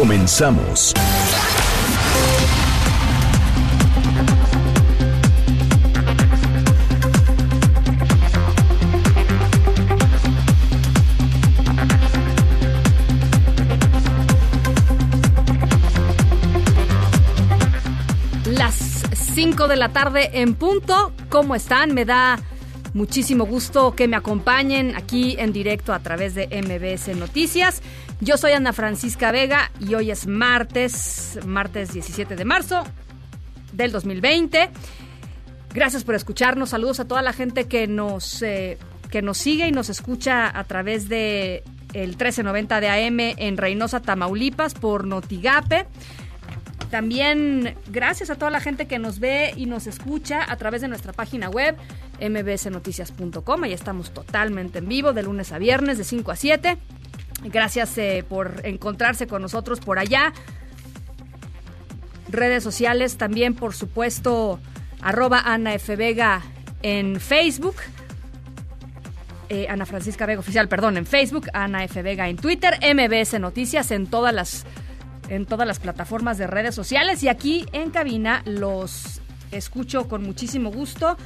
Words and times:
Comenzamos. 0.00 0.94
Las 18.46 18.74
5 19.34 19.68
de 19.68 19.76
la 19.76 19.90
tarde 19.90 20.30
en 20.32 20.54
punto. 20.54 21.12
¿Cómo 21.28 21.54
están? 21.54 21.92
Me 21.92 22.06
da 22.06 22.38
muchísimo 22.94 23.44
gusto 23.44 23.94
que 23.94 24.08
me 24.08 24.16
acompañen 24.16 24.96
aquí 24.96 25.36
en 25.38 25.52
directo 25.52 25.92
a 25.92 25.98
través 25.98 26.34
de 26.34 26.46
MBS 26.46 27.14
Noticias. 27.18 27.82
Yo 28.22 28.36
soy 28.36 28.52
Ana 28.52 28.74
Francisca 28.74 29.32
Vega 29.32 29.70
y 29.80 29.94
hoy 29.94 30.10
es 30.10 30.26
martes, 30.26 31.38
martes 31.46 31.94
17 31.94 32.36
de 32.36 32.44
marzo 32.44 32.84
del 33.72 33.92
2020. 33.92 34.68
Gracias 35.72 36.04
por 36.04 36.14
escucharnos. 36.14 36.68
Saludos 36.68 37.00
a 37.00 37.06
toda 37.06 37.22
la 37.22 37.32
gente 37.32 37.66
que 37.66 37.86
nos, 37.86 38.42
eh, 38.42 38.76
que 39.10 39.22
nos 39.22 39.38
sigue 39.38 39.68
y 39.68 39.72
nos 39.72 39.88
escucha 39.88 40.50
a 40.56 40.64
través 40.64 41.08
de 41.08 41.62
el 41.94 42.08
1390 42.08 42.80
de 42.80 42.88
AM 42.90 43.20
en 43.20 43.56
Reynosa, 43.56 44.00
Tamaulipas, 44.00 44.74
por 44.74 45.06
Notigape. 45.06 45.86
También 46.90 47.74
gracias 47.88 48.28
a 48.28 48.34
toda 48.34 48.50
la 48.50 48.60
gente 48.60 48.86
que 48.86 48.98
nos 48.98 49.18
ve 49.18 49.54
y 49.56 49.64
nos 49.64 49.86
escucha 49.86 50.44
a 50.46 50.56
través 50.56 50.82
de 50.82 50.88
nuestra 50.88 51.14
página 51.14 51.48
web 51.48 51.74
mbsnoticias.com. 52.20 53.64
Ahí 53.64 53.72
estamos 53.72 54.12
totalmente 54.12 54.80
en 54.80 54.88
vivo 54.88 55.14
de 55.14 55.22
lunes 55.22 55.52
a 55.52 55.58
viernes 55.58 55.96
de 55.96 56.04
5 56.04 56.32
a 56.32 56.36
7. 56.36 56.78
Gracias 57.44 57.96
eh, 57.98 58.24
por 58.28 58.60
encontrarse 58.64 59.26
con 59.26 59.42
nosotros 59.42 59.80
por 59.80 59.98
allá. 59.98 60.32
Redes 62.28 62.62
sociales 62.62 63.16
también, 63.16 63.54
por 63.54 63.74
supuesto, 63.74 64.60
arroba 65.00 65.40
Ana 65.44 65.74
F. 65.74 65.96
Vega 65.96 66.42
en 66.82 67.18
Facebook. 67.18 67.76
Eh, 69.48 69.66
Ana 69.68 69.84
Francisca 69.84 70.26
Vega 70.26 70.40
Oficial, 70.40 70.68
perdón, 70.68 70.96
en 70.96 71.06
Facebook, 71.06 71.48
Ana 71.52 71.82
F. 71.84 72.02
Vega 72.02 72.28
en 72.28 72.36
Twitter, 72.36 72.78
MBS 72.94 73.40
Noticias 73.40 73.90
en 73.90 74.06
todas 74.06 74.32
las 74.32 74.64
en 75.28 75.46
todas 75.46 75.66
las 75.66 75.78
plataformas 75.78 76.38
de 76.38 76.48
redes 76.48 76.74
sociales 76.74 77.22
y 77.22 77.28
aquí 77.28 77.64
en 77.72 77.90
cabina 77.90 78.42
los 78.44 79.20
escucho 79.52 80.08
con 80.08 80.24
muchísimo 80.24 80.70
gusto 80.72 81.16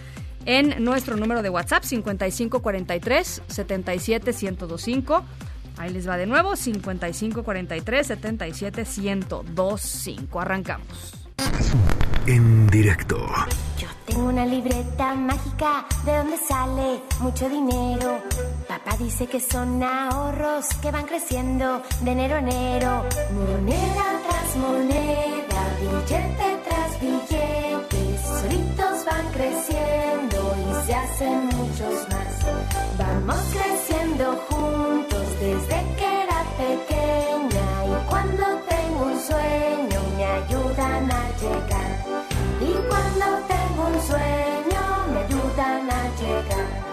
en 0.46 0.84
nuestro 0.84 1.16
número 1.16 1.42
de 1.42 1.48
WhatsApp 1.48 1.84
5543 1.84 3.42
77125. 3.46 5.24
Ahí 5.78 5.90
les 5.90 6.08
va 6.08 6.16
de 6.16 6.26
nuevo 6.26 6.56
5543 6.56 8.06
77125. 8.06 10.40
Arrancamos. 10.40 11.12
En 12.26 12.66
directo. 12.68 13.18
Yo 13.78 13.86
tengo 14.06 14.28
una 14.28 14.46
libreta 14.46 15.14
mágica 15.14 15.84
de 16.06 16.16
donde 16.16 16.38
sale 16.38 17.02
mucho 17.20 17.46
dinero. 17.48 18.22
Papá 18.68 18.96
dice 18.96 19.26
que 19.26 19.40
son 19.40 19.82
ahorros 19.82 20.66
que 20.80 20.90
van 20.90 21.04
creciendo 21.04 21.82
de 22.00 22.10
enero 22.12 22.36
a 22.36 22.38
enero. 22.38 23.04
Moneda 23.32 24.20
tras 24.26 24.56
moneda, 24.56 25.68
billete 25.80 26.58
tras 26.66 26.98
billete, 27.00 28.18
solitos 28.40 29.04
van 29.04 29.26
creciendo 29.32 30.56
y 30.60 30.62
se 30.86 30.94
hacen 30.94 31.46
muchos 31.46 32.08
más. 32.08 32.32
Vamos 32.98 33.42
creciendo 33.52 34.24
juntos 34.48 35.23
desde 35.40 35.78
que 35.96 36.22
era 36.24 36.44
pequeña 36.56 37.68
y 37.86 38.08
cuando 38.08 38.46
tengo 38.68 39.04
un 39.06 39.20
sueño 39.20 40.00
me 40.16 40.24
ayudan 40.24 41.10
a 41.10 41.22
llegar. 41.40 41.90
Y 42.60 42.72
cuando 42.88 43.26
tengo 43.46 43.86
un 43.92 44.00
sueño 44.02 44.82
me 45.12 45.18
ayudan 45.20 45.90
a 45.90 46.02
llegar. 46.20 46.84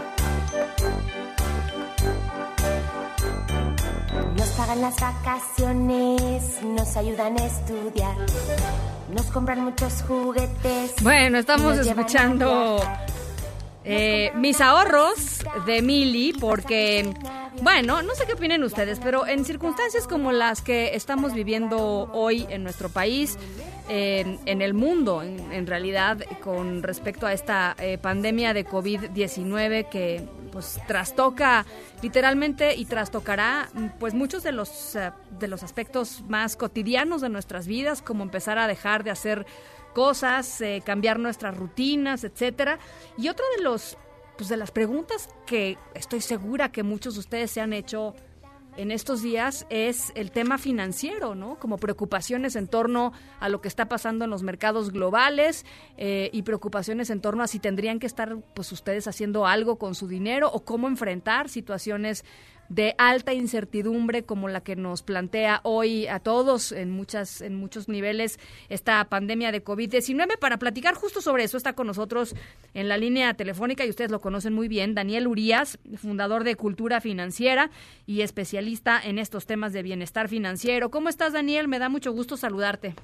Nos 4.37 4.49
pagan 4.49 4.81
las 4.81 4.99
vacaciones, 4.99 6.61
nos 6.63 6.97
ayudan 6.97 7.39
a 7.39 7.45
estudiar, 7.45 8.15
nos 9.13 9.25
compran 9.27 9.63
muchos 9.63 10.03
juguetes. 10.07 10.95
Bueno, 11.01 11.37
estamos 11.37 11.77
escuchando. 11.77 12.79
Eh, 13.83 14.31
mis 14.35 14.61
ahorros 14.61 15.39
de 15.65 15.81
Mili 15.81 16.33
porque, 16.33 17.11
bueno, 17.61 18.01
no 18.01 18.15
sé 18.15 18.25
qué 18.25 18.33
opinen 18.33 18.63
ustedes, 18.63 18.99
pero 18.99 19.25
en 19.25 19.45
circunstancias 19.45 20.07
como 20.07 20.31
las 20.31 20.61
que 20.61 20.95
estamos 20.95 21.33
viviendo 21.33 22.09
hoy 22.13 22.45
en 22.49 22.63
nuestro 22.63 22.89
país, 22.89 23.37
en 23.93 24.61
el 24.61 24.73
mundo, 24.73 25.21
en, 25.21 25.51
en 25.51 25.67
realidad, 25.67 26.23
con 26.41 26.81
respecto 26.81 27.27
a 27.27 27.33
esta 27.33 27.75
eh, 27.77 27.97
pandemia 27.97 28.53
de 28.53 28.65
COVID-19 28.65 29.89
que 29.89 30.25
pues 30.51 30.79
trastoca 30.87 31.65
literalmente 32.01 32.75
y 32.75 32.85
trastocará 32.85 33.69
pues 33.99 34.13
muchos 34.13 34.43
de 34.43 34.51
los 34.51 34.95
eh, 34.95 35.11
de 35.39 35.47
los 35.47 35.63
aspectos 35.63 36.23
más 36.27 36.55
cotidianos 36.55 37.21
de 37.21 37.29
nuestras 37.29 37.67
vidas 37.67 38.01
como 38.01 38.23
empezar 38.23 38.57
a 38.57 38.67
dejar 38.67 39.03
de 39.03 39.11
hacer 39.11 39.45
cosas 39.93 40.61
eh, 40.61 40.81
cambiar 40.85 41.19
nuestras 41.19 41.55
rutinas 41.57 42.23
etcétera. 42.23 42.79
Y 43.17 43.29
otro 43.29 43.45
de 43.57 43.63
los 43.63 43.97
pues 44.37 44.49
de 44.49 44.57
las 44.57 44.71
preguntas 44.71 45.29
que 45.45 45.77
estoy 45.93 46.21
segura 46.21 46.71
que 46.71 46.83
muchos 46.83 47.13
de 47.15 47.19
ustedes 47.19 47.51
se 47.51 47.61
han 47.61 47.73
hecho 47.73 48.15
en 48.77 48.91
estos 48.91 49.21
días 49.21 49.65
es 49.69 50.11
el 50.15 50.31
tema 50.31 50.57
financiero, 50.57 51.35
¿no? 51.35 51.59
Como 51.59 51.77
preocupaciones 51.77 52.55
en 52.55 52.67
torno 52.67 53.11
a 53.39 53.49
lo 53.49 53.61
que 53.61 53.67
está 53.67 53.89
pasando 53.89 54.25
en 54.25 54.31
los 54.31 54.43
mercados 54.43 54.91
globales 54.91 55.65
eh, 55.97 56.29
y 56.31 56.43
preocupaciones 56.43 57.09
en 57.09 57.21
torno 57.21 57.43
a 57.43 57.47
si 57.47 57.59
tendrían 57.59 57.99
que 57.99 58.07
estar, 58.07 58.37
pues, 58.53 58.71
ustedes 58.71 59.07
haciendo 59.07 59.45
algo 59.45 59.77
con 59.77 59.95
su 59.95 60.07
dinero 60.07 60.49
o 60.51 60.63
cómo 60.63 60.87
enfrentar 60.87 61.49
situaciones 61.49 62.23
de 62.71 62.95
alta 62.97 63.33
incertidumbre 63.33 64.23
como 64.23 64.47
la 64.47 64.61
que 64.61 64.77
nos 64.77 65.03
plantea 65.03 65.59
hoy 65.63 66.07
a 66.07 66.19
todos 66.19 66.71
en 66.71 66.89
muchas 66.89 67.41
en 67.41 67.55
muchos 67.55 67.89
niveles 67.89 68.39
esta 68.69 69.03
pandemia 69.05 69.51
de 69.51 69.61
COVID-19 69.61 70.39
para 70.39 70.57
platicar 70.57 70.93
justo 70.93 71.19
sobre 71.19 71.43
eso 71.43 71.57
está 71.57 71.73
con 71.73 71.87
nosotros 71.87 72.33
en 72.73 72.87
la 72.87 72.97
línea 72.97 73.33
telefónica 73.33 73.85
y 73.85 73.89
ustedes 73.89 74.09
lo 74.09 74.21
conocen 74.21 74.53
muy 74.53 74.69
bien 74.69 74.95
Daniel 74.95 75.27
Urias, 75.27 75.79
fundador 75.97 76.45
de 76.45 76.55
Cultura 76.55 77.01
Financiera 77.01 77.71
y 78.07 78.21
especialista 78.21 79.01
en 79.03 79.19
estos 79.19 79.45
temas 79.45 79.73
de 79.73 79.83
bienestar 79.83 80.29
financiero. 80.29 80.89
¿Cómo 80.89 81.09
estás 81.09 81.33
Daniel? 81.33 81.67
Me 81.67 81.77
da 81.77 81.89
mucho 81.89 82.13
gusto 82.13 82.37
saludarte. 82.37 82.95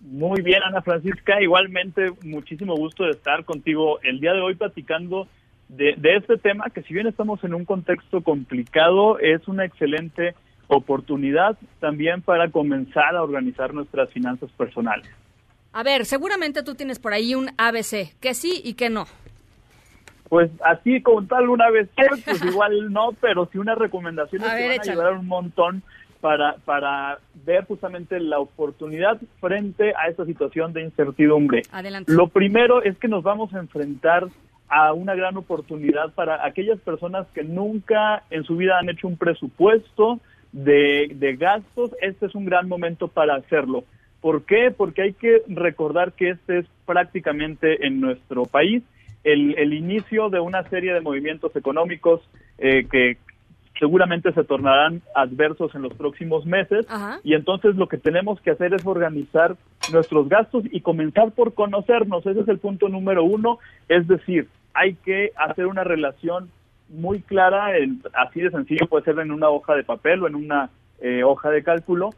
Muy 0.00 0.42
bien, 0.42 0.60
Ana 0.62 0.82
Francisca. 0.82 1.40
Igualmente, 1.40 2.12
muchísimo 2.22 2.76
gusto 2.76 3.04
de 3.04 3.12
estar 3.12 3.46
contigo 3.46 4.00
el 4.02 4.20
día 4.20 4.34
de 4.34 4.40
hoy 4.40 4.54
platicando 4.54 5.28
de, 5.76 5.94
de, 5.96 6.16
este 6.16 6.36
tema, 6.38 6.70
que 6.70 6.82
si 6.82 6.94
bien 6.94 7.06
estamos 7.06 7.42
en 7.44 7.54
un 7.54 7.64
contexto 7.64 8.22
complicado, 8.22 9.18
es 9.18 9.46
una 9.48 9.64
excelente 9.64 10.34
oportunidad 10.68 11.56
también 11.80 12.22
para 12.22 12.50
comenzar 12.50 13.16
a 13.16 13.22
organizar 13.22 13.74
nuestras 13.74 14.10
finanzas 14.10 14.50
personales. 14.52 15.08
A 15.72 15.82
ver, 15.82 16.04
seguramente 16.04 16.62
tú 16.62 16.74
tienes 16.74 16.98
por 16.98 17.12
ahí 17.12 17.34
un 17.34 17.50
ABC, 17.58 18.14
que 18.20 18.34
sí 18.34 18.60
y 18.64 18.74
que 18.74 18.90
no. 18.90 19.06
Pues 20.28 20.50
así 20.64 21.02
como 21.02 21.26
tal 21.26 21.48
una 21.50 21.70
vez, 21.70 21.88
pues 22.26 22.42
igual 22.44 22.92
no, 22.92 23.10
pero 23.20 23.48
sí 23.52 23.58
unas 23.58 23.76
recomendaciones 23.76 24.48
A 24.48 24.56
que 24.56 24.68
ver, 24.68 24.78
van 24.78 24.88
a 24.88 24.92
ayudar 24.92 25.12
un 25.14 25.26
montón 25.26 25.82
para, 26.20 26.56
para 26.64 27.18
ver 27.44 27.66
justamente 27.66 28.18
la 28.18 28.38
oportunidad 28.38 29.20
frente 29.40 29.92
a 29.94 30.08
esta 30.08 30.24
situación 30.24 30.72
de 30.72 30.82
incertidumbre. 30.82 31.62
Adelante. 31.70 32.12
Lo 32.12 32.28
primero 32.28 32.82
es 32.82 32.96
que 32.96 33.08
nos 33.08 33.22
vamos 33.22 33.52
a 33.52 33.58
enfrentar 33.58 34.28
a 34.68 34.92
una 34.92 35.14
gran 35.14 35.36
oportunidad 35.36 36.12
para 36.14 36.44
aquellas 36.44 36.80
personas 36.80 37.26
que 37.34 37.44
nunca 37.44 38.24
en 38.30 38.44
su 38.44 38.56
vida 38.56 38.78
han 38.78 38.88
hecho 38.88 39.08
un 39.08 39.16
presupuesto 39.16 40.20
de, 40.52 41.12
de 41.14 41.36
gastos. 41.36 41.92
Este 42.00 42.26
es 42.26 42.34
un 42.34 42.44
gran 42.44 42.68
momento 42.68 43.08
para 43.08 43.34
hacerlo. 43.34 43.84
¿Por 44.20 44.44
qué? 44.44 44.70
Porque 44.70 45.02
hay 45.02 45.12
que 45.12 45.42
recordar 45.48 46.12
que 46.12 46.30
este 46.30 46.60
es 46.60 46.66
prácticamente 46.86 47.86
en 47.86 48.00
nuestro 48.00 48.46
país 48.46 48.82
el, 49.24 49.54
el 49.58 49.72
inicio 49.72 50.28
de 50.28 50.40
una 50.40 50.62
serie 50.68 50.92
de 50.92 51.00
movimientos 51.00 51.54
económicos 51.56 52.20
eh, 52.58 52.86
que 52.90 53.16
seguramente 53.78 54.32
se 54.32 54.44
tornarán 54.44 55.02
adversos 55.14 55.74
en 55.74 55.82
los 55.82 55.94
próximos 55.94 56.46
meses 56.46 56.86
Ajá. 56.88 57.18
y 57.24 57.34
entonces 57.34 57.76
lo 57.76 57.88
que 57.88 57.98
tenemos 57.98 58.40
que 58.40 58.50
hacer 58.50 58.72
es 58.74 58.86
organizar 58.86 59.56
nuestros 59.86 60.28
gastos 60.28 60.64
y 60.70 60.80
comenzar 60.80 61.32
por 61.32 61.54
conocernos. 61.54 62.24
Ese 62.26 62.40
es 62.40 62.48
el 62.48 62.58
punto 62.58 62.88
número 62.88 63.24
uno, 63.24 63.58
es 63.88 64.06
decir, 64.08 64.48
hay 64.72 64.94
que 64.94 65.32
hacer 65.36 65.66
una 65.66 65.84
relación 65.84 66.50
muy 66.88 67.20
clara, 67.20 67.76
en- 67.78 68.00
así 68.14 68.40
de 68.40 68.50
sencillo 68.50 68.86
puede 68.86 69.04
ser 69.04 69.18
en 69.18 69.30
una 69.32 69.48
hoja 69.48 69.74
de 69.74 69.84
papel 69.84 70.22
o 70.22 70.26
en 70.28 70.34
una 70.36 70.70
eh, 71.00 71.22
hoja 71.24 71.50
de 71.50 71.62
cálculo, 71.62 72.10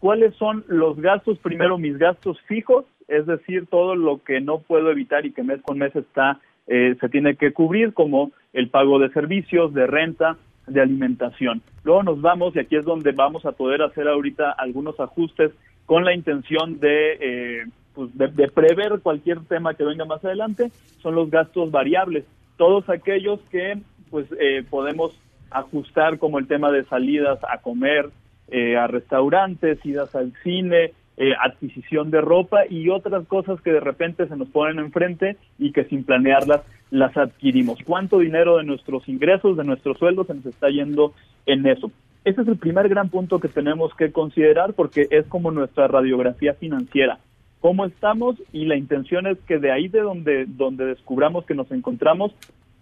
cuáles 0.00 0.34
son 0.36 0.64
los 0.68 0.98
gastos, 1.00 1.38
primero 1.38 1.76
mis 1.78 1.98
gastos 1.98 2.40
fijos, 2.42 2.84
es 3.08 3.26
decir, 3.26 3.66
todo 3.66 3.94
lo 3.94 4.22
que 4.22 4.40
no 4.40 4.58
puedo 4.60 4.90
evitar 4.90 5.26
y 5.26 5.32
que 5.32 5.42
mes 5.42 5.60
con 5.62 5.78
mes 5.78 5.94
está 5.96 6.40
eh, 6.68 6.96
se 7.00 7.08
tiene 7.08 7.34
que 7.36 7.52
cubrir, 7.52 7.92
como 7.92 8.30
el 8.52 8.70
pago 8.70 8.98
de 9.00 9.10
servicios, 9.10 9.74
de 9.74 9.86
renta, 9.86 10.36
de 10.66 10.80
alimentación. 10.80 11.62
Luego 11.84 12.02
nos 12.02 12.20
vamos, 12.20 12.54
y 12.54 12.60
aquí 12.60 12.76
es 12.76 12.84
donde 12.84 13.12
vamos 13.12 13.44
a 13.44 13.52
poder 13.52 13.82
hacer 13.82 14.08
ahorita 14.08 14.52
algunos 14.52 14.98
ajustes 15.00 15.52
con 15.86 16.04
la 16.04 16.14
intención 16.14 16.78
de, 16.78 17.18
eh, 17.20 17.64
pues 17.94 18.16
de, 18.16 18.48
prever 18.48 19.00
cualquier 19.00 19.40
tema 19.44 19.74
que 19.74 19.84
venga 19.84 20.04
más 20.04 20.24
adelante, 20.24 20.70
son 21.02 21.14
los 21.14 21.30
gastos 21.30 21.70
variables, 21.70 22.24
todos 22.56 22.88
aquellos 22.88 23.40
que 23.50 23.78
pues 24.10 24.26
eh, 24.38 24.62
podemos 24.68 25.18
ajustar 25.50 26.18
como 26.18 26.38
el 26.38 26.46
tema 26.46 26.70
de 26.70 26.84
salidas 26.84 27.38
a 27.48 27.58
comer, 27.58 28.10
eh, 28.48 28.76
a 28.76 28.86
restaurantes, 28.86 29.84
idas 29.84 30.14
al 30.14 30.32
cine, 30.42 30.92
eh, 31.16 31.32
adquisición 31.40 32.10
de 32.10 32.20
ropa 32.20 32.66
y 32.68 32.88
otras 32.88 33.26
cosas 33.26 33.60
que 33.60 33.72
de 33.72 33.80
repente 33.80 34.26
se 34.26 34.36
nos 34.36 34.48
ponen 34.48 34.78
enfrente 34.78 35.36
y 35.58 35.72
que 35.72 35.84
sin 35.84 36.04
planearlas 36.04 36.62
las 36.90 37.16
adquirimos. 37.16 37.78
¿Cuánto 37.84 38.18
dinero 38.18 38.56
de 38.56 38.64
nuestros 38.64 39.08
ingresos, 39.08 39.56
de 39.56 39.64
nuestros 39.64 39.98
sueldos 39.98 40.26
se 40.26 40.34
nos 40.34 40.46
está 40.46 40.68
yendo 40.68 41.12
en 41.46 41.66
eso? 41.66 41.90
Ese 42.24 42.42
es 42.42 42.48
el 42.48 42.56
primer 42.56 42.88
gran 42.88 43.08
punto 43.08 43.40
que 43.40 43.48
tenemos 43.48 43.94
que 43.94 44.12
considerar 44.12 44.74
porque 44.74 45.08
es 45.10 45.26
como 45.26 45.50
nuestra 45.50 45.88
radiografía 45.88 46.54
financiera. 46.54 47.18
¿Cómo 47.60 47.84
estamos? 47.84 48.36
Y 48.52 48.64
la 48.64 48.76
intención 48.76 49.26
es 49.26 49.38
que 49.46 49.58
de 49.58 49.70
ahí 49.70 49.88
de 49.88 50.00
donde, 50.00 50.46
donde 50.46 50.86
descubramos 50.86 51.44
que 51.44 51.54
nos 51.54 51.70
encontramos, 51.72 52.32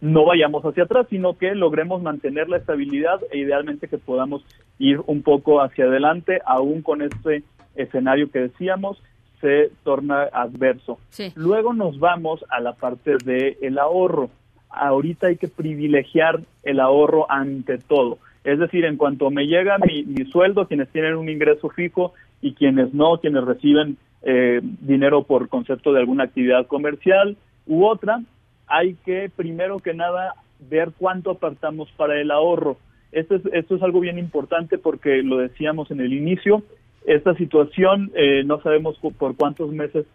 no 0.01 0.25
vayamos 0.25 0.65
hacia 0.65 0.85
atrás, 0.85 1.07
sino 1.11 1.37
que 1.37 1.55
logremos 1.55 2.03
mantener 2.03 2.49
la 2.49 2.57
estabilidad 2.57 3.21
e 3.31 3.39
idealmente 3.39 3.89
que 3.89 3.99
podamos 3.99 4.45
ir 4.79 5.01
un 5.07 5.23
poco 5.23 5.61
hacia 5.61 5.85
adelante, 5.85 6.41
aún 6.47 6.83
con 6.83 7.03
este 7.03 7.43
escenario 7.75 8.31
que 8.31 8.41
decíamos, 8.41 9.03
se 9.41 9.71
torna 9.85 10.25
adverso. 10.33 10.99
Sí. 11.11 11.33
Luego 11.35 11.73
nos 11.73 11.99
vamos 11.99 12.45
a 12.51 12.61
la 12.61 12.75
parte 12.75 13.17
del 13.25 13.57
el 13.61 13.79
ahorro. 13.79 14.31
Ahorita 14.69 15.29
hay 15.29 15.37
que 15.37 15.49
privilegiar 15.49 16.41
el 16.63 16.81
ahorro 16.81 17.31
ante 17.31 17.79
todo. 17.79 18.19
Es 18.45 18.59
decir, 18.59 18.85
en 18.85 18.97
cuanto 18.97 19.31
me 19.31 19.47
llega 19.47 19.79
mi, 19.79 20.05
mi 20.05 20.25
sueldo, 20.31 20.67
quienes 20.67 20.89
tienen 20.91 21.17
un 21.17 21.29
ingreso 21.29 21.69
fijo 21.71 22.15
y 22.41 22.55
quienes 22.55 22.95
no, 22.95 23.19
quienes 23.19 23.45
reciben 23.45 23.97
eh, 24.23 24.61
dinero 24.63 25.25
por 25.25 25.49
concepto 25.49 25.93
de 25.93 26.01
alguna 26.01 26.25
actividad 26.25 26.67
comercial 26.67 27.37
u 27.67 27.87
otra, 27.87 28.21
hay 28.67 28.95
que 29.05 29.31
primero 29.35 29.79
que 29.79 29.95
nada 29.95 30.35
ver 30.69 30.93
cuánto 30.99 31.31
apartamos 31.31 31.91
para 31.93 32.21
el 32.21 32.31
ahorro. 32.31 32.77
Esto 33.13 33.37
es, 33.37 33.43
esto 33.53 33.77
es 33.77 33.83
algo 33.83 34.01
bien 34.01 34.19
importante 34.19 34.79
porque 34.79 35.23
lo 35.23 35.39
decíamos 35.39 35.91
en 35.91 36.01
el 36.01 36.13
inicio, 36.13 36.63
esta 37.07 37.35
situación 37.35 38.11
eh, 38.15 38.43
no 38.45 38.61
sabemos 38.61 38.99
por 39.19 39.37
cuántos 39.37 39.73
meses 39.73 40.07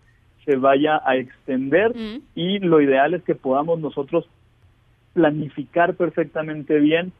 se 0.45 0.55
vaya 0.55 1.01
a 1.03 1.17
extender 1.17 1.95
Mm. 1.95 2.21
y 2.35 2.59
lo 2.59 2.81
ideal 2.81 3.13
es 3.13 3.23
que 3.23 3.35
podamos 3.35 3.79
nosotros 3.79 4.27
planificar 5.13 5.95
perfectamente 5.95 6.79
bien 6.79 7.11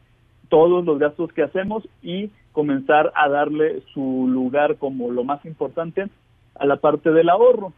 todos 0.48 0.84
los 0.84 0.98
gastos 0.98 1.32
que 1.32 1.42
hacemos 1.42 1.88
y 2.02 2.30
comenzar 2.52 3.12
a 3.14 3.28
darle 3.28 3.82
su 3.92 4.28
lugar 4.28 4.76
como 4.76 5.10
lo 5.10 5.24
más 5.24 5.44
importante 5.44 6.06
a 6.54 6.66
la 6.66 6.76
parte 6.76 7.10
del 7.10 7.28
ahorro. 7.28 7.72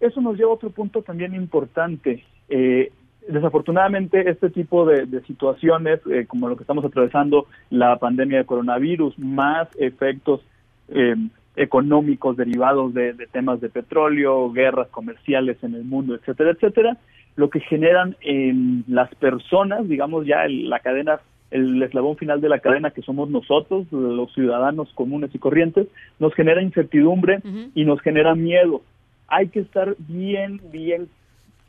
Eso 0.00 0.20
nos 0.20 0.36
lleva 0.38 0.50
a 0.50 0.54
otro 0.54 0.70
punto 0.70 1.02
también 1.02 1.34
importante. 1.34 2.24
Eh, 2.48 2.90
desafortunadamente, 3.28 4.30
este 4.30 4.48
tipo 4.48 4.86
de, 4.86 5.06
de 5.06 5.20
situaciones, 5.22 6.00
eh, 6.10 6.24
como 6.26 6.48
lo 6.48 6.56
que 6.56 6.62
estamos 6.62 6.84
atravesando, 6.84 7.46
la 7.70 7.96
pandemia 7.98 8.38
de 8.38 8.46
coronavirus, 8.46 9.18
más 9.18 9.68
efectos 9.78 10.40
eh, 10.88 11.16
económicos 11.56 12.36
derivados 12.36 12.94
de, 12.94 13.12
de 13.14 13.26
temas 13.26 13.60
de 13.60 13.68
petróleo, 13.68 14.50
guerras 14.52 14.88
comerciales 14.88 15.56
en 15.62 15.74
el 15.74 15.84
mundo, 15.84 16.14
etcétera, 16.14 16.52
etcétera, 16.52 16.96
lo 17.36 17.50
que 17.50 17.60
generan 17.60 18.16
en 18.20 18.84
las 18.88 19.12
personas, 19.16 19.88
digamos 19.88 20.26
ya 20.26 20.44
el- 20.44 20.68
la 20.70 20.78
cadena, 20.80 21.20
el 21.50 21.82
eslabón 21.82 22.16
final 22.16 22.40
de 22.40 22.48
la 22.48 22.58
cadena 22.60 22.90
que 22.90 23.02
somos 23.02 23.28
nosotros, 23.30 23.86
los 23.92 24.32
ciudadanos 24.34 24.92
comunes 24.94 25.34
y 25.34 25.38
corrientes, 25.38 25.88
nos 26.18 26.34
genera 26.34 26.62
incertidumbre 26.62 27.40
y 27.74 27.84
nos 27.84 28.00
genera 28.02 28.34
miedo. 28.34 28.82
Hay 29.28 29.48
que 29.48 29.60
estar 29.60 29.94
bien, 29.98 30.60
bien 30.72 31.08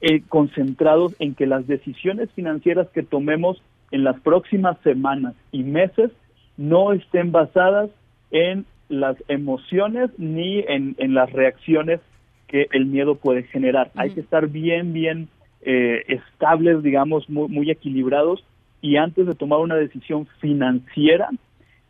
eh, 0.01 0.21
concentrados 0.29 1.13
en 1.19 1.35
que 1.35 1.45
las 1.45 1.67
decisiones 1.67 2.29
financieras 2.31 2.87
que 2.89 3.03
tomemos 3.03 3.61
en 3.91 4.03
las 4.03 4.19
próximas 4.21 4.77
semanas 4.83 5.33
y 5.51 5.63
meses 5.63 6.11
no 6.57 6.93
estén 6.93 7.31
basadas 7.31 7.89
en 8.31 8.65
las 8.89 9.15
emociones 9.27 10.09
ni 10.17 10.59
en, 10.59 10.95
en 10.97 11.13
las 11.13 11.31
reacciones 11.31 12.01
que 12.47 12.67
el 12.71 12.85
miedo 12.85 13.15
puede 13.15 13.43
generar. 13.43 13.91
Hay 13.95 14.09
que 14.09 14.21
estar 14.21 14.47
bien, 14.47 14.91
bien 14.91 15.29
eh, 15.61 16.03
estables, 16.07 16.83
digamos, 16.83 17.29
muy, 17.29 17.47
muy 17.47 17.71
equilibrados 17.71 18.43
y 18.81 18.97
antes 18.97 19.27
de 19.27 19.35
tomar 19.35 19.59
una 19.59 19.75
decisión 19.75 20.25
financiera, 20.39 21.29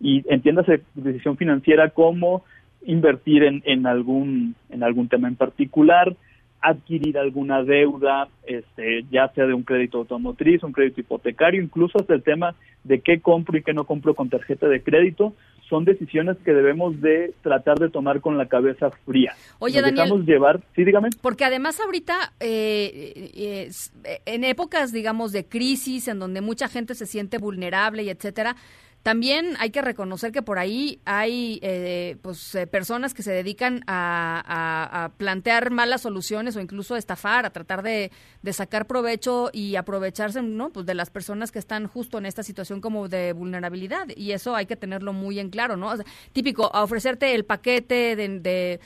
y 0.02 0.24
entiéndase 0.30 0.82
decisión 0.96 1.38
financiera 1.38 1.90
como 1.90 2.44
invertir 2.86 3.44
en, 3.44 3.62
en 3.66 3.86
algún 3.86 4.56
en 4.70 4.84
algún 4.84 5.08
tema 5.10 5.28
en 5.28 5.36
particular, 5.36 6.16
adquirir 6.62 7.18
alguna 7.18 7.64
deuda, 7.64 8.28
este, 8.46 9.06
ya 9.12 9.28
sea 9.30 9.46
de 9.46 9.54
un 9.54 9.64
crédito 9.64 10.00
automotriz, 10.00 10.64
un 10.64 10.72
crédito 10.72 11.02
hipotecario, 11.02 11.62
incluso 11.62 12.00
hasta 12.00 12.14
el 12.14 12.24
tema 12.24 12.56
de 12.84 13.02
qué 13.02 13.20
compro 13.20 13.58
y 13.58 13.64
qué 13.64 13.74
no 13.74 13.84
compro 13.84 14.14
con 14.14 14.30
tarjeta 14.30 14.68
de 14.68 14.82
crédito, 14.82 15.34
son 15.70 15.86
decisiones 15.86 16.38
que 16.44 16.52
debemos 16.52 17.00
de 17.00 17.34
tratar 17.42 17.78
de 17.78 17.90
tomar 17.90 18.22
con 18.22 18.38
la 18.38 18.48
cabeza 18.48 18.90
fría. 19.06 19.34
Oye, 19.60 19.82
Nos 19.82 19.96
Daniel. 19.96 20.26
llevar, 20.26 20.60
sí, 20.76 20.84
dígame. 20.84 21.10
Porque 21.22 21.46
además 21.46 21.80
ahorita, 21.80 22.34
eh, 22.40 23.32
eh, 23.36 23.70
eh, 24.04 24.22
en 24.26 24.44
épocas, 24.44 24.92
digamos, 24.92 25.32
de 25.32 25.46
crisis, 25.46 26.08
en 26.08 26.20
donde 26.20 26.42
mucha 26.42 26.68
gente 26.68 26.96
se 26.96 27.06
siente 27.06 27.38
vulnerable 27.38 28.04
y 28.04 28.10
etcétera, 28.10 28.56
también 29.04 29.56
hay 29.60 29.70
que 29.70 29.82
reconocer 29.82 30.34
que 30.34 30.42
por 30.42 30.60
ahí 30.60 31.00
hay 31.06 31.60
eh, 31.62 32.18
pues 32.22 32.54
eh, 32.56 32.68
personas 32.68 33.14
que 33.14 33.24
se 33.24 33.32
dedican 33.32 33.82
a, 33.88 35.12
plantear 35.18 35.72
malas 35.72 36.02
soluciones 36.02 36.56
o 36.56 36.60
incluso 36.60 36.96
a 36.96 36.98
estafar, 36.98 37.46
a 37.46 37.50
tratar 37.52 37.82
de, 37.82 38.12
sacar 38.52 38.88
provecho 38.88 39.50
y 39.54 39.76
aprovecharse 39.76 40.42
¿no? 40.42 40.70
pues 40.70 40.86
de 40.86 40.94
las 40.96 41.10
personas 41.10 41.52
que 41.52 41.60
están 41.60 41.88
justo 41.88 42.18
en 42.18 42.26
esta 42.26 42.44
situación 42.44 42.82
como 42.82 43.08
de 43.08 43.32
vulnerabilidad. 43.34 44.08
Y 44.16 44.32
eso 44.32 44.56
hay 44.56 44.66
que 44.66 44.76
tenerlo 44.76 45.14
muy 45.14 45.40
en 45.40 45.50
claro, 45.50 45.78
¿no? 45.78 45.88
O 45.92 45.96
sea, 45.96 46.06
típico, 46.34 46.70
a 46.74 46.84
ofrecerte 46.84 47.34
el 47.36 47.46
paquete 47.46 48.16
de, 48.16 48.40
de, 48.40 48.80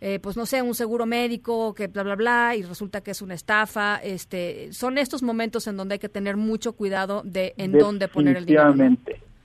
eh, 0.00 0.18
pues 0.20 0.36
no 0.36 0.46
sé, 0.46 0.62
un 0.62 0.74
seguro 0.74 1.06
médico, 1.06 1.74
que 1.74 1.86
bla, 1.86 2.02
bla, 2.02 2.16
bla, 2.16 2.56
y 2.56 2.62
resulta 2.62 3.02
que 3.02 3.12
es 3.12 3.22
una 3.22 3.34
estafa. 3.34 3.96
Este, 4.02 4.72
son 4.72 4.98
estos 4.98 5.22
momentos 5.22 5.66
en 5.66 5.76
donde 5.76 5.94
hay 5.94 5.98
que 5.98 6.08
tener 6.08 6.36
mucho 6.36 6.72
cuidado 6.72 7.22
de 7.24 7.54
en 7.56 7.72
dónde 7.72 8.08
poner 8.08 8.36
el 8.36 8.46
dinero. 8.46 8.74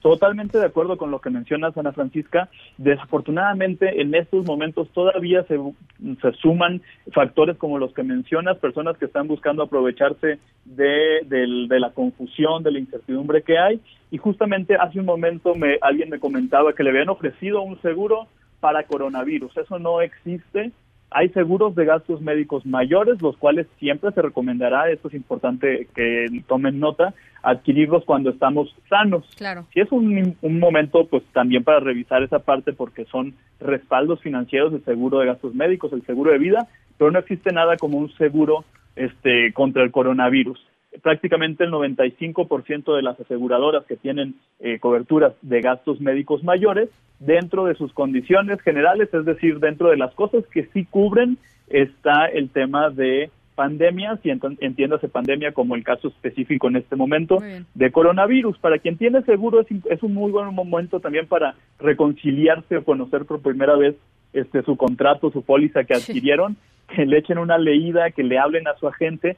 Totalmente 0.06 0.60
de 0.60 0.66
acuerdo 0.68 0.98
con 0.98 1.10
lo 1.10 1.20
que 1.20 1.32
mencionas, 1.32 1.76
Ana 1.76 1.92
Francisca. 1.92 2.48
Desafortunadamente, 2.78 4.02
en 4.04 4.14
estos 4.14 4.46
momentos 4.46 4.88
todavía 4.92 5.42
se, 5.46 5.60
se 6.22 6.32
suman 6.34 6.84
factores 7.12 7.58
como 7.58 7.80
los 7.80 7.92
que 7.92 8.04
mencionas, 8.04 8.60
personas 8.60 9.00
que 9.00 9.06
están 9.06 9.28
buscando 9.28 9.64
aprovecharse 9.64 10.38
de, 10.64 11.22
del- 11.26 11.68
de 11.68 11.80
la 11.80 11.90
confusión, 11.90 12.62
de 12.62 12.70
la 12.74 12.78
incertidumbre 12.78 13.42
que 13.42 13.58
hay. 13.58 13.82
Y 14.12 14.18
justamente 14.20 14.76
hace 14.76 15.00
un 15.00 15.08
momento 15.08 15.56
me, 15.56 15.80
alguien 15.82 16.12
me 16.12 16.20
comentaba 16.20 16.74
que 16.74 16.84
le 16.84 16.92
habían 16.92 17.10
ofrecido 17.10 17.64
un 17.64 17.82
seguro 17.82 18.28
para 18.60 18.84
coronavirus. 18.84 19.58
Eso 19.58 19.80
no 19.80 20.02
existe. 20.02 20.72
Hay 21.12 21.30
seguros 21.30 21.76
de 21.76 21.86
gastos 21.86 22.22
médicos 22.22 22.66
mayores, 22.66 23.22
los 23.22 23.38
cuales 23.38 23.68
siempre 23.80 24.12
se 24.12 24.22
recomendará, 24.22 24.90
esto 24.90 25.08
es 25.08 25.14
importante 25.14 25.88
que 25.96 26.26
tomen 26.48 26.80
nota, 26.80 27.14
adquirirlos 27.42 28.04
cuando 28.06 28.32
estamos 28.32 28.76
sanos. 28.90 29.24
Claro. 29.38 29.66
Sí 29.74 29.80
es 29.80 29.92
un, 29.92 30.36
un 30.42 30.60
momento 30.60 31.08
pues 31.08 31.24
también 31.32 31.64
para 31.64 31.80
revisar 31.80 32.24
esa 32.24 32.40
parte 32.40 32.74
porque 32.74 33.06
son 33.06 33.36
respaldos 33.60 34.20
financieros 34.22 34.74
el 34.74 34.84
seguro 34.84 35.20
de 35.20 35.28
gastos 35.28 35.54
médicos, 35.54 35.94
el 35.94 36.06
seguro 36.06 36.32
de 36.32 36.40
vida, 36.40 36.68
pero 36.98 37.12
no 37.12 37.20
existe 37.20 37.52
nada 37.52 37.78
como 37.78 37.98
un 37.98 38.12
seguro 38.14 38.66
este 38.96 39.54
contra 39.54 39.84
el 39.84 39.92
coronavirus. 39.92 40.60
Prácticamente 41.02 41.64
el 41.64 41.72
95% 41.72 42.96
de 42.96 43.02
las 43.02 43.20
aseguradoras 43.20 43.86
que 43.86 43.96
tienen 43.96 44.36
eh, 44.60 44.80
coberturas 44.80 45.34
de 45.42 45.62
gastos 45.62 46.00
médicos 46.02 46.44
mayores 46.44 46.90
dentro 47.20 47.66
de 47.66 47.76
sus 47.76 47.94
condiciones 47.94 48.62
generales, 48.62 49.14
es 49.14 49.26
decir, 49.26 49.60
dentro 49.60 49.90
de 49.90 49.98
las 49.98 50.14
cosas 50.14 50.46
que 50.48 50.66
sí 50.74 50.86
cubren 50.86 51.38
está 51.68 52.26
el 52.28 52.50
tema 52.50 52.90
de 52.90 53.30
pandemias 53.56 54.20
y 54.24 54.30
entiéndase 54.32 55.08
pandemia 55.08 55.54
como 55.54 55.76
el 55.76 55.84
caso 55.84 56.10
específico 56.10 56.68
en 56.68 56.76
este 56.76 56.96
momento 56.96 57.38
de 57.74 57.92
coronavirus. 57.92 58.58
Para 58.60 58.80
quien 58.80 58.98
tiene 58.98 59.22
seguro 59.24 59.62
es, 59.62 59.68
es 59.90 60.04
un 60.04 60.14
muy 60.14 60.32
buen 60.32 60.54
momento 60.54 61.00
también 61.00 61.26
para 61.26 61.56
reconciliarse 61.80 62.78
o 62.78 62.84
conocer 62.84 63.26
por 63.26 63.42
primera 63.42 63.76
vez 63.76 63.96
este 64.34 64.62
su 64.64 64.76
contrato, 64.76 65.32
su 65.32 65.42
póliza 65.42 65.86
que 65.86 65.96
adquirieron, 65.96 66.58
que 66.94 67.06
le 67.06 67.18
echen 67.18 67.38
una 67.38 67.58
leída, 67.58 68.12
que 68.12 68.24
le 68.24 68.38
hablen 68.38 68.68
a 68.68 68.76
su 68.76 68.88
agente, 68.88 69.38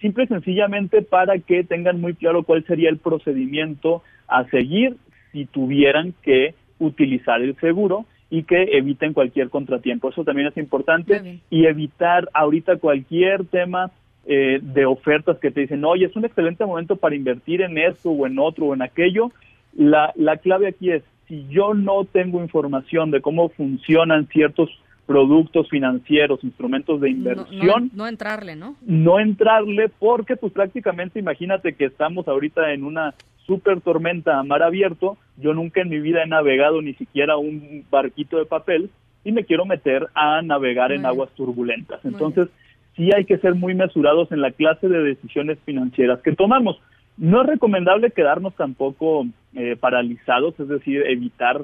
simple 0.00 0.24
y 0.24 0.26
sencillamente 0.28 1.02
para 1.02 1.38
que 1.38 1.64
tengan 1.64 2.00
muy 2.00 2.14
claro 2.14 2.42
cuál 2.42 2.64
sería 2.64 2.90
el 2.90 2.98
procedimiento 2.98 4.02
a 4.28 4.44
seguir 4.48 4.96
si 5.32 5.46
tuvieran 5.46 6.14
que 6.22 6.54
utilizar 6.78 7.40
el 7.40 7.56
seguro 7.56 8.06
y 8.30 8.42
que 8.42 8.62
eviten 8.76 9.12
cualquier 9.12 9.50
contratiempo. 9.50 10.08
Eso 10.08 10.24
también 10.24 10.48
es 10.48 10.56
importante 10.56 11.40
y 11.48 11.66
evitar 11.66 12.28
ahorita 12.32 12.76
cualquier 12.76 13.44
tema 13.46 13.90
eh, 14.26 14.58
de 14.60 14.86
ofertas 14.86 15.38
que 15.38 15.50
te 15.50 15.60
dicen, 15.60 15.84
oye, 15.84 16.06
es 16.06 16.16
un 16.16 16.24
excelente 16.24 16.66
momento 16.66 16.96
para 16.96 17.14
invertir 17.14 17.62
en 17.62 17.78
esto 17.78 18.10
o 18.10 18.26
en 18.26 18.38
otro 18.38 18.66
o 18.66 18.74
en 18.74 18.82
aquello. 18.82 19.30
La, 19.76 20.12
la 20.16 20.38
clave 20.38 20.68
aquí 20.68 20.90
es, 20.90 21.04
si 21.28 21.46
yo 21.48 21.74
no 21.74 22.04
tengo 22.04 22.42
información 22.42 23.10
de 23.10 23.20
cómo 23.20 23.48
funcionan 23.50 24.26
ciertos 24.26 24.70
productos 25.06 25.68
financieros, 25.68 26.42
instrumentos 26.42 27.00
de 27.00 27.10
inversión. 27.10 27.90
No, 27.94 28.08
entrarle, 28.08 28.56
¿no? 28.56 28.76
No 28.82 29.20
entrarle 29.20 29.88
porque 29.88 30.36
pues 30.36 30.52
prácticamente 30.52 31.20
imagínate 31.20 31.74
que 31.74 31.84
estamos 31.84 32.26
ahorita 32.26 32.72
en 32.72 32.84
una 32.84 33.14
super 33.46 33.80
tormenta 33.80 34.38
a 34.38 34.42
mar 34.42 34.64
abierto, 34.64 35.16
yo 35.36 35.54
nunca 35.54 35.80
en 35.80 35.88
mi 35.88 36.00
vida 36.00 36.24
he 36.24 36.26
navegado 36.26 36.82
ni 36.82 36.94
siquiera 36.94 37.36
un 37.36 37.84
barquito 37.88 38.38
de 38.38 38.46
papel 38.46 38.90
y 39.22 39.30
me 39.30 39.44
quiero 39.44 39.64
meter 39.64 40.08
a 40.14 40.42
navegar 40.42 40.90
en 40.90 41.06
aguas 41.06 41.30
turbulentas. 41.36 42.04
Entonces, 42.04 42.48
sí 42.96 43.10
hay 43.14 43.24
que 43.24 43.38
ser 43.38 43.54
muy 43.54 43.74
mesurados 43.74 44.32
en 44.32 44.40
la 44.40 44.50
clase 44.50 44.88
de 44.88 45.02
decisiones 45.02 45.58
financieras 45.64 46.20
que 46.22 46.32
tomamos. 46.32 46.80
No 47.16 47.42
es 47.42 47.46
recomendable 47.46 48.10
quedarnos 48.10 48.54
tampoco 48.56 49.26
eh, 49.54 49.76
paralizados, 49.78 50.58
es 50.58 50.68
decir, 50.68 51.02
evitar 51.06 51.62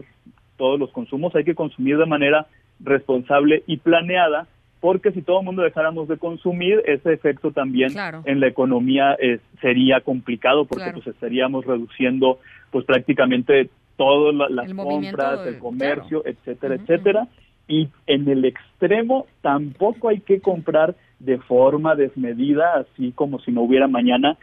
todos 0.56 0.78
los 0.78 0.90
consumos, 0.92 1.34
hay 1.34 1.44
que 1.44 1.56
consumir 1.56 1.98
de 1.98 2.06
manera 2.06 2.46
responsable 2.82 3.62
y 3.66 3.78
planeada, 3.78 4.46
porque 4.80 5.12
si 5.12 5.22
todo 5.22 5.40
el 5.40 5.46
mundo 5.46 5.62
dejáramos 5.62 6.08
de 6.08 6.18
consumir, 6.18 6.82
ese 6.86 7.12
efecto 7.12 7.52
también 7.52 7.92
en 8.24 8.40
la 8.40 8.48
economía 8.48 9.16
eh, 9.20 9.38
sería 9.60 10.00
complicado, 10.00 10.64
porque 10.64 10.90
pues 10.92 11.06
estaríamos 11.06 11.64
reduciendo 11.64 12.40
pues 12.72 12.84
prácticamente 12.84 13.70
todas 13.96 14.50
las 14.50 14.72
compras, 14.74 15.46
el 15.46 15.58
comercio, 15.58 16.22
etcétera, 16.26 16.74
etcétera. 16.74 17.28
Y 17.68 17.88
en 18.08 18.28
el 18.28 18.44
extremo 18.44 19.26
tampoco 19.40 20.08
hay 20.08 20.20
que 20.20 20.40
comprar 20.40 20.96
de 21.20 21.38
forma 21.38 21.94
desmedida, 21.94 22.74
así 22.80 23.12
como 23.12 23.38
si 23.38 23.52
no 23.52 23.62
hubiera 23.62 23.86
mañana. 23.86 24.36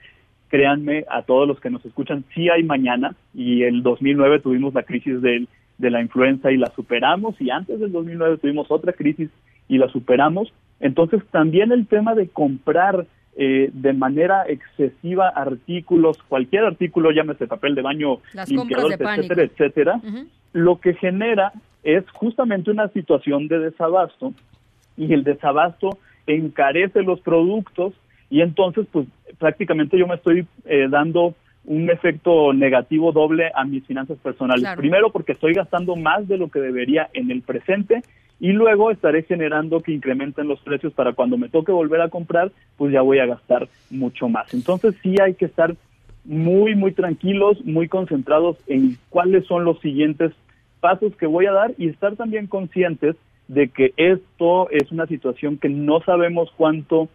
Créanme, 0.47 1.03
a 1.09 1.23
todos 1.23 1.47
los 1.47 1.59
que 1.59 1.69
nos 1.69 1.85
escuchan, 1.85 2.23
sí 2.33 2.49
hay 2.49 2.63
mañana 2.63 3.13
y 3.35 3.63
el 3.63 3.83
2009 3.83 4.39
tuvimos 4.39 4.73
la 4.73 4.83
crisis 4.83 5.21
del 5.21 5.47
de 5.79 5.89
la 5.89 6.01
influenza 6.01 6.51
y 6.51 6.57
la 6.57 6.69
superamos 6.75 7.35
y 7.41 7.49
antes 7.49 7.79
del 7.79 7.91
2009 7.91 8.37
tuvimos 8.37 8.69
otra 8.69 8.93
crisis 8.93 9.29
y 9.67 9.77
la 9.77 9.89
superamos. 9.89 10.53
Entonces 10.79 11.23
también 11.31 11.71
el 11.71 11.87
tema 11.87 12.13
de 12.13 12.27
comprar 12.27 13.07
eh, 13.37 13.69
de 13.73 13.93
manera 13.93 14.43
excesiva 14.47 15.29
artículos, 15.29 16.17
cualquier 16.27 16.65
artículo, 16.65 17.11
llámese 17.11 17.47
papel 17.47 17.75
de 17.75 17.81
baño, 17.81 18.19
limpiador, 18.47 18.93
etcétera, 18.93 19.43
etcétera, 19.43 20.01
lo 20.51 20.79
que 20.79 20.93
genera 20.95 21.53
es 21.83 22.03
justamente 22.11 22.69
una 22.69 22.89
situación 22.89 23.47
de 23.47 23.59
desabasto 23.59 24.33
y 24.97 25.13
el 25.13 25.23
desabasto 25.23 25.97
encarece 26.27 27.01
los 27.03 27.21
productos 27.21 27.93
y 28.29 28.41
entonces 28.41 28.85
pues 28.91 29.07
prácticamente 29.37 29.97
yo 29.97 30.05
me 30.07 30.15
estoy 30.15 30.45
eh, 30.65 30.87
dando 30.89 31.35
un 31.69 31.87
efecto 31.91 32.51
negativo 32.51 33.11
doble 33.11 33.51
a 33.53 33.63
mis 33.63 33.85
finanzas 33.85 34.17
personales. 34.17 34.67
Primero 34.75 35.11
porque 35.11 35.33
estoy 35.33 35.53
gastando 35.53 35.95
más 35.95 36.27
de 36.27 36.39
lo 36.39 36.49
que 36.49 36.59
debería 36.59 37.09
en 37.13 37.29
el 37.29 37.43
presente 37.43 38.01
y 38.39 38.53
luego 38.53 38.89
estaré 38.89 39.21
generando 39.21 39.79
que 39.81 39.91
incrementen 39.91 40.47
los 40.47 40.59
precios 40.61 40.93
para 40.93 41.13
cuando 41.13 41.37
me 41.37 41.47
toque 41.47 41.71
volver 41.71 42.01
a 42.01 42.09
comprar, 42.09 42.51
pues 42.75 42.91
ya 42.91 43.03
voy 43.03 43.19
a 43.19 43.27
gastar 43.27 43.67
mucho 43.91 44.27
más. 44.27 44.51
Entonces 44.55 44.95
sí 45.03 45.15
hay 45.21 45.35
que 45.35 45.45
estar 45.45 45.75
muy, 46.25 46.73
muy 46.73 46.91
tranquilos, 46.91 47.63
muy 47.63 47.87
concentrados 47.87 48.57
en 48.65 48.97
cuáles 49.09 49.45
son 49.45 49.63
los 49.63 49.79
siguientes 49.79 50.31
pasos 50.79 51.15
que 51.17 51.27
voy 51.27 51.45
a 51.45 51.51
dar 51.51 51.73
y 51.77 51.87
estar 51.87 52.15
también 52.15 52.47
conscientes 52.47 53.15
de 53.47 53.67
que 53.67 53.93
esto 53.95 54.71
es 54.71 54.91
una 54.91 55.05
situación 55.05 55.57
que 55.59 55.69
no 55.69 56.01
sabemos 56.01 56.51
cuánto 56.57 57.09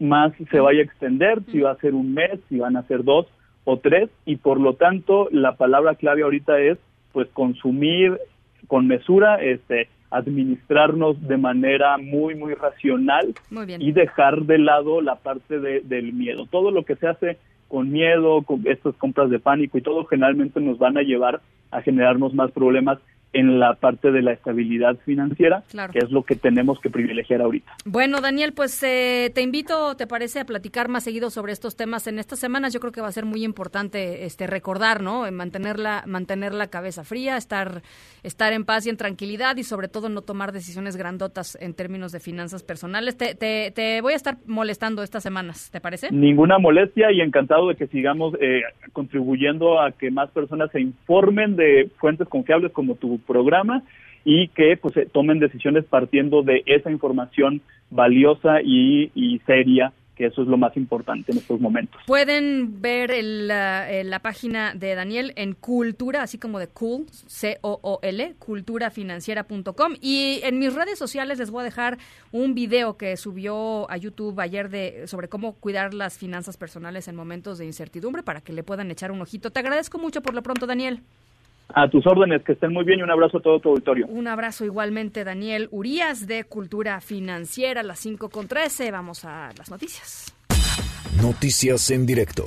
más 0.00 0.32
se 0.50 0.58
vaya 0.58 0.80
a 0.80 0.84
extender, 0.84 1.40
si 1.52 1.60
va 1.60 1.70
a 1.70 1.76
ser 1.76 1.94
un 1.94 2.14
mes, 2.14 2.40
si 2.48 2.58
van 2.58 2.76
a 2.76 2.82
ser 2.88 3.04
dos, 3.04 3.28
o 3.64 3.78
tres 3.78 4.10
y 4.24 4.36
por 4.36 4.60
lo 4.60 4.74
tanto 4.74 5.28
la 5.30 5.56
palabra 5.56 5.94
clave 5.94 6.22
ahorita 6.22 6.58
es 6.60 6.78
pues 7.12 7.28
consumir 7.32 8.18
con 8.66 8.86
mesura, 8.86 9.42
este 9.42 9.88
administrarnos 10.10 11.26
de 11.26 11.38
manera 11.38 11.96
muy 11.96 12.34
muy 12.34 12.54
racional 12.54 13.34
y 13.78 13.92
dejar 13.92 14.42
de 14.42 14.58
lado 14.58 15.00
la 15.00 15.16
parte 15.16 15.58
de, 15.58 15.80
del 15.80 16.12
miedo. 16.12 16.46
Todo 16.50 16.70
lo 16.70 16.84
que 16.84 16.96
se 16.96 17.06
hace 17.06 17.38
con 17.68 17.90
miedo, 17.90 18.42
con 18.42 18.62
estas 18.66 18.94
compras 18.96 19.30
de 19.30 19.38
pánico 19.38 19.78
y 19.78 19.82
todo 19.82 20.04
generalmente 20.04 20.60
nos 20.60 20.78
van 20.78 20.98
a 20.98 21.02
llevar 21.02 21.40
a 21.70 21.80
generarnos 21.80 22.34
más 22.34 22.50
problemas 22.50 22.98
en 23.32 23.58
la 23.58 23.74
parte 23.74 24.10
de 24.10 24.22
la 24.22 24.32
estabilidad 24.32 24.96
financiera, 25.04 25.64
que 25.92 25.98
es 25.98 26.10
lo 26.10 26.22
que 26.22 26.36
tenemos 26.36 26.78
que 26.80 26.90
privilegiar 26.90 27.40
ahorita. 27.40 27.72
Bueno, 27.84 28.20
Daniel, 28.20 28.52
pues 28.52 28.82
eh, 28.82 29.30
te 29.34 29.40
invito, 29.42 29.96
¿te 29.96 30.06
parece, 30.06 30.40
a 30.40 30.44
platicar 30.44 30.88
más 30.88 31.04
seguido 31.04 31.30
sobre 31.30 31.52
estos 31.52 31.76
temas 31.76 32.06
en 32.06 32.18
estas 32.18 32.38
semanas? 32.38 32.72
Yo 32.72 32.80
creo 32.80 32.92
que 32.92 33.00
va 33.00 33.08
a 33.08 33.12
ser 33.12 33.24
muy 33.24 33.44
importante 33.44 34.24
este 34.24 34.46
recordar, 34.46 35.02
¿no? 35.02 35.30
Mantener 35.32 35.78
la, 35.78 36.04
mantener 36.06 36.52
la 36.52 36.68
cabeza 36.68 37.04
fría, 37.04 37.36
estar, 37.36 37.82
estar 38.22 38.52
en 38.52 38.64
paz 38.64 38.86
y 38.86 38.90
en 38.90 38.96
tranquilidad 38.96 39.56
y 39.56 39.64
sobre 39.64 39.88
todo 39.88 40.08
no 40.08 40.22
tomar 40.22 40.52
decisiones 40.52 40.96
grandotas 40.96 41.56
en 41.60 41.74
términos 41.74 42.12
de 42.12 42.20
finanzas 42.20 42.62
personales. 42.62 43.16
Te, 43.16 43.34
te, 43.34 43.70
te 43.70 44.00
voy 44.02 44.12
a 44.12 44.16
estar 44.16 44.36
molestando 44.46 45.02
estas 45.02 45.22
semanas, 45.22 45.70
¿te 45.70 45.80
parece? 45.80 46.10
Ninguna 46.10 46.58
molestia 46.58 47.10
y 47.12 47.20
encantado 47.20 47.68
de 47.68 47.76
que 47.76 47.86
sigamos 47.86 48.34
eh, 48.40 48.62
contribuyendo 48.92 49.80
a 49.80 49.92
que 49.92 50.10
más 50.10 50.30
personas 50.30 50.70
se 50.70 50.80
informen 50.80 51.56
de 51.56 51.90
fuentes 51.98 52.28
confiables 52.28 52.72
como 52.72 52.94
tu 52.96 53.21
programa 53.22 53.82
y 54.24 54.48
que 54.48 54.76
pues 54.76 54.94
tomen 55.12 55.38
decisiones 55.38 55.84
partiendo 55.84 56.42
de 56.42 56.62
esa 56.66 56.90
información 56.90 57.60
valiosa 57.90 58.60
y, 58.62 59.10
y 59.14 59.40
seria 59.46 59.92
que 60.14 60.26
eso 60.26 60.42
es 60.42 60.48
lo 60.48 60.58
más 60.58 60.76
importante 60.76 61.32
en 61.32 61.38
estos 61.38 61.60
momentos. 61.60 62.00
Pueden 62.06 62.80
ver 62.82 63.12
la 63.22 64.20
página 64.20 64.74
de 64.74 64.94
Daniel 64.94 65.32
en 65.36 65.54
Cultura, 65.54 66.22
así 66.22 66.38
como 66.38 66.58
de 66.58 66.68
Cool, 66.68 67.06
C-O-O-L, 67.10 68.34
culturafinanciera.com. 68.38 69.94
Y 70.00 70.40
en 70.44 70.58
mis 70.58 70.74
redes 70.74 70.98
sociales 70.98 71.38
les 71.38 71.50
voy 71.50 71.62
a 71.62 71.64
dejar 71.64 71.98
un 72.30 72.54
video 72.54 72.96
que 72.96 73.16
subió 73.16 73.90
a 73.90 73.96
YouTube 73.96 74.38
ayer 74.40 74.68
de 74.68 75.06
sobre 75.06 75.28
cómo 75.28 75.54
cuidar 75.54 75.94
las 75.94 76.18
finanzas 76.18 76.56
personales 76.56 77.08
en 77.08 77.16
momentos 77.16 77.58
de 77.58 77.66
incertidumbre 77.66 78.22
para 78.22 78.40
que 78.40 78.52
le 78.52 78.62
puedan 78.62 78.90
echar 78.90 79.12
un 79.12 79.22
ojito. 79.22 79.50
Te 79.50 79.60
agradezco 79.60 79.98
mucho 79.98 80.22
por 80.22 80.34
lo 80.34 80.42
pronto, 80.42 80.66
Daniel. 80.66 81.00
A 81.74 81.88
tus 81.88 82.06
órdenes, 82.06 82.42
que 82.44 82.52
estén 82.52 82.72
muy 82.72 82.84
bien 82.84 83.00
y 83.00 83.02
un 83.02 83.10
abrazo 83.10 83.38
a 83.38 83.40
todo 83.40 83.58
tu 83.60 83.70
auditorio. 83.70 84.06
Un 84.08 84.28
abrazo 84.28 84.64
igualmente, 84.64 85.24
Daniel 85.24 85.68
Urias, 85.70 86.26
de 86.26 86.44
Cultura 86.44 87.00
Financiera, 87.00 87.82
las 87.82 87.98
5 88.00 88.28
con 88.28 88.48
13. 88.48 88.90
Vamos 88.90 89.24
a 89.24 89.50
las 89.56 89.70
noticias. 89.70 90.34
Noticias 91.22 91.90
en 91.90 92.06
directo. 92.06 92.44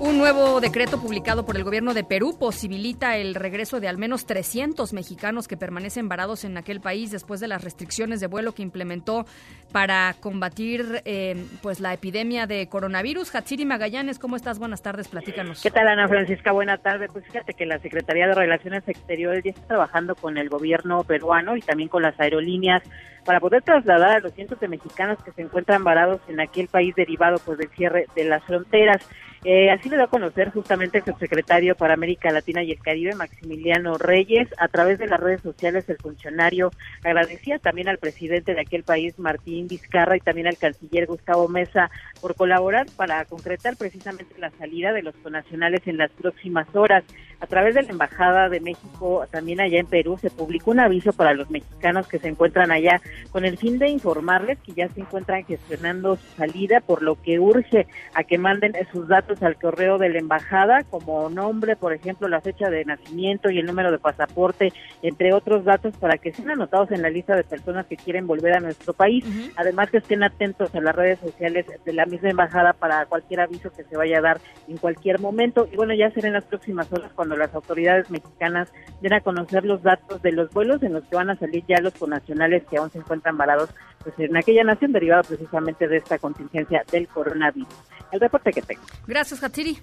Un 0.00 0.16
nuevo 0.16 0.60
decreto 0.60 1.00
publicado 1.00 1.44
por 1.44 1.56
el 1.56 1.64
gobierno 1.64 1.92
de 1.92 2.04
Perú 2.04 2.36
posibilita 2.38 3.16
el 3.16 3.34
regreso 3.34 3.80
de 3.80 3.88
al 3.88 3.98
menos 3.98 4.26
300 4.26 4.92
mexicanos 4.92 5.48
que 5.48 5.56
permanecen 5.56 6.08
varados 6.08 6.44
en 6.44 6.56
aquel 6.56 6.80
país 6.80 7.10
después 7.10 7.40
de 7.40 7.48
las 7.48 7.64
restricciones 7.64 8.20
de 8.20 8.28
vuelo 8.28 8.52
que 8.52 8.62
implementó 8.62 9.26
para 9.72 10.14
combatir 10.20 11.02
eh, 11.04 11.44
pues 11.62 11.80
la 11.80 11.92
epidemia 11.92 12.46
de 12.46 12.68
coronavirus. 12.68 13.34
Hatsiri 13.34 13.64
Magallanes, 13.64 14.20
¿cómo 14.20 14.36
estás? 14.36 14.60
Buenas 14.60 14.82
tardes, 14.82 15.08
platícanos. 15.08 15.60
¿Qué 15.60 15.70
tal, 15.72 15.88
Ana 15.88 16.06
Francisca? 16.06 16.52
Buenas 16.52 16.80
tardes. 16.80 17.10
Pues 17.12 17.24
fíjate 17.24 17.54
que 17.54 17.66
la 17.66 17.80
Secretaría 17.80 18.28
de 18.28 18.34
Relaciones 18.34 18.86
Exteriores 18.86 19.42
ya 19.42 19.50
está 19.50 19.66
trabajando 19.66 20.14
con 20.14 20.38
el 20.38 20.48
gobierno 20.48 21.02
peruano 21.02 21.56
y 21.56 21.60
también 21.60 21.88
con 21.88 22.02
las 22.02 22.18
aerolíneas 22.20 22.84
para 23.24 23.40
poder 23.40 23.62
trasladar 23.62 24.18
a 24.18 24.20
los 24.20 24.32
cientos 24.32 24.60
de 24.60 24.68
mexicanos 24.68 25.18
que 25.24 25.32
se 25.32 25.42
encuentran 25.42 25.82
varados 25.82 26.20
en 26.28 26.38
aquel 26.38 26.68
país 26.68 26.94
derivado 26.94 27.38
pues 27.44 27.58
del 27.58 27.68
cierre 27.70 28.06
de 28.14 28.24
las 28.24 28.44
fronteras. 28.44 29.04
Eh, 29.44 29.70
así 29.70 29.88
lo 29.88 29.96
da 29.96 30.04
a 30.04 30.08
conocer 30.08 30.50
justamente 30.50 30.98
el 30.98 31.04
subsecretario 31.04 31.76
para 31.76 31.94
América 31.94 32.30
Latina 32.32 32.62
y 32.62 32.72
el 32.72 32.80
Caribe, 32.80 33.14
Maximiliano 33.14 33.96
Reyes, 33.96 34.48
a 34.58 34.68
través 34.68 34.98
de 34.98 35.06
las 35.06 35.20
redes 35.20 35.42
sociales. 35.42 35.88
El 35.88 35.96
funcionario 35.96 36.70
agradecía 37.04 37.58
también 37.58 37.88
al 37.88 37.98
presidente 37.98 38.54
de 38.54 38.60
aquel 38.60 38.82
país, 38.82 39.18
Martín 39.18 39.68
Vizcarra, 39.68 40.16
y 40.16 40.20
también 40.20 40.48
al 40.48 40.58
canciller 40.58 41.06
Gustavo 41.06 41.48
Mesa 41.48 41.90
por 42.20 42.34
colaborar 42.34 42.86
para 42.96 43.24
concretar 43.26 43.76
precisamente 43.76 44.38
la 44.38 44.50
salida 44.50 44.92
de 44.92 45.02
los 45.02 45.14
conacionales 45.16 45.86
en 45.86 45.98
las 45.98 46.10
próximas 46.10 46.66
horas. 46.74 47.04
A 47.40 47.46
través 47.46 47.74
de 47.74 47.82
la 47.82 47.90
Embajada 47.90 48.48
de 48.48 48.60
México, 48.60 49.26
también 49.30 49.60
allá 49.60 49.78
en 49.78 49.86
Perú, 49.86 50.18
se 50.20 50.30
publicó 50.30 50.72
un 50.72 50.80
aviso 50.80 51.12
para 51.12 51.34
los 51.34 51.50
mexicanos 51.50 52.08
que 52.08 52.18
se 52.18 52.28
encuentran 52.28 52.70
allá 52.70 53.00
con 53.30 53.44
el 53.44 53.56
fin 53.56 53.78
de 53.78 53.88
informarles 53.88 54.58
que 54.58 54.72
ya 54.72 54.88
se 54.88 55.00
encuentran 55.00 55.44
gestionando 55.44 56.16
su 56.16 56.36
salida, 56.36 56.80
por 56.80 57.02
lo 57.02 57.20
que 57.20 57.38
urge 57.38 57.86
a 58.14 58.24
que 58.24 58.38
manden 58.38 58.72
sus 58.92 59.08
datos 59.08 59.42
al 59.42 59.56
correo 59.56 59.98
de 59.98 60.08
la 60.08 60.18
Embajada, 60.18 60.82
como 60.84 61.30
nombre, 61.30 61.76
por 61.76 61.92
ejemplo, 61.92 62.28
la 62.28 62.40
fecha 62.40 62.70
de 62.70 62.84
nacimiento 62.84 63.50
y 63.50 63.58
el 63.58 63.66
número 63.66 63.90
de 63.90 63.98
pasaporte, 63.98 64.72
entre 65.02 65.32
otros 65.32 65.64
datos, 65.64 65.96
para 65.96 66.18
que 66.18 66.32
sean 66.32 66.50
anotados 66.50 66.90
en 66.90 67.02
la 67.02 67.10
lista 67.10 67.36
de 67.36 67.44
personas 67.44 67.86
que 67.86 67.96
quieren 67.96 68.26
volver 68.26 68.54
a 68.54 68.60
nuestro 68.60 68.92
país. 68.92 69.24
Además, 69.56 69.90
que 69.90 69.98
estén 69.98 70.22
atentos 70.22 70.74
a 70.74 70.80
las 70.80 70.94
redes 70.94 71.18
sociales 71.20 71.66
de 71.84 71.92
la 71.92 72.06
misma 72.06 72.30
Embajada 72.30 72.72
para 72.72 73.06
cualquier 73.06 73.40
aviso 73.40 73.70
que 73.70 73.84
se 73.84 73.96
vaya 73.96 74.18
a 74.18 74.22
dar 74.22 74.40
en 74.66 74.76
cualquier 74.76 75.20
momento. 75.20 75.68
Y 75.72 75.76
bueno, 75.76 75.94
ya 75.94 76.10
será 76.10 76.28
en 76.28 76.34
las 76.34 76.44
próximas 76.44 76.92
horas 76.92 77.10
cuando 77.14 77.27
las 77.36 77.54
autoridades 77.54 78.10
mexicanas 78.10 78.72
den 79.00 79.12
a 79.12 79.20
conocer 79.20 79.64
los 79.64 79.82
datos 79.82 80.20
de 80.22 80.32
los 80.32 80.50
vuelos 80.50 80.82
en 80.82 80.92
los 80.92 81.04
que 81.04 81.16
van 81.16 81.30
a 81.30 81.38
salir 81.38 81.64
ya 81.68 81.80
los 81.80 81.94
connacionales 81.94 82.64
que 82.68 82.78
aún 82.78 82.90
se 82.90 82.98
encuentran 82.98 83.36
varados 83.36 83.70
pues, 84.02 84.18
en 84.18 84.36
aquella 84.36 84.64
nación 84.64 84.92
derivado 84.92 85.22
precisamente 85.22 85.88
de 85.88 85.98
esta 85.98 86.18
contingencia 86.18 86.82
del 86.90 87.08
coronavirus. 87.08 87.68
El 88.12 88.20
reporte 88.20 88.52
que 88.52 88.62
tengo. 88.62 88.82
Gracias, 89.06 89.42
Hatsiri. 89.42 89.78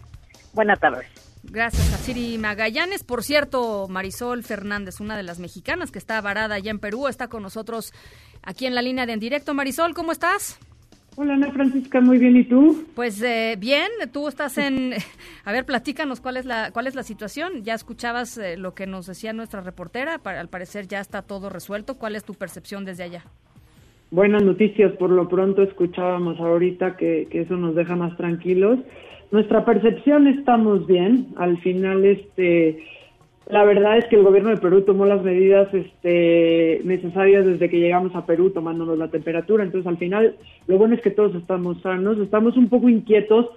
Buenas 0.53 0.79
tardes. 0.79 1.05
Gracias, 1.43 1.93
Hatsiri 1.93 2.37
Magallanes. 2.37 3.03
Por 3.03 3.23
cierto, 3.23 3.87
Marisol 3.87 4.43
Fernández, 4.43 4.99
una 4.99 5.15
de 5.15 5.23
las 5.23 5.39
mexicanas 5.39 5.91
que 5.91 5.99
está 5.99 6.19
varada 6.21 6.55
allá 6.55 6.71
en 6.71 6.79
Perú, 6.79 7.07
está 7.07 7.27
con 7.27 7.43
nosotros 7.43 7.93
aquí 8.41 8.65
en 8.65 8.75
la 8.75 8.81
línea 8.81 9.05
de 9.05 9.13
en 9.13 9.19
directo. 9.19 9.53
Marisol, 9.53 9.93
¿cómo 9.93 10.11
estás? 10.11 10.59
Hola 11.17 11.35
Ana 11.35 11.49
Francisca, 11.51 12.01
muy 12.01 12.17
bien, 12.17 12.35
¿y 12.35 12.43
tú? 12.43 12.83
Pues 12.93 13.21
eh, 13.23 13.55
bien, 13.57 13.87
tú 14.11 14.27
estás 14.27 14.57
en... 14.57 14.91
A 15.45 15.51
ver, 15.53 15.65
platícanos 15.65 16.19
cuál 16.19 16.35
es 16.35 16.45
la, 16.45 16.71
cuál 16.71 16.87
es 16.87 16.95
la 16.95 17.03
situación. 17.03 17.63
Ya 17.63 17.73
escuchabas 17.73 18.37
eh, 18.37 18.57
lo 18.57 18.73
que 18.73 18.85
nos 18.85 19.05
decía 19.05 19.31
nuestra 19.31 19.61
reportera, 19.61 20.19
al 20.23 20.49
parecer 20.49 20.87
ya 20.87 20.99
está 20.99 21.21
todo 21.21 21.49
resuelto. 21.49 21.97
¿Cuál 21.97 22.15
es 22.15 22.25
tu 22.25 22.33
percepción 22.33 22.83
desde 22.83 23.03
allá? 23.03 23.23
Buenas 24.11 24.43
noticias, 24.43 24.91
por 24.97 25.09
lo 25.09 25.27
pronto 25.29 25.63
escuchábamos 25.63 26.37
ahorita 26.39 26.97
que, 26.97 27.27
que 27.31 27.41
eso 27.41 27.55
nos 27.55 27.75
deja 27.75 27.95
más 27.95 28.15
tranquilos. 28.17 28.79
Nuestra 29.31 29.63
percepción 29.63 30.27
estamos 30.27 30.85
bien, 30.85 31.27
al 31.37 31.57
final 31.61 32.05
este 32.05 32.83
la 33.47 33.63
verdad 33.63 33.97
es 33.97 34.05
que 34.05 34.15
el 34.15 34.23
gobierno 34.23 34.49
de 34.49 34.57
Perú 34.57 34.81
tomó 34.81 35.05
las 35.05 35.21
medidas 35.21 35.71
este, 35.71 36.81
necesarias 36.83 37.45
desde 37.45 37.69
que 37.69 37.79
llegamos 37.79 38.15
a 38.15 38.25
Perú 38.25 38.49
tomándonos 38.49 38.97
la 38.97 39.09
temperatura. 39.09 39.63
Entonces, 39.63 39.87
al 39.87 39.97
final, 39.97 40.35
lo 40.65 40.77
bueno 40.77 40.95
es 40.95 41.01
que 41.01 41.11
todos 41.11 41.35
estamos 41.35 41.79
sanos. 41.81 42.17
Estamos 42.17 42.57
un 42.57 42.69
poco 42.69 42.89
inquietos 42.89 43.47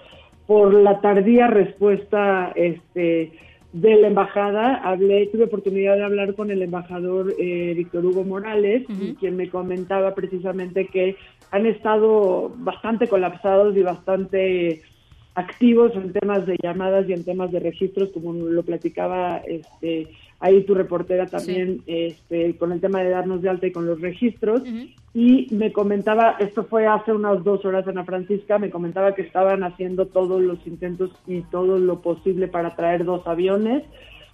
por 0.46 0.74
la 0.74 1.00
tardía 1.00 1.46
respuesta 1.46 2.52
este, 2.54 3.32
de 3.72 3.96
la 3.96 4.08
embajada. 4.08 4.76
Hablé, 4.76 5.26
tuve 5.26 5.44
oportunidad 5.44 5.96
de 5.96 6.04
hablar 6.04 6.34
con 6.34 6.50
el 6.50 6.60
embajador 6.60 7.34
eh, 7.38 7.72
Víctor 7.74 8.04
Hugo 8.04 8.24
Morales, 8.24 8.86
quien 9.18 9.36
me 9.36 9.48
comentaba 9.48 10.14
precisamente 10.14 10.86
que 10.86 11.16
han 11.50 11.64
estado 11.64 12.52
bastante 12.56 13.08
colapsados 13.08 13.74
y 13.74 13.82
bastante 13.82 14.82
activos 15.38 15.94
en 15.94 16.12
temas 16.12 16.46
de 16.46 16.56
llamadas 16.60 17.08
y 17.08 17.12
en 17.12 17.24
temas 17.24 17.52
de 17.52 17.60
registros, 17.60 18.10
como 18.10 18.32
lo 18.32 18.64
platicaba 18.64 19.36
este, 19.46 20.08
ahí 20.40 20.64
tu 20.64 20.74
reportera 20.74 21.26
también, 21.26 21.82
este, 21.86 22.56
con 22.56 22.72
el 22.72 22.80
tema 22.80 23.04
de 23.04 23.10
darnos 23.10 23.40
de 23.40 23.48
alta 23.48 23.68
y 23.68 23.72
con 23.72 23.86
los 23.86 24.00
registros. 24.00 24.62
Y 25.14 25.46
me 25.54 25.72
comentaba, 25.72 26.36
esto 26.40 26.64
fue 26.64 26.88
hace 26.88 27.12
unas 27.12 27.44
dos 27.44 27.64
horas, 27.64 27.86
Ana 27.86 28.04
Francisca, 28.04 28.58
me 28.58 28.70
comentaba 28.70 29.14
que 29.14 29.22
estaban 29.22 29.62
haciendo 29.62 30.06
todos 30.06 30.42
los 30.42 30.58
intentos 30.66 31.12
y 31.28 31.42
todo 31.42 31.78
lo 31.78 32.00
posible 32.00 32.48
para 32.48 32.74
traer 32.74 33.04
dos 33.04 33.24
aviones, 33.26 33.84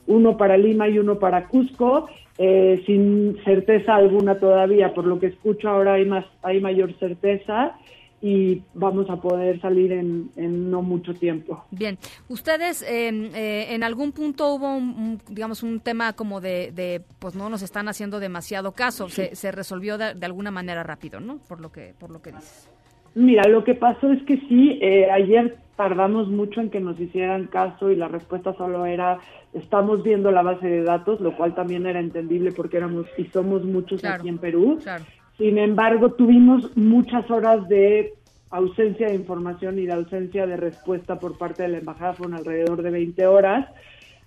uno 0.06 0.38
para 0.38 0.56
Lima 0.56 0.88
y 0.88 0.98
uno 0.98 1.18
para 1.18 1.48
Cusco, 1.48 2.08
eh, 2.38 2.82
sin 2.86 3.36
certeza 3.44 3.94
alguna 3.94 4.38
todavía. 4.38 4.94
Por 4.94 5.04
lo 5.04 5.18
que 5.18 5.26
escucho 5.26 5.68
ahora 5.68 5.94
hay, 5.94 6.06
más, 6.06 6.24
hay 6.42 6.62
mayor 6.62 6.94
certeza 6.98 7.76
y 8.26 8.62
vamos 8.72 9.10
a 9.10 9.16
poder 9.16 9.60
salir 9.60 9.92
en, 9.92 10.70
no 10.70 10.80
mucho 10.80 11.12
tiempo. 11.12 11.62
Bien, 11.70 11.98
ustedes 12.28 12.82
em, 12.88 13.26
eh, 13.34 13.74
en 13.74 13.82
algún 13.82 14.12
punto 14.12 14.54
hubo, 14.54 14.74
un, 14.74 15.20
digamos, 15.28 15.62
un 15.62 15.78
tema 15.78 16.14
como 16.14 16.40
de, 16.40 17.02
pues 17.18 17.34
no 17.34 17.50
nos 17.50 17.60
están 17.60 17.86
haciendo 17.86 18.20
demasiado 18.20 18.72
caso, 18.72 19.10
se, 19.10 19.36
se 19.36 19.52
resolvió 19.52 19.98
de, 19.98 20.24
alguna 20.24 20.50
manera 20.50 20.82
rápido, 20.82 21.20
¿no? 21.20 21.36
Por 21.46 21.60
lo 21.60 21.70
que, 21.70 21.92
por 21.98 22.10
lo 22.10 22.22
que 22.22 22.32
dices. 22.32 22.70
Mira, 23.14 23.46
lo 23.46 23.62
que 23.62 23.74
pasó 23.74 24.10
es 24.10 24.22
que 24.22 24.38
sí, 24.48 24.78
eh, 24.80 25.10
ayer 25.10 25.58
tardamos 25.76 26.28
mucho 26.28 26.62
en 26.62 26.70
que 26.70 26.80
nos 26.80 26.98
hicieran 26.98 27.48
caso 27.48 27.90
y 27.90 27.96
la 27.96 28.08
respuesta 28.08 28.54
solo 28.54 28.86
era 28.86 29.18
estamos 29.52 30.02
viendo 30.02 30.30
la 30.30 30.40
base 30.40 30.66
de 30.66 30.82
datos, 30.82 31.20
lo 31.20 31.36
cual 31.36 31.54
también 31.54 31.84
era 31.84 32.00
entendible 32.00 32.52
porque 32.52 32.78
éramos 32.78 33.06
y 33.18 33.26
somos 33.26 33.64
muchos 33.64 34.02
aquí 34.02 34.30
en 34.30 34.38
Perú. 34.38 34.78
Claro. 34.82 35.04
Sin 35.38 35.58
embargo, 35.58 36.12
tuvimos 36.12 36.76
muchas 36.76 37.28
horas 37.30 37.68
de 37.68 38.14
ausencia 38.50 39.08
de 39.08 39.14
información 39.14 39.78
y 39.78 39.86
de 39.86 39.92
ausencia 39.92 40.46
de 40.46 40.56
respuesta 40.56 41.18
por 41.18 41.36
parte 41.36 41.64
de 41.64 41.70
la 41.70 41.78
embajada, 41.78 42.14
fueron 42.14 42.36
alrededor 42.36 42.82
de 42.82 42.90
20 42.90 43.26
horas, 43.26 43.68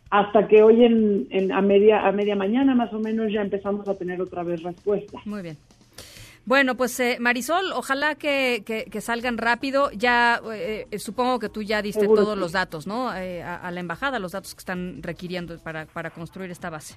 hasta 0.10 0.48
que 0.48 0.64
hoy 0.64 0.84
en, 0.84 1.52
a, 1.52 1.62
media, 1.62 2.06
a 2.06 2.12
media 2.12 2.36
mañana 2.36 2.76
más 2.76 2.92
o 2.94 3.00
menos 3.00 3.32
ya 3.32 3.42
empezamos 3.42 3.88
a 3.88 3.96
tener 3.96 4.22
otra 4.22 4.44
vez 4.44 4.64
respuesta. 4.64 5.20
Muy 5.26 5.42
bien. 5.42 5.58
Bueno, 6.46 6.76
pues 6.76 6.98
eh, 7.02 7.18
Marisol, 7.20 7.74
ojalá 7.74 8.16
que, 8.16 8.64
que, 8.66 9.02
salgan 9.02 9.38
rápido. 9.38 9.92
Ya 9.92 10.42
eh, 10.54 10.88
eh, 10.90 11.00
supongo 11.00 11.40
que 11.40 11.50
tú 11.50 11.62
ya 11.62 11.82
diste 11.82 12.06
todos 12.06 12.38
los 12.38 12.54
datos, 12.54 12.88
¿no? 12.88 13.10
a, 13.10 13.16
a, 13.16 13.72
la 13.72 13.80
embajada, 13.82 14.18
los 14.18 14.32
datos 14.32 14.56
que 14.56 14.60
están 14.60 15.04
requiriendo 15.04 15.58
para, 15.60 15.88
para 15.88 16.10
construir 16.10 16.50
esta 16.50 16.70
base. 16.70 16.96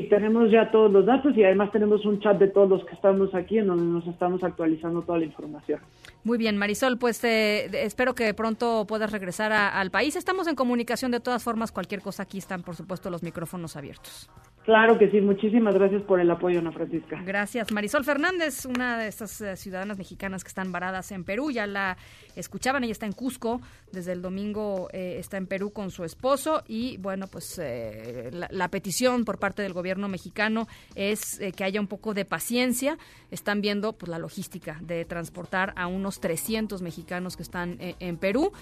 Y 0.00 0.08
tenemos 0.08 0.50
ya 0.50 0.70
todos 0.70 0.90
los 0.90 1.04
datos 1.04 1.36
y 1.36 1.44
además 1.44 1.70
tenemos 1.72 2.04
un 2.06 2.20
chat 2.20 2.38
de 2.38 2.48
todos 2.48 2.68
los 2.70 2.84
que 2.84 2.94
estamos 2.94 3.34
aquí 3.34 3.58
en 3.58 3.66
donde 3.66 3.84
nos 3.84 4.06
estamos 4.06 4.42
actualizando 4.42 5.02
toda 5.02 5.18
la 5.18 5.26
información. 5.26 5.80
Muy 6.24 6.38
bien, 6.38 6.56
Marisol, 6.56 6.98
pues 6.98 7.22
eh, 7.24 7.68
espero 7.84 8.14
que 8.14 8.32
pronto 8.34 8.86
puedas 8.86 9.12
regresar 9.12 9.52
al 9.52 9.90
país. 9.90 10.16
Estamos 10.16 10.48
en 10.48 10.54
comunicación 10.54 11.10
de 11.10 11.20
todas 11.20 11.44
formas, 11.44 11.72
cualquier 11.72 12.00
cosa 12.00 12.22
aquí 12.22 12.38
están, 12.38 12.62
por 12.62 12.76
supuesto, 12.76 13.10
los 13.10 13.22
micrófonos 13.22 13.76
abiertos. 13.76 14.30
Claro 14.64 14.98
que 14.98 15.10
sí, 15.10 15.20
muchísimas 15.20 15.74
gracias 15.74 16.02
por 16.02 16.20
el 16.20 16.30
apoyo, 16.30 16.58
Ana 16.58 16.70
Francisca. 16.70 17.20
Gracias. 17.24 17.72
Marisol 17.72 18.04
Fernández, 18.04 18.66
una 18.66 18.98
de 18.98 19.08
estas 19.08 19.40
eh, 19.40 19.56
ciudadanas 19.56 19.96
mexicanas 19.96 20.44
que 20.44 20.48
están 20.48 20.70
varadas 20.70 21.10
en 21.12 21.24
Perú, 21.24 21.50
ya 21.50 21.66
la 21.66 21.96
escuchaban, 22.36 22.84
ella 22.84 22.92
está 22.92 23.06
en 23.06 23.12
Cusco, 23.12 23.60
desde 23.90 24.12
el 24.12 24.20
domingo 24.20 24.88
eh, 24.92 25.16
está 25.18 25.38
en 25.38 25.46
Perú 25.46 25.72
con 25.72 25.90
su 25.90 26.04
esposo 26.04 26.62
y 26.68 26.98
bueno, 26.98 27.26
pues 27.26 27.58
eh, 27.58 28.30
la, 28.50 28.68
petición 28.68 29.24
por 29.24 29.38
parte 29.38 29.62
del 29.62 29.72
gobierno 29.72 29.89
mexicano 30.08 30.68
es 30.94 31.40
que 31.56 31.64
haya 31.64 31.80
un 31.80 31.86
poco 31.86 32.14
de 32.14 32.24
paciencia. 32.24 32.98
Están 33.30 33.60
viendo 33.60 33.92
pues 33.92 34.08
la 34.08 34.18
logística 34.18 34.78
de 34.80 35.04
transportar 35.04 35.72
a 35.76 35.86
unos 35.86 36.20
300 36.20 36.82
mexicanos 36.82 37.36
que 37.36 37.42
están 37.42 37.78
en 37.80 38.16
Perú 38.16 38.52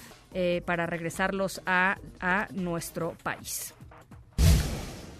para 0.65 0.87
regresarlos 0.87 1.61
a, 1.67 1.99
nuestro 2.53 3.15
país. 3.23 3.75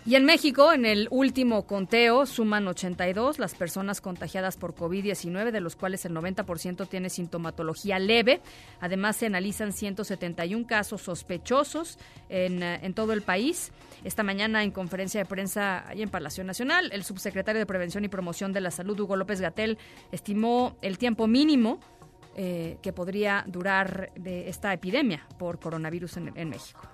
Y 0.07 0.15
en 0.15 0.25
México, 0.25 0.73
en 0.73 0.87
el 0.87 1.07
último 1.11 1.67
conteo, 1.67 2.25
suman 2.25 2.67
82 2.67 3.39
las 3.39 3.55
personas 3.55 4.01
contagiadas 4.01 4.57
por 4.57 4.75
COVID-19, 4.75 5.51
de 5.51 5.61
los 5.61 5.77
cuales 5.77 6.07
el 6.07 6.15
90% 6.15 6.89
tiene 6.89 7.11
sintomatología 7.11 7.99
leve. 7.99 8.41
Además, 8.81 9.17
se 9.17 9.27
analizan 9.27 9.75
171 9.75 10.67
casos 10.67 11.03
sospechosos 11.03 11.99
eh, 12.31 12.79
en 12.81 12.95
todo 12.95 13.13
el 13.13 13.21
país. 13.21 13.71
Esta 14.05 14.23
mañana, 14.23 14.63
en 14.63 14.71
conferencia 14.71 15.21
de 15.21 15.27
prensa 15.27 15.89
ahí 15.89 16.03
en 16.03 16.09
Palacio 16.09 16.45
Nacional, 16.45 16.91
el 16.93 17.05
subsecretario 17.05 17.59
de 17.59 17.67
Prevención 17.67 18.05
y 18.05 18.09
Promoción 18.09 18.53
de 18.53 18.61
la 18.61 18.71
Salud, 18.71 18.99
Hugo 19.01 19.17
López 19.17 19.41
Gatel, 19.41 19.79
estimó 20.13 20.77
el 20.83 20.99
tiempo 20.99 21.27
mínimo 21.27 21.81
eh, 22.37 22.79
que 22.83 22.93
podría 22.93 23.45
durar 23.47 24.13
de 24.17 24.49
esta 24.49 24.73
epidemia 24.73 25.27
por 25.39 25.59
coronavirus 25.59 26.19
en 26.19 26.49
México 26.49 26.89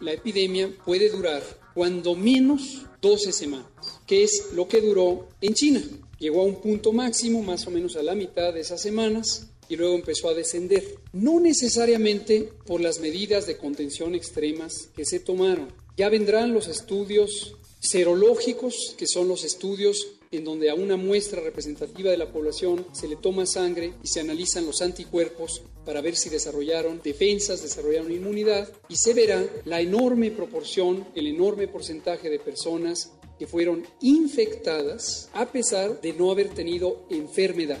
la 0.00 0.12
epidemia 0.12 0.70
puede 0.84 1.08
durar 1.08 1.42
cuando 1.74 2.14
menos 2.14 2.86
12 3.00 3.32
semanas, 3.32 3.68
que 4.06 4.24
es 4.24 4.48
lo 4.54 4.68
que 4.68 4.80
duró 4.80 5.28
en 5.40 5.54
China. 5.54 5.82
Llegó 6.18 6.42
a 6.42 6.44
un 6.44 6.60
punto 6.60 6.92
máximo 6.92 7.42
más 7.42 7.66
o 7.66 7.70
menos 7.70 7.96
a 7.96 8.02
la 8.02 8.14
mitad 8.14 8.52
de 8.52 8.60
esas 8.60 8.80
semanas 8.80 9.48
y 9.68 9.76
luego 9.76 9.94
empezó 9.94 10.28
a 10.28 10.34
descender. 10.34 10.84
No 11.12 11.40
necesariamente 11.40 12.52
por 12.66 12.80
las 12.80 13.00
medidas 13.00 13.46
de 13.46 13.56
contención 13.56 14.14
extremas 14.14 14.88
que 14.96 15.04
se 15.04 15.20
tomaron. 15.20 15.68
Ya 15.98 16.08
vendrán 16.08 16.54
los 16.54 16.68
estudios 16.68 17.56
serológicos, 17.80 18.94
que 18.96 19.08
son 19.08 19.26
los 19.26 19.42
estudios 19.42 20.06
en 20.30 20.44
donde 20.44 20.70
a 20.70 20.74
una 20.76 20.96
muestra 20.96 21.40
representativa 21.40 22.12
de 22.12 22.16
la 22.16 22.30
población 22.30 22.86
se 22.92 23.08
le 23.08 23.16
toma 23.16 23.46
sangre 23.46 23.94
y 24.00 24.06
se 24.06 24.20
analizan 24.20 24.64
los 24.64 24.80
anticuerpos 24.80 25.60
para 25.84 26.00
ver 26.00 26.14
si 26.14 26.30
desarrollaron 26.30 27.00
defensas, 27.02 27.62
desarrollaron 27.62 28.12
inmunidad 28.12 28.68
y 28.88 28.94
se 28.94 29.12
verá 29.12 29.44
la 29.64 29.80
enorme 29.80 30.30
proporción, 30.30 31.04
el 31.16 31.26
enorme 31.26 31.66
porcentaje 31.66 32.30
de 32.30 32.38
personas 32.38 33.10
que 33.36 33.48
fueron 33.48 33.84
infectadas 34.00 35.28
a 35.32 35.46
pesar 35.46 36.00
de 36.00 36.12
no 36.12 36.30
haber 36.30 36.50
tenido 36.50 37.06
enfermedad. 37.10 37.80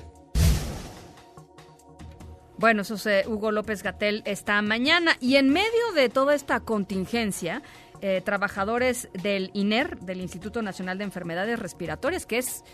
Bueno, 2.58 2.82
eso 2.82 2.96
es 2.96 3.24
Hugo 3.28 3.52
López 3.52 3.84
Gatel 3.84 4.22
esta 4.24 4.60
mañana. 4.62 5.16
Y 5.20 5.36
en 5.36 5.48
medio 5.50 5.92
de 5.94 6.08
toda 6.08 6.34
esta 6.34 6.58
contingencia, 6.58 7.62
eh, 8.00 8.22
trabajadores 8.24 9.08
del 9.12 9.50
INER, 9.54 9.98
del 9.98 10.20
Instituto 10.20 10.62
Nacional 10.62 10.98
de 10.98 11.04
Enfermedades 11.04 11.58
Respiratorias, 11.58 12.26
que 12.26 12.38
es, 12.38 12.64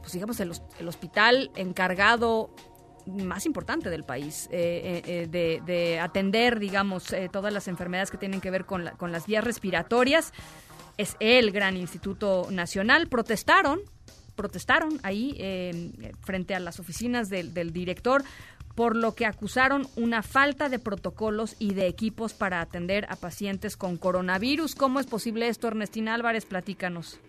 pues 0.00 0.12
digamos, 0.12 0.40
el, 0.40 0.52
hospital 0.88 1.50
encargado 1.54 2.54
más 3.06 3.46
importante 3.46 3.90
del 3.90 4.04
país, 4.04 4.48
eh, 4.52 5.02
eh, 5.04 5.26
de, 5.28 5.62
de, 5.66 6.00
atender, 6.00 6.58
digamos, 6.58 7.14
todas 7.30 7.52
las 7.52 7.68
enfermedades 7.68 8.10
que 8.10 8.18
tienen 8.18 8.40
que 8.40 8.50
ver 8.50 8.64
con, 8.64 8.84
la, 8.84 8.92
con 8.92 9.12
las 9.12 9.26
vías 9.26 9.44
respiratorias. 9.44 10.32
Es 10.96 11.16
el 11.20 11.50
gran 11.50 11.76
instituto 11.76 12.46
nacional. 12.50 13.08
Protestaron, 13.08 13.80
protestaron 14.34 14.98
ahí 15.02 15.36
frente 16.20 16.54
a 16.54 16.60
las 16.60 16.78
oficinas 16.80 17.28
del 17.28 17.72
director 17.72 18.24
por 18.74 18.96
lo 18.96 19.14
que 19.14 19.26
acusaron 19.26 19.86
una 19.96 20.22
falta 20.22 20.68
de 20.68 20.78
protocolos 20.78 21.56
y 21.58 21.74
de 21.74 21.86
equipos 21.86 22.34
para 22.34 22.60
atender 22.60 23.06
a 23.08 23.16
pacientes 23.16 23.76
con 23.76 23.96
coronavirus. 23.96 24.74
¿Cómo 24.74 25.00
es 25.00 25.06
posible 25.06 25.48
esto, 25.48 25.68
Ernestina 25.68 26.14
Álvarez? 26.14 26.46
Platícanos. 26.46 27.20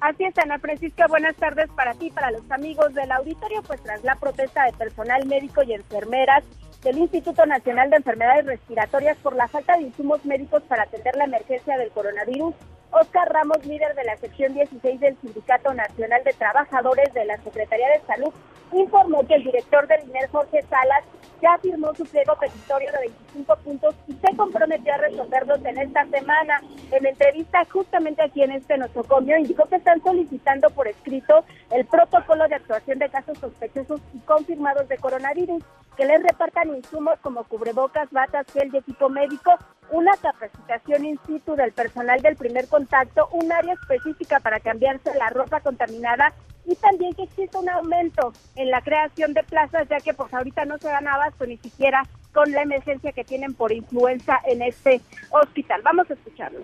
Así 0.00 0.24
es, 0.24 0.36
Ana 0.38 0.58
Francisca, 0.58 1.06
buenas 1.08 1.36
tardes 1.36 1.68
para 1.76 1.92
ti, 1.94 2.10
para 2.10 2.30
los 2.30 2.50
amigos 2.50 2.94
del 2.94 3.12
auditorio, 3.12 3.62
pues 3.62 3.82
tras 3.82 4.02
la 4.02 4.16
protesta 4.16 4.64
de 4.64 4.72
personal 4.72 5.26
médico 5.26 5.62
y 5.62 5.74
enfermeras 5.74 6.42
del 6.82 6.96
Instituto 6.98 7.44
Nacional 7.44 7.90
de 7.90 7.96
Enfermedades 7.96 8.46
Respiratorias 8.46 9.18
por 9.18 9.36
la 9.36 9.46
falta 9.48 9.76
de 9.76 9.82
insumos 9.82 10.24
médicos 10.24 10.62
para 10.62 10.84
atender 10.84 11.14
la 11.16 11.24
emergencia 11.24 11.76
del 11.76 11.90
coronavirus, 11.90 12.54
Oscar 12.92 13.32
Ramos, 13.32 13.64
líder 13.64 13.94
de 13.94 14.04
la 14.04 14.16
sección 14.16 14.54
16 14.54 15.00
del 15.00 15.16
Sindicato 15.20 15.72
Nacional 15.72 16.22
de 16.24 16.32
Trabajadores 16.32 17.12
de 17.14 17.24
la 17.24 17.36
Secretaría 17.38 17.88
de 17.88 18.00
Salud, 18.06 18.32
informó 18.72 19.26
que 19.26 19.34
el 19.34 19.44
director 19.44 19.86
del 19.86 20.08
INER, 20.08 20.28
Jorge 20.30 20.62
Salas, 20.62 21.04
ya 21.40 21.56
firmó 21.58 21.94
su 21.94 22.04
pliego 22.04 22.36
petitorio 22.38 22.90
de 22.92 22.98
25 22.98 23.56
puntos 23.56 23.94
y 24.08 24.12
se 24.12 24.36
comprometió 24.36 24.92
a 24.92 24.98
resolverlos 24.98 25.64
en 25.64 25.78
esta 25.78 26.04
semana. 26.06 26.60
En 26.90 27.06
entrevista 27.06 27.64
justamente 27.70 28.22
aquí 28.22 28.42
en 28.42 28.52
este 28.52 28.76
nosocomio 28.76 29.38
indicó 29.38 29.64
que 29.66 29.76
están 29.76 30.02
solicitando 30.02 30.68
por 30.70 30.86
escrito 30.86 31.44
el 31.70 31.86
protocolo 31.86 32.46
de 32.48 32.56
actuación 32.56 32.98
de 32.98 33.08
casos 33.08 33.38
sospechosos 33.38 34.00
y 34.14 34.18
confirmados 34.20 34.88
de 34.88 34.98
coronavirus, 34.98 35.62
que 36.00 36.06
les 36.06 36.22
repartan 36.22 36.74
insumos 36.74 37.18
como 37.20 37.44
cubrebocas, 37.44 38.10
batas, 38.10 38.46
gel 38.54 38.70
y 38.72 38.78
equipo 38.78 39.10
médico, 39.10 39.52
una 39.90 40.12
capacitación 40.16 41.04
in 41.04 41.20
situ 41.26 41.54
del 41.56 41.72
personal 41.72 42.22
del 42.22 42.36
primer 42.36 42.68
contacto, 42.68 43.28
un 43.32 43.52
área 43.52 43.74
específica 43.74 44.40
para 44.40 44.60
cambiarse 44.60 45.14
la 45.18 45.28
ropa 45.28 45.60
contaminada 45.60 46.32
y 46.64 46.74
también 46.76 47.12
que 47.12 47.24
existe 47.24 47.58
un 47.58 47.68
aumento 47.68 48.32
en 48.56 48.70
la 48.70 48.80
creación 48.80 49.34
de 49.34 49.42
plazas, 49.42 49.88
ya 49.90 50.00
que 50.00 50.14
pues 50.14 50.32
ahorita 50.32 50.64
no 50.64 50.78
se 50.78 50.88
dan 50.88 51.06
abasto 51.06 51.44
ni 51.44 51.58
siquiera 51.58 52.02
con 52.32 52.50
la 52.52 52.62
emergencia 52.62 53.12
que 53.12 53.24
tienen 53.24 53.54
por 53.54 53.72
influenza 53.72 54.38
en 54.46 54.62
este 54.62 55.00
hospital. 55.30 55.80
Vamos 55.84 56.10
a 56.10 56.14
escucharlo. 56.14 56.60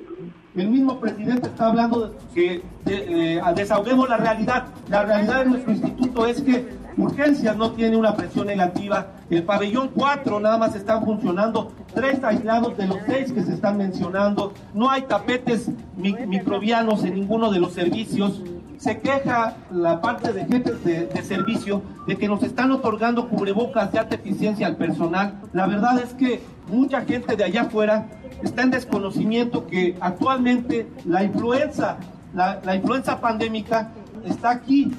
El 0.54 0.68
mismo 0.68 0.98
presidente 0.98 1.48
está 1.48 1.66
hablando 1.66 2.08
de 2.08 2.16
que 2.34 2.62
eh, 2.86 3.40
desahoguemos 3.54 4.08
la 4.08 4.16
realidad. 4.16 4.66
La 4.88 5.02
realidad 5.02 5.40
de 5.40 5.50
nuestro 5.50 5.72
instituto 5.72 6.26
es 6.26 6.40
que 6.40 6.66
urgencias 6.96 7.56
no 7.56 7.72
tiene 7.72 7.96
una 7.96 8.16
presión 8.16 8.46
negativa. 8.46 9.08
El 9.28 9.42
pabellón 9.42 9.90
4 9.94 10.40
nada 10.40 10.56
más 10.56 10.74
están 10.74 11.04
funcionando 11.04 11.72
tres 11.94 12.22
aislados 12.24 12.76
de 12.76 12.86
los 12.86 12.98
seis 13.06 13.32
que 13.32 13.42
se 13.42 13.54
están 13.54 13.76
mencionando. 13.76 14.54
No 14.72 14.90
hay 14.90 15.02
tapetes 15.02 15.68
microbianos 15.96 17.04
en 17.04 17.14
ninguno 17.14 17.50
de 17.50 17.60
los 17.60 17.72
servicios 17.72 18.40
se 18.78 18.98
queja 18.98 19.56
la 19.70 20.00
parte 20.00 20.32
de 20.32 20.44
jefes 20.44 20.84
de, 20.84 21.22
servicio 21.22 21.82
de 22.06 22.16
que 22.16 22.28
nos 22.28 22.42
están 22.42 22.70
otorgando 22.70 23.28
cubrebocas 23.28 23.92
de 23.92 23.98
alta 23.98 24.14
eficiencia 24.16 24.66
al 24.66 24.76
personal. 24.76 25.40
La 25.52 25.66
verdad 25.66 25.98
es 25.98 26.14
que 26.14 26.40
mucha 26.68 27.02
gente 27.02 27.36
de 27.36 27.44
allá 27.44 27.62
afuera 27.62 28.06
está 28.42 28.62
en 28.62 28.70
desconocimiento 28.70 29.66
que 29.66 29.96
actualmente 30.00 30.88
la 31.04 31.24
influenza, 31.24 31.98
la, 32.34 32.60
la 32.64 32.76
influenza 32.76 33.20
pandémica 33.20 33.92
está 34.24 34.50
aquí. 34.50 34.92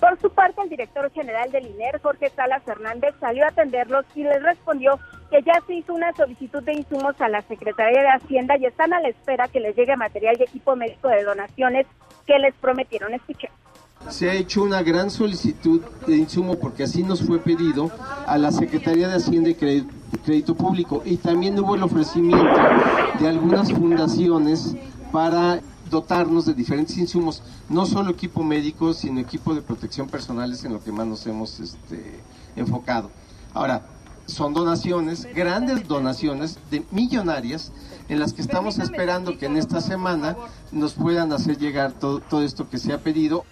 Por 0.00 0.18
su 0.20 0.30
parte, 0.30 0.60
el 0.62 0.68
director 0.68 1.08
general 1.12 1.52
del 1.52 1.64
INER, 1.64 2.00
Jorge 2.02 2.28
Salas 2.30 2.66
Hernández, 2.66 3.14
salió 3.20 3.44
a 3.44 3.48
atenderlos 3.50 4.04
y 4.16 4.24
les 4.24 4.42
respondió 4.42 4.98
que 5.30 5.42
ya 5.42 5.62
se 5.64 5.74
hizo 5.74 5.94
una 5.94 6.12
solicitud 6.12 6.60
de 6.64 6.72
insumos 6.72 7.14
a 7.20 7.28
la 7.28 7.40
Secretaría 7.42 8.02
de 8.02 8.08
Hacienda 8.08 8.56
y 8.56 8.66
están 8.66 8.92
a 8.92 9.00
la 9.00 9.08
espera 9.10 9.46
que 9.46 9.60
les 9.60 9.76
llegue 9.76 9.96
material 9.96 10.36
y 10.40 10.42
equipo 10.42 10.74
médico 10.74 11.06
de 11.06 11.22
donaciones 11.22 11.86
que 12.26 12.38
les 12.38 12.54
prometieron. 12.54 13.14
Escuchen. 13.14 13.50
Se 14.08 14.28
ha 14.28 14.34
hecho 14.34 14.62
una 14.62 14.82
gran 14.82 15.10
solicitud 15.10 15.80
de 16.06 16.16
insumo 16.16 16.58
porque 16.58 16.82
así 16.82 17.02
nos 17.02 17.22
fue 17.22 17.38
pedido 17.38 17.90
a 18.26 18.36
la 18.36 18.50
Secretaría 18.50 19.08
de 19.08 19.14
Hacienda 19.14 19.50
y 19.50 19.54
Crédito, 19.54 20.56
Público 20.56 21.02
y 21.04 21.18
también 21.18 21.58
hubo 21.58 21.76
el 21.76 21.82
ofrecimiento 21.84 22.60
de 23.20 23.28
algunas 23.28 23.72
fundaciones 23.72 24.74
para 25.12 25.60
dotarnos 25.88 26.46
de 26.46 26.54
diferentes 26.54 26.96
insumos, 26.96 27.42
no 27.68 27.86
solo 27.86 28.10
equipo 28.10 28.42
médico, 28.42 28.92
sino 28.92 29.20
equipo 29.20 29.54
de 29.54 29.62
protección 29.62 30.08
personal 30.08 30.50
es 30.50 30.64
en 30.64 30.72
lo 30.72 30.82
que 30.82 30.90
más 30.90 31.06
nos 31.06 31.26
hemos 31.26 31.60
este, 31.60 32.20
enfocado. 32.56 33.10
Ahora, 33.54 33.82
son 34.26 34.54
donaciones, 34.54 35.26
grandes 35.34 35.86
donaciones 35.86 36.58
de 36.70 36.84
millonarias 36.90 37.72
en 38.08 38.18
las 38.20 38.32
que 38.32 38.42
estamos 38.42 38.78
esperando 38.78 39.38
que 39.38 39.46
en 39.46 39.56
esta 39.56 39.80
semana 39.80 40.36
nos 40.70 40.94
puedan 40.94 41.32
hacer 41.32 41.58
llegar 41.58 41.92
todo, 41.92 42.20
todo 42.20 42.42
esto 42.42 42.68
que 42.68 42.78
se 42.78 42.92
ha 42.92 42.98
pedido. 42.98 43.44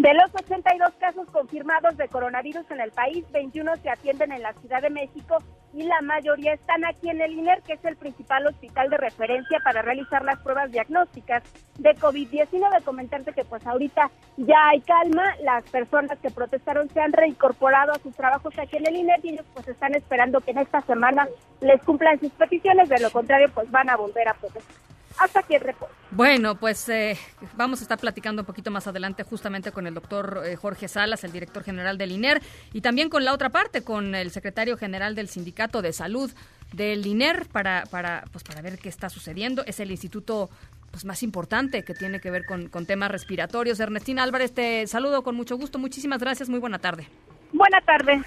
De 0.00 0.14
los 0.14 0.34
82 0.34 0.94
casos 0.98 1.28
confirmados 1.30 1.94
de 1.98 2.08
coronavirus 2.08 2.64
en 2.70 2.80
el 2.80 2.90
país, 2.90 3.22
21 3.32 3.76
se 3.82 3.90
atienden 3.90 4.32
en 4.32 4.40
la 4.40 4.54
Ciudad 4.54 4.80
de 4.80 4.88
México 4.88 5.36
y 5.74 5.82
la 5.82 6.00
mayoría 6.00 6.54
están 6.54 6.86
aquí 6.86 7.10
en 7.10 7.20
el 7.20 7.34
INER, 7.34 7.60
que 7.60 7.74
es 7.74 7.84
el 7.84 7.96
principal 7.96 8.46
hospital 8.46 8.88
de 8.88 8.96
referencia 8.96 9.58
para 9.62 9.82
realizar 9.82 10.24
las 10.24 10.38
pruebas 10.38 10.72
diagnósticas 10.72 11.42
de 11.78 11.90
COVID-19. 11.96 12.82
Comentarte 12.82 13.34
que 13.34 13.44
pues 13.44 13.66
ahorita 13.66 14.10
ya 14.38 14.70
hay 14.70 14.80
calma, 14.80 15.36
las 15.42 15.64
personas 15.64 16.18
que 16.20 16.30
protestaron 16.30 16.88
se 16.88 17.02
han 17.02 17.12
reincorporado 17.12 17.92
a 17.92 17.98
sus 17.98 18.16
trabajos 18.16 18.58
aquí 18.58 18.78
en 18.78 18.86
el 18.86 18.96
INER 18.96 19.20
y 19.22 19.34
ellos 19.34 19.46
pues 19.52 19.68
están 19.68 19.94
esperando 19.94 20.40
que 20.40 20.52
en 20.52 20.58
esta 20.60 20.80
semana 20.80 21.28
les 21.60 21.82
cumplan 21.82 22.18
sus 22.18 22.32
peticiones, 22.32 22.88
de 22.88 23.00
lo 23.00 23.10
contrario 23.10 23.50
pues 23.52 23.70
van 23.70 23.90
a 23.90 23.98
volver 23.98 24.28
a 24.28 24.32
protestar. 24.32 24.90
Hasta 25.20 25.40
aquí 25.40 25.54
el 25.54 25.60
reporte. 25.60 25.94
Bueno, 26.12 26.56
pues 26.56 26.88
eh, 26.88 27.16
vamos 27.54 27.80
a 27.80 27.82
estar 27.82 27.98
platicando 27.98 28.42
un 28.42 28.46
poquito 28.46 28.70
más 28.70 28.86
adelante 28.86 29.22
justamente 29.22 29.70
con 29.70 29.86
el 29.86 29.92
doctor 29.92 30.42
eh, 30.44 30.56
Jorge 30.56 30.88
Salas, 30.88 31.22
el 31.24 31.32
director 31.32 31.62
general 31.62 31.98
del 31.98 32.10
INER, 32.10 32.40
y 32.72 32.80
también 32.80 33.10
con 33.10 33.24
la 33.24 33.34
otra 33.34 33.50
parte, 33.50 33.82
con 33.82 34.14
el 34.14 34.30
secretario 34.30 34.78
general 34.78 35.14
del 35.14 35.28
Sindicato 35.28 35.82
de 35.82 35.92
Salud 35.92 36.30
del 36.72 37.06
INER, 37.06 37.46
para, 37.48 37.84
para, 37.90 38.24
pues, 38.32 38.44
para 38.44 38.62
ver 38.62 38.78
qué 38.78 38.88
está 38.88 39.10
sucediendo. 39.10 39.62
Es 39.66 39.78
el 39.78 39.90
instituto 39.90 40.48
pues 40.90 41.04
más 41.04 41.22
importante 41.22 41.84
que 41.84 41.94
tiene 41.94 42.18
que 42.18 42.30
ver 42.30 42.46
con, 42.46 42.68
con 42.68 42.86
temas 42.86 43.10
respiratorios. 43.10 43.78
Ernestina 43.78 44.22
Álvarez, 44.22 44.52
te 44.52 44.86
saludo 44.86 45.22
con 45.22 45.36
mucho 45.36 45.56
gusto. 45.56 45.78
Muchísimas 45.78 46.20
gracias. 46.20 46.48
Muy 46.48 46.58
buena 46.58 46.78
tarde. 46.78 47.06
Buena 47.52 47.80
tarde. 47.82 48.22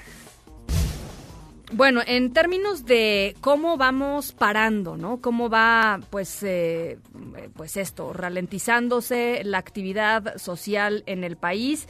Bueno, 1.76 2.02
en 2.06 2.34
términos 2.34 2.86
de 2.86 3.36
cómo 3.42 3.78
vamos 3.78 4.32
parando, 4.32 4.96
¿no? 4.96 5.22
Cómo 5.22 5.50
va, 5.50 6.00
pues, 6.12 6.44
eh, 6.44 7.00
pues 7.56 7.78
esto, 7.78 8.14
ralentizándose 8.14 9.42
la 9.44 9.58
actividad 9.58 10.38
social 10.38 11.02
en 11.08 11.24
el 11.24 11.36
país. 11.36 11.88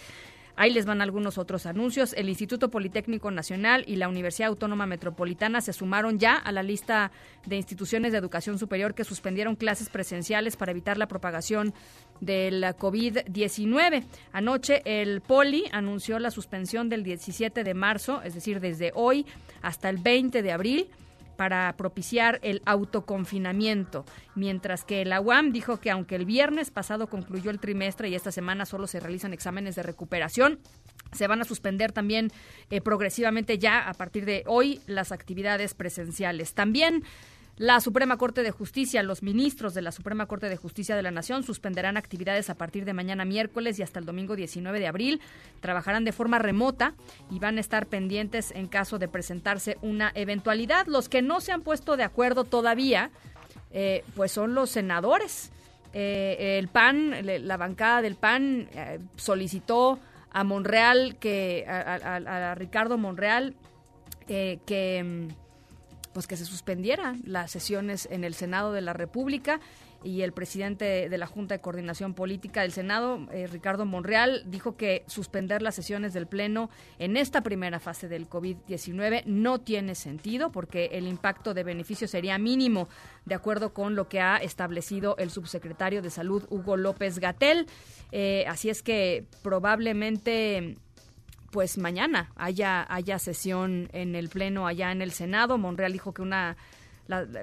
Ahí 0.55 0.71
les 0.71 0.85
van 0.85 1.01
algunos 1.01 1.37
otros 1.37 1.65
anuncios. 1.65 2.13
El 2.13 2.29
Instituto 2.29 2.69
Politécnico 2.69 3.29
Nacional 3.29 3.83
y 3.85 3.97
la 3.97 4.07
Universidad 4.07 4.49
Autónoma 4.49 4.85
Metropolitana 4.85 5.59
se 5.59 5.73
sumaron 5.73 6.17
ya 6.17 6.37
a 6.37 6.53
la 6.53 6.63
lista 6.63 7.11
de 7.45 7.57
instituciones 7.57 8.13
de 8.13 8.19
educación 8.19 8.59
superior 8.59 8.93
que 8.93 9.03
suspendieron 9.03 9.55
clases 9.57 9.89
presenciales 9.89 10.55
para 10.55 10.71
evitar 10.71 10.97
la 10.97 11.07
propagación 11.07 11.73
del 12.25 12.63
COVID-19. 12.63 14.03
Anoche 14.31 14.81
el 14.86 15.21
Poli 15.21 15.65
anunció 15.71 16.19
la 16.19 16.31
suspensión 16.31 16.89
del 16.89 17.03
17 17.03 17.63
de 17.63 17.73
marzo, 17.73 18.21
es 18.21 18.33
decir, 18.33 18.59
desde 18.59 18.91
hoy 18.95 19.25
hasta 19.62 19.89
el 19.89 19.97
20 19.97 20.41
de 20.41 20.51
abril 20.51 20.89
para 21.36 21.75
propiciar 21.75 22.39
el 22.43 22.62
autoconfinamiento, 22.65 24.05
mientras 24.36 24.83
que 24.83 25.03
la 25.05 25.19
UAM 25.19 25.51
dijo 25.51 25.79
que 25.79 25.91
aunque 25.91 26.15
el 26.15 26.25
viernes 26.25 26.71
pasado 26.71 27.07
concluyó 27.07 27.51
el 27.51 27.59
trimestre 27.59 28.09
y 28.09 28.15
esta 28.15 28.31
semana 28.31 28.65
solo 28.65 28.88
se 28.88 28.99
realizan 28.99 29.33
exámenes 29.33 29.75
de 29.75 29.83
recuperación, 29.83 30.59
se 31.12 31.27
van 31.27 31.41
a 31.41 31.45
suspender 31.45 31.91
también 31.91 32.31
eh, 32.69 32.81
progresivamente 32.81 33.57
ya 33.57 33.88
a 33.88 33.93
partir 33.93 34.25
de 34.25 34.43
hoy 34.47 34.81
las 34.88 35.12
actividades 35.12 35.73
presenciales. 35.73 36.53
También 36.53 37.03
la 37.57 37.79
Suprema 37.81 38.17
Corte 38.17 38.41
de 38.41 38.49
Justicia, 38.49 39.03
los 39.03 39.21
ministros 39.21 39.75
de 39.75 39.83
la 39.83 39.91
Suprema 39.91 40.25
Corte 40.25 40.49
de 40.49 40.57
Justicia 40.57 40.95
de 40.95 41.03
la 41.03 41.11
Nación 41.11 41.43
suspenderán 41.43 41.97
actividades 41.97 42.49
a 42.49 42.55
partir 42.55 42.83
de 42.83 42.93
mañana 42.93 43.25
miércoles 43.25 43.77
y 43.77 43.83
hasta 43.83 43.99
el 43.99 44.05
domingo 44.05 44.35
19 44.35 44.79
de 44.79 44.87
abril. 44.87 45.21
Trabajarán 45.59 46.03
de 46.03 46.13
forma 46.13 46.39
remota 46.39 46.95
y 47.29 47.37
van 47.37 47.57
a 47.57 47.61
estar 47.61 47.85
pendientes 47.85 48.49
en 48.51 48.67
caso 48.67 48.97
de 48.97 49.07
presentarse 49.07 49.77
una 49.83 50.11
eventualidad. 50.15 50.87
Los 50.87 51.09
que 51.09 51.21
no 51.21 51.41
se 51.41 51.51
han 51.51 51.61
puesto 51.61 51.95
de 51.95 52.03
acuerdo 52.03 52.43
todavía, 52.43 53.11
eh, 53.71 54.03
pues 54.15 54.31
son 54.31 54.55
los 54.55 54.71
senadores. 54.71 55.51
Eh, 55.93 56.57
el 56.57 56.69
PAN, 56.69 57.13
la 57.23 57.57
bancada 57.57 58.01
del 58.01 58.15
PAN 58.15 58.67
eh, 58.73 58.99
solicitó 59.15 59.99
a 60.31 60.43
Monreal 60.43 61.17
que 61.19 61.65
a, 61.67 62.15
a 62.49 62.55
Ricardo 62.55 62.97
Monreal 62.97 63.53
que 64.25 65.27
mm, 65.29 65.42
pues 66.13 66.28
que 66.28 66.38
se 66.38 66.45
suspendieran 66.45 67.21
las 67.26 67.52
sesiones 67.52 68.08
en 68.12 68.23
el 68.23 68.34
Senado 68.34 68.71
de 68.71 68.82
la 68.82 68.93
República 68.93 69.60
y 70.04 70.21
el 70.21 70.34
presidente 70.34 71.10
de 71.10 71.17
la 71.17 71.28
Junta 71.28 71.56
de 71.56 71.62
Coordinación 71.62 72.13
Política 72.13 72.62
del 72.62 72.71
Senado, 72.71 73.26
eh, 73.32 73.47
Ricardo 73.47 73.86
Monreal, 73.86 74.43
dijo 74.47 74.76
que 74.76 75.04
suspender 75.08 75.62
las 75.62 75.76
sesiones 75.76 76.13
del 76.13 76.28
Pleno 76.28 76.69
en 76.99 77.15
esta 77.15 77.41
primera 77.41 77.80
fase 77.80 78.08
del 78.08 78.30
COVID-19 78.30 79.23
no 79.26 79.62
tiene 79.62 79.95
sentido 79.95 80.52
porque 80.52 80.89
el 80.93 81.08
impacto 81.08 81.54
de 81.54 81.63
beneficio 81.63 82.08
sería 82.08 82.38
mínimo, 82.38 82.89
de 83.26 83.36
acuerdo 83.36 83.73
con 83.73 83.95
lo 83.95 84.10
que 84.10 84.19
ha 84.19 84.38
establecido 84.38 85.15
el 85.17 85.32
subsecretario 85.32 86.02
de 86.02 86.10
Salud, 86.10 86.45
Hugo 86.49 86.76
López 86.76 87.19
Gatel. 87.19 87.67
Eh, 88.12 88.45
así 88.47 88.69
es 88.69 88.84
que 88.84 89.26
probablemente 89.41 90.78
pues 91.53 91.77
mañana 91.77 92.31
haya, 92.35 92.83
haya 92.91 93.19
sesión 93.19 93.87
en 93.93 94.15
el 94.15 94.27
Pleno 94.27 94.65
allá 94.65 94.91
en 94.91 95.03
el 95.03 95.11
Senado. 95.11 95.59
Monreal 95.59 95.93
dijo 95.93 96.11
que 96.11 96.23
una 96.23 96.57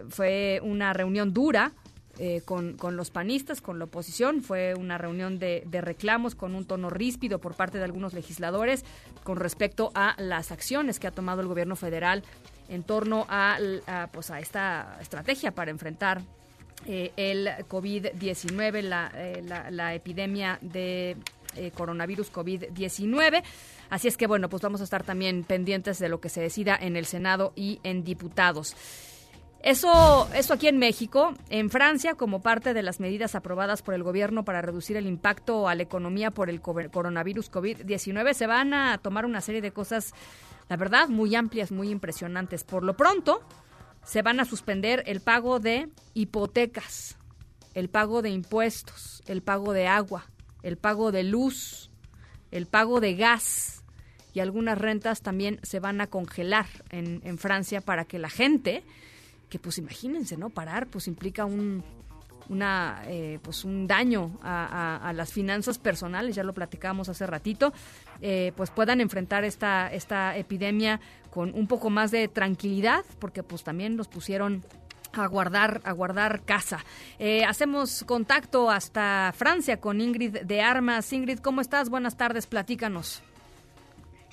fue 0.09 0.61
una 0.64 0.92
reunión 0.92 1.33
dura 1.33 1.73
eh, 2.18 2.42
con, 2.44 2.77
con, 2.77 2.96
los 2.96 3.11
panistas, 3.11 3.61
con 3.61 3.79
la 3.79 3.85
oposición. 3.85 4.42
Fue 4.42 4.75
una 4.75 4.99
reunión 4.99 5.38
de, 5.38 5.64
reclamos 5.70 6.35
con 6.35 6.57
un 6.57 6.64
tono 6.64 6.90
ríspido 6.90 7.38
por 7.38 7.55
parte 7.55 7.79
de 7.79 7.85
algunos 7.85 8.12
legisladores 8.12 8.85
con 9.23 9.37
respecto 9.37 9.92
a 9.94 10.16
las 10.18 10.51
acciones 10.51 10.99
que 10.99 11.07
ha 11.07 11.12
tomado 11.12 11.40
el 11.40 11.46
gobierno 11.46 11.77
federal 11.77 12.25
en 12.68 12.83
torno 12.83 13.27
a, 13.29 13.59
pues 14.12 14.33
a 14.33 14.40
esta 14.40 14.99
estrategia 15.01 15.53
para 15.53 15.70
enfrentar 15.70 16.20
eh, 16.87 17.12
el 17.16 17.49
COVID-19, 17.68 18.83
la, 18.83 19.12
eh, 19.14 19.42
la, 19.46 19.70
la, 19.70 19.94
epidemia 19.94 20.59
de 20.62 21.16
coronavirus 21.75 22.33
COVID-19. 22.33 23.43
Así 23.91 24.09
es 24.09 24.17
que 24.17 24.27
bueno, 24.27 24.49
pues 24.49 24.63
vamos 24.63 24.81
a 24.81 24.85
estar 24.85 25.03
también 25.03 25.45
pendientes 25.45 25.99
de 25.99 26.09
lo 26.09 26.21
que 26.21 26.29
se 26.29 26.41
decida 26.41 26.77
en 26.81 26.97
el 26.97 27.07
Senado 27.07 27.53
y 27.57 27.81
en 27.83 28.05
diputados. 28.05 28.77
Eso, 29.63 30.29
eso 30.35 30.55
aquí 30.55 30.69
en 30.69 30.79
México. 30.79 31.35
En 31.51 31.69
Francia, 31.69 32.15
como 32.15 32.41
parte 32.41 32.73
de 32.73 32.83
las 32.83 32.99
medidas 32.99 33.35
aprobadas 33.35 33.83
por 33.83 33.95
el 33.95 34.03
gobierno 34.03 34.45
para 34.45 34.63
reducir 34.63 34.97
el 34.97 35.07
impacto 35.07 35.69
a 35.69 35.75
la 35.75 35.83
economía 35.83 36.31
por 36.31 36.49
el 36.49 36.63
coronavirus 36.63 37.53
COVID-19, 37.53 38.33
se 38.33 38.47
van 38.47 38.73
a 38.73 38.99
tomar 38.99 39.27
una 39.27 39.43
serie 39.43 39.61
de 39.61 39.73
cosas, 39.73 40.15
la 40.69 40.77
verdad, 40.77 41.09
muy 41.09 41.35
amplias, 41.35 41.73
muy 41.73 41.91
impresionantes. 41.91 42.65
Por 42.65 42.85
lo 42.85 42.97
pronto, 42.97 43.43
se 44.03 44.23
van 44.23 44.41
a 44.41 44.47
suspender 44.47 45.03
el 45.07 45.21
pago 45.21 45.61
de 45.61 45.89
hipotecas, 46.15 47.19
el 47.75 47.91
pago 47.91 48.23
de 48.23 48.31
impuestos, 48.31 49.23
el 49.27 49.43
pago 49.43 49.75
de 49.75 49.87
agua, 49.87 50.25
el 50.62 50.77
pago 50.77 51.12
de 51.12 51.25
luz, 51.25 51.90
el 52.51 52.66
pago 52.66 53.01
de 53.01 53.14
gas 53.14 53.85
y 54.33 54.40
algunas 54.40 54.79
rentas 54.79 55.23
también 55.23 55.59
se 55.62 55.81
van 55.81 56.01
a 56.01 56.07
congelar 56.07 56.66
en, 56.90 57.20
en 57.25 57.38
Francia 57.38 57.81
para 57.81 58.05
que 58.05 58.18
la 58.18 58.31
gente 58.31 58.85
que 59.49 59.59
pues 59.59 59.79
imagínense, 59.79 60.37
¿no? 60.37 60.49
Parar 60.49 60.87
pues 60.87 61.09
implica 61.09 61.44
un, 61.44 61.83
una, 62.51 63.03
eh, 63.07 63.38
pues 63.42 63.64
un 63.64 63.87
daño 63.87 64.38
a, 64.42 65.12
las 65.14 65.33
finanzas 65.33 65.79
personales, 65.79 66.35
ya 66.35 66.44
lo 66.44 66.53
platicábamos 66.53 67.09
hace 67.09 67.27
ratito, 67.27 67.73
eh, 68.20 68.53
pues 68.57 68.70
puedan 68.70 69.01
enfrentar 69.01 69.44
esta, 69.44 69.92
esta 69.92 70.37
epidemia 70.37 71.01
con 71.31 71.55
un 71.55 71.66
poco 71.66 71.90
más 71.90 72.11
de 72.11 72.29
tranquilidad, 72.29 73.05
porque 73.18 73.42
pues 73.42 73.62
también 73.62 73.96
los 73.96 74.09
pusieron 74.09 74.64
a 75.12 75.27
guardar, 75.27 75.81
a 75.85 75.92
guardar 75.92 76.42
casa. 76.42 76.79
Eh, 77.18 77.44
hacemos 77.44 78.05
contacto 78.05 78.70
hasta 78.70 79.33
Francia 79.35 79.81
con 79.81 80.01
Ingrid 80.01 80.38
de 80.42 80.61
Armas. 80.61 81.12
Ingrid, 81.12 81.38
¿cómo 81.38 81.61
estás? 81.61 81.90
Buenas 81.90 82.16
tardes, 82.16 82.46
platícanos. 82.46 83.23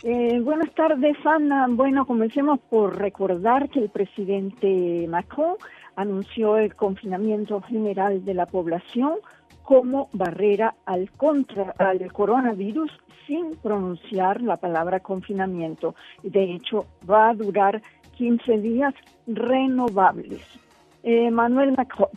Eh, 0.03 0.39
buenas 0.41 0.73
tardes, 0.75 1.17
Ana. 1.25 1.65
Bueno, 1.69 2.05
comencemos 2.05 2.59
por 2.69 2.97
recordar 2.97 3.69
que 3.69 3.79
el 3.79 3.89
presidente 3.89 5.07
Macron 5.09 5.55
anunció 5.95 6.57
el 6.57 6.75
confinamiento 6.75 7.61
general 7.61 8.23
de 8.23 8.35
la 8.35 8.45
población 8.45 9.15
como 9.63 10.07
barrera 10.13 10.75
al 10.85 11.09
contra 11.11 11.73
al 11.77 12.11
coronavirus 12.13 12.91
sin 13.25 13.55
pronunciar 13.57 14.41
la 14.41 14.57
palabra 14.57 15.01
confinamiento. 15.01 15.95
De 16.23 16.53
hecho, 16.53 16.85
va 17.09 17.29
a 17.29 17.33
durar 17.33 17.81
15 18.17 18.57
días 18.59 18.93
renovables. 19.27 20.66
Eh, 21.03 21.31
Manuel 21.31 21.73
Macron. 21.75 22.09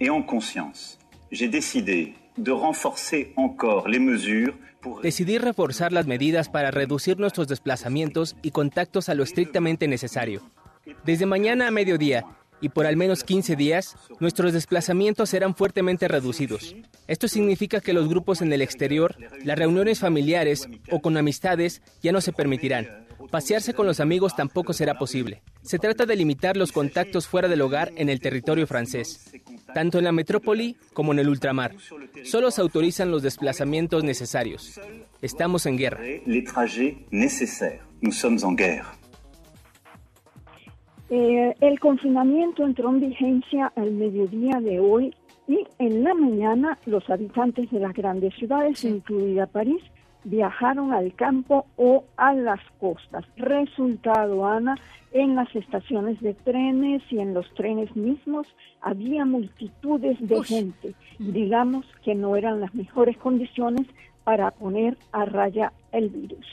Et 0.00 0.10
en 0.10 0.22
conscience, 0.22 0.98
j'ai 1.30 1.48
décidé 1.48 2.14
de 2.36 2.52
renforcer 2.52 3.32
encore 3.36 3.88
les 3.88 3.98
mesures 3.98 4.54
Decidí 5.02 5.38
reforzar 5.38 5.92
las 5.92 6.06
medidas 6.06 6.48
para 6.48 6.70
reducir 6.70 7.18
nuestros 7.18 7.48
desplazamientos 7.48 8.36
y 8.42 8.52
contactos 8.52 9.08
a 9.08 9.14
lo 9.14 9.22
estrictamente 9.22 9.88
necesario. 9.88 10.42
Desde 11.04 11.26
mañana 11.26 11.66
a 11.66 11.70
mediodía 11.70 12.24
y 12.60 12.70
por 12.70 12.86
al 12.86 12.96
menos 12.96 13.24
15 13.24 13.56
días, 13.56 13.96
nuestros 14.20 14.52
desplazamientos 14.52 15.30
serán 15.30 15.54
fuertemente 15.54 16.08
reducidos. 16.08 16.74
Esto 17.06 17.28
significa 17.28 17.80
que 17.80 17.92
los 17.92 18.08
grupos 18.08 18.42
en 18.42 18.52
el 18.52 18.62
exterior, 18.62 19.16
las 19.44 19.58
reuniones 19.58 20.00
familiares 20.00 20.68
o 20.90 21.00
con 21.00 21.16
amistades 21.16 21.82
ya 22.02 22.12
no 22.12 22.20
se 22.20 22.32
permitirán. 22.32 23.07
Pasearse 23.30 23.74
con 23.74 23.86
los 23.86 24.00
amigos 24.00 24.34
tampoco 24.34 24.72
será 24.72 24.94
posible. 24.98 25.42
Se 25.62 25.78
trata 25.78 26.06
de 26.06 26.16
limitar 26.16 26.56
los 26.56 26.72
contactos 26.72 27.26
fuera 27.26 27.48
del 27.48 27.60
hogar 27.60 27.92
en 27.96 28.08
el 28.08 28.20
territorio 28.20 28.66
francés 28.66 29.32
tanto 29.74 29.98
en 29.98 30.04
la 30.04 30.12
metrópoli 30.12 30.76
como 30.92 31.12
en 31.12 31.18
el 31.18 31.28
ultramar. 31.28 31.74
Solo 32.24 32.50
se 32.50 32.60
autorizan 32.60 33.10
los 33.10 33.22
desplazamientos 33.22 34.04
necesarios. 34.04 34.80
Estamos 35.22 35.66
en 35.66 35.76
guerra. 35.76 36.00
Eh, 41.10 41.54
el 41.60 41.80
confinamiento 41.80 42.66
entró 42.66 42.90
en 42.90 43.00
vigencia 43.00 43.72
al 43.76 43.92
mediodía 43.92 44.60
de 44.60 44.78
hoy 44.78 45.14
y 45.46 45.66
en 45.78 46.04
la 46.04 46.12
mañana 46.12 46.78
los 46.84 47.08
habitantes 47.08 47.70
de 47.70 47.80
las 47.80 47.94
grandes 47.94 48.34
ciudades, 48.34 48.84
incluida 48.84 49.46
París, 49.46 49.82
viajaron 50.28 50.92
al 50.92 51.14
campo 51.14 51.66
o 51.76 52.04
a 52.16 52.34
las 52.34 52.60
costas. 52.78 53.24
Resultado, 53.36 54.46
Ana, 54.46 54.76
en 55.12 55.34
las 55.34 55.54
estaciones 55.56 56.20
de 56.20 56.34
trenes 56.34 57.02
y 57.10 57.18
en 57.18 57.32
los 57.32 57.52
trenes 57.54 57.94
mismos 57.96 58.46
había 58.80 59.24
multitudes 59.24 60.18
de 60.20 60.42
gente. 60.44 60.94
Digamos 61.18 61.86
que 62.04 62.14
no 62.14 62.36
eran 62.36 62.60
las 62.60 62.74
mejores 62.74 63.16
condiciones 63.16 63.86
para 64.24 64.50
poner 64.50 64.98
a 65.12 65.24
raya 65.24 65.72
el 65.92 66.10
virus. 66.10 66.46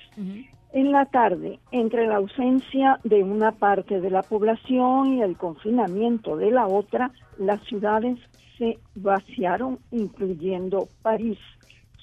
En 0.72 0.92
la 0.92 1.06
tarde, 1.06 1.60
entre 1.72 2.08
la 2.08 2.18
ausencia 2.18 3.00
de 3.04 3.24
una 3.24 3.52
parte 3.52 4.00
de 4.00 4.10
la 4.10 4.24
población 4.24 5.18
y 5.18 5.22
el 5.22 5.38
confinamiento 5.38 6.38
de 6.38 6.52
la 6.52 6.68
otra, 6.68 7.12
las 7.38 7.62
ciudades 7.64 8.18
se 8.58 8.78
vaciaron, 8.96 9.80
incluyendo 9.92 10.88
París. 11.02 11.40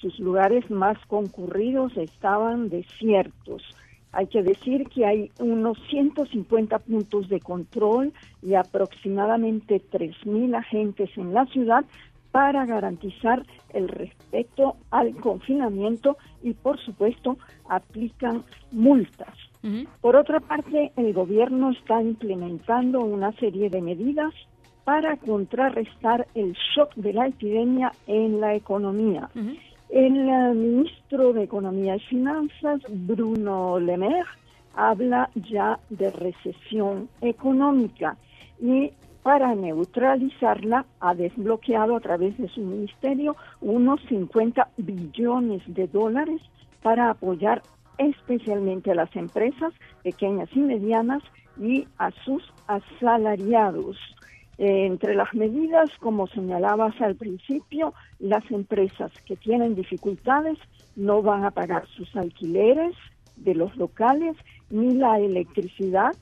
Sus 0.03 0.19
lugares 0.19 0.69
más 0.69 0.97
concurridos 1.07 1.95
estaban 1.95 2.67
desiertos. 2.67 3.63
Hay 4.11 4.27
que 4.27 4.43
decir 4.43 4.89
que 4.89 5.05
hay 5.05 5.31
unos 5.39 5.77
150 5.89 6.77
puntos 6.79 7.29
de 7.29 7.39
control 7.39 8.11
y 8.41 8.55
aproximadamente 8.55 9.81
3.000 9.81 10.57
agentes 10.57 11.09
en 11.15 11.33
la 11.33 11.45
ciudad 11.45 11.85
para 12.33 12.65
garantizar 12.65 13.45
el 13.69 13.87
respeto 13.87 14.75
al 14.91 15.15
confinamiento 15.15 16.17
y, 16.41 16.51
por 16.53 16.77
supuesto, 16.81 17.37
aplican 17.69 18.43
multas. 18.73 19.33
Por 20.01 20.17
otra 20.17 20.41
parte, 20.41 20.91
el 20.97 21.13
gobierno 21.13 21.71
está 21.71 22.01
implementando 22.01 22.99
una 22.99 23.31
serie 23.37 23.69
de 23.69 23.81
medidas 23.81 24.33
para 24.83 25.15
contrarrestar 25.15 26.27
el 26.35 26.57
shock 26.75 26.93
de 26.95 27.13
la 27.13 27.27
epidemia 27.27 27.93
en 28.05 28.41
la 28.41 28.53
economía. 28.55 29.29
El 29.93 30.27
eh, 30.27 30.53
ministro 30.55 31.33
de 31.33 31.43
Economía 31.43 31.97
y 31.97 31.99
Finanzas, 31.99 32.81
Bruno 32.89 33.79
Le 33.79 33.95
Maire, 33.95 34.25
habla 34.75 35.29
ya 35.35 35.79
de 35.91 36.09
recesión 36.09 37.09
económica 37.21 38.17
y 38.59 38.91
para 39.21 39.53
neutralizarla 39.53 40.87
ha 40.99 41.13
desbloqueado 41.13 41.95
a 41.95 41.99
través 41.99 42.35
de 42.39 42.49
su 42.49 42.61
ministerio 42.61 43.35
unos 43.61 44.01
50 44.09 44.67
billones 44.77 45.61
de 45.67 45.87
dólares 45.87 46.41
para 46.81 47.11
apoyar 47.11 47.61
especialmente 47.99 48.89
a 48.89 48.95
las 48.95 49.15
empresas 49.15 49.73
pequeñas 50.01 50.49
y 50.55 50.59
medianas 50.61 51.21
y 51.61 51.87
a 51.99 52.09
sus 52.25 52.41
asalariados. 52.65 53.97
Eh, 54.57 54.85
entre 54.85 55.15
las 55.15 55.33
medidas, 55.33 55.89
como 55.99 56.27
señalabas 56.27 56.99
al 57.01 57.15
principio, 57.15 57.93
las 58.19 58.49
empresas 58.51 59.11
que 59.25 59.35
tienen 59.35 59.75
dificultades 59.75 60.57
no 60.95 61.21
van 61.21 61.43
a 61.43 61.51
pagar 61.51 61.87
sus 61.87 62.15
alquileres 62.15 62.95
de 63.35 63.55
los 63.55 63.75
locales 63.77 64.37
ni 64.69 64.93
la 64.93 65.19
electricidad 65.19 66.15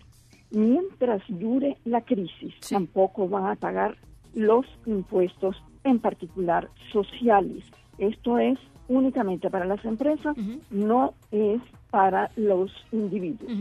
mientras 0.51 1.21
dure 1.27 1.77
la 1.83 2.01
crisis. 2.01 2.53
Tampoco 2.69 3.27
van 3.27 3.47
a 3.47 3.55
pagar 3.55 3.97
los 4.33 4.65
impuestos, 4.85 5.61
en 5.83 5.99
particular 5.99 6.69
sociales. 6.91 7.63
Esto 7.97 8.37
es 8.37 8.57
únicamente 8.87 9.49
para 9.49 9.65
las 9.65 9.83
empresas, 9.85 10.35
no 10.69 11.13
es 11.31 11.61
para 11.89 12.29
los 12.35 12.71
individuos. 12.91 13.51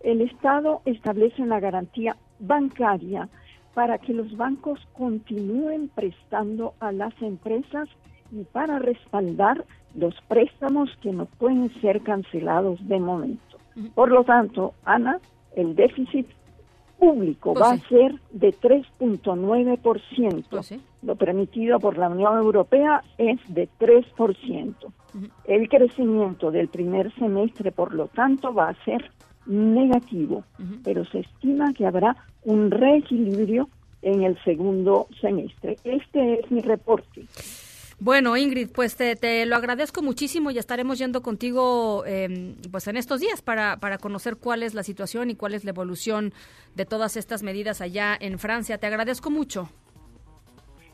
El 0.00 0.22
Estado 0.22 0.82
establece 0.84 1.42
una 1.42 1.60
garantía 1.60 2.16
bancaria 2.38 3.28
para 3.74 3.98
que 3.98 4.12
los 4.12 4.36
bancos 4.36 4.80
continúen 4.92 5.88
prestando 5.88 6.74
a 6.80 6.92
las 6.92 7.14
empresas 7.22 7.88
y 8.30 8.44
para 8.44 8.78
respaldar 8.78 9.64
los 9.94 10.14
préstamos 10.28 10.90
que 11.02 11.12
no 11.12 11.26
pueden 11.26 11.70
ser 11.80 12.02
cancelados 12.02 12.86
de 12.88 12.98
momento. 12.98 13.58
Por 13.94 14.10
lo 14.10 14.24
tanto, 14.24 14.74
Ana, 14.84 15.18
el 15.54 15.74
déficit 15.74 16.26
público 16.98 17.54
pues 17.54 17.64
va 17.64 17.72
a 17.72 17.78
ser 17.88 18.20
de 18.30 18.52
3.9%. 18.54 20.44
Pues 20.48 20.74
lo 21.02 21.16
permitido 21.16 21.80
por 21.80 21.98
la 21.98 22.08
Unión 22.08 22.36
Europea 22.38 23.02
es 23.18 23.40
de 23.48 23.68
3%. 23.80 24.74
El 25.44 25.68
crecimiento 25.68 26.50
del 26.50 26.68
primer 26.68 27.12
semestre, 27.16 27.72
por 27.72 27.92
lo 27.92 28.06
tanto, 28.08 28.54
va 28.54 28.68
a 28.68 28.84
ser 28.84 29.10
negativo, 29.46 30.44
pero 30.84 31.04
se 31.06 31.20
estima 31.20 31.72
que 31.72 31.86
habrá 31.86 32.16
un 32.44 32.70
reequilibrio 32.70 33.68
en 34.02 34.22
el 34.22 34.42
segundo 34.44 35.06
semestre. 35.20 35.76
Este 35.84 36.40
es 36.40 36.50
mi 36.50 36.60
reporte. 36.60 37.24
Bueno, 37.98 38.36
Ingrid, 38.36 38.70
pues 38.74 38.96
te, 38.96 39.46
lo 39.46 39.54
agradezco 39.54 40.02
muchísimo 40.02 40.50
y 40.50 40.58
estaremos 40.58 40.98
yendo 40.98 41.22
contigo 41.22 42.04
em, 42.04 42.56
pues 42.72 42.88
en 42.88 42.96
estos 42.96 43.20
días 43.20 43.42
para, 43.42 43.76
para 43.76 43.98
conocer 43.98 44.38
cuál 44.38 44.64
es 44.64 44.74
la 44.74 44.82
situación 44.82 45.30
y 45.30 45.36
cuál 45.36 45.54
es 45.54 45.64
la 45.64 45.70
evolución 45.70 46.32
de 46.74 46.84
todas 46.84 47.16
estas 47.16 47.44
medidas 47.44 47.80
allá 47.80 48.16
en 48.18 48.40
Francia. 48.40 48.78
Te 48.78 48.88
agradezco 48.88 49.30
mucho. 49.30 49.68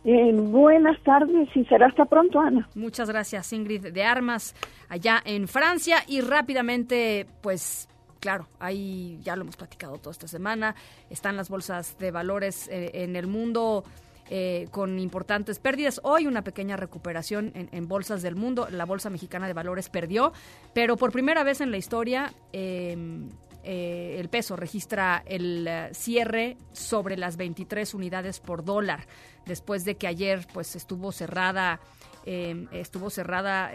Eh, 0.05 0.33
buenas 0.33 1.03
tardes 1.03 1.49
y 1.55 1.65
será 1.65 1.87
hasta 1.87 2.05
pronto, 2.05 2.41
Ana. 2.41 2.69
Muchas 2.75 3.09
gracias, 3.09 3.53
Ingrid 3.53 3.89
de 3.89 4.05
Armas, 4.05 4.55
allá 4.89 5.23
en 5.25 5.49
Francia. 5.49 5.99
Y 6.07 6.21
rápidamente, 6.21 7.27
pues 7.43 7.89
claro, 8.19 8.49
ahí 8.59 9.19
ya 9.23 9.37
lo 9.37 9.43
hemos 9.43 9.57
platicado 9.57 9.99
toda 9.99 10.13
esta 10.13 10.29
semana, 10.29 10.75
están 11.11 11.37
las 11.37 11.49
bolsas 11.49 11.97
de 11.99 12.11
valores 12.11 12.69
eh, 12.69 12.91
en 12.95 13.17
el 13.17 13.27
mundo 13.27 13.85
eh, 14.31 14.69
con 14.71 14.99
importantes 14.99 15.59
pérdidas. 15.59 16.01
Hoy 16.05 16.27
una 16.27 16.43
pequeña 16.43 16.77
recuperación 16.77 17.53
en, 17.55 17.89
bolsas 17.89 18.21
del 18.21 18.37
mundo. 18.37 18.69
La 18.71 18.85
Bolsa 18.85 19.09
Mexicana 19.09 19.47
de 19.47 19.55
Valores 19.55 19.89
perdió, 19.89 20.33
pero 20.75 20.97
por 20.97 21.13
primera 21.13 21.45
vez 21.45 21.63
en 21.63 21.71
la 21.71 21.79
historia 21.79 22.35
em, 22.53 23.31
eh, 23.65 24.17
el 24.19 24.29
peso 24.29 24.55
registra 24.55 25.23
el 25.25 25.67
cierre 25.93 26.59
sobre 26.73 27.17
las 27.17 27.39
23 27.39 27.95
unidades 27.95 28.39
por 28.39 28.65
dólar, 28.65 29.07
después 29.47 29.87
de 29.87 29.97
que 29.97 30.07
ayer 30.07 30.47
pues 30.53 30.77
estuvo 30.77 31.11
cerrada 31.11 31.81
em, 32.27 32.69
estuvo 32.73 33.09
cerrada 33.09 33.73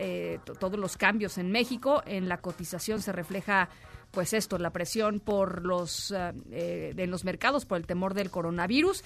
todos 0.60 0.80
los 0.80 0.98
cambios 0.98 1.40
en 1.40 1.52
México. 1.52 2.04
En 2.06 2.30
la 2.30 2.38
cotización 2.38 3.02
se 3.02 3.12
refleja 3.12 3.70
pues 4.14 4.34
esto, 4.34 4.58
la 4.60 4.70
presión 4.70 5.20
por 5.20 5.66
los 5.66 6.14
en 6.52 7.12
los 7.12 7.26
mercados 7.26 7.66
por 7.66 7.78
el 7.78 7.86
temor 7.86 8.14
del 8.14 8.30
coronavirus. 8.30 9.04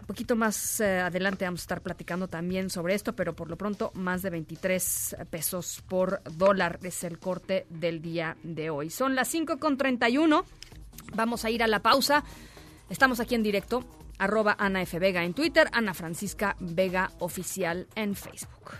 Un 0.00 0.06
poquito 0.06 0.36
más 0.36 0.80
eh, 0.80 1.00
adelante 1.00 1.44
vamos 1.44 1.60
a 1.60 1.64
estar 1.64 1.80
platicando 1.80 2.28
también 2.28 2.70
sobre 2.70 2.94
esto, 2.94 3.14
pero 3.14 3.34
por 3.34 3.48
lo 3.48 3.56
pronto 3.56 3.90
más 3.94 4.22
de 4.22 4.30
23 4.30 5.16
pesos 5.30 5.82
por 5.88 6.22
dólar 6.36 6.78
es 6.82 7.02
el 7.04 7.18
corte 7.18 7.66
del 7.70 8.02
día 8.02 8.36
de 8.42 8.70
hoy. 8.70 8.90
Son 8.90 9.14
las 9.14 9.34
5.31, 9.34 10.44
vamos 11.14 11.44
a 11.44 11.50
ir 11.50 11.62
a 11.62 11.66
la 11.66 11.80
pausa. 11.80 12.24
Estamos 12.88 13.20
aquí 13.20 13.34
en 13.34 13.42
directo, 13.42 13.84
arroba 14.18 14.56
Ana 14.58 14.82
F. 14.82 14.98
Vega 14.98 15.24
en 15.24 15.34
Twitter, 15.34 15.68
Ana 15.72 15.94
Francisca 15.94 16.56
Vega 16.60 17.10
Oficial 17.18 17.88
en 17.94 18.14
Facebook. 18.14 18.72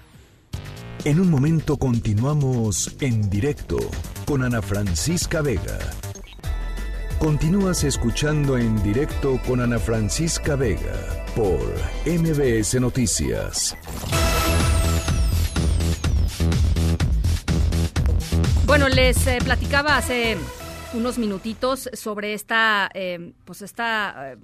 En 1.05 1.21
un 1.21 1.31
momento 1.31 1.77
continuamos 1.77 2.97
en 3.01 3.29
directo 3.29 3.79
con 4.27 4.43
Ana 4.43 4.61
Francisca 4.61 5.41
Vega. 5.41 5.79
Continúas 7.21 7.85
escuchando 7.85 8.59
en 8.59 8.83
directo 8.83 9.41
con 9.47 9.61
Ana 9.61 9.79
Francisca 9.79 10.57
Vega 10.57 11.25
por 11.37 11.61
MBS 12.05 12.81
Noticias. 12.81 13.77
Bueno, 18.67 18.89
les 18.89 19.27
eh, 19.29 19.39
platicaba 19.45 19.97
hace 19.97 20.37
unos 20.93 21.19
minutitos 21.19 21.89
sobre 21.93 22.35
esta, 22.35 22.91
eh, 22.95 23.33
pues 23.45 23.63
esta 23.63 24.33
eh, 24.33 24.37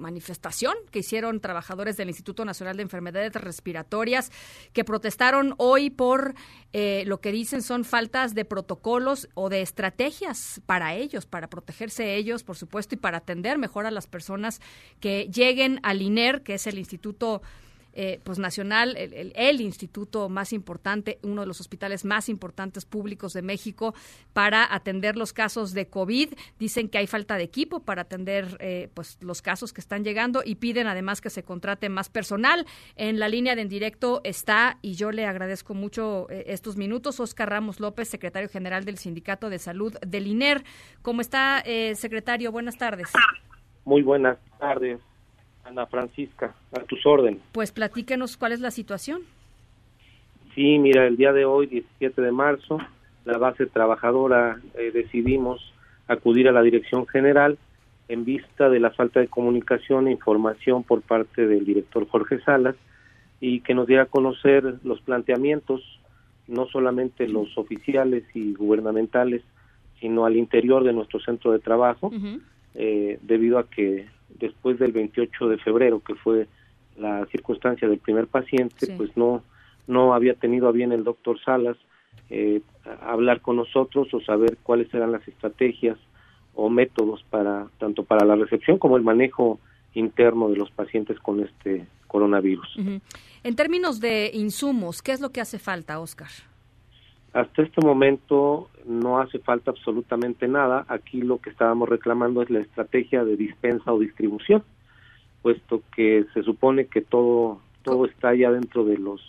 manifestación 0.00 0.74
que 0.90 1.00
hicieron 1.00 1.40
trabajadores 1.40 1.96
del 1.96 2.08
Instituto 2.08 2.44
Nacional 2.44 2.76
de 2.76 2.82
Enfermedades 2.82 3.32
Respiratorias 3.34 4.32
que 4.72 4.84
protestaron 4.84 5.54
hoy 5.58 5.90
por 5.90 6.34
eh, 6.72 7.04
lo 7.06 7.20
que 7.20 7.32
dicen 7.32 7.62
son 7.62 7.84
faltas 7.84 8.34
de 8.34 8.44
protocolos 8.44 9.28
o 9.34 9.48
de 9.48 9.62
estrategias 9.62 10.60
para 10.66 10.94
ellos, 10.94 11.26
para 11.26 11.48
protegerse 11.48 12.16
ellos, 12.16 12.42
por 12.42 12.56
supuesto, 12.56 12.94
y 12.94 12.98
para 12.98 13.18
atender 13.18 13.58
mejor 13.58 13.86
a 13.86 13.90
las 13.90 14.06
personas 14.06 14.60
que 14.98 15.28
lleguen 15.32 15.80
al 15.82 16.02
INER, 16.02 16.42
que 16.42 16.54
es 16.54 16.66
el 16.66 16.78
Instituto 16.78 17.42
eh, 17.92 18.20
pues 18.24 18.38
nacional, 18.38 18.96
el, 18.96 19.60
instituto 19.60 20.28
más 20.28 20.52
importante, 20.52 21.18
uno 21.22 21.42
de 21.42 21.46
los 21.46 21.60
hospitales 21.60 22.04
más 22.04 22.28
importantes 22.28 22.84
públicos 22.84 23.32
de 23.32 23.42
México 23.42 23.94
para 24.32 24.72
atender 24.74 25.16
los 25.16 25.32
casos 25.32 25.72
de 25.72 25.88
COVID. 25.88 26.34
Dicen 26.58 26.88
que 26.88 26.98
hay 26.98 27.06
falta 27.06 27.36
de 27.36 27.42
equipo 27.42 27.80
para 27.80 28.02
atender 28.02 28.56
eh, 28.60 28.88
pues 28.94 29.18
los 29.20 29.42
casos 29.42 29.72
que 29.72 29.80
están 29.80 30.04
llegando 30.04 30.42
y 30.44 30.56
piden 30.56 30.86
además 30.86 31.20
que 31.20 31.30
se 31.30 31.42
contrate 31.42 31.88
más 31.88 32.08
personal. 32.08 32.66
En 32.96 33.18
la 33.18 33.28
línea 33.28 33.56
de 33.56 33.62
en 33.62 33.68
directo 33.68 34.20
está, 34.24 34.78
y 34.80 34.94
yo 34.94 35.10
le 35.10 35.26
agradezco 35.26 35.74
mucho 35.74 36.26
eh, 36.30 36.44
estos 36.46 36.76
minutos, 36.76 37.20
Oscar 37.20 37.50
Ramos 37.50 37.80
López, 37.80 38.08
secretario 38.08 38.48
general 38.48 38.84
del 38.84 38.98
Sindicato 38.98 39.50
de 39.50 39.58
Salud 39.58 39.94
del 40.06 40.26
INER. 40.26 40.64
¿Cómo 41.02 41.20
está, 41.20 41.62
secretario? 41.94 42.52
Buenas 42.52 42.78
tardes. 42.78 43.08
Muy 43.84 44.02
buenas 44.02 44.38
tardes. 44.58 45.00
Ana 45.64 45.86
Francisca, 45.86 46.54
a 46.72 46.80
tus 46.80 47.04
órdenes. 47.06 47.40
Pues 47.52 47.72
platíquenos 47.72 48.36
cuál 48.36 48.52
es 48.52 48.60
la 48.60 48.70
situación. 48.70 49.22
Sí, 50.54 50.78
mira, 50.78 51.06
el 51.06 51.16
día 51.16 51.32
de 51.32 51.44
hoy, 51.44 51.66
17 51.66 52.20
de 52.20 52.32
marzo, 52.32 52.78
la 53.24 53.38
base 53.38 53.66
trabajadora 53.66 54.60
eh, 54.74 54.90
decidimos 54.92 55.72
acudir 56.08 56.48
a 56.48 56.52
la 56.52 56.62
Dirección 56.62 57.06
General 57.06 57.56
en 58.08 58.24
vista 58.24 58.68
de 58.68 58.80
la 58.80 58.90
falta 58.90 59.20
de 59.20 59.28
comunicación 59.28 60.08
e 60.08 60.12
información 60.12 60.82
por 60.82 61.02
parte 61.02 61.46
del 61.46 61.64
director 61.64 62.08
Jorge 62.08 62.40
Salas 62.40 62.74
y 63.40 63.60
que 63.60 63.74
nos 63.74 63.86
diera 63.86 64.04
a 64.04 64.06
conocer 64.06 64.80
los 64.82 65.00
planteamientos, 65.00 66.00
no 66.48 66.66
solamente 66.66 67.28
los 67.28 67.56
oficiales 67.56 68.24
y 68.34 68.54
gubernamentales, 68.54 69.42
sino 70.00 70.24
al 70.24 70.36
interior 70.36 70.82
de 70.82 70.92
nuestro 70.92 71.20
centro 71.20 71.52
de 71.52 71.60
trabajo, 71.60 72.10
eh, 72.74 73.18
debido 73.22 73.58
a 73.58 73.70
que 73.70 74.06
después 74.38 74.78
del 74.78 74.92
28 74.92 75.48
de 75.48 75.58
febrero, 75.58 76.00
que 76.00 76.14
fue 76.14 76.46
la 76.96 77.26
circunstancia 77.26 77.88
del 77.88 77.98
primer 77.98 78.26
paciente, 78.26 78.94
pues 78.96 79.16
no, 79.16 79.42
no 79.86 80.14
había 80.14 80.34
tenido 80.34 80.68
a 80.68 80.72
bien 80.72 80.92
el 80.92 81.04
doctor 81.04 81.40
Salas 81.42 81.76
eh, 82.28 82.60
hablar 83.02 83.40
con 83.40 83.56
nosotros 83.56 84.12
o 84.14 84.20
saber 84.20 84.56
cuáles 84.62 84.92
eran 84.94 85.12
las 85.12 85.26
estrategias 85.26 85.98
o 86.54 86.68
métodos 86.68 87.24
para 87.28 87.66
tanto 87.78 88.04
para 88.04 88.24
la 88.24 88.36
recepción 88.36 88.78
como 88.78 88.96
el 88.96 89.02
manejo 89.02 89.58
interno 89.94 90.48
de 90.48 90.56
los 90.56 90.70
pacientes 90.70 91.18
con 91.18 91.40
este 91.40 91.86
coronavirus. 92.06 92.76
En 93.42 93.56
términos 93.56 94.00
de 94.00 94.30
insumos, 94.34 95.02
¿qué 95.02 95.12
es 95.12 95.20
lo 95.20 95.30
que 95.30 95.40
hace 95.40 95.58
falta, 95.58 95.98
Oscar? 96.00 96.28
Hasta 97.32 97.62
este 97.62 97.80
momento 97.80 98.68
no 98.86 99.20
hace 99.20 99.38
falta 99.38 99.70
absolutamente 99.70 100.48
nada. 100.48 100.84
Aquí 100.88 101.22
lo 101.22 101.38
que 101.38 101.50
estábamos 101.50 101.88
reclamando 101.88 102.42
es 102.42 102.50
la 102.50 102.60
estrategia 102.60 103.24
de 103.24 103.36
dispensa 103.36 103.92
o 103.92 104.00
distribución, 104.00 104.64
puesto 105.42 105.82
que 105.94 106.26
se 106.34 106.42
supone 106.42 106.86
que 106.86 107.00
todo 107.02 107.60
todo 107.82 108.04
está 108.06 108.34
ya 108.34 108.50
dentro 108.50 108.84
de 108.84 108.98
los 108.98 109.20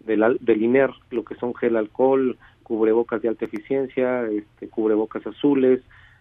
del, 0.00 0.38
del 0.40 0.62
INER, 0.62 0.90
lo 1.10 1.24
que 1.24 1.34
son 1.36 1.54
gel 1.54 1.76
alcohol, 1.76 2.36
cubrebocas 2.62 3.22
de 3.22 3.28
alta 3.28 3.44
eficiencia, 3.44 4.26
este, 4.26 4.68
cubrebocas 4.68 5.26
azules, 5.26 5.80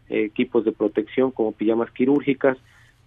equipos 0.10 0.66
de 0.66 0.72
protección 0.72 1.32
como 1.32 1.54
pijamas 1.54 1.90
quirúrgicas, 1.92 2.58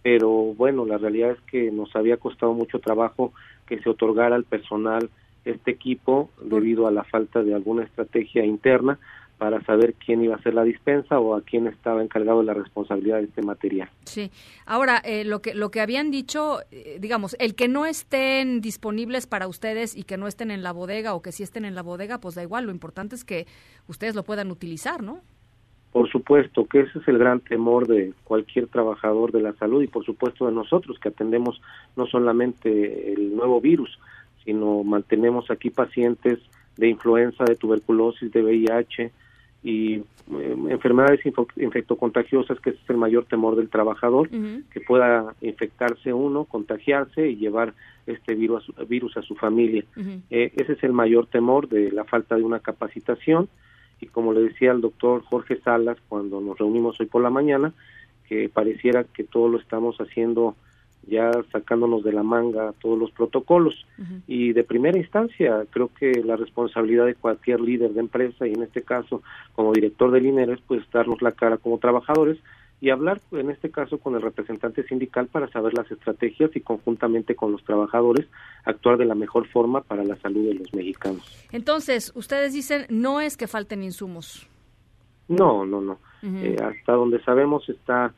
pero 0.02 0.30
bueno, 0.30 0.84
la 0.86 0.98
realidad 0.98 1.32
es 1.32 1.40
que 1.42 1.70
nos 1.70 1.94
había 1.94 2.16
costado 2.16 2.54
mucho 2.54 2.78
trabajo 2.78 3.32
que 3.66 3.80
se 3.80 3.90
otorgara 3.90 4.34
al 4.34 4.44
personal 4.44 5.10
este 5.44 5.70
equipo 5.70 6.30
debido 6.42 6.86
a 6.86 6.90
la 6.90 7.04
falta 7.04 7.42
de 7.42 7.54
alguna 7.54 7.84
estrategia 7.84 8.44
interna 8.44 8.98
para 9.38 9.62
saber 9.64 9.94
quién 9.94 10.22
iba 10.22 10.34
a 10.34 10.38
hacer 10.38 10.54
la 10.54 10.62
dispensa 10.62 11.18
o 11.18 11.34
a 11.34 11.42
quién 11.42 11.66
estaba 11.66 12.02
encargado 12.02 12.38
de 12.40 12.46
la 12.46 12.54
responsabilidad 12.54 13.18
de 13.18 13.24
este 13.24 13.42
material. 13.42 13.90
Sí. 14.04 14.30
Ahora, 14.64 14.98
eh, 15.04 15.24
lo 15.24 15.42
que 15.42 15.54
lo 15.54 15.70
que 15.70 15.80
habían 15.80 16.10
dicho, 16.10 16.60
eh, 16.70 16.98
digamos, 17.00 17.36
el 17.40 17.54
que 17.54 17.68
no 17.68 17.84
estén 17.84 18.60
disponibles 18.60 19.26
para 19.26 19.48
ustedes 19.48 19.96
y 19.96 20.04
que 20.04 20.16
no 20.16 20.28
estén 20.28 20.50
en 20.50 20.62
la 20.62 20.72
bodega 20.72 21.14
o 21.14 21.22
que 21.22 21.32
sí 21.32 21.42
estén 21.42 21.64
en 21.64 21.74
la 21.74 21.82
bodega, 21.82 22.18
pues 22.18 22.36
da 22.36 22.42
igual. 22.42 22.66
Lo 22.66 22.70
importante 22.70 23.16
es 23.16 23.24
que 23.24 23.46
ustedes 23.88 24.14
lo 24.14 24.22
puedan 24.22 24.50
utilizar, 24.50 25.02
¿no? 25.02 25.20
Por 25.92 26.10
supuesto 26.10 26.66
que 26.66 26.80
ese 26.80 26.98
es 26.98 27.06
el 27.06 27.18
gran 27.18 27.40
temor 27.40 27.86
de 27.86 28.14
cualquier 28.24 28.66
trabajador 28.66 29.30
de 29.30 29.40
la 29.42 29.52
salud 29.54 29.80
y 29.82 29.86
por 29.86 30.04
supuesto 30.04 30.46
de 30.46 30.52
nosotros 30.52 30.98
que 30.98 31.08
atendemos 31.08 31.60
no 31.96 32.06
solamente 32.06 33.12
el 33.12 33.36
nuevo 33.36 33.60
virus, 33.60 33.96
sino 34.44 34.84
mantenemos 34.84 35.50
aquí 35.50 35.70
pacientes 35.70 36.38
de 36.76 36.88
influenza, 36.88 37.44
de 37.44 37.56
tuberculosis, 37.56 38.30
de 38.32 38.42
VIH 38.42 39.12
y 39.62 39.94
eh, 39.94 40.04
enfermedades 40.70 41.20
infectocontagiosas, 41.56 42.60
que 42.60 42.70
es 42.70 42.76
el 42.88 42.96
mayor 42.96 43.24
temor 43.24 43.56
del 43.56 43.68
trabajador, 43.68 44.28
que 44.28 44.80
pueda 44.80 45.34
infectarse 45.40 46.12
uno, 46.12 46.44
contagiarse 46.44 47.28
y 47.28 47.36
llevar 47.36 47.74
este 48.06 48.34
virus, 48.34 48.70
virus 48.88 49.16
a 49.16 49.22
su 49.22 49.34
familia. 49.34 49.84
Eh, 50.30 50.52
ese 50.56 50.72
es 50.72 50.84
el 50.84 50.92
mayor 50.92 51.26
temor 51.26 51.68
de 51.68 51.90
la 51.90 52.04
falta 52.04 52.36
de 52.36 52.42
una 52.42 52.60
capacitación. 52.60 53.48
Y 54.00 54.06
como 54.06 54.32
le 54.32 54.40
decía 54.40 54.72
el 54.72 54.82
doctor 54.82 55.22
Jorge 55.22 55.60
Salas 55.60 55.96
cuando 56.08 56.40
nos 56.40 56.58
reunimos 56.58 57.00
hoy 57.00 57.06
por 57.06 57.22
la 57.22 57.30
mañana, 57.30 57.72
que 58.28 58.48
pareciera 58.48 59.04
que 59.04 59.24
todo 59.24 59.48
lo 59.48 59.58
estamos 59.58 59.96
haciendo 59.98 60.56
ya 61.06 61.30
sacándonos 61.52 62.04
de 62.04 62.12
la 62.12 62.22
manga 62.22 62.72
todos 62.80 62.98
los 62.98 63.10
protocolos. 63.10 63.86
Y 64.26 64.52
de 64.52 64.64
primera 64.64 64.98
instancia, 64.98 65.64
creo 65.70 65.90
que 65.98 66.22
la 66.24 66.36
responsabilidad 66.36 67.06
de 67.06 67.14
cualquier 67.14 67.60
líder 67.60 67.92
de 67.92 68.00
empresa, 68.00 68.46
y 68.46 68.52
en 68.52 68.62
este 68.62 68.82
caso 68.82 69.22
como 69.54 69.72
director 69.72 70.10
del 70.10 70.26
INER, 70.26 70.50
es 70.50 70.60
pues 70.66 70.82
darnos 70.90 71.22
la 71.22 71.32
cara 71.32 71.56
como 71.58 71.78
trabajadores 71.78 72.38
y 72.80 72.90
hablar, 72.90 73.20
en 73.32 73.50
este 73.50 73.70
caso, 73.70 73.98
con 73.98 74.14
el 74.14 74.22
representante 74.22 74.82
sindical 74.86 75.26
para 75.28 75.48
saber 75.48 75.72
las 75.74 75.90
estrategias 75.90 76.54
y 76.54 76.60
conjuntamente 76.60 77.34
con 77.34 77.52
los 77.52 77.64
trabajadores 77.64 78.26
actuar 78.64 78.98
de 78.98 79.06
la 79.06 79.14
mejor 79.14 79.48
forma 79.48 79.80
para 79.80 80.04
la 80.04 80.16
salud 80.16 80.46
de 80.46 80.54
los 80.54 80.74
mexicanos. 80.74 81.46
Entonces, 81.50 82.12
ustedes 82.14 82.52
dicen, 82.52 82.86
no 82.90 83.20
es 83.22 83.36
que 83.36 83.46
falten 83.46 83.82
insumos. 83.82 84.46
No, 85.28 85.64
no, 85.64 85.80
no. 85.80 85.98
Eh, 86.22 86.56
hasta 86.62 86.92
donde 86.92 87.22
sabemos 87.22 87.68
está 87.68 88.12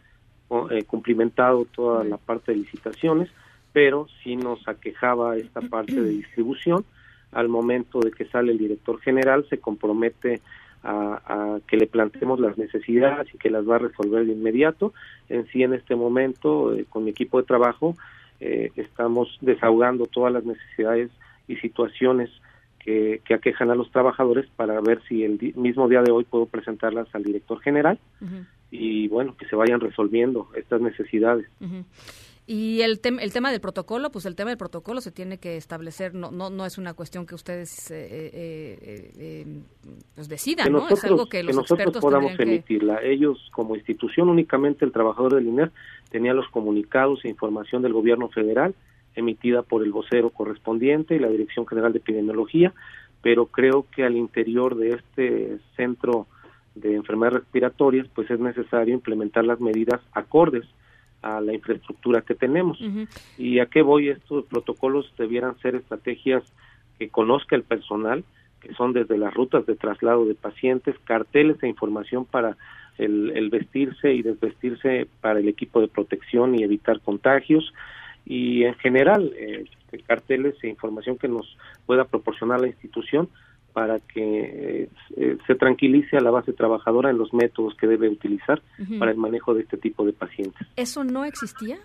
eh, 0.71 0.85
cumplimentado 0.85 1.65
toda 1.65 2.05
la 2.05 2.19
parte 2.19 2.53
de 2.53 2.59
licitaciones, 2.59 3.29
pero 3.73 4.07
sí 4.23 4.37
nos 4.37 4.67
aquejaba 4.69 5.37
esta 5.37 5.61
parte 5.61 6.01
de 6.01 6.11
distribución. 6.11 6.85
Al 7.33 7.49
momento 7.49 8.01
de 8.01 8.13
que 8.13 8.27
sale 8.27 8.53
el 8.53 8.59
director 8.59 9.01
general, 9.01 9.45
se 9.51 9.59
compromete 9.59 10.41
a, 10.85 11.59
que 11.67 11.77
le 11.77 11.89
planteemos 11.89 12.39
las 12.39 12.57
necesidades 12.57 13.35
y 13.35 13.39
que 13.39 13.51
las 13.51 13.69
va 13.69 13.77
a 13.77 13.81
resolver 13.81 14.25
de 14.25 14.33
inmediato. 14.33 14.95
En 15.29 15.47
sí, 15.49 15.65
en 15.65 15.75
este 15.75 15.97
momento, 15.97 16.73
eh, 16.75 16.87
con 16.89 17.05
mi 17.05 17.11
equipo 17.11 17.39
de 17.39 17.47
trabajo, 17.47 17.97
eh, 18.39 18.71
estamos 18.77 19.37
desahogando 19.41 20.07
todas 20.07 20.33
las 20.33 20.45
necesidades 20.45 21.11
y 21.49 21.57
situaciones 21.57 22.31
que, 22.79 23.21
aquejan 23.35 23.71
a 23.73 23.75
los 23.75 23.91
trabajadores 23.91 24.47
para 24.55 24.81
ver 24.81 25.03
si 25.09 25.25
el 25.25 25.41
mismo 25.57 25.89
día 25.89 26.03
de 26.03 26.13
hoy 26.13 26.23
puedo 26.23 26.47
presentarlas 26.47 27.13
al 27.15 27.25
director 27.25 27.61
general 27.61 27.99
y 28.71 29.09
bueno, 29.09 29.37
que 29.37 29.47
se 29.47 29.57
vayan 29.57 29.81
resolviendo 29.81 30.49
estas 30.55 30.81
necesidades. 30.81 31.47
Y 32.49 32.83
el, 32.83 33.01
el 33.03 33.33
tema 33.33 33.51
del 33.51 33.61
protocolo, 33.61 34.11
pues 34.11 34.25
el 34.25 34.37
tema 34.37 34.51
del 34.51 34.59
protocolo 34.59 35.01
se 35.01 35.11
tiene 35.11 35.39
que 35.39 35.57
establecer, 35.57 36.15
no 36.15 36.31
no, 36.31 36.49
no 36.49 36.65
es 36.65 36.79
una 36.79 36.95
cuestión 36.95 37.27
que 37.27 37.35
ustedes 37.35 37.91
eh, 37.91 38.07
eh, 38.11 39.13
eh, 39.19 39.47
pues 40.15 40.29
decidan, 40.29 40.71
¿no? 40.71 40.89
es 40.89 41.05
algo 41.05 41.29
que 41.29 41.43
los 41.43 41.57
nosotros 41.57 41.99
podamos 41.99 42.39
emitirla. 42.39 43.03
Ellos, 43.03 43.51
como 43.53 43.75
institución, 43.75 44.29
únicamente 44.29 44.85
el 44.85 44.93
trabajador 44.93 45.35
del 45.35 45.49
INER 45.49 45.73
tenía 46.09 46.35
los 46.35 46.49
comunicados 46.49 47.25
e 47.25 47.29
información 47.29 47.83
del 47.83 47.93
gobierno 47.93 48.29
federal 48.29 48.77
emitida 49.17 49.63
por 49.63 49.83
el 49.83 49.91
vocero 49.91 50.31
correspondiente 50.31 51.17
y 51.17 51.19
la 51.19 51.29
Dirección 51.29 51.67
General 51.67 51.93
de 51.93 51.99
Epidemiología, 51.99 52.73
pero 53.23 53.47
creo 53.47 53.87
que 53.91 54.05
al 54.05 54.15
interior 54.15 54.77
de 54.77 54.91
este 54.91 55.59
centro 55.75 56.29
de 56.77 56.95
enfermedades 56.95 57.41
respiratorias, 57.41 58.07
pues 58.15 58.31
es 58.31 58.39
necesario 58.39 58.95
implementar 58.95 59.45
las 59.45 59.61
medidas 59.61 60.01
acordes 60.13 60.65
a 61.23 61.41
la 61.41 61.55
infraestructura 61.55 62.21
que 62.21 62.35
tenemos. 62.35 62.79
¿Y 63.37 63.59
a 63.59 63.67
qué 63.67 63.83
voy? 63.83 64.11
Estos 64.11 64.45
protocolos 64.45 65.13
debieran 65.19 65.59
ser 65.59 65.75
estrategias 65.75 66.45
que 66.99 67.09
conozca 67.09 67.57
el 67.57 67.63
personal, 67.63 68.25
que 68.61 68.75
son 68.75 68.93
desde 68.93 69.19
las 69.19 69.35
rutas 69.35 69.67
de 69.67 69.75
traslado 69.75 70.25
de 70.27 70.35
pacientes, 70.35 70.95
carteles 71.05 71.61
e 71.63 71.69
información 71.69 72.27
para 72.27 72.57
el, 72.99 73.49
vestirse 73.51 74.13
y 74.13 74.23
desvestirse 74.23 75.09
para 75.21 75.41
el 75.41 75.49
equipo 75.49 75.81
de 75.81 75.89
protección 75.89 76.55
y 76.55 76.63
evitar 76.63 77.01
contagios, 77.01 77.73
y 78.25 78.65
en 78.65 78.75
general 78.75 79.33
eh, 79.37 79.65
carteles 80.07 80.55
e 80.63 80.69
información 80.69 81.17
que 81.17 81.29
nos 81.29 81.57
pueda 81.87 82.05
proporcionar 82.05 82.61
la 82.61 82.67
institución 82.67 83.29
para 83.77 84.01
que 84.01 84.89
eh, 85.19 85.37
se 85.47 85.55
tranquilice 85.55 86.17
a 86.17 86.21
la 86.21 86.31
base 86.31 86.55
trabajadora 86.55 87.11
en 87.11 87.19
los 87.19 87.35
métodos 87.35 87.75
que 87.77 87.87
debe 87.87 88.09
utilizar 88.09 88.63
para 88.99 89.11
el 89.11 89.19
manejo 89.19 89.53
de 89.53 89.65
este 89.65 89.77
tipo 89.77 90.07
de 90.07 90.15
pacientes. 90.15 90.67
¿Eso 90.77 91.05
no 91.05 91.27
existía? 91.27 91.77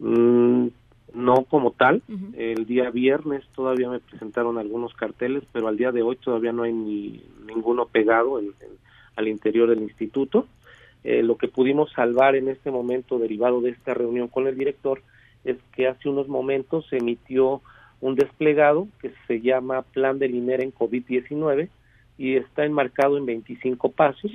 Mm, 0.00 0.66
no 1.14 1.44
como 1.48 1.70
tal. 1.70 2.02
El 2.36 2.66
día 2.66 2.90
viernes 2.90 3.44
todavía 3.54 3.90
me 3.90 4.00
presentaron 4.00 4.58
algunos 4.58 4.92
carteles, 4.94 5.44
pero 5.52 5.68
al 5.68 5.76
día 5.76 5.92
de 5.92 6.02
hoy 6.02 6.16
todavía 6.16 6.50
no 6.50 6.64
hay 6.64 6.72
ni 6.72 7.22
ninguno 7.46 7.86
pegado 7.86 8.40
al 9.14 9.28
interior 9.28 9.68
del 9.68 9.82
instituto. 9.82 10.48
Eh, 11.04 11.22
lo 11.22 11.36
que 11.36 11.46
pudimos 11.46 11.92
salvar 11.92 12.34
en 12.34 12.48
este 12.48 12.72
momento 12.72 13.20
derivado 13.20 13.60
de 13.60 13.70
esta 13.70 13.94
reunión 13.94 14.26
con 14.26 14.48
el 14.48 14.58
director 14.58 15.00
es 15.44 15.58
que 15.76 15.86
hace 15.86 16.08
unos 16.08 16.26
momentos 16.26 16.88
se 16.90 16.96
emitió 16.96 17.62
un 18.00 18.14
desplegado 18.14 18.88
que 19.00 19.12
se 19.26 19.40
llama 19.40 19.82
Plan 19.82 20.18
de 20.18 20.26
INER 20.26 20.62
en 20.62 20.72
COVID-19 20.72 21.68
y 22.18 22.36
está 22.36 22.64
enmarcado 22.64 23.16
en 23.16 23.26
25 23.26 23.92
pasos 23.92 24.30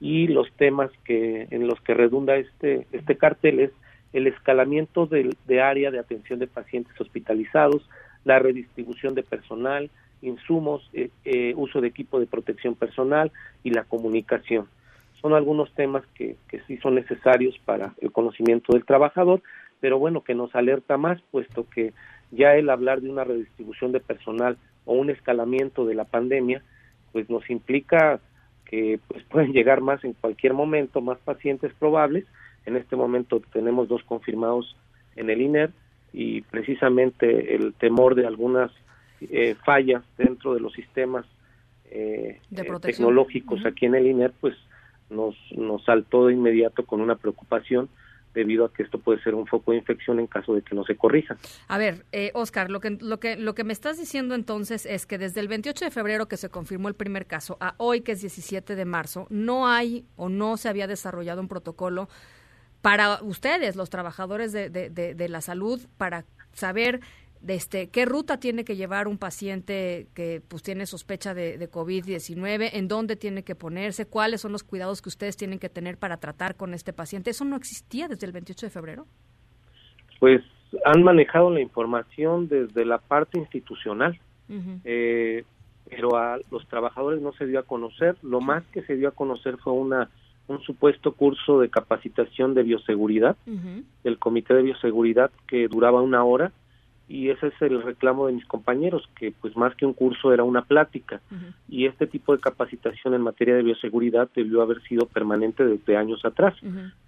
y 0.00 0.28
los 0.28 0.50
temas 0.52 0.90
que 1.04 1.46
en 1.50 1.66
los 1.66 1.80
que 1.80 1.94
redunda 1.94 2.36
este 2.36 2.86
este 2.92 3.16
cartel 3.16 3.60
es 3.60 3.70
el 4.12 4.26
escalamiento 4.26 5.06
de, 5.06 5.34
de 5.46 5.60
área 5.60 5.90
de 5.90 5.98
atención 5.98 6.38
de 6.38 6.46
pacientes 6.46 6.98
hospitalizados, 7.00 7.88
la 8.24 8.38
redistribución 8.38 9.14
de 9.14 9.22
personal, 9.22 9.90
insumos, 10.22 10.88
eh, 10.92 11.10
eh, 11.24 11.52
uso 11.56 11.80
de 11.80 11.88
equipo 11.88 12.18
de 12.18 12.26
protección 12.26 12.74
personal 12.74 13.30
y 13.62 13.70
la 13.70 13.84
comunicación. 13.84 14.66
Son 15.20 15.34
algunos 15.34 15.72
temas 15.74 16.04
que, 16.14 16.36
que 16.48 16.60
sí 16.66 16.76
son 16.78 16.94
necesarios 16.94 17.58
para 17.64 17.94
el 18.00 18.12
conocimiento 18.12 18.72
del 18.72 18.84
trabajador, 18.84 19.42
pero 19.80 19.98
bueno, 19.98 20.22
que 20.22 20.34
nos 20.34 20.54
alerta 20.54 20.96
más, 20.96 21.20
puesto 21.30 21.68
que 21.68 21.92
ya 22.30 22.54
el 22.54 22.70
hablar 22.70 23.00
de 23.00 23.10
una 23.10 23.24
redistribución 23.24 23.92
de 23.92 24.00
personal 24.00 24.56
o 24.84 24.94
un 24.94 25.10
escalamiento 25.10 25.86
de 25.86 25.94
la 25.94 26.04
pandemia, 26.04 26.62
pues 27.12 27.28
nos 27.30 27.48
implica 27.50 28.20
que 28.64 29.00
pues 29.08 29.22
pueden 29.30 29.52
llegar 29.52 29.80
más 29.80 30.04
en 30.04 30.12
cualquier 30.14 30.54
momento, 30.54 31.00
más 31.00 31.18
pacientes 31.18 31.72
probables. 31.78 32.24
En 32.66 32.76
este 32.76 32.96
momento 32.96 33.40
tenemos 33.52 33.88
dos 33.88 34.02
confirmados 34.04 34.76
en 35.16 35.30
el 35.30 35.40
INER 35.40 35.70
y 36.12 36.42
precisamente 36.42 37.54
el 37.54 37.74
temor 37.74 38.14
de 38.14 38.26
algunas 38.26 38.70
eh, 39.20 39.56
fallas 39.64 40.02
dentro 40.16 40.54
de 40.54 40.60
los 40.60 40.72
sistemas 40.72 41.26
eh, 41.90 42.40
eh, 42.54 42.64
tecnológicos 42.80 43.64
aquí 43.64 43.86
en 43.86 43.94
el 43.94 44.06
INER, 44.06 44.32
pues 44.40 44.54
nos, 45.10 45.34
nos 45.56 45.84
saltó 45.84 46.26
de 46.26 46.34
inmediato 46.34 46.84
con 46.84 47.00
una 47.00 47.16
preocupación 47.16 47.88
debido 48.34 48.64
a 48.64 48.72
que 48.72 48.82
esto 48.82 48.98
puede 48.98 49.22
ser 49.22 49.34
un 49.34 49.46
foco 49.46 49.72
de 49.72 49.78
infección 49.78 50.18
en 50.18 50.26
caso 50.26 50.54
de 50.54 50.62
que 50.62 50.74
no 50.74 50.84
se 50.84 50.96
corrija. 50.96 51.36
A 51.66 51.78
ver, 51.78 52.04
eh, 52.12 52.30
Oscar, 52.34 52.70
lo 52.70 52.80
que, 52.80 52.90
lo, 53.00 53.20
que, 53.20 53.36
lo 53.36 53.54
que 53.54 53.64
me 53.64 53.72
estás 53.72 53.98
diciendo 53.98 54.34
entonces 54.34 54.86
es 54.86 55.06
que 55.06 55.18
desde 55.18 55.40
el 55.40 55.48
28 55.48 55.86
de 55.86 55.90
febrero 55.90 56.28
que 56.28 56.36
se 56.36 56.48
confirmó 56.48 56.88
el 56.88 56.94
primer 56.94 57.26
caso 57.26 57.56
a 57.60 57.74
hoy 57.78 58.02
que 58.02 58.12
es 58.12 58.20
17 58.20 58.76
de 58.76 58.84
marzo, 58.84 59.26
no 59.30 59.68
hay 59.68 60.04
o 60.16 60.28
no 60.28 60.56
se 60.56 60.68
había 60.68 60.86
desarrollado 60.86 61.40
un 61.40 61.48
protocolo 61.48 62.08
para 62.82 63.20
ustedes, 63.22 63.74
los 63.74 63.90
trabajadores 63.90 64.52
de, 64.52 64.70
de, 64.70 64.90
de 64.90 65.28
la 65.28 65.40
salud, 65.40 65.80
para 65.96 66.24
saber 66.52 67.00
este, 67.46 67.88
qué 67.88 68.04
ruta 68.04 68.38
tiene 68.38 68.64
que 68.64 68.76
llevar 68.76 69.08
un 69.08 69.18
paciente 69.18 70.08
que 70.14 70.42
pues 70.46 70.62
tiene 70.62 70.86
sospecha 70.86 71.34
de, 71.34 71.58
de 71.58 71.70
COVID-19, 71.70 72.70
en 72.72 72.88
dónde 72.88 73.16
tiene 73.16 73.44
que 73.44 73.54
ponerse, 73.54 74.06
cuáles 74.06 74.40
son 74.40 74.52
los 74.52 74.64
cuidados 74.64 75.02
que 75.02 75.08
ustedes 75.08 75.36
tienen 75.36 75.58
que 75.58 75.68
tener 75.68 75.98
para 75.98 76.16
tratar 76.16 76.56
con 76.56 76.74
este 76.74 76.92
paciente. 76.92 77.30
¿Eso 77.30 77.44
no 77.44 77.56
existía 77.56 78.08
desde 78.08 78.26
el 78.26 78.32
28 78.32 78.66
de 78.66 78.70
febrero? 78.70 79.06
Pues 80.18 80.42
han 80.84 81.02
manejado 81.02 81.50
la 81.50 81.60
información 81.60 82.48
desde 82.48 82.84
la 82.84 82.98
parte 82.98 83.38
institucional, 83.38 84.18
eh, 84.84 85.44
pero 85.88 86.16
a 86.16 86.38
los 86.50 86.66
trabajadores 86.68 87.22
no 87.22 87.32
se 87.32 87.46
dio 87.46 87.60
a 87.60 87.62
conocer. 87.62 88.16
Lo 88.22 88.40
más 88.40 88.64
que 88.66 88.82
se 88.82 88.96
dio 88.96 89.08
a 89.08 89.12
conocer 89.12 89.56
fue 89.58 89.72
una 89.72 90.10
un 90.48 90.62
supuesto 90.62 91.12
curso 91.12 91.60
de 91.60 91.68
capacitación 91.68 92.54
de 92.54 92.62
bioseguridad 92.62 93.36
del 94.02 94.18
Comité 94.18 94.54
de 94.54 94.62
Bioseguridad 94.62 95.30
que 95.46 95.68
duraba 95.68 96.00
una 96.00 96.24
hora 96.24 96.52
y 97.08 97.30
ese 97.30 97.46
es 97.46 97.62
el 97.62 97.82
reclamo 97.82 98.26
de 98.26 98.34
mis 98.34 98.44
compañeros, 98.44 99.08
que 99.16 99.32
pues 99.32 99.56
más 99.56 99.74
que 99.74 99.86
un 99.86 99.94
curso 99.94 100.32
era 100.32 100.44
una 100.44 100.62
plática. 100.62 101.20
Y 101.66 101.86
este 101.86 102.06
tipo 102.06 102.34
de 102.34 102.40
capacitación 102.40 103.14
en 103.14 103.22
materia 103.22 103.56
de 103.56 103.62
bioseguridad 103.62 104.28
debió 104.34 104.60
haber 104.60 104.82
sido 104.82 105.06
permanente 105.06 105.64
desde 105.64 105.96
años 105.96 106.24
atrás. 106.26 106.54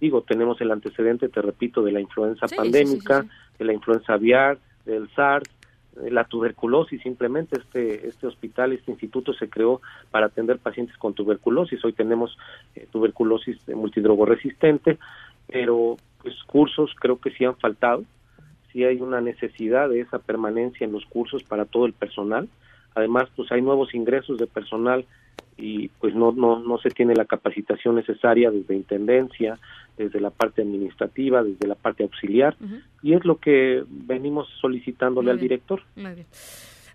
Digo, 0.01 0.23
tenemos 0.23 0.59
el 0.63 0.71
antecedente, 0.71 1.29
te 1.29 1.43
repito, 1.43 1.83
de 1.83 1.93
la 1.93 2.01
influenza 2.01 2.47
pandémica, 2.49 3.27
de 3.59 3.65
la 3.65 3.75
influenza 3.75 4.15
aviar, 4.15 4.59
del 4.87 5.11
SARS, 5.11 5.51
de 5.97 6.11
la 6.11 6.25
tuberculosis, 6.25 7.03
simplemente 7.03 7.61
este 7.61 8.09
este 8.09 8.27
hospital, 8.27 8.73
este 8.73 8.93
instituto 8.93 9.35
se 9.35 9.51
creó 9.51 9.83
para 10.11 10.27
atender 10.27 10.59
pacientes 10.59 10.97
con 10.97 11.13
tuberculosis. 11.13 11.85
Hoy 11.85 11.93
tenemos 11.93 12.39
eh, 12.75 12.87
tuberculosis 12.91 13.59
multidrogoresistente, 13.69 14.99
pero 15.47 15.97
pues 16.23 16.35
cursos 16.45 16.95
creo 16.99 17.19
que 17.19 17.33
sí 17.33 17.45
han 17.45 17.57
faltado 17.57 18.05
si 18.73 18.85
hay 18.85 19.01
una 19.01 19.21
necesidad 19.21 19.89
de 19.89 20.01
esa 20.01 20.19
permanencia 20.19 20.85
en 20.85 20.93
los 20.93 21.05
cursos 21.07 21.43
para 21.43 21.65
todo 21.65 21.87
el 21.87 21.93
personal. 21.93 22.49
Además, 22.95 23.29
pues 23.37 23.51
hay 23.53 23.63
nuevos 23.63 23.95
ingresos 23.95 24.39
de 24.39 24.47
personal 24.47 25.05
y 25.57 25.89
pues 26.01 26.15
no, 26.15 26.33
no, 26.33 26.61
no 26.61 26.79
se 26.79 26.91
tiene 26.91 27.15
la 27.15 27.25
capacitación 27.25 27.95
necesaria 27.95 28.51
desde 28.51 28.75
intendencia, 28.75 29.59
desde 29.97 30.21
la 30.21 30.31
parte 30.31 30.63
administrativa, 30.63 31.43
desde 31.43 31.69
la 31.69 31.75
parte 31.75 32.03
auxiliar, 32.03 32.57
y 33.03 33.13
es 33.13 33.25
lo 33.25 33.37
que 33.37 33.85
venimos 33.89 34.49
solicitándole 34.61 35.31
al 35.31 35.39
director. 35.39 35.83
Muy 35.97 36.15
bien. 36.15 36.27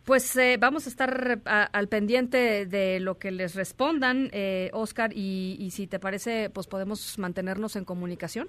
Pues 0.03 0.35
eh, 0.37 0.57
vamos 0.59 0.85
a 0.85 0.89
estar 0.89 1.41
al 1.45 1.87
pendiente 1.87 2.65
de 2.65 2.99
lo 2.99 3.17
que 3.17 3.31
les 3.31 3.55
respondan, 3.55 4.29
eh, 4.33 4.69
Oscar, 4.73 5.11
y, 5.13 5.57
y 5.59 5.71
si 5.71 5.87
te 5.87 5.99
parece, 5.99 6.49
pues 6.51 6.67
podemos 6.67 7.17
mantenernos 7.17 7.75
en 7.75 7.85
comunicación. 7.85 8.47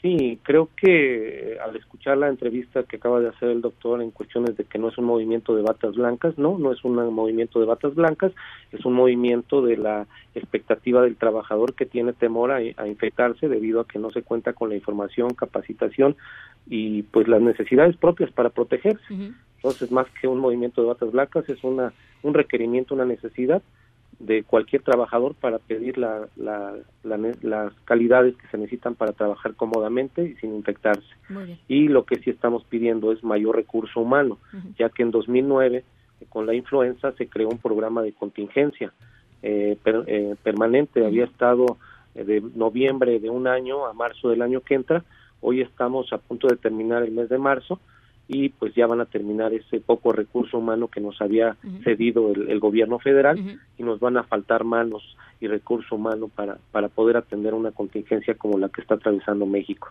Sí, 0.00 0.38
creo 0.44 0.68
que 0.76 1.54
eh, 1.54 1.58
al 1.58 1.74
escuchar 1.74 2.18
la 2.18 2.28
entrevista 2.28 2.84
que 2.84 2.96
acaba 2.96 3.18
de 3.18 3.30
hacer 3.30 3.48
el 3.48 3.60
doctor 3.60 4.00
en 4.00 4.12
cuestiones 4.12 4.56
de 4.56 4.64
que 4.64 4.78
no 4.78 4.88
es 4.88 4.98
un 4.98 5.06
movimiento 5.06 5.56
de 5.56 5.62
batas 5.62 5.96
blancas, 5.96 6.38
no, 6.38 6.56
no 6.56 6.72
es 6.72 6.84
un 6.84 6.94
movimiento 7.12 7.58
de 7.58 7.66
batas 7.66 7.96
blancas, 7.96 8.32
es 8.70 8.84
un 8.84 8.92
movimiento 8.92 9.60
de 9.60 9.76
la 9.76 10.06
expectativa 10.36 11.02
del 11.02 11.16
trabajador 11.16 11.74
que 11.74 11.84
tiene 11.84 12.12
temor 12.12 12.52
a, 12.52 12.86
infectarse 12.86 13.48
debido 13.48 13.80
a 13.80 13.88
que 13.88 13.98
no 13.98 14.12
se 14.12 14.22
cuenta 14.22 14.52
con 14.52 14.68
la 14.68 14.76
información, 14.76 15.34
capacitación 15.34 16.14
y 16.68 17.02
pues 17.02 17.26
las 17.26 17.42
necesidades 17.42 17.96
propias 17.96 18.30
para 18.30 18.50
protegerse. 18.50 19.02
Entonces, 19.56 19.90
más 19.90 20.06
que 20.20 20.28
un 20.28 20.38
movimiento 20.38 20.80
de 20.80 20.88
batas 20.88 21.10
blancas, 21.10 21.48
es 21.48 21.64
una 21.64 21.92
un 22.22 22.34
requerimiento, 22.34 22.94
una 22.94 23.04
necesidad 23.04 23.62
de 24.18 24.42
cualquier 24.42 24.82
trabajador 24.82 25.34
para 25.34 25.58
pedir 25.58 25.96
la, 25.96 26.26
las 26.34 27.72
calidades 27.84 28.36
que 28.36 28.48
se 28.48 28.58
necesitan 28.58 28.94
para 28.94 29.12
trabajar 29.12 29.54
cómodamente 29.54 30.24
y 30.24 30.34
sin 30.36 30.54
infectarse. 30.54 31.06
Y 31.68 31.88
lo 31.88 32.04
que 32.04 32.16
sí 32.16 32.30
estamos 32.30 32.64
pidiendo 32.64 33.12
es 33.12 33.22
mayor 33.22 33.56
recurso 33.56 34.00
humano, 34.00 34.38
ya 34.76 34.88
que 34.88 35.02
en 35.02 35.10
2009 35.10 35.84
con 36.28 36.46
la 36.46 36.54
influenza 36.54 37.12
se 37.12 37.28
creó 37.28 37.48
un 37.48 37.58
programa 37.58 38.02
de 38.02 38.12
contingencia 38.12 38.92
eh, 39.42 39.78
eh, 39.84 40.34
permanente, 40.42 41.06
había 41.06 41.24
estado 41.24 41.78
eh, 42.16 42.24
de 42.24 42.40
noviembre 42.40 43.20
de 43.20 43.30
un 43.30 43.46
año 43.46 43.86
a 43.86 43.92
marzo 43.92 44.30
del 44.30 44.42
año 44.42 44.62
que 44.62 44.74
entra, 44.74 45.04
hoy 45.40 45.60
estamos 45.60 46.12
a 46.12 46.18
punto 46.18 46.48
de 46.48 46.56
terminar 46.56 47.04
el 47.04 47.12
mes 47.12 47.28
de 47.28 47.38
marzo 47.38 47.78
y 48.28 48.50
pues 48.50 48.74
ya 48.74 48.86
van 48.86 49.00
a 49.00 49.06
terminar 49.06 49.54
ese 49.54 49.80
poco 49.80 50.12
recurso 50.12 50.58
humano 50.58 50.88
que 50.88 51.00
nos 51.00 51.20
había 51.22 51.56
cedido 51.82 52.30
el, 52.32 52.60
gobierno 52.60 52.98
federal 52.98 53.58
y 53.78 53.82
nos 53.82 53.98
van 54.00 54.18
a 54.18 54.22
faltar 54.22 54.64
manos 54.64 55.16
y 55.40 55.48
recurso 55.48 55.96
humano 55.96 56.28
para, 56.28 56.58
para 56.70 56.88
poder 56.88 57.16
atender 57.16 57.54
una 57.54 57.72
contingencia 57.72 58.34
como 58.34 58.58
la 58.58 58.68
que 58.68 58.82
está 58.82 58.96
atravesando 58.96 59.46
México. 59.46 59.88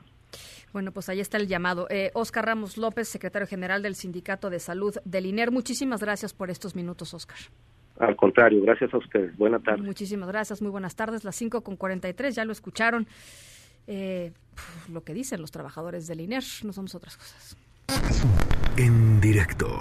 Bueno, 0.71 0.91
pues 0.91 1.09
ahí 1.09 1.19
está 1.19 1.37
el 1.37 1.47
llamado. 1.47 1.87
Eh, 1.89 2.11
Oscar 2.13 2.45
Ramos 2.45 2.77
López, 2.77 3.07
secretario 3.07 3.47
general 3.47 3.81
del 3.81 3.95
Sindicato 3.95 4.51
de 4.51 4.59
Salud 4.59 4.95
del 5.03 5.25
INER. 5.25 5.49
Muchísimas 5.49 6.01
gracias 6.01 6.33
por 6.33 6.51
estos 6.51 6.75
minutos, 6.75 7.15
Oscar. 7.15 7.37
Al 7.99 8.15
contrario, 8.15 8.61
gracias 8.61 8.93
a 8.93 8.97
ustedes. 8.97 9.35
Buenas 9.37 9.63
tardes. 9.63 9.83
Muchísimas 9.83 10.27
gracias, 10.27 10.61
muy 10.61 10.69
buenas 10.69 10.95
tardes. 10.95 11.23
Las 11.23 11.35
5 11.37 11.61
con 11.61 11.77
43, 11.77 12.35
ya 12.35 12.45
lo 12.45 12.51
escucharon. 12.51 13.07
Eh, 13.87 14.33
lo 14.91 15.03
que 15.03 15.15
dicen 15.15 15.41
los 15.41 15.49
trabajadores 15.49 16.05
del 16.05 16.21
INER, 16.21 16.43
no 16.63 16.73
somos 16.73 16.93
otras 16.93 17.17
cosas. 17.17 17.57
En 18.77 19.19
directo. 19.21 19.79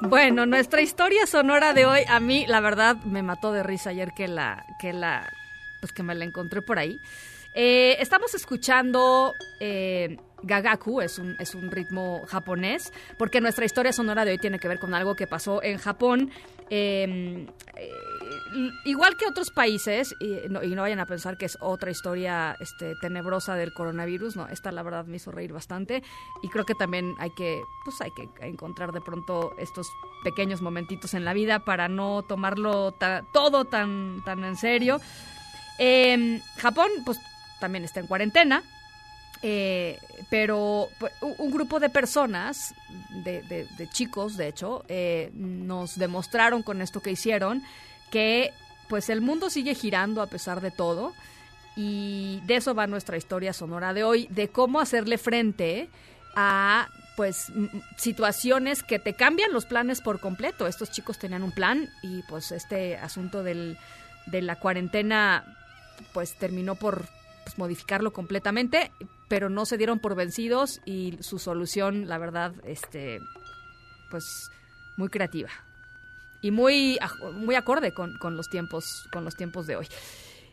Bueno, 0.00 0.46
nuestra 0.46 0.80
historia 0.80 1.26
sonora 1.26 1.74
de 1.74 1.84
hoy 1.84 2.00
a 2.08 2.18
mí 2.18 2.46
la 2.46 2.60
verdad 2.60 2.96
me 3.04 3.22
mató 3.22 3.52
de 3.52 3.62
risa 3.62 3.90
ayer 3.90 4.12
que 4.16 4.26
la 4.26 4.64
que 4.80 4.92
la 4.92 5.30
pues 5.80 5.92
que 5.92 6.02
me 6.02 6.14
la 6.14 6.24
encontré 6.24 6.62
por 6.62 6.78
ahí. 6.78 7.00
Eh, 7.54 7.96
estamos 8.00 8.34
escuchando 8.34 9.32
eh, 9.60 10.16
Gagaku, 10.42 11.00
es 11.00 11.18
un, 11.18 11.36
es 11.40 11.54
un 11.54 11.70
ritmo 11.70 12.22
japonés, 12.26 12.92
porque 13.18 13.40
nuestra 13.40 13.64
historia 13.64 13.92
sonora 13.92 14.24
de 14.24 14.32
hoy 14.32 14.38
tiene 14.38 14.58
que 14.58 14.68
ver 14.68 14.78
con 14.78 14.94
algo 14.94 15.16
que 15.16 15.26
pasó 15.26 15.62
en 15.62 15.78
Japón. 15.78 16.30
Em, 16.70 17.46
eh, 17.76 17.90
igual 18.84 19.16
que 19.16 19.26
otros 19.26 19.50
países, 19.50 20.14
y 20.20 20.48
no, 20.48 20.60
vayan 20.82 21.00
a 21.00 21.06
pensar 21.06 21.38
que 21.38 21.46
es 21.46 21.56
otra 21.60 21.90
historia 21.90 22.56
este, 22.60 22.94
tenebrosa 23.00 23.54
del 23.54 23.72
coronavirus, 23.72 24.36
no, 24.36 24.48
esta 24.48 24.70
la 24.70 24.82
verdad 24.82 25.06
me 25.06 25.16
hizo 25.16 25.30
reír 25.30 25.52
bastante 25.52 26.02
y 26.42 26.48
creo 26.48 26.66
que 26.66 26.74
también 26.74 27.14
hay 27.18 27.30
que, 27.30 27.62
pues 27.84 28.00
hay 28.00 28.10
que 28.10 28.28
encontrar 28.46 28.92
de 28.92 29.00
pronto 29.00 29.54
estos 29.58 29.88
pequeños 30.22 30.60
momentitos 30.60 31.14
en 31.14 31.24
la 31.24 31.32
vida 31.32 31.64
para 31.64 31.88
no 31.88 32.22
tomarlo 32.22 32.94
todo 33.32 33.64
tan, 33.64 34.22
tan 34.24 34.44
en 34.44 34.56
serio. 34.56 35.00
Eh, 35.78 36.40
Japón, 36.58 36.88
pues 37.04 37.18
también 37.60 37.84
está 37.84 38.00
en 38.00 38.06
cuarentena, 38.06 38.62
eh, 39.42 39.98
pero 40.30 40.88
un 41.20 41.50
grupo 41.50 41.78
de 41.78 41.90
personas, 41.90 42.74
de, 43.10 43.66
chicos, 43.92 44.36
de 44.36 44.48
hecho, 44.48 44.84
eh, 44.88 45.30
nos 45.34 45.96
demostraron 45.96 46.62
con 46.62 46.82
esto 46.82 47.00
que 47.00 47.12
hicieron 47.12 47.62
que 48.10 48.52
pues 48.88 49.10
el 49.10 49.20
mundo 49.20 49.50
sigue 49.50 49.74
girando 49.74 50.22
a 50.22 50.26
pesar 50.26 50.60
de 50.60 50.70
todo 50.70 51.12
y 51.76 52.40
de 52.46 52.56
eso 52.56 52.74
va 52.74 52.86
nuestra 52.86 53.16
historia 53.16 53.52
sonora 53.52 53.92
de 53.92 54.02
hoy, 54.02 54.26
de 54.30 54.48
cómo 54.48 54.80
hacerle 54.80 55.18
frente 55.18 55.88
a 56.34 56.88
pues 57.16 57.52
situaciones 57.96 58.82
que 58.82 58.98
te 58.98 59.12
cambian 59.14 59.52
los 59.52 59.66
planes 59.66 60.00
por 60.00 60.20
completo. 60.20 60.66
Estos 60.66 60.90
chicos 60.90 61.18
tenían 61.18 61.42
un 61.42 61.52
plan 61.52 61.88
y 62.02 62.22
pues 62.22 62.50
este 62.52 62.96
asunto 62.96 63.42
del, 63.42 63.76
de 64.26 64.42
la 64.42 64.56
cuarentena 64.56 65.44
pues 66.12 66.34
terminó 66.34 66.74
por 66.76 67.08
pues, 67.48 67.58
modificarlo 67.58 68.12
completamente, 68.12 68.92
pero 69.26 69.48
no 69.48 69.64
se 69.64 69.78
dieron 69.78 70.00
por 70.00 70.14
vencidos 70.14 70.82
y 70.84 71.16
su 71.20 71.38
solución, 71.38 72.06
la 72.06 72.18
verdad, 72.18 72.52
este, 72.64 73.20
pues 74.10 74.50
muy 74.98 75.08
creativa 75.08 75.48
y 76.42 76.50
muy, 76.50 76.98
muy 77.32 77.54
acorde 77.54 77.94
con, 77.94 78.36
los 78.36 78.50
tiempos, 78.50 79.08
con 79.10 79.24
los 79.24 79.34
tiempos 79.34 79.66
de 79.66 79.76
hoy. 79.76 79.88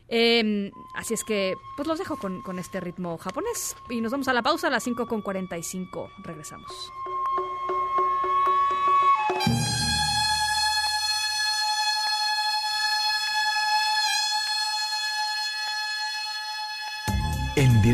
Em, 0.08 0.70
así 0.94 1.12
es 1.12 1.22
que, 1.22 1.54
pues 1.76 1.86
los 1.86 1.98
dejo 1.98 2.16
con, 2.16 2.40
con, 2.40 2.58
este 2.58 2.80
ritmo 2.80 3.18
japonés 3.18 3.76
y 3.90 4.00
nos 4.00 4.12
vamos 4.12 4.28
a 4.28 4.32
la 4.32 4.40
pausa 4.40 4.68
a 4.68 4.70
las 4.70 4.82
5 4.84 5.06
con 5.06 5.20
45. 5.20 6.10
Regresamos. 6.24 6.72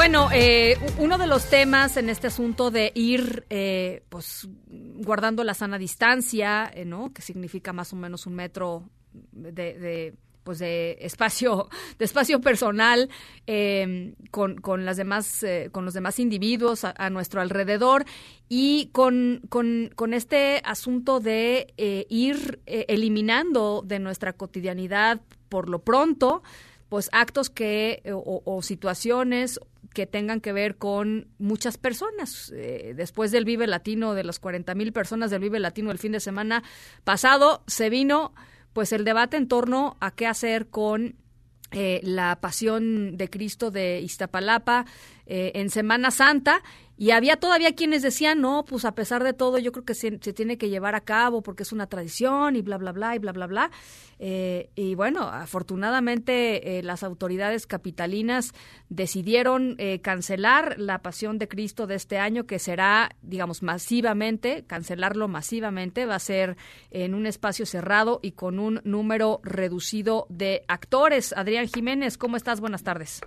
Bueno, 0.00 0.30
eh, 0.32 0.78
uno 0.96 1.18
de 1.18 1.26
los 1.26 1.50
temas 1.50 1.98
en 1.98 2.08
este 2.08 2.28
asunto 2.28 2.70
de 2.70 2.90
ir, 2.94 3.44
eh, 3.50 4.02
pues, 4.08 4.48
guardando 4.66 5.44
la 5.44 5.52
sana 5.52 5.76
distancia, 5.76 6.70
eh, 6.74 6.86
¿no? 6.86 7.12
Que 7.12 7.20
significa 7.20 7.74
más 7.74 7.92
o 7.92 7.96
menos 7.96 8.24
un 8.24 8.34
metro 8.34 8.88
de, 9.12 10.14
pues 10.42 10.58
de 10.58 10.96
espacio 11.02 11.68
de 11.98 12.06
espacio 12.06 12.40
personal 12.40 13.10
con, 14.30 14.56
con 14.56 14.86
las 14.86 14.96
demás 14.96 15.44
con 15.70 15.84
los 15.84 15.92
demás 15.92 16.18
individuos 16.18 16.84
a, 16.84 17.10
nuestro 17.10 17.42
alrededor 17.42 18.06
y 18.48 18.88
con, 18.92 19.42
con, 19.50 19.90
con 19.96 20.14
este 20.14 20.62
asunto 20.64 21.20
de 21.20 21.74
ir 22.08 22.62
eliminando 22.66 23.82
de 23.84 23.98
nuestra 23.98 24.32
cotidianidad 24.32 25.20
por 25.50 25.68
lo 25.68 25.80
pronto 25.80 26.42
pues 26.88 27.10
actos 27.12 27.50
que 27.50 28.02
o, 28.12 28.42
o 28.44 28.62
situaciones 28.62 29.60
que 29.94 30.06
tengan 30.06 30.40
que 30.40 30.52
ver 30.52 30.76
con 30.76 31.28
muchas 31.38 31.78
personas. 31.78 32.52
Eh, 32.54 32.94
después 32.96 33.30
del 33.32 33.44
Vive 33.44 33.66
Latino, 33.66 34.14
de 34.14 34.24
las 34.24 34.38
40 34.38 34.74
mil 34.74 34.92
personas 34.92 35.30
del 35.30 35.40
Vive 35.40 35.58
Latino 35.58 35.90
el 35.90 35.98
fin 35.98 36.12
de 36.12 36.20
semana 36.20 36.62
pasado, 37.04 37.62
se 37.66 37.90
vino 37.90 38.32
pues 38.72 38.92
el 38.92 39.04
debate 39.04 39.36
en 39.36 39.48
torno 39.48 39.96
a 40.00 40.12
qué 40.12 40.26
hacer 40.26 40.68
con 40.68 41.16
eh, 41.72 42.00
la 42.02 42.40
pasión 42.40 43.16
de 43.16 43.30
Cristo 43.30 43.70
de 43.70 44.00
Iztapalapa 44.00 44.86
eh, 45.26 45.52
en 45.54 45.70
Semana 45.70 46.10
Santa 46.10 46.62
y 47.00 47.12
había 47.12 47.36
todavía 47.36 47.74
quienes 47.74 48.02
decían, 48.02 48.42
no, 48.42 48.66
pues 48.66 48.84
a 48.84 48.94
pesar 48.94 49.24
de 49.24 49.32
todo, 49.32 49.56
yo 49.56 49.72
creo 49.72 49.86
que 49.86 49.94
se, 49.94 50.18
tiene 50.18 50.58
que 50.58 50.68
llevar 50.68 50.94
a 50.94 51.00
cabo 51.00 51.40
porque 51.40 51.62
es 51.62 51.72
una 51.72 51.86
tradición 51.86 52.56
y 52.56 52.60
bla, 52.60 52.76
bla, 52.76 52.92
bla, 52.92 53.16
y 53.16 53.18
bla, 53.18 53.32
bla, 53.32 53.46
bla. 53.46 53.70
Eh, 54.18 54.68
y 54.74 54.94
bueno, 54.96 55.22
afortunadamente 55.22 56.78
eh, 56.78 56.82
las 56.82 57.02
autoridades 57.02 57.66
capitalinas 57.66 58.52
decidieron 58.90 59.76
eh, 59.78 60.02
cancelar 60.02 60.78
la 60.78 60.98
Pasión 60.98 61.38
de 61.38 61.48
Cristo 61.48 61.86
de 61.86 61.94
este 61.94 62.18
año, 62.18 62.44
que 62.44 62.58
será, 62.58 63.16
digamos, 63.22 63.62
masivamente, 63.62 64.64
cancelarlo 64.66 65.26
masivamente, 65.26 66.04
va 66.04 66.16
a 66.16 66.18
ser 66.18 66.58
en 66.90 67.14
un 67.14 67.24
espacio 67.24 67.64
cerrado 67.64 68.20
y 68.22 68.32
con 68.32 68.58
un 68.58 68.82
número 68.84 69.40
reducido 69.42 70.26
de 70.28 70.64
actores. 70.68 71.32
Adrián 71.34 71.66
Jiménez, 71.66 72.18
¿cómo 72.18 72.36
estás? 72.36 72.60
Buenas 72.60 72.82
tardes. 72.82 73.22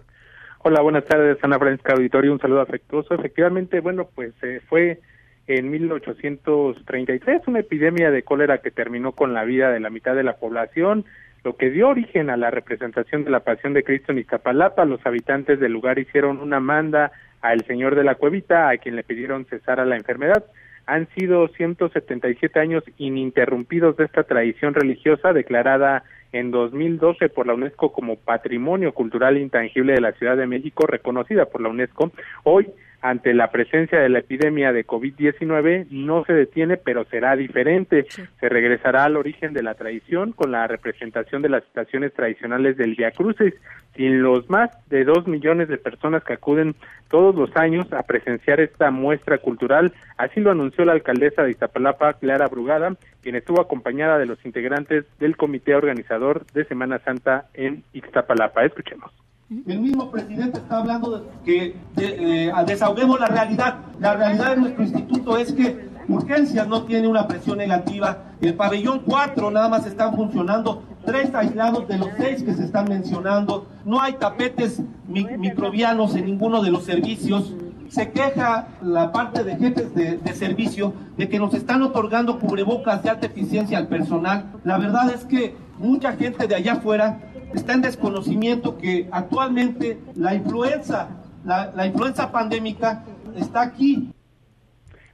Hola, 0.66 0.80
buenas 0.80 1.04
tardes, 1.04 1.38
Ana 1.42 1.60
Francisca 1.60 1.92
Auditorio, 1.92 2.32
un 2.32 2.40
saludo 2.40 2.62
afectuoso. 2.62 3.14
Efectivamente, 3.14 3.82
bueno, 3.82 4.08
pues 4.16 4.32
eh, 4.44 4.62
fue 4.70 5.02
en 5.46 5.70
1833 5.70 7.42
una 7.48 7.60
epidemia 7.60 8.12
de 8.12 8.24
cólera 8.24 8.60
que 8.60 8.72
terminó 8.72 9.12
con 9.12 9.34
la 9.34 9.44
vida 9.44 9.72
de 9.72 9.82
la 9.82 9.90
mitad 9.90 10.16
de 10.16 10.24
la 10.24 10.38
población, 10.38 11.04
lo 11.44 11.58
que 11.58 11.70
dio 11.70 11.90
origen 11.90 12.30
a 12.30 12.38
la 12.38 12.50
representación 12.50 13.26
de 13.26 13.32
la 13.32 13.42
Pasión 13.42 13.74
de 13.74 13.84
Cristo 13.84 14.14
en 14.14 14.20
Iztapalapa. 14.20 14.86
Los 14.86 15.06
habitantes 15.06 15.60
del 15.60 15.74
lugar 15.74 16.00
hicieron 16.00 16.40
una 16.40 16.62
manda 16.62 17.12
al 17.42 17.66
Señor 17.66 17.96
de 17.96 18.06
la 18.06 18.16
Cuevita, 18.16 18.70
a 18.70 18.78
quien 18.78 18.96
le 18.96 19.04
pidieron 19.04 19.44
cesar 19.44 19.82
a 19.82 19.86
la 19.86 19.98
enfermedad. 19.98 20.46
Han 20.86 21.08
sido 21.16 21.48
177 21.48 22.60
años 22.60 22.84
ininterrumpidos 22.98 23.96
de 23.98 24.06
esta 24.06 24.24
tradición 24.24 24.74
religiosa 24.74 25.34
declarada 25.34 26.04
en 26.34 26.52
2012 26.52 27.30
por 27.30 27.48
la 27.48 27.54
UNESCO 27.54 27.94
como 27.94 28.18
Patrimonio 28.18 28.94
Cultural 28.94 29.38
Intangible 29.38 29.94
de 29.94 30.02
la 30.02 30.14
Ciudad 30.14 30.36
de 30.36 30.48
México, 30.48 30.86
reconocida 30.88 31.46
por 31.46 31.62
la 31.62 31.70
UNESCO. 31.70 32.12
Hoy, 32.44 32.68
ante 33.04 33.34
la 33.34 33.52
presencia 33.52 34.00
de 34.00 34.08
la 34.08 34.20
epidemia 34.20 34.72
de 34.72 34.88
COVID-19, 34.88 35.88
no 35.92 36.24
se 36.24 36.32
detiene, 36.32 36.78
pero 36.78 37.04
será 37.04 37.36
diferente. 37.36 38.06
Se 38.40 38.48
regresará 38.48 39.04
al 39.04 39.18
origen 39.18 39.52
de 39.52 39.62
la 39.62 39.74
tradición 39.74 40.32
con 40.32 40.54
la 40.54 40.68
representación 40.68 41.42
de 41.42 41.50
las 41.50 41.64
estaciones 41.64 42.14
tradicionales 42.14 42.78
del 42.78 42.96
Via 42.96 43.12
Crucis, 43.12 43.54
sin 43.94 44.22
los 44.22 44.50
más 44.50 44.72
de 44.88 45.04
dos 45.04 45.28
millones 45.28 45.68
de 45.68 45.78
personas 45.78 46.24
que 46.24 46.34
acuden 46.34 46.76
todos 47.10 47.36
los 47.36 47.54
años 47.58 47.92
a 47.92 48.04
presenciar 48.04 48.62
esta 48.62 48.90
muestra 48.90 49.38
cultural. 49.38 49.92
Así 50.18 50.40
lo 50.40 50.52
anunció 50.52 50.86
la 50.86 50.94
alcaldesa 50.94 51.44
de 51.44 51.52
Iztapalapa, 51.52 52.14
Clara 52.14 52.48
Brugada, 52.48 52.96
quien 53.22 53.36
estuvo 53.36 53.60
acompañada 53.60 54.18
de 54.18 54.28
los 54.28 54.44
integrantes 54.46 55.04
del 55.20 55.36
comité 55.36 55.76
organizador 55.76 56.46
de 56.54 56.64
Semana 56.64 57.00
Santa 57.00 57.50
en 57.54 57.84
Iztapalapa. 57.92 58.64
Escuchemos. 58.64 59.23
El 59.50 59.82
mismo 59.82 60.10
presidente 60.10 60.58
está 60.58 60.80
hablando 60.80 61.20
de 61.20 61.24
que 61.44 61.76
eh, 61.98 62.52
desahoguemos 62.66 63.20
la 63.20 63.28
realidad. 63.28 63.76
La 64.00 64.14
realidad 64.16 64.52
de 64.52 64.58
nuestro 64.58 64.84
instituto 64.84 65.38
es 65.38 65.52
que 65.52 65.94
Urgencias 66.08 66.68
no 66.68 66.84
tiene 66.84 67.08
una 67.08 67.28
presión 67.28 67.58
negativa. 67.58 68.24
El 68.42 68.56
pabellón 68.56 69.04
4 69.06 69.52
nada 69.52 69.70
más 69.70 69.86
están 69.86 70.16
funcionando 70.16 70.84
tres 71.06 71.34
aislados 71.34 71.88
de 71.88 71.98
los 71.98 72.10
seis 72.18 72.44
que 72.44 72.54
se 72.54 72.64
están 72.64 72.90
mencionando. 72.90 73.68
No 73.86 74.02
hay 74.02 74.14
tapetes 74.14 74.82
microbianos 75.08 76.16
en 76.16 76.26
ninguno 76.26 76.62
de 76.62 76.72
los 76.72 76.84
servicios. 76.84 77.54
Se 77.90 78.12
queja 78.12 78.70
la 78.82 79.12
parte 79.12 79.44
de 79.44 79.56
jefes 79.56 79.94
de, 79.94 80.18
de, 80.18 80.34
servicio 80.34 80.94
de 81.16 81.30
que 81.30 81.38
nos 81.38 81.54
están 81.54 81.84
otorgando 81.84 82.40
cubrebocas 82.40 83.04
de 83.04 83.10
alta 83.10 83.28
eficiencia 83.28 83.78
al 83.78 83.88
personal. 83.88 84.52
La 84.64 84.78
verdad 84.78 85.12
es 85.14 85.26
que 85.26 85.56
mucha 85.78 86.14
gente 86.14 86.48
de 86.48 86.56
allá 86.56 86.74
afuera 86.74 87.20
está 87.54 87.74
en 87.74 87.82
desconocimiento 87.82 88.78
que 88.78 89.08
actualmente 89.12 90.00
la 90.16 90.34
influenza, 90.36 91.10
la, 91.46 91.72
la 91.76 91.86
influenza 91.88 92.32
pandémica 92.32 93.04
está 93.36 93.62
aquí. 93.62 94.12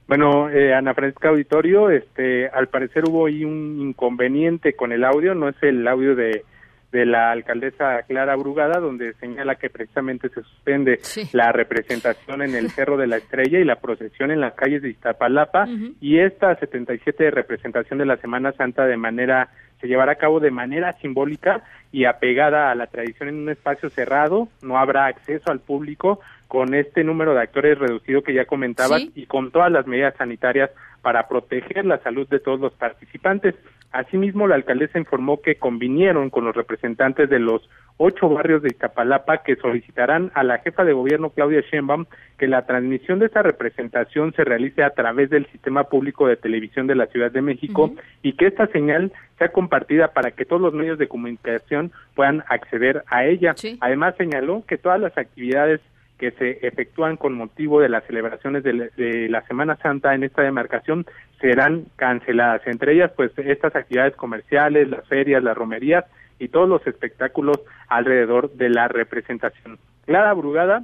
Bueno, 0.06 0.50
eh, 0.50 0.74
Ana 0.74 0.92
Francisca 0.94 1.28
Auditorio, 1.28 1.88
este, 1.90 2.48
al 2.48 2.66
parecer 2.68 3.04
hubo 3.08 3.26
ahí 3.26 3.44
un 3.44 3.80
inconveniente 3.80 4.74
con 4.74 4.90
el 4.90 5.04
audio, 5.04 5.36
no 5.36 5.48
es 5.48 5.56
el 5.62 5.86
audio 5.86 6.16
de, 6.16 6.44
de 6.92 7.06
la 7.06 7.30
alcaldesa 7.30 8.02
Clara 8.08 8.34
Brugada, 8.34 8.80
donde 8.80 9.14
señala 9.14 9.54
que 9.54 9.70
precisamente 9.70 10.28
se 10.28 10.42
suspende 10.42 10.98
la 11.32 11.52
representación 11.52 12.42
en 12.42 12.56
el 12.56 12.70
Cerro 12.70 12.96
de 12.96 13.06
la 13.06 13.18
Estrella 13.18 13.60
y 13.60 13.64
la 13.64 13.76
procesión 13.76 14.30
en 14.30 14.40
las 14.40 14.54
calles 14.54 14.82
de 14.82 14.90
Iztapalapa, 14.90 15.68
y 16.00 16.18
esta 16.18 16.56
77 16.56 17.24
de 17.24 17.30
representación 17.30 18.00
de 18.00 18.06
la 18.06 18.16
Semana 18.16 18.52
Santa 18.52 18.86
de 18.86 18.96
manera 18.96 19.50
se 19.80 19.88
llevará 19.88 20.12
a 20.12 20.16
cabo 20.16 20.40
de 20.40 20.50
manera 20.50 20.92
simbólica 20.94 21.62
y 21.92 22.04
apegada 22.04 22.70
a 22.70 22.74
la 22.74 22.86
tradición 22.86 23.28
en 23.28 23.36
un 23.36 23.48
espacio 23.48 23.90
cerrado, 23.90 24.48
no 24.62 24.78
habrá 24.78 25.06
acceso 25.06 25.50
al 25.50 25.60
público 25.60 26.20
con 26.48 26.74
este 26.74 27.04
número 27.04 27.34
de 27.34 27.42
actores 27.42 27.78
reducido 27.78 28.22
que 28.22 28.34
ya 28.34 28.44
comentabas 28.44 29.02
y 29.14 29.26
con 29.26 29.50
todas 29.50 29.70
las 29.70 29.86
medidas 29.86 30.14
sanitarias 30.16 30.70
para 31.00 31.28
proteger 31.28 31.84
la 31.86 31.98
salud 31.98 32.28
de 32.28 32.40
todos 32.40 32.60
los 32.60 32.72
participantes. 32.74 33.54
Asimismo, 33.92 34.46
la 34.46 34.54
alcaldesa 34.54 34.98
informó 34.98 35.40
que 35.40 35.56
convinieron 35.56 36.30
con 36.30 36.44
los 36.44 36.54
representantes 36.54 37.28
de 37.28 37.40
los 37.40 37.68
ocho 37.96 38.28
barrios 38.28 38.62
de 38.62 38.68
Iztapalapa 38.68 39.42
que 39.42 39.56
solicitarán 39.56 40.30
a 40.34 40.42
la 40.42 40.58
jefa 40.58 40.84
de 40.84 40.94
gobierno 40.94 41.30
Claudia 41.30 41.60
Sheinbaum 41.60 42.06
que 42.38 42.46
la 42.46 42.64
transmisión 42.64 43.18
de 43.18 43.26
esta 43.26 43.42
representación 43.42 44.32
se 44.32 44.44
realice 44.44 44.82
a 44.82 44.90
través 44.90 45.28
del 45.28 45.46
sistema 45.52 45.84
público 45.84 46.26
de 46.26 46.36
televisión 46.36 46.86
de 46.86 46.94
la 46.94 47.08
Ciudad 47.08 47.30
de 47.30 47.42
México 47.42 47.92
y 48.22 48.34
que 48.34 48.46
esta 48.46 48.68
señal 48.68 49.12
sea 49.38 49.52
compartida 49.52 50.08
para 50.14 50.30
que 50.30 50.46
todos 50.46 50.62
los 50.62 50.72
medios 50.72 50.98
de 50.98 51.08
comunicación 51.08 51.92
puedan 52.14 52.42
acceder 52.48 53.04
a 53.08 53.26
ella. 53.26 53.54
Además, 53.80 54.14
señaló 54.16 54.64
que 54.66 54.78
todas 54.78 55.00
las 55.00 55.18
actividades 55.18 55.80
que 56.20 56.32
se 56.32 56.66
efectúan 56.66 57.16
con 57.16 57.32
motivo 57.32 57.80
de 57.80 57.88
las 57.88 58.04
celebraciones 58.04 58.62
de, 58.62 59.28
la 59.30 59.40
Semana 59.46 59.76
Santa 59.76 60.14
en 60.14 60.22
esta 60.22 60.42
demarcación 60.42 61.06
serán 61.40 61.86
canceladas. 61.96 62.60
Entre 62.66 62.92
ellas, 62.92 63.10
pues 63.16 63.32
estas 63.38 63.74
actividades 63.74 64.14
comerciales, 64.16 64.90
las 64.90 65.08
ferias, 65.08 65.42
las 65.42 65.56
romerías 65.56 66.04
y 66.38 66.48
todos 66.48 66.68
los 66.68 66.86
espectáculos 66.86 67.58
alrededor 67.88 68.52
de 68.52 68.68
la 68.68 68.86
representación. 68.86 69.78
Clara 70.04 70.34
Brugada 70.34 70.82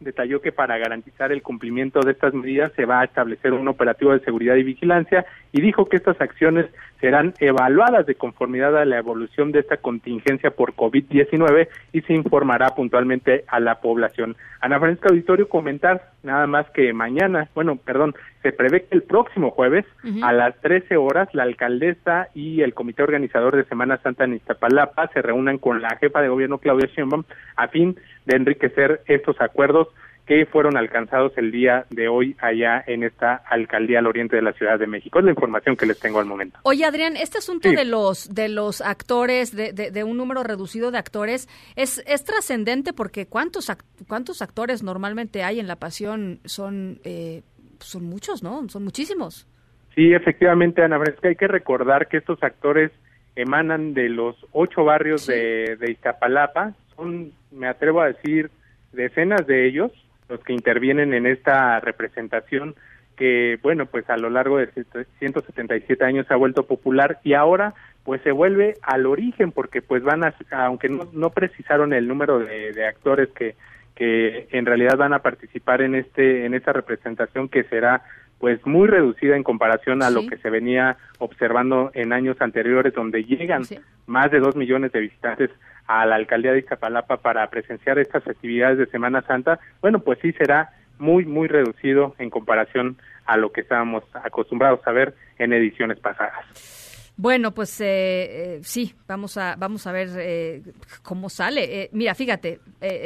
detalló 0.00 0.40
que 0.40 0.50
para 0.50 0.78
garantizar 0.78 1.30
el 1.30 1.42
cumplimiento 1.42 2.00
de 2.00 2.12
estas 2.12 2.34
medidas 2.34 2.72
se 2.74 2.86
va 2.86 3.00
a 3.00 3.04
establecer 3.04 3.52
un 3.52 3.68
operativo 3.68 4.12
de 4.12 4.20
seguridad 4.20 4.56
y 4.56 4.62
vigilancia 4.62 5.26
y 5.52 5.60
dijo 5.60 5.86
que 5.86 5.96
estas 5.96 6.20
acciones 6.20 6.66
serán 7.00 7.34
evaluadas 7.38 8.06
de 8.06 8.14
conformidad 8.14 8.76
a 8.76 8.84
la 8.84 8.98
evolución 8.98 9.52
de 9.52 9.60
esta 9.60 9.76
contingencia 9.76 10.50
por 10.50 10.74
COVID-19 10.74 11.68
y 11.92 12.00
se 12.02 12.14
informará 12.14 12.70
puntualmente 12.74 13.44
a 13.46 13.60
la 13.60 13.80
población. 13.80 14.36
Ana 14.60 14.78
Francisca 14.78 15.08
Auditorio 15.08 15.48
comentar 15.48 16.10
nada 16.22 16.46
más 16.46 16.68
que 16.70 16.92
mañana, 16.92 17.48
bueno, 17.54 17.76
perdón, 17.76 18.14
se 18.42 18.52
prevé 18.52 18.82
que 18.82 18.94
el 18.94 19.02
próximo 19.02 19.50
jueves 19.50 19.84
a 20.22 20.32
las 20.32 20.58
13 20.60 20.96
horas 20.96 21.28
la 21.32 21.42
alcaldesa 21.42 22.28
y 22.34 22.62
el 22.62 22.74
comité 22.74 23.02
organizador 23.02 23.56
de 23.56 23.64
Semana 23.64 23.98
Santa 24.02 24.24
en 24.24 24.34
Iztapalapa 24.34 25.08
se 25.08 25.22
reúnan 25.22 25.58
con 25.58 25.82
la 25.82 25.96
jefa 25.96 26.20
de 26.22 26.28
gobierno 26.28 26.58
Claudia 26.58 26.88
Sheinbaum 26.94 27.24
a 27.56 27.68
fin 27.68 27.98
de 28.26 28.36
enriquecer 28.36 29.02
estos 29.06 29.40
acuerdos 29.40 29.88
que 30.30 30.46
fueron 30.46 30.76
alcanzados 30.76 31.32
el 31.38 31.50
día 31.50 31.86
de 31.90 32.06
hoy 32.06 32.36
allá 32.40 32.84
en 32.86 33.02
esta 33.02 33.34
alcaldía 33.34 33.98
al 33.98 34.06
oriente 34.06 34.36
de 34.36 34.42
la 34.42 34.52
Ciudad 34.52 34.78
de 34.78 34.86
México. 34.86 35.18
Es 35.18 35.24
la 35.24 35.32
información 35.32 35.76
que 35.76 35.86
les 35.86 35.98
tengo 35.98 36.20
al 36.20 36.26
momento. 36.26 36.56
Oye, 36.62 36.84
Adrián, 36.84 37.16
este 37.16 37.38
asunto 37.38 37.68
de 37.68 37.84
los 37.84 38.32
de 38.32 38.48
los 38.48 38.80
actores, 38.80 39.50
de, 39.50 39.72
de, 39.72 40.04
un 40.04 40.16
número 40.16 40.44
reducido 40.44 40.92
de 40.92 40.98
actores, 40.98 41.48
es, 41.74 42.00
es 42.06 42.22
trascendente 42.22 42.92
porque 42.92 43.26
¿cuántos, 43.26 43.72
cuántos 44.06 44.40
actores 44.40 44.84
normalmente 44.84 45.42
hay 45.42 45.58
en 45.58 45.66
La 45.66 45.74
Pasión? 45.74 46.38
Son, 46.44 47.00
eh, 47.02 47.42
son 47.80 48.04
muchos, 48.04 48.42
¿no? 48.42 48.68
Son 48.68 48.84
muchísimos. 48.84 49.46
Sí, 49.94 50.12
efectivamente, 50.12 50.82
Ana 50.82 50.98
Fresca, 50.98 51.28
hay 51.28 51.36
que 51.36 51.48
recordar 51.48 52.08
que 52.08 52.18
estos 52.18 52.42
actores 52.42 52.92
emanan 53.36 53.94
de 53.94 54.08
los 54.08 54.36
ocho 54.52 54.84
barrios 54.84 55.26
de, 55.26 55.76
de 55.76 55.90
Iztapalapa, 55.90 56.74
son, 56.96 57.32
me 57.50 57.68
atrevo 57.68 58.00
a 58.00 58.08
decir, 58.08 58.50
decenas 58.92 59.46
de 59.46 59.66
ellos, 59.66 59.92
los 60.28 60.40
que 60.44 60.52
intervienen 60.52 61.14
en 61.14 61.26
esta 61.26 61.80
representación 61.80 62.74
que, 63.20 63.58
bueno, 63.62 63.84
pues 63.84 64.08
a 64.08 64.16
lo 64.16 64.30
largo 64.30 64.56
de 64.56 64.70
177 65.18 66.02
años 66.02 66.26
se 66.26 66.32
ha 66.32 66.38
vuelto 66.38 66.66
popular 66.66 67.20
y 67.22 67.34
ahora 67.34 67.74
pues 68.02 68.22
se 68.22 68.32
vuelve 68.32 68.78
al 68.80 69.04
origen 69.04 69.52
porque 69.52 69.82
pues 69.82 70.02
van 70.02 70.24
a, 70.24 70.34
aunque 70.52 70.88
no, 70.88 71.06
no 71.12 71.28
precisaron 71.28 71.92
el 71.92 72.08
número 72.08 72.38
de, 72.38 72.86
actores 72.86 73.28
que, 73.28 73.56
que 74.00 74.48
en 74.52 74.64
realidad 74.64 74.96
van 74.96 75.12
a 75.12 75.18
participar 75.18 75.82
en 75.82 75.94
este 75.94 76.46
en 76.46 76.54
esta 76.54 76.72
representación 76.72 77.50
que 77.50 77.64
será 77.64 78.00
pues 78.38 78.64
muy 78.64 78.88
reducida 78.88 79.36
en 79.36 79.42
comparación 79.42 80.02
a 80.02 80.08
lo 80.08 80.26
que 80.26 80.38
se 80.38 80.48
venía 80.48 80.96
observando 81.18 81.90
en 81.92 82.14
años 82.14 82.38
anteriores 82.40 82.94
donde 82.94 83.24
llegan 83.24 83.62
más 84.06 84.30
de 84.30 84.40
dos 84.40 84.56
millones 84.56 84.92
de 84.92 85.00
visitantes 85.00 85.50
a 85.86 86.06
la 86.06 86.14
alcaldía 86.14 86.52
de 86.52 86.60
Iztapalapa 86.60 87.18
para 87.18 87.46
presenciar 87.50 87.98
estas 87.98 88.26
actividades 88.26 88.78
de 88.78 88.86
Semana 88.86 89.20
Santa, 89.20 89.60
bueno, 89.82 89.98
pues 89.98 90.18
sí 90.22 90.32
será 90.32 90.70
muy, 90.98 91.26
muy 91.26 91.46
reducido 91.48 92.14
en 92.18 92.30
comparación 92.30 92.96
a 93.26 93.36
lo 93.36 93.52
que 93.52 93.60
estábamos 93.60 94.04
acostumbrados 94.14 94.80
a 94.86 94.92
ver 94.92 95.14
en 95.38 95.52
ediciones 95.52 96.00
pasadas. 96.00 96.79
Bueno, 97.20 97.52
pues 97.52 97.78
eh, 97.82 97.84
eh, 97.84 98.60
sí, 98.62 98.94
vamos 99.06 99.36
a 99.36 99.54
vamos 99.56 99.86
a 99.86 99.92
ver 99.92 100.08
eh, 100.16 100.62
cómo 101.02 101.28
sale. 101.28 101.90
mira, 101.92 102.14
fíjate, 102.14 102.60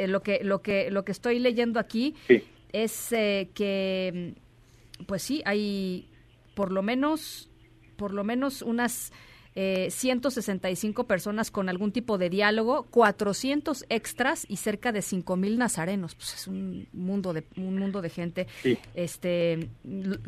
lo 0.07 0.23
que 0.23 0.39
lo 0.41 0.61
que 0.61 0.89
lo 0.89 1.03
que 1.03 1.11
estoy 1.11 1.37
leyendo 1.39 1.81
aquí 1.81 2.15
es 2.71 3.11
eh, 3.11 3.49
que, 3.53 4.35
pues 5.05 5.21
sí, 5.21 5.41
hay 5.45 6.07
por 6.55 6.71
lo 6.71 6.81
menos, 6.81 7.49
por 7.97 8.13
lo 8.13 8.23
menos 8.23 8.61
unas 8.61 9.11
165 9.55 11.01
eh, 11.01 11.05
personas 11.05 11.49
con 11.49 11.69
algún 11.69 11.93
tipo 11.93 12.17
de 12.17 12.29
diálogo, 12.29 12.83
400 12.89 13.85
extras 13.87 14.45
y 14.49 14.57
cerca 14.57 14.91
de 14.91 15.01
5000 15.01 15.57
nazarenos. 15.57 16.15
Pues 16.15 16.33
es 16.33 16.47
un 16.47 16.87
mundo 16.91 17.31
de 17.31 17.45
un 17.55 17.77
mundo 17.79 18.01
de 18.01 18.09
gente 18.09 18.47
este 18.93 19.69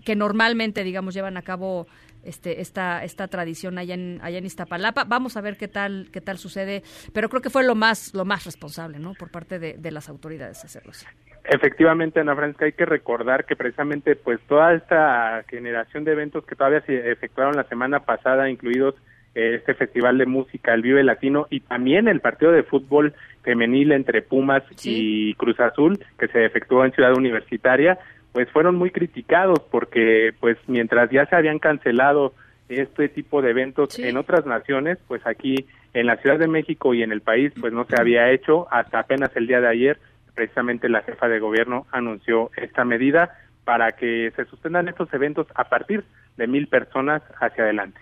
que 0.05 0.15
normalmente 0.15 0.85
digamos 0.85 1.13
llevan 1.13 1.35
a 1.35 1.41
cabo 1.41 1.87
este, 2.23 2.61
esta, 2.61 3.03
esta 3.03 3.27
tradición 3.27 3.77
allá 3.77 3.93
en, 3.93 4.19
allá 4.21 4.37
en 4.37 4.45
Iztapalapa. 4.45 5.05
Vamos 5.05 5.37
a 5.37 5.41
ver 5.41 5.57
qué 5.57 5.67
tal, 5.67 6.09
qué 6.11 6.21
tal 6.21 6.37
sucede, 6.37 6.83
pero 7.13 7.29
creo 7.29 7.41
que 7.41 7.49
fue 7.49 7.65
lo 7.65 7.75
más, 7.75 8.13
lo 8.13 8.25
más 8.25 8.45
responsable, 8.45 8.99
¿no? 8.99 9.13
Por 9.13 9.31
parte 9.31 9.59
de, 9.59 9.91
las 9.91 10.09
autoridades 10.09 10.63
hacerlo 10.65 10.91
así. 10.91 11.05
Efectivamente, 11.45 12.19
Ana 12.19 12.35
Francisca, 12.35 12.65
hay 12.65 12.73
que 12.73 12.85
recordar 12.85 13.45
que 13.45 13.55
precisamente 13.55 14.17
pues 14.17 14.39
toda 14.47 14.73
esta 14.73 15.43
generación 15.47 16.03
de 16.03 16.11
eventos 16.11 16.45
que 16.45 16.55
todavía 16.55 16.81
se 16.81 17.09
efectuaron 17.09 17.55
la 17.55 17.63
semana 17.63 18.01
pasada, 18.01 18.49
incluidos 18.49 18.95
eh, 19.33 19.55
este 19.55 19.73
festival 19.75 20.17
de 20.17 20.25
música, 20.25 20.73
el 20.73 20.81
Vive 20.81 21.03
Latino 21.03 21.47
y 21.49 21.61
también 21.61 22.07
el 22.07 22.19
partido 22.19 22.51
de 22.51 22.63
fútbol 22.63 23.13
femenil 23.43 23.93
entre 23.93 24.21
Pumas 24.21 24.63
y 24.83 25.35
Cruz 25.35 25.59
Azul 25.59 25.97
que 26.19 26.27
se 26.27 26.43
efectuó 26.43 26.83
en 26.83 26.91
Ciudad 26.91 27.15
Universitaria, 27.15 27.97
pues 28.37 28.51
fueron 28.51 28.75
muy 28.75 28.91
criticados 28.91 29.59
porque 29.71 30.31
pues 30.39 30.59
mientras 30.67 31.09
ya 31.09 31.25
se 31.25 31.35
habían 31.35 31.57
cancelado 31.57 32.35
este 32.69 33.09
tipo 33.09 33.41
de 33.41 33.49
eventos 33.49 33.97
en 33.97 34.15
otras 34.15 34.45
naciones, 34.45 34.99
pues 35.07 35.25
aquí 35.25 35.65
en 35.95 36.05
la 36.05 36.17
Ciudad 36.17 36.37
de 36.37 36.47
México 36.47 36.93
y 36.93 37.01
en 37.01 37.11
el 37.11 37.21
país 37.21 37.51
pues 37.59 37.73
no 37.73 37.85
se 37.85 37.99
había 37.99 38.29
hecho 38.29 38.71
hasta 38.71 38.99
apenas 38.99 39.35
el 39.35 39.47
día 39.47 39.59
de 39.59 39.69
ayer 39.69 39.99
precisamente 40.35 40.87
la 40.87 41.01
jefa 41.01 41.27
de 41.27 41.39
gobierno 41.39 41.87
anunció 41.91 42.51
esta 42.57 42.85
medida 42.85 43.35
para 43.65 43.93
que 43.93 44.31
se 44.35 44.45
suspendan 44.45 44.87
estos 44.87 45.11
eventos 45.15 45.47
a 45.55 45.63
partir 45.63 46.03
de 46.37 46.45
mil 46.45 46.67
personas 46.67 47.23
hacia 47.41 47.63
adelante. 47.63 47.99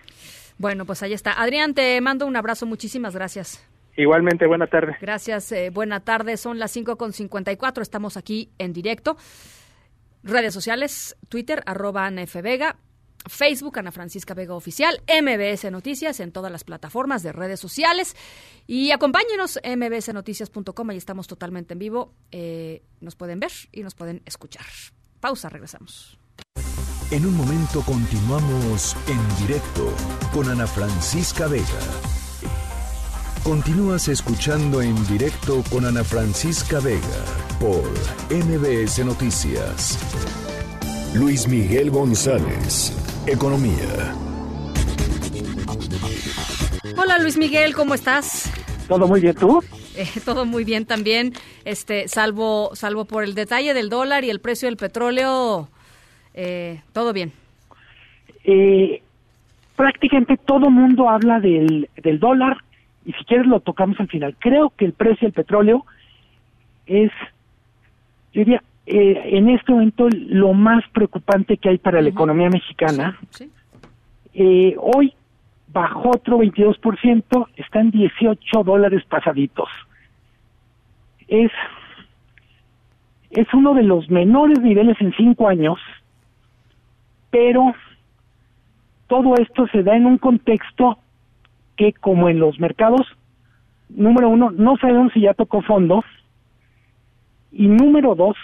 Bueno, 0.58 0.84
pues 0.84 1.02
ahí 1.02 1.14
está. 1.14 1.32
Adrián, 1.32 1.72
te 1.72 1.98
mando 2.02 2.26
un 2.26 2.36
abrazo. 2.36 2.66
Muchísimas 2.66 3.14
gracias. 3.14 3.66
Igualmente, 3.96 4.46
buena 4.46 4.66
tarde. 4.66 4.98
Gracias, 5.00 5.50
eh, 5.52 5.70
buena 5.70 6.00
tarde. 6.00 6.36
Son 6.36 6.58
las 6.58 6.76
5.54. 6.76 7.80
Estamos 7.80 8.18
aquí 8.18 8.50
en 8.58 8.74
directo. 8.74 9.16
Redes 10.22 10.54
sociales, 10.54 11.16
Twitter, 11.28 11.62
arroba 11.66 12.06
Ana 12.06 12.22
F. 12.22 12.42
Vega, 12.42 12.78
Facebook, 13.28 13.78
Ana 13.78 13.92
Francisca 13.92 14.34
Vega 14.34 14.54
Oficial, 14.54 15.02
MBS 15.08 15.70
Noticias 15.70 16.20
en 16.20 16.32
todas 16.32 16.50
las 16.50 16.64
plataformas 16.64 17.22
de 17.22 17.32
redes 17.32 17.60
sociales. 17.60 18.16
Y 18.66 18.90
acompáñenos, 18.90 19.60
mbsnoticias.com, 19.64 20.90
ahí 20.90 20.96
estamos 20.96 21.26
totalmente 21.26 21.74
en 21.74 21.78
vivo. 21.78 22.14
Eh, 22.30 22.82
nos 23.00 23.16
pueden 23.16 23.40
ver 23.40 23.52
y 23.72 23.82
nos 23.82 23.94
pueden 23.94 24.22
escuchar. 24.24 24.66
Pausa, 25.20 25.48
regresamos. 25.48 26.18
En 27.10 27.24
un 27.24 27.36
momento 27.36 27.82
continuamos 27.82 28.96
en 29.06 29.46
directo 29.46 29.94
con 30.32 30.48
Ana 30.48 30.66
Francisca 30.66 31.46
Vega. 31.46 32.15
Continúas 33.46 34.08
escuchando 34.08 34.82
en 34.82 34.96
directo 35.06 35.62
con 35.70 35.84
Ana 35.84 36.02
Francisca 36.02 36.80
Vega 36.80 36.98
por 37.60 37.84
MBS 38.28 39.06
Noticias. 39.06 39.96
Luis 41.14 41.46
Miguel 41.46 41.92
González, 41.92 42.90
Economía. 43.24 44.16
Hola 46.98 47.18
Luis 47.20 47.38
Miguel, 47.38 47.72
¿cómo 47.76 47.94
estás? 47.94 48.52
Todo 48.88 49.06
muy 49.06 49.20
bien, 49.20 49.36
¿tú? 49.36 49.62
Eh, 49.96 50.08
todo 50.24 50.44
muy 50.44 50.64
bien 50.64 50.84
también, 50.84 51.32
este, 51.64 52.08
salvo, 52.08 52.70
salvo 52.74 53.04
por 53.04 53.22
el 53.22 53.36
detalle 53.36 53.74
del 53.74 53.90
dólar 53.90 54.24
y 54.24 54.30
el 54.30 54.40
precio 54.40 54.66
del 54.66 54.76
petróleo, 54.76 55.68
eh, 56.34 56.82
todo 56.92 57.12
bien. 57.12 57.30
Eh, 58.42 59.00
prácticamente 59.76 60.36
todo 60.36 60.68
mundo 60.68 61.08
habla 61.08 61.38
del, 61.38 61.88
del 62.02 62.18
dólar 62.18 62.66
y 63.06 63.12
si 63.12 63.24
quieres 63.24 63.46
lo 63.46 63.60
tocamos 63.60 63.98
al 64.00 64.08
final. 64.08 64.36
Creo 64.38 64.70
que 64.70 64.84
el 64.84 64.92
precio 64.92 65.28
del 65.28 65.32
petróleo 65.32 65.86
es, 66.86 67.12
yo 68.32 68.40
diría, 68.40 68.62
eh, 68.84 69.36
en 69.36 69.48
este 69.48 69.72
momento 69.72 70.08
lo 70.10 70.52
más 70.52 70.84
preocupante 70.92 71.56
que 71.56 71.68
hay 71.68 71.78
para 71.78 72.02
la 72.02 72.08
economía 72.08 72.50
mexicana. 72.50 73.16
Eh, 74.34 74.74
hoy 74.78 75.14
bajó 75.68 76.10
otro 76.10 76.38
22%, 76.38 77.46
están 77.56 77.92
18 77.92 78.64
dólares 78.64 79.04
pasaditos. 79.08 79.68
Es, 81.28 81.52
es 83.30 83.46
uno 83.54 83.74
de 83.74 83.84
los 83.84 84.10
menores 84.10 84.58
niveles 84.60 85.00
en 85.00 85.12
cinco 85.16 85.48
años, 85.48 85.78
pero 87.30 87.72
todo 89.06 89.36
esto 89.36 89.68
se 89.68 89.84
da 89.84 89.96
en 89.96 90.06
un 90.06 90.18
contexto 90.18 90.98
que 91.76 91.92
como 91.92 92.28
en 92.28 92.38
los 92.38 92.58
mercados, 92.58 93.06
número 93.88 94.28
uno, 94.28 94.50
no 94.50 94.76
sabemos 94.78 95.12
si 95.12 95.22
ya 95.22 95.34
tocó 95.34 95.62
fondo, 95.62 96.04
y 97.52 97.68
número 97.68 98.14
dos, 98.14 98.36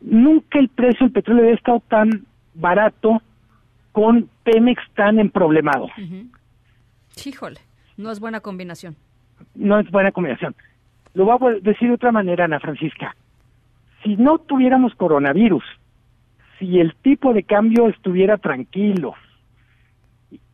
nunca 0.00 0.58
el 0.58 0.68
precio 0.68 1.06
del 1.06 1.12
petróleo 1.12 1.44
había 1.44 1.54
estado 1.54 1.80
tan 1.88 2.26
barato 2.54 3.22
con 3.92 4.28
Pemex 4.44 4.82
tan 4.94 5.18
emproblemado. 5.18 5.86
Uh 5.86 6.26
Híjole, 7.24 7.60
no 7.96 8.12
es 8.12 8.20
buena 8.20 8.40
combinación. 8.40 8.96
No 9.54 9.78
es 9.80 9.90
buena 9.90 10.12
combinación. 10.12 10.54
Lo 11.14 11.24
voy 11.24 11.56
a 11.56 11.60
decir 11.60 11.88
de 11.88 11.94
otra 11.94 12.12
manera, 12.12 12.44
Ana 12.44 12.60
Francisca. 12.60 13.16
Si 14.04 14.16
no 14.16 14.38
tuviéramos 14.38 14.94
coronavirus, 14.94 15.64
si 16.58 16.78
el 16.78 16.94
tipo 16.94 17.32
de 17.32 17.42
cambio 17.42 17.88
estuviera 17.88 18.38
tranquilo, 18.38 19.14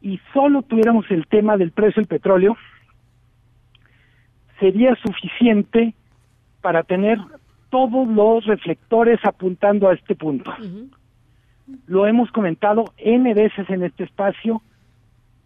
y 0.04 0.20
solo 0.34 0.60
tuviéramos 0.60 1.10
el 1.10 1.26
tema 1.26 1.56
del 1.56 1.72
precio 1.72 2.02
del 2.02 2.08
petróleo, 2.08 2.58
sería 4.60 4.94
suficiente 4.96 5.94
para 6.60 6.82
tener 6.82 7.18
todos 7.70 8.06
los 8.06 8.44
reflectores 8.44 9.18
apuntando 9.24 9.88
a 9.88 9.94
este 9.94 10.14
punto. 10.14 10.52
Lo 11.86 12.06
hemos 12.06 12.30
comentado 12.32 12.84
N 12.98 13.32
veces 13.32 13.68
en 13.70 13.82
este 13.82 14.04
espacio. 14.04 14.60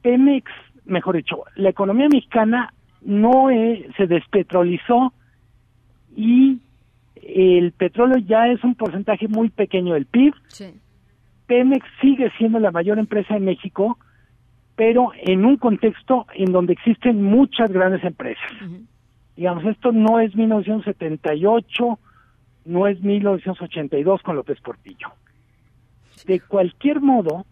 Pemex, 0.02 0.50
mejor 0.84 1.16
dicho, 1.16 1.44
la 1.54 1.68
economía 1.68 2.08
mexicana 2.08 2.74
no 3.00 3.46
se 3.96 4.06
despetrolizó 4.08 5.12
y 6.16 6.58
el 7.14 7.70
petróleo 7.70 8.18
ya 8.18 8.48
es 8.48 8.64
un 8.64 8.74
porcentaje 8.74 9.28
muy 9.28 9.50
pequeño 9.50 9.94
del 9.94 10.06
PIB. 10.06 10.34
Pemex 11.46 11.86
sigue 12.00 12.32
siendo 12.38 12.58
la 12.58 12.72
mayor 12.72 12.98
empresa 12.98 13.36
en 13.36 13.44
México, 13.44 13.98
pero 14.78 15.10
en 15.16 15.44
un 15.44 15.56
contexto 15.56 16.28
en 16.34 16.52
donde 16.52 16.74
existen 16.74 17.20
muchas 17.20 17.68
grandes 17.72 18.04
empresas. 18.04 18.52
Digamos, 19.34 19.64
esto 19.64 19.90
no 19.90 20.20
es 20.20 20.36
1978, 20.36 21.98
no 22.64 22.86
es 22.86 23.02
1982 23.02 24.22
con 24.22 24.36
López 24.36 24.60
Portillo. 24.60 25.08
De 26.26 26.38
cualquier 26.38 27.00
modo, 27.00 27.44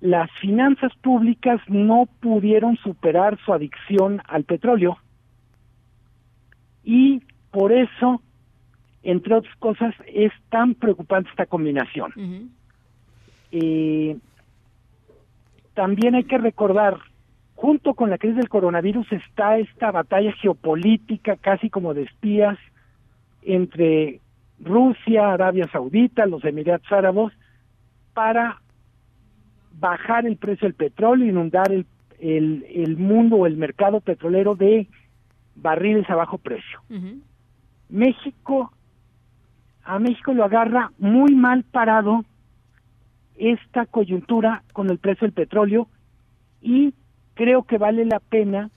las 0.00 0.28
finanzas 0.40 0.92
públicas 1.02 1.60
no 1.68 2.08
pudieron 2.18 2.76
superar 2.78 3.38
su 3.44 3.52
adicción 3.52 4.20
al 4.26 4.42
petróleo 4.42 4.98
y 6.82 7.22
por 7.52 7.70
eso, 7.70 8.20
entre 9.04 9.36
otras 9.36 9.54
cosas, 9.60 9.94
es 10.12 10.32
tan 10.48 10.74
preocupante 10.74 11.30
esta 11.30 11.46
combinación. 11.46 12.50
eh, 13.52 14.16
también 15.76 16.14
hay 16.14 16.24
que 16.24 16.38
recordar, 16.38 16.96
junto 17.54 17.92
con 17.94 18.08
la 18.08 18.16
crisis 18.16 18.38
del 18.38 18.48
coronavirus 18.48 19.12
está 19.12 19.58
esta 19.58 19.92
batalla 19.92 20.32
geopolítica 20.32 21.36
casi 21.36 21.68
como 21.68 21.92
de 21.92 22.04
espías 22.04 22.58
entre 23.42 24.20
Rusia, 24.58 25.34
Arabia 25.34 25.68
Saudita, 25.70 26.24
los 26.24 26.42
Emiratos 26.44 26.90
Árabes, 26.90 27.32
para 28.14 28.62
bajar 29.78 30.26
el 30.26 30.38
precio 30.38 30.66
del 30.66 30.74
petróleo, 30.74 31.28
inundar 31.28 31.70
el, 31.70 31.86
el, 32.18 32.96
mundo 32.96 33.36
o 33.36 33.46
el 33.46 33.58
mercado 33.58 34.00
petrolero 34.00 34.54
de 34.54 34.88
barriles 35.56 36.08
a 36.08 36.14
bajo 36.14 36.38
precio. 36.38 36.80
México, 37.90 38.72
a 39.84 39.98
México 39.98 40.32
lo 40.32 40.44
agarra 40.44 40.90
muy 40.98 41.34
mal 41.34 41.64
parado 41.64 42.24
esta 43.38 43.86
coyuntura 43.86 44.62
con 44.72 44.90
el 44.90 44.98
precio 44.98 45.26
del 45.26 45.32
petróleo 45.32 45.88
y 46.60 46.94
creo 47.34 47.64
que 47.64 47.78
vale 47.78 48.04
la 48.04 48.20
pena 48.20 48.70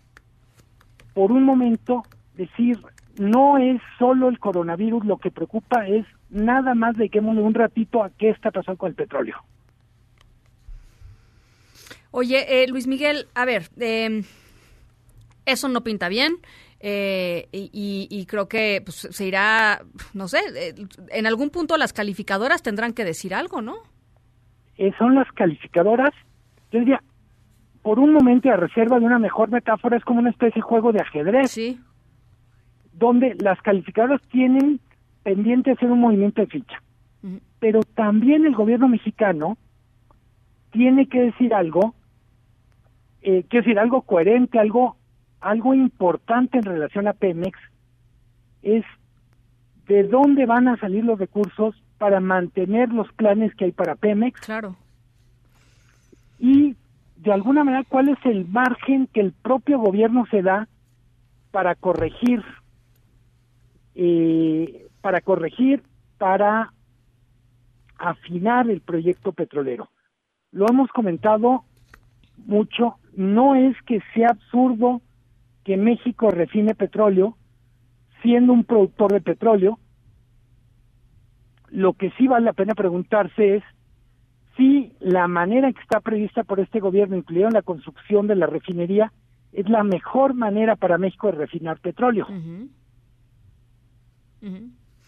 por 1.13 1.31
un 1.31 1.43
momento 1.43 2.03
decir 2.35 2.79
no 3.17 3.57
es 3.57 3.81
solo 3.97 4.29
el 4.29 4.39
coronavirus 4.39 5.05
lo 5.05 5.17
que 5.17 5.31
preocupa 5.31 5.87
es 5.87 6.05
nada 6.29 6.75
más 6.75 6.95
dediquémosle 6.95 7.41
un 7.41 7.53
ratito 7.53 8.03
a 8.03 8.11
qué 8.11 8.29
está 8.29 8.51
pasando 8.51 8.77
con 8.77 8.89
el 8.89 8.95
petróleo. 8.95 9.37
Oye, 12.11 12.63
eh, 12.63 12.67
Luis 12.67 12.87
Miguel, 12.87 13.27
a 13.35 13.45
ver, 13.45 13.69
em, 13.77 14.23
eso 15.45 15.67
no 15.67 15.83
pinta 15.83 16.09
bien. 16.09 16.37
eh, 16.81 17.49
y, 17.51 18.07
y, 18.09 18.25
creo 18.25 18.47
que 18.47 18.81
pues, 18.85 19.09
se 19.11 19.25
irá, 19.25 19.83
no 20.13 20.29
sé, 20.29 20.39
eh, 20.55 20.75
en 21.09 21.27
algún 21.27 21.49
punto 21.49 21.75
las 21.75 21.91
calificadoras 21.91 22.63
tendrán 22.63 22.93
que 22.93 23.03
decir 23.03 23.33
algo, 23.33 23.61
¿no? 23.61 23.83
Eh, 24.79 24.93
son 24.97 25.13
las 25.13 25.29
calificadoras, 25.33 26.11
yo 26.71 26.79
diría, 26.79 27.03
por 27.81 27.99
un 27.99 28.13
momento 28.13 28.49
a 28.49 28.55
reserva 28.55 28.97
de 28.97 29.05
una 29.05 29.19
mejor 29.19 29.51
metáfora, 29.51 29.97
es 29.97 30.05
como 30.05 30.21
una 30.21 30.29
especie 30.29 30.55
de 30.55 30.61
juego 30.61 30.93
de 30.93 31.01
ajedrez. 31.01 31.51
Sí. 31.51 31.81
Donde 32.93 33.35
las 33.41 33.61
calificadoras 33.61 34.21
tienen 34.31 34.79
pendiente 35.21 35.71
hacer 35.71 35.91
un 35.91 35.99
movimiento 35.99 36.39
de 36.39 36.47
ficha. 36.47 36.81
Pero 37.59 37.81
también 37.93 38.45
el 38.45 38.55
gobierno 38.55 38.87
mexicano 38.87 39.57
tiene 40.71 41.07
que 41.09 41.23
decir 41.23 41.53
algo, 41.53 41.93
eh, 43.21 43.43
quiero 43.49 43.65
decir, 43.65 43.79
algo 43.79 44.03
coherente, 44.03 44.59
algo, 44.59 44.95
algo 45.41 45.73
importante 45.73 46.57
en 46.57 46.63
relación 46.63 47.05
a 47.09 47.13
Pemex, 47.13 47.59
es 48.61 48.85
de 49.87 50.03
dónde 50.03 50.45
van 50.45 50.69
a 50.69 50.77
salir 50.77 51.03
los 51.03 51.19
recursos 51.19 51.75
para 51.99 52.19
mantener 52.19 52.91
los 52.91 53.11
planes 53.13 53.53
que 53.53 53.65
hay 53.65 53.71
para 53.71 53.95
Pemex. 53.95 54.41
Claro. 54.41 54.75
Y 56.39 56.75
de 57.17 57.33
alguna 57.33 57.63
manera, 57.63 57.83
¿cuál 57.87 58.09
es 58.09 58.17
el 58.25 58.47
margen 58.47 59.07
que 59.13 59.19
el 59.19 59.33
propio 59.33 59.77
gobierno 59.77 60.25
se 60.31 60.41
da 60.41 60.67
para 61.51 61.75
corregir, 61.75 62.43
eh, 63.95 64.87
para 65.01 65.21
corregir, 65.21 65.83
para 66.17 66.73
afinar 67.97 68.69
el 68.69 68.79
proyecto 68.81 69.33
petrolero? 69.33 69.89
Lo 70.51 70.65
hemos 70.67 70.89
comentado 70.89 71.65
mucho, 72.45 72.95
no 73.15 73.55
es 73.55 73.75
que 73.83 74.01
sea 74.13 74.29
absurdo 74.29 75.01
que 75.65 75.77
México 75.77 76.31
refine 76.31 76.73
petróleo 76.73 77.35
siendo 78.21 78.53
un 78.53 78.63
productor 78.63 79.11
de 79.13 79.21
petróleo. 79.21 79.79
Lo 81.71 81.93
que 81.93 82.11
sí 82.11 82.27
vale 82.27 82.45
la 82.45 82.53
pena 82.53 82.73
preguntarse 82.75 83.57
es 83.57 83.63
si 84.57 84.93
la 84.99 85.27
manera 85.27 85.71
que 85.71 85.81
está 85.81 85.99
prevista 85.99 86.43
por 86.43 86.59
este 86.59 86.79
gobierno, 86.79 87.15
incluida 87.15 87.49
la 87.49 87.61
construcción 87.61 88.27
de 88.27 88.35
la 88.35 88.45
refinería, 88.45 89.11
es 89.53 89.69
la 89.69 89.83
mejor 89.83 90.33
manera 90.33 90.75
para 90.75 90.97
México 90.97 91.27
de 91.27 91.33
refinar 91.33 91.79
petróleo. 91.79 92.27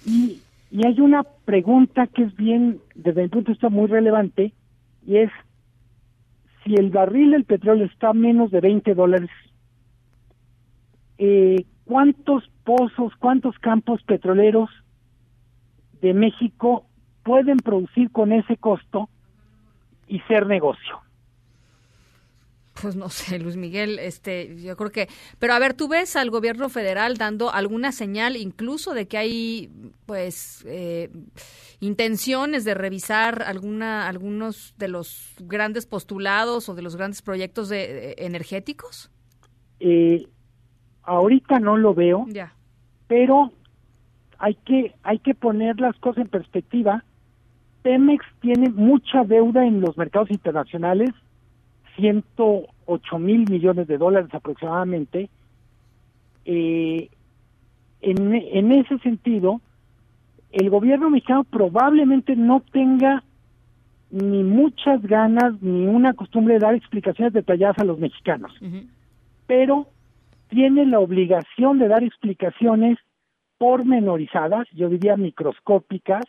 Y, 0.05 0.41
y 0.71 0.85
hay 0.85 0.99
una 0.99 1.23
pregunta 1.23 2.07
que 2.07 2.23
es 2.23 2.35
bien, 2.35 2.79
desde 2.95 3.23
mi 3.23 3.29
punto 3.29 3.47
de 3.47 3.53
vista, 3.53 3.69
muy 3.69 3.87
relevante, 3.87 4.53
y 5.05 5.17
es 5.17 5.31
si 6.63 6.75
el 6.75 6.89
barril 6.91 7.31
del 7.31 7.45
petróleo 7.45 7.85
está 7.85 8.09
a 8.09 8.13
menos 8.13 8.51
de 8.51 8.61
20 8.61 8.93
dólares, 8.93 9.29
eh, 11.17 11.65
¿cuántos 11.85 12.49
pozos, 12.63 13.13
cuántos 13.19 13.57
campos 13.59 14.01
petroleros 14.03 14.69
de 16.01 16.13
México 16.13 16.85
pueden 17.23 17.57
producir 17.57 18.11
con 18.11 18.31
ese 18.31 18.57
costo 18.57 19.09
y 20.07 20.19
ser 20.21 20.47
negocio? 20.47 20.99
Pues 22.81 22.95
no 22.95 23.09
sé, 23.09 23.37
Luis 23.39 23.57
Miguel, 23.57 23.99
este, 23.99 24.55
yo 24.61 24.75
creo 24.77 24.91
que, 24.91 25.07
pero 25.39 25.53
a 25.53 25.59
ver, 25.59 25.73
tú 25.73 25.87
ves 25.87 26.15
al 26.15 26.29
gobierno 26.29 26.69
federal 26.69 27.17
dando 27.17 27.51
alguna 27.51 27.91
señal, 27.91 28.35
incluso 28.37 28.93
de 28.93 29.07
que 29.07 29.17
hay, 29.17 29.69
pues, 30.05 30.63
eh, 30.67 31.09
intenciones 31.79 32.63
de 32.63 32.73
revisar 32.73 33.43
alguna, 33.43 34.07
algunos 34.07 34.73
de 34.77 34.87
los 34.87 35.35
grandes 35.39 35.85
postulados 35.85 36.69
o 36.69 36.75
de 36.75 36.81
los 36.81 36.95
grandes 36.95 37.21
proyectos 37.21 37.69
de, 37.69 38.15
energéticos. 38.17 39.11
Eh, 39.79 40.27
ahorita 41.03 41.59
no 41.59 41.77
lo 41.77 41.93
veo, 41.93 42.25
ya. 42.29 42.55
pero 43.07 43.51
hay 44.41 44.55
que, 44.55 44.95
hay 45.03 45.19
que 45.19 45.35
poner 45.35 45.79
las 45.79 45.95
cosas 45.99 46.23
en 46.23 46.27
perspectiva. 46.27 47.03
Pemex 47.83 48.25
tiene 48.41 48.69
mucha 48.69 49.23
deuda 49.23 49.65
en 49.65 49.81
los 49.81 49.95
mercados 49.97 50.31
internacionales 50.31 51.11
108 51.95 53.19
mil 53.19 53.47
millones 53.49 53.87
de 53.87 53.99
dólares 53.99 54.33
aproximadamente. 54.33 55.29
Eh, 56.45 57.09
en, 58.01 58.33
en 58.33 58.71
ese 58.71 58.97
sentido, 58.99 59.61
el 60.51 60.71
gobierno 60.71 61.11
mexicano 61.11 61.43
probablemente 61.43 62.35
no 62.35 62.61
tenga 62.71 63.23
ni 64.09 64.43
muchas 64.43 65.03
ganas 65.03 65.53
ni 65.61 65.85
una 65.85 66.15
costumbre 66.15 66.55
de 66.55 66.61
dar 66.61 66.73
explicaciones 66.73 67.31
detalladas 67.31 67.77
a 67.77 67.85
los 67.85 67.99
mexicanos, 67.99 68.51
pero 69.45 69.87
tiene 70.49 70.85
la 70.87 70.99
obligación 70.99 71.77
de 71.77 71.87
dar 71.87 72.03
explicaciones 72.03 72.97
pormenorizadas, 73.61 74.67
yo 74.71 74.89
diría 74.89 75.17
microscópicas, 75.17 76.25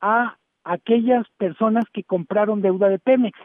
a 0.00 0.38
aquellas 0.64 1.26
personas 1.36 1.84
que 1.92 2.02
compraron 2.02 2.62
deuda 2.62 2.88
de 2.88 2.98
Pemex. 2.98 3.38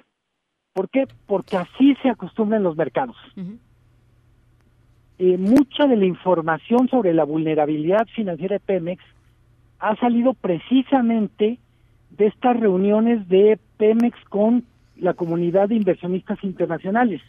¿Por 0.72 0.90
qué? 0.90 1.10
Porque 1.26 1.58
así 1.58 1.94
se 2.02 2.10
acostumbran 2.10 2.64
los 2.64 2.78
mercados. 2.78 3.18
Eh, 5.18 5.38
mucha 5.38 5.88
de 5.88 5.98
la 5.98 6.06
información 6.06 6.88
sobre 6.88 7.14
la 7.14 7.26
vulnerabilidad 7.26 8.08
financiera 8.16 8.54
de 8.54 8.60
Pemex 8.62 9.04
ha 9.80 9.98
salido 9.98 10.36
precisamente 10.36 11.60
de 12.12 12.28
estas 12.28 12.58
reuniones 12.58 13.28
de 13.28 13.60
Pemex 13.76 14.18
con 14.30 14.64
la 14.96 15.16
comunidad 15.16 15.68
de 15.68 15.76
inversionistas 15.76 16.42
internacionales. 16.46 17.22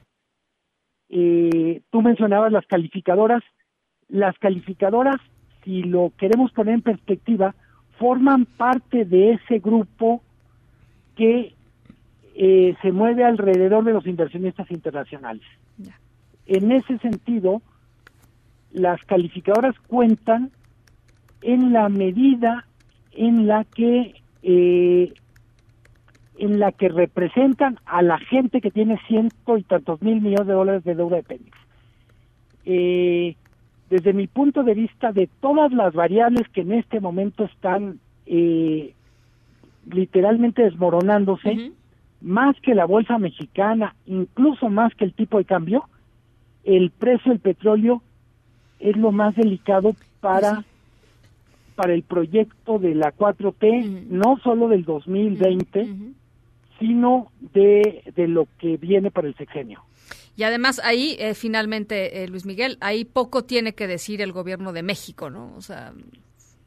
Eh, 1.08 1.82
tú 1.90 2.02
mencionabas 2.02 2.52
las 2.52 2.66
calificadoras. 2.66 3.42
Las 4.08 4.38
calificadoras, 4.38 5.16
si 5.64 5.82
lo 5.82 6.12
queremos 6.16 6.52
poner 6.52 6.74
en 6.74 6.82
perspectiva, 6.82 7.54
forman 7.98 8.44
parte 8.44 9.04
de 9.04 9.32
ese 9.32 9.58
grupo 9.58 10.22
que 11.16 11.54
eh, 12.34 12.76
se 12.82 12.92
mueve 12.92 13.24
alrededor 13.24 13.84
de 13.84 13.92
los 13.92 14.06
inversionistas 14.06 14.70
internacionales. 14.70 15.44
En 16.46 16.70
ese 16.70 16.98
sentido, 16.98 17.62
las 18.72 19.02
calificadoras 19.04 19.74
cuentan 19.86 20.50
en 21.42 21.72
la 21.72 21.88
medida 21.88 22.66
en 23.12 23.46
la 23.46 23.64
que 23.64 24.14
eh, 24.42 25.12
en 26.38 26.60
la 26.60 26.72
que 26.72 26.88
representan 26.88 27.78
a 27.86 28.02
la 28.02 28.18
gente 28.18 28.60
que 28.60 28.70
tiene 28.70 29.00
ciento 29.08 29.56
y 29.56 29.62
tantos 29.62 30.02
mil 30.02 30.20
millones 30.20 30.46
de 30.46 30.52
dólares 30.52 30.84
de 30.84 30.94
deuda 30.94 31.16
de 31.16 31.22
Pemex. 31.22 31.58
Eh, 32.66 33.36
desde 33.90 34.12
mi 34.12 34.26
punto 34.26 34.62
de 34.62 34.74
vista, 34.74 35.12
de 35.12 35.28
todas 35.40 35.72
las 35.72 35.94
variables 35.94 36.48
que 36.48 36.62
en 36.62 36.72
este 36.72 37.00
momento 37.00 37.44
están 37.44 38.00
eh, 38.26 38.94
literalmente 39.90 40.62
desmoronándose, 40.62 41.72
más 42.20 42.56
que 42.60 42.74
la 42.74 42.86
bolsa 42.86 43.18
mexicana, 43.18 43.94
incluso 44.06 44.68
más 44.68 44.94
que 44.94 45.04
el 45.04 45.12
tipo 45.12 45.38
de 45.38 45.44
cambio, 45.44 45.84
el 46.64 46.90
precio 46.90 47.30
del 47.30 47.40
petróleo 47.40 48.02
es 48.80 48.96
lo 48.96 49.12
más 49.12 49.36
delicado 49.36 49.94
para 50.20 50.64
para 51.76 51.92
el 51.92 52.02
proyecto 52.02 52.78
de 52.78 52.94
la 52.94 53.14
4T, 53.14 54.06
no 54.08 54.38
solo 54.42 54.66
del 54.68 54.84
2020, 54.84 55.86
sino 56.80 57.30
de, 57.52 58.02
de 58.16 58.26
lo 58.26 58.48
que 58.58 58.78
viene 58.78 59.10
para 59.10 59.28
el 59.28 59.36
sexenio. 59.36 59.82
Y 60.36 60.42
además 60.42 60.80
ahí, 60.84 61.16
eh, 61.18 61.34
finalmente, 61.34 62.22
eh, 62.22 62.28
Luis 62.28 62.44
Miguel, 62.44 62.76
ahí 62.80 63.04
poco 63.04 63.44
tiene 63.44 63.74
que 63.74 63.86
decir 63.86 64.20
el 64.20 64.32
gobierno 64.32 64.72
de 64.72 64.82
México, 64.82 65.30
¿no? 65.30 65.54
O 65.56 65.62
sea, 65.62 65.92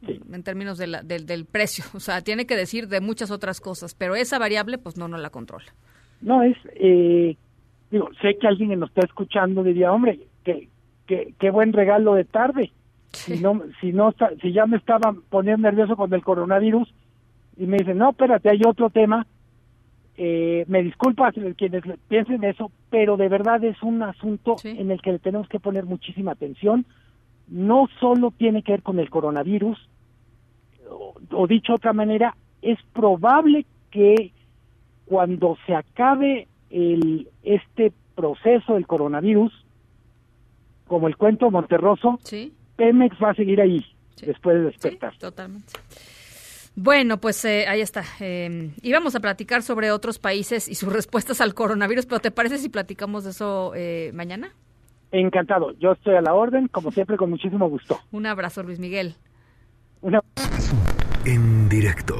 en 0.02 0.44
términos 0.44 0.78
de 0.78 0.88
la, 0.88 1.04
del, 1.04 1.26
del 1.26 1.46
precio. 1.46 1.86
O 1.94 2.00
sea, 2.00 2.22
tiene 2.22 2.46
que 2.46 2.56
decir 2.56 2.88
de 2.88 3.02
muchas 3.02 3.32
otras 3.32 3.62
cosas, 3.62 3.94
pero 3.94 4.16
esa 4.16 4.40
variable, 4.40 4.78
pues 4.78 4.98
no, 4.98 5.08
no 5.08 5.18
la 5.18 5.30
controla. 5.30 5.72
No, 6.22 6.42
es, 6.44 6.58
eh, 6.76 7.38
digo, 7.92 8.10
sé 8.22 8.38
que 8.40 8.48
alguien 8.48 8.70
que 8.70 8.76
nos 8.76 8.90
está 8.90 9.06
escuchando 9.06 9.64
diría, 9.64 9.92
hombre, 9.92 10.20
qué, 10.44 10.68
qué, 11.06 11.34
qué 11.40 11.50
buen 11.52 11.74
regalo 11.74 12.16
de 12.16 12.26
tarde. 12.26 12.72
Si 13.12 13.40
no, 13.40 13.62
si 13.82 13.92
no, 13.92 14.14
si 14.42 14.54
ya 14.54 14.68
me 14.68 14.78
estaba 14.78 15.16
poniendo 15.30 15.68
nervioso 15.68 15.96
con 15.96 16.14
el 16.14 16.24
coronavirus 16.24 16.94
y 17.58 17.66
me 17.66 17.78
dicen, 17.78 17.98
no, 17.98 18.12
espérate, 18.12 18.50
hay 18.50 18.62
otro 18.66 18.90
tema. 18.90 19.26
Eh, 20.22 20.66
me 20.68 20.84
disculpa 20.84 21.32
quienes 21.32 21.82
piensen 22.10 22.44
eso, 22.44 22.74
pero 22.90 23.16
de 23.16 23.30
verdad 23.30 23.64
es 23.64 23.82
un 23.82 24.04
asunto 24.04 24.58
en 24.66 24.92
el 24.92 25.02
que 25.02 25.14
le 25.14 25.20
tenemos 25.20 25.48
que 25.48 25.62
poner 25.62 25.86
muchísima 25.86 26.34
atención. 26.34 26.86
No 27.48 27.88
solo 28.02 28.32
tiene 28.32 28.62
que 28.62 28.74
ver 28.74 28.84
con 28.84 29.00
el 29.00 29.10
coronavirus, 29.10 29.78
o, 31.32 31.48
dicho 31.48 31.72
de 31.72 31.78
otra 31.78 31.94
manera, 31.94 32.36
es 32.62 32.78
probable 32.92 33.66
que 33.92 34.34
cuando 35.06 35.58
se 35.66 35.74
acabe 35.74 36.50
el, 36.70 37.30
este 37.44 37.94
proceso 38.14 38.74
del 38.74 38.88
coronavirus, 38.88 39.54
como 40.86 41.08
el 41.08 41.16
cuento 41.16 41.50
Monterroso, 41.50 42.20
Pemex 42.76 43.16
va 43.24 43.30
a 43.30 43.36
seguir 43.36 43.62
ahí 43.62 43.86
después 44.22 44.58
de 44.58 44.64
despertar. 44.66 45.16
totalmente. 45.18 45.72
Bueno, 46.82 47.18
pues 47.18 47.44
eh, 47.44 47.66
ahí 47.68 47.82
está. 47.82 48.04
Eh, 48.22 48.72
íbamos 48.84 49.14
a 49.14 49.20
platicar 49.20 49.64
sobre 49.64 49.92
otros 49.92 50.18
países 50.18 50.70
y 50.70 50.76
sus 50.76 50.92
respuestas 50.94 51.42
al 51.42 51.54
coronavirus, 51.54 52.06
pero 52.06 52.22
¿te 52.22 52.32
parece 52.32 52.58
si 52.58 52.70
platicamos 52.70 53.26
de 53.26 53.32
eso 53.32 53.74
eh, 53.76 54.12
mañana? 54.14 54.54
Encantado, 55.12 55.74
yo 55.78 55.92
estoy 55.92 56.16
a 56.16 56.22
la 56.22 56.34
orden, 56.34 56.70
como 56.70 56.92
siempre, 56.92 57.18
con 57.18 57.32
muchísimo 57.32 57.68
gusto. 57.68 58.00
Un 58.12 58.28
abrazo, 58.28 58.64
Luis 58.64 58.80
Miguel. 58.80 59.16
Una... 60.02 60.22
En 61.26 61.68
directo. 61.68 62.16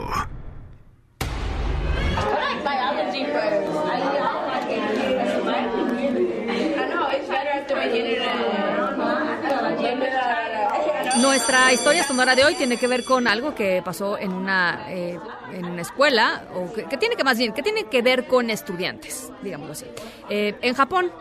Nuestra 11.30 11.72
historia 11.72 12.04
sonora 12.04 12.34
de 12.34 12.44
hoy 12.44 12.56
tiene 12.56 12.78
que 12.78 12.88
ver 12.88 13.04
con 13.04 13.28
algo 13.28 13.54
que 13.54 13.84
pasó 13.86 14.18
en 14.18 14.34
una, 14.34 14.88
eh, 14.90 15.20
en 15.54 15.66
una 15.66 15.84
escuela, 15.84 16.48
o 16.56 16.74
que, 16.74 16.98
tiene 16.98 17.16
que 17.16 17.24
más 17.24 17.38
bien, 17.38 17.54
que 17.54 17.62
tiene 17.62 17.84
que 17.84 18.02
ver 18.02 18.26
con 18.26 18.50
estudiantes, 18.50 19.32
digámoslo 19.44 19.74
así. 19.74 19.86
Eh, 20.28 20.56
en 20.60 20.74
Japón, 20.74 21.12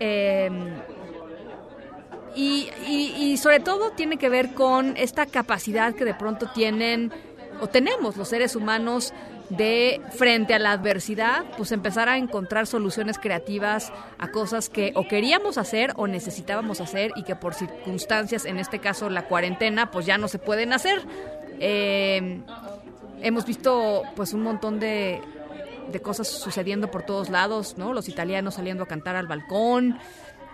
eh, 0.00 0.50
y 2.34 3.36
sobre 3.36 3.60
todo 3.60 3.90
tiene 3.90 4.16
que 4.16 4.30
ver 4.30 4.54
con 4.54 4.96
esta 4.96 5.26
capacidad 5.26 5.94
que 5.94 6.06
de 6.06 6.14
pronto 6.14 6.50
tienen 6.54 7.12
o 7.60 7.66
tenemos 7.66 8.16
los 8.16 8.28
seres 8.28 8.56
humanos 8.56 9.12
de 9.50 10.00
frente 10.16 10.54
a 10.54 10.58
la 10.58 10.72
adversidad, 10.72 11.44
pues 11.56 11.72
empezar 11.72 12.08
a 12.08 12.16
encontrar 12.16 12.66
soluciones 12.66 13.18
creativas 13.18 13.92
a 14.18 14.28
cosas 14.28 14.68
que 14.68 14.92
o 14.94 15.06
queríamos 15.06 15.58
hacer 15.58 15.92
o 15.96 16.06
necesitábamos 16.06 16.80
hacer 16.80 17.12
y 17.16 17.24
que 17.24 17.36
por 17.36 17.54
circunstancias, 17.54 18.44
en 18.44 18.58
este 18.58 18.78
caso 18.78 19.10
la 19.10 19.26
cuarentena, 19.26 19.90
pues 19.90 20.06
ya 20.06 20.18
no 20.18 20.28
se 20.28 20.38
pueden 20.38 20.72
hacer. 20.72 21.02
Eh, 21.58 22.40
hemos 23.22 23.44
visto 23.44 24.02
pues 24.14 24.32
un 24.32 24.42
montón 24.42 24.78
de, 24.78 25.20
de 25.90 26.00
cosas 26.00 26.28
sucediendo 26.28 26.90
por 26.90 27.02
todos 27.02 27.28
lados, 27.28 27.76
¿no? 27.76 27.92
Los 27.92 28.08
italianos 28.08 28.54
saliendo 28.54 28.84
a 28.84 28.86
cantar 28.86 29.16
al 29.16 29.26
balcón, 29.26 29.98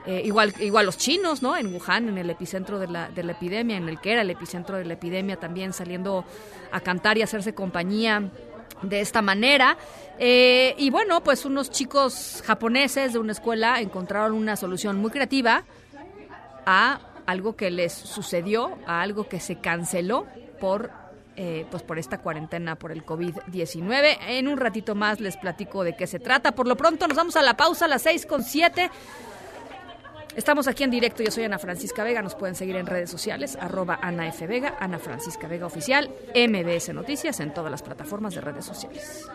eh, 0.07 0.23
igual, 0.25 0.55
igual 0.61 0.87
los 0.87 0.97
chinos, 0.97 1.43
¿no? 1.43 1.57
En 1.57 1.75
Wuhan, 1.75 2.09
en 2.09 2.19
el 2.19 2.31
epicentro 2.31 2.79
de 2.79 2.87
la, 2.87 3.11
de 3.11 3.25
la 3.25 3.33
epidemia, 3.33 3.77
en 3.77 3.89
el 3.89 4.01
que 4.01 4.13
era 4.13 4.23
el 4.23 4.31
epicentro 4.31 4.77
de 4.77 4.85
la 4.85 4.95
epidemia, 4.95 5.37
también 5.37 5.73
saliendo 5.73 6.25
a 6.71 6.81
cantar 6.81 7.19
y 7.19 7.23
hacerse 7.23 7.55
compañía 7.55 8.31
de 8.83 9.01
esta 9.01 9.23
manera. 9.23 9.77
Eh, 10.19 10.75
y 10.79 10.91
bueno, 10.91 11.23
pues 11.23 11.45
unos 11.45 11.71
chicos 11.71 12.43
japoneses 12.45 13.13
de 13.13 13.19
una 13.19 13.33
escuela 13.33 13.81
encontraron 13.81 14.33
una 14.33 14.57
solución 14.57 14.97
muy 14.97 15.11
creativa 15.11 15.65
a 16.65 17.01
algo 17.27 17.57
que 17.57 17.71
les 17.71 17.93
sucedió, 17.93 18.79
a 18.87 19.03
algo 19.03 19.29
que 19.29 19.41
se 19.41 19.57
canceló 19.57 20.27
por 20.61 20.91
eh, 21.39 21.67
pues 21.71 21.83
por 21.83 21.99
esta 21.99 22.19
cuarentena 22.19 22.77
por 22.77 22.93
el 22.93 23.05
COVID-19. 23.05 24.19
En 24.27 24.49
un 24.49 24.57
ratito 24.57 24.95
más 24.95 25.21
les 25.21 25.37
platico 25.37 25.85
de 25.85 25.95
qué 25.95 26.07
se 26.07 26.19
trata. 26.19 26.53
Por 26.53 26.67
lo 26.67 26.77
pronto 26.77 27.07
nos 27.07 27.17
vamos 27.17 27.37
a 27.37 27.43
la 27.43 27.59
pausa 27.59 27.85
a 27.85 27.89
las 27.89 28.03
seis 28.03 28.25
con 28.25 28.43
siete. 28.43 28.91
Estamos 30.37 30.69
aquí 30.69 30.85
en 30.85 30.91
directo, 30.91 31.23
yo 31.23 31.31
soy 31.31 31.45
Ana 31.45 31.59
Francisca 31.59 32.05
Vega, 32.05 32.21
nos 32.21 32.35
pueden 32.35 32.55
seguir 32.55 32.77
en 32.77 32.87
redes 32.87 33.09
sociales, 33.09 33.57
arroba 33.59 33.99
Ana 34.03 34.29
F. 34.29 34.47
Vega, 34.47 34.77
Ana 34.79 34.99
Francisca 34.99 35.49
Vega 35.49 35.65
Oficial, 35.65 36.11
MBS 36.35 36.93
Noticias 36.93 37.41
en 37.41 37.55
todas 37.55 37.71
las 37.71 37.83
plataformas 37.83 38.35
de 38.35 38.43
redes 38.43 38.67
sociales. 38.67 39.27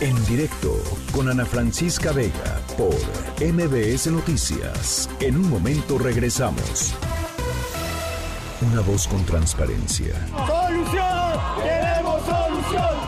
En 0.00 0.26
directo 0.26 0.72
con 1.12 1.28
Ana 1.28 1.44
Francisca 1.44 2.12
Vega 2.12 2.60
por 2.76 2.94
MBS 3.44 4.06
Noticias. 4.06 5.10
En 5.18 5.36
un 5.36 5.50
momento 5.50 5.98
regresamos. 5.98 6.94
Una 8.70 8.82
voz 8.82 9.08
con 9.08 9.24
transparencia. 9.26 10.14
¡Solución! 10.46 11.40
¡Queremos 11.64 12.22
solución! 12.22 13.07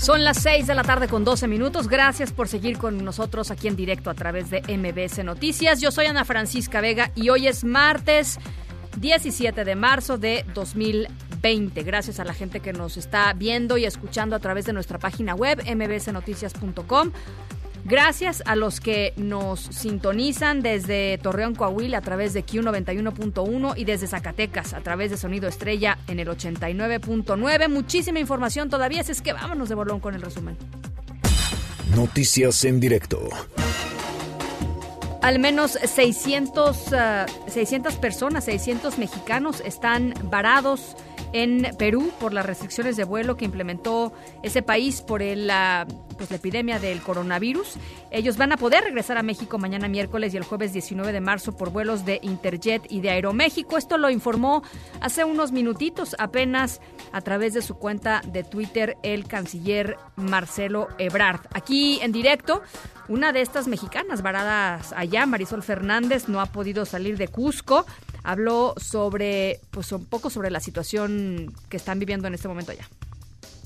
Son 0.00 0.24
las 0.24 0.38
6 0.38 0.66
de 0.66 0.74
la 0.74 0.82
tarde 0.82 1.08
con 1.08 1.24
12 1.24 1.46
minutos. 1.46 1.86
Gracias 1.86 2.32
por 2.32 2.48
seguir 2.48 2.78
con 2.78 3.04
nosotros 3.04 3.50
aquí 3.50 3.68
en 3.68 3.76
directo 3.76 4.08
a 4.08 4.14
través 4.14 4.48
de 4.48 4.62
MBS 4.62 5.22
Noticias. 5.22 5.82
Yo 5.82 5.90
soy 5.90 6.06
Ana 6.06 6.24
Francisca 6.24 6.80
Vega 6.80 7.10
y 7.14 7.28
hoy 7.28 7.46
es 7.46 7.64
martes 7.64 8.38
17 8.96 9.62
de 9.62 9.74
marzo 9.74 10.16
de 10.16 10.46
2020. 10.54 11.82
Gracias 11.82 12.18
a 12.18 12.24
la 12.24 12.32
gente 12.32 12.60
que 12.60 12.72
nos 12.72 12.96
está 12.96 13.30
viendo 13.34 13.76
y 13.76 13.84
escuchando 13.84 14.34
a 14.34 14.38
través 14.38 14.64
de 14.64 14.72
nuestra 14.72 14.98
página 14.98 15.34
web 15.34 15.62
mbsnoticias.com. 15.66 17.10
Gracias 17.84 18.42
a 18.46 18.56
los 18.56 18.80
que 18.80 19.12
nos 19.16 19.60
sintonizan 19.60 20.60
desde 20.62 21.18
Torreón, 21.18 21.54
Coahuila 21.54 21.98
a 21.98 22.02
través 22.02 22.32
de 22.34 22.44
Q91.1 22.44 23.74
y 23.76 23.84
desde 23.84 24.06
Zacatecas 24.06 24.74
a 24.74 24.80
través 24.80 25.10
de 25.10 25.16
Sonido 25.16 25.48
Estrella 25.48 25.98
en 26.06 26.20
el 26.20 26.28
89.9. 26.28 27.68
Muchísima 27.68 28.18
información 28.18 28.68
todavía, 28.68 29.00
así 29.00 29.12
es 29.12 29.22
que 29.22 29.32
vámonos 29.32 29.68
de 29.68 29.74
bolón 29.74 30.00
con 30.00 30.14
el 30.14 30.22
resumen. 30.22 30.56
Noticias 31.94 32.64
en 32.64 32.78
directo. 32.80 33.28
Al 35.22 35.38
menos 35.38 35.72
600, 35.72 36.76
uh, 36.92 37.50
600 37.50 37.96
personas, 37.96 38.44
600 38.44 38.96
mexicanos 38.98 39.60
están 39.64 40.14
varados 40.24 40.96
en 41.32 41.68
Perú 41.78 42.12
por 42.18 42.32
las 42.32 42.46
restricciones 42.46 42.96
de 42.96 43.04
vuelo 43.04 43.36
que 43.36 43.44
implementó 43.44 44.12
ese 44.42 44.62
país 44.62 45.02
por 45.02 45.20
la, 45.20 45.86
pues, 46.16 46.30
la 46.30 46.36
epidemia 46.36 46.78
del 46.78 47.00
coronavirus. 47.00 47.74
Ellos 48.10 48.36
van 48.36 48.52
a 48.52 48.56
poder 48.56 48.84
regresar 48.84 49.18
a 49.18 49.22
México 49.22 49.58
mañana 49.58 49.88
miércoles 49.88 50.32
y 50.32 50.36
el 50.36 50.44
jueves 50.44 50.72
19 50.72 51.12
de 51.12 51.20
marzo 51.20 51.56
por 51.56 51.70
vuelos 51.70 52.04
de 52.04 52.20
Interjet 52.22 52.90
y 52.90 53.00
de 53.00 53.10
Aeroméxico. 53.10 53.76
Esto 53.76 53.98
lo 53.98 54.10
informó 54.10 54.62
hace 55.00 55.24
unos 55.24 55.52
minutitos 55.52 56.16
apenas 56.18 56.80
a 57.12 57.20
través 57.20 57.54
de 57.54 57.62
su 57.62 57.74
cuenta 57.74 58.22
de 58.26 58.44
Twitter 58.44 58.96
el 59.02 59.26
canciller 59.26 59.96
Marcelo 60.16 60.88
Ebrard. 60.98 61.40
Aquí 61.52 62.00
en 62.02 62.12
directo, 62.12 62.62
una 63.08 63.32
de 63.32 63.40
estas 63.40 63.66
mexicanas 63.66 64.22
varadas 64.22 64.92
allá, 64.96 65.26
Marisol 65.26 65.62
Fernández, 65.62 66.28
no 66.28 66.40
ha 66.40 66.46
podido 66.46 66.84
salir 66.84 67.16
de 67.16 67.28
Cusco. 67.28 67.86
Habló 68.22 68.74
sobre, 68.76 69.60
pues 69.70 69.92
un 69.92 70.04
poco 70.04 70.30
sobre 70.30 70.50
la 70.50 70.60
situación 70.60 71.54
que 71.68 71.76
están 71.76 71.98
viviendo 71.98 72.28
en 72.28 72.34
este 72.34 72.48
momento 72.48 72.72
allá. 72.72 72.88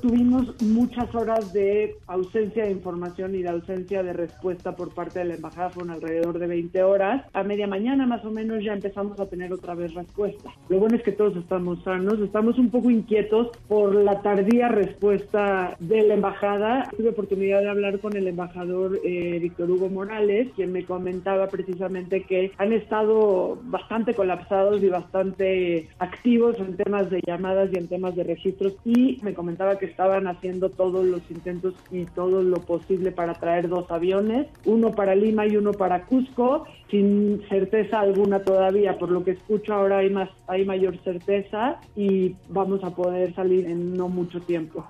Tuvimos 0.05 0.61
muchas 0.61 1.15
horas 1.15 1.55
de 1.55 1.97
ausencia 2.09 2.65
de 2.65 2.73
información 2.73 3.35
y 3.35 3.41
de 3.41 3.49
ausencia 3.49 4.03
de 4.03 4.13
respuesta 4.13 4.77
por 4.77 4.93
parte 4.93 5.21
de 5.21 5.25
la 5.25 5.35
embajada, 5.37 5.71
fueron 5.71 5.93
alrededor 5.93 6.39
de 6.39 6.47
20 6.47 6.83
horas. 6.83 7.25
A 7.33 7.43
media 7.43 7.67
mañana 7.67 8.05
más 8.05 8.23
o 8.23 8.31
menos 8.31 8.63
ya 8.63 8.75
empezamos 8.75 9.19
a 9.19 9.25
tener 9.25 9.51
otra 9.51 9.75
vez 9.75 9.95
respuesta. 9.95 10.53
Lo 10.69 10.79
bueno 10.79 10.97
es 10.97 11.03
que 11.03 11.13
todos 11.13 11.35
estamos 11.39 11.83
sanos, 11.85 12.21
estamos 12.21 12.59
un 12.59 12.69
poco 12.69 12.91
inquietos 12.91 13.49
por 13.67 13.95
la 13.95 14.21
tardía 14.21 14.69
respuesta 14.69 15.75
de 15.81 16.03
la 16.03 16.13
embajada. 16.13 16.87
Tuve 16.95 17.09
oportunidad 17.09 17.63
de 17.63 17.71
hablar 17.71 17.99
con 17.99 18.15
el 18.15 18.29
embajador 18.29 19.01
eh, 19.05 19.39
Víctor 19.41 19.71
Hugo 19.71 19.89
Morales, 19.89 20.49
quien 20.55 20.71
me 20.71 20.85
comentaba 20.85 21.47
precisamente 21.47 22.25
que 22.25 22.53
han 22.59 22.75
estado 22.75 23.59
bastante 23.63 24.13
colapsados 24.13 24.83
y 24.83 24.89
bastante 24.91 25.89
activos 25.99 26.59
en 26.59 26.77
temas 26.77 27.09
de 27.09 27.23
llamadas 27.27 27.71
y 27.73 27.79
en 27.79 27.89
temas 27.89 28.15
de 28.15 28.25
registros 28.25 28.75
y 28.85 29.19
me 29.23 29.33
comentaba 29.33 29.79
que 29.79 29.94
estaban 29.95 30.27
haciendo 30.27 30.71
todos 30.71 31.07
los 31.07 31.23
intentos 31.31 31.73
y 31.93 32.05
todo 32.05 32.43
lo 32.43 32.57
posible 32.57 33.13
para 33.13 33.35
traer 33.35 33.69
dos 33.69 33.89
aviones, 33.93 34.49
uno 34.65 34.91
para 34.91 35.15
Lima 35.15 35.47
y 35.47 35.57
uno 35.57 35.71
para 35.71 36.05
Cusco, 36.07 36.65
sin 36.91 37.41
certeza 37.49 38.01
alguna 38.01 38.43
todavía. 38.43 38.99
Por 38.99 39.13
lo 39.13 39.23
que 39.23 39.31
escucho 39.31 39.73
ahora 39.73 39.99
hay 39.99 40.11
más, 40.11 40.29
hay 40.49 40.65
mayor 40.65 40.99
certeza 41.05 41.81
y 41.95 42.35
vamos 42.49 42.83
a 42.83 42.91
poder 42.91 43.33
salir 43.37 43.67
en 43.67 43.97
no 43.97 44.09
mucho 44.09 44.41
tiempo. 44.41 44.85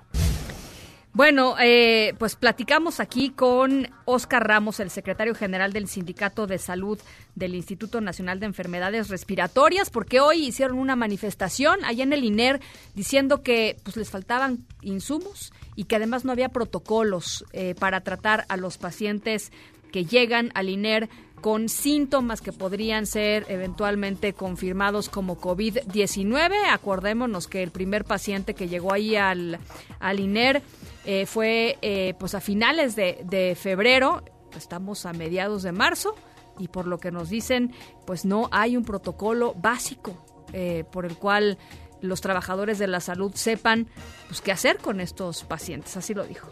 Bueno, 1.14 1.54
eh, 1.60 2.14
pues 2.18 2.34
platicamos 2.34 2.98
aquí 2.98 3.30
con 3.30 3.88
Oscar 4.04 4.48
Ramos, 4.48 4.80
el 4.80 4.90
secretario 4.90 5.36
general 5.36 5.72
del 5.72 5.86
Sindicato 5.86 6.48
de 6.48 6.58
Salud 6.58 6.98
del 7.36 7.54
Instituto 7.54 8.00
Nacional 8.00 8.40
de 8.40 8.46
Enfermedades 8.46 9.10
Respiratorias, 9.10 9.90
porque 9.90 10.18
hoy 10.18 10.44
hicieron 10.44 10.76
una 10.76 10.96
manifestación 10.96 11.84
allá 11.84 12.02
en 12.02 12.12
el 12.12 12.24
INER 12.24 12.60
diciendo 12.96 13.44
que 13.44 13.76
pues 13.84 13.96
les 13.96 14.10
faltaban 14.10 14.66
insumos 14.82 15.52
y 15.76 15.84
que 15.84 15.94
además 15.94 16.24
no 16.24 16.32
había 16.32 16.48
protocolos 16.48 17.44
eh, 17.52 17.76
para 17.78 18.00
tratar 18.00 18.44
a 18.48 18.56
los 18.56 18.76
pacientes 18.76 19.52
que 19.92 20.06
llegan 20.06 20.50
al 20.54 20.68
INER 20.68 21.08
con 21.44 21.68
síntomas 21.68 22.40
que 22.40 22.52
podrían 22.52 23.04
ser 23.04 23.44
eventualmente 23.50 24.32
confirmados 24.32 25.10
como 25.10 25.36
COVID-19. 25.38 26.54
Acordémonos 26.72 27.48
que 27.48 27.62
el 27.62 27.70
primer 27.70 28.06
paciente 28.06 28.54
que 28.54 28.66
llegó 28.66 28.94
ahí 28.94 29.16
al, 29.16 29.58
al 30.00 30.20
INER 30.20 30.62
eh, 31.04 31.26
fue 31.26 31.76
eh, 31.82 32.14
pues 32.18 32.34
a 32.34 32.40
finales 32.40 32.96
de, 32.96 33.20
de 33.26 33.54
febrero, 33.56 34.24
estamos 34.56 35.04
a 35.04 35.12
mediados 35.12 35.62
de 35.62 35.72
marzo, 35.72 36.14
y 36.58 36.68
por 36.68 36.86
lo 36.86 36.96
que 36.96 37.12
nos 37.12 37.28
dicen, 37.28 37.74
pues 38.06 38.24
no 38.24 38.48
hay 38.50 38.78
un 38.78 38.84
protocolo 38.86 39.52
básico 39.52 40.16
eh, 40.54 40.84
por 40.90 41.04
el 41.04 41.18
cual 41.18 41.58
los 42.00 42.22
trabajadores 42.22 42.78
de 42.78 42.86
la 42.86 43.00
salud 43.00 43.32
sepan 43.34 43.88
pues, 44.28 44.40
qué 44.40 44.50
hacer 44.50 44.78
con 44.78 44.98
estos 44.98 45.44
pacientes. 45.44 45.94
Así 45.98 46.14
lo 46.14 46.24
dijo. 46.24 46.48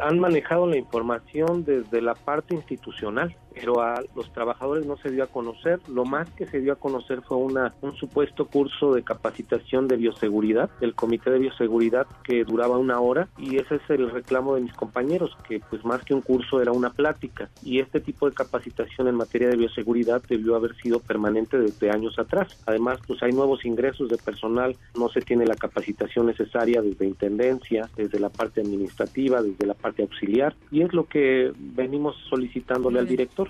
Han 0.00 0.18
manejado 0.18 0.66
la 0.66 0.78
información 0.78 1.64
desde 1.66 2.00
la 2.00 2.14
parte 2.14 2.54
institucional 2.54 3.36
pero 3.58 3.80
a 3.80 4.00
los 4.14 4.32
trabajadores 4.32 4.86
no 4.86 4.96
se 4.96 5.10
dio 5.10 5.24
a 5.24 5.26
conocer. 5.26 5.80
Lo 5.88 6.04
más 6.04 6.30
que 6.30 6.46
se 6.46 6.60
dio 6.60 6.72
a 6.72 6.76
conocer 6.76 7.22
fue 7.22 7.36
una, 7.36 7.74
un 7.82 7.94
supuesto 7.96 8.46
curso 8.46 8.94
de 8.94 9.02
capacitación 9.02 9.88
de 9.88 9.96
bioseguridad 9.96 10.70
del 10.80 10.94
Comité 10.94 11.30
de 11.30 11.40
Bioseguridad 11.40 12.06
que 12.22 12.44
duraba 12.44 12.78
una 12.78 13.00
hora 13.00 13.28
y 13.36 13.56
ese 13.56 13.76
es 13.76 13.82
el 13.88 14.10
reclamo 14.10 14.54
de 14.54 14.62
mis 14.62 14.72
compañeros, 14.72 15.36
que 15.48 15.60
pues 15.70 15.84
más 15.84 16.02
que 16.04 16.14
un 16.14 16.20
curso 16.20 16.62
era 16.62 16.72
una 16.72 16.90
plática 16.90 17.48
y 17.62 17.80
este 17.80 18.00
tipo 18.00 18.28
de 18.28 18.34
capacitación 18.34 19.08
en 19.08 19.14
materia 19.14 19.48
de 19.48 19.56
bioseguridad 19.56 20.22
debió 20.28 20.56
haber 20.56 20.76
sido 20.76 21.00
permanente 21.00 21.58
desde 21.58 21.90
años 21.90 22.18
atrás. 22.18 22.62
Además, 22.66 23.00
pues 23.06 23.22
hay 23.22 23.32
nuevos 23.32 23.64
ingresos 23.64 24.08
de 24.08 24.18
personal, 24.18 24.76
no 24.96 25.08
se 25.08 25.20
tiene 25.20 25.46
la 25.46 25.56
capacitación 25.56 26.26
necesaria 26.26 26.80
desde 26.82 27.06
intendencia, 27.06 27.88
desde 27.96 28.20
la 28.20 28.28
parte 28.28 28.60
administrativa, 28.60 29.42
desde 29.42 29.66
la 29.66 29.74
parte 29.74 30.02
auxiliar 30.02 30.54
y 30.70 30.82
es 30.82 30.92
lo 30.92 31.04
que 31.06 31.52
venimos 31.56 32.16
solicitándole 32.28 32.98
al 32.98 33.06
director 33.06 33.47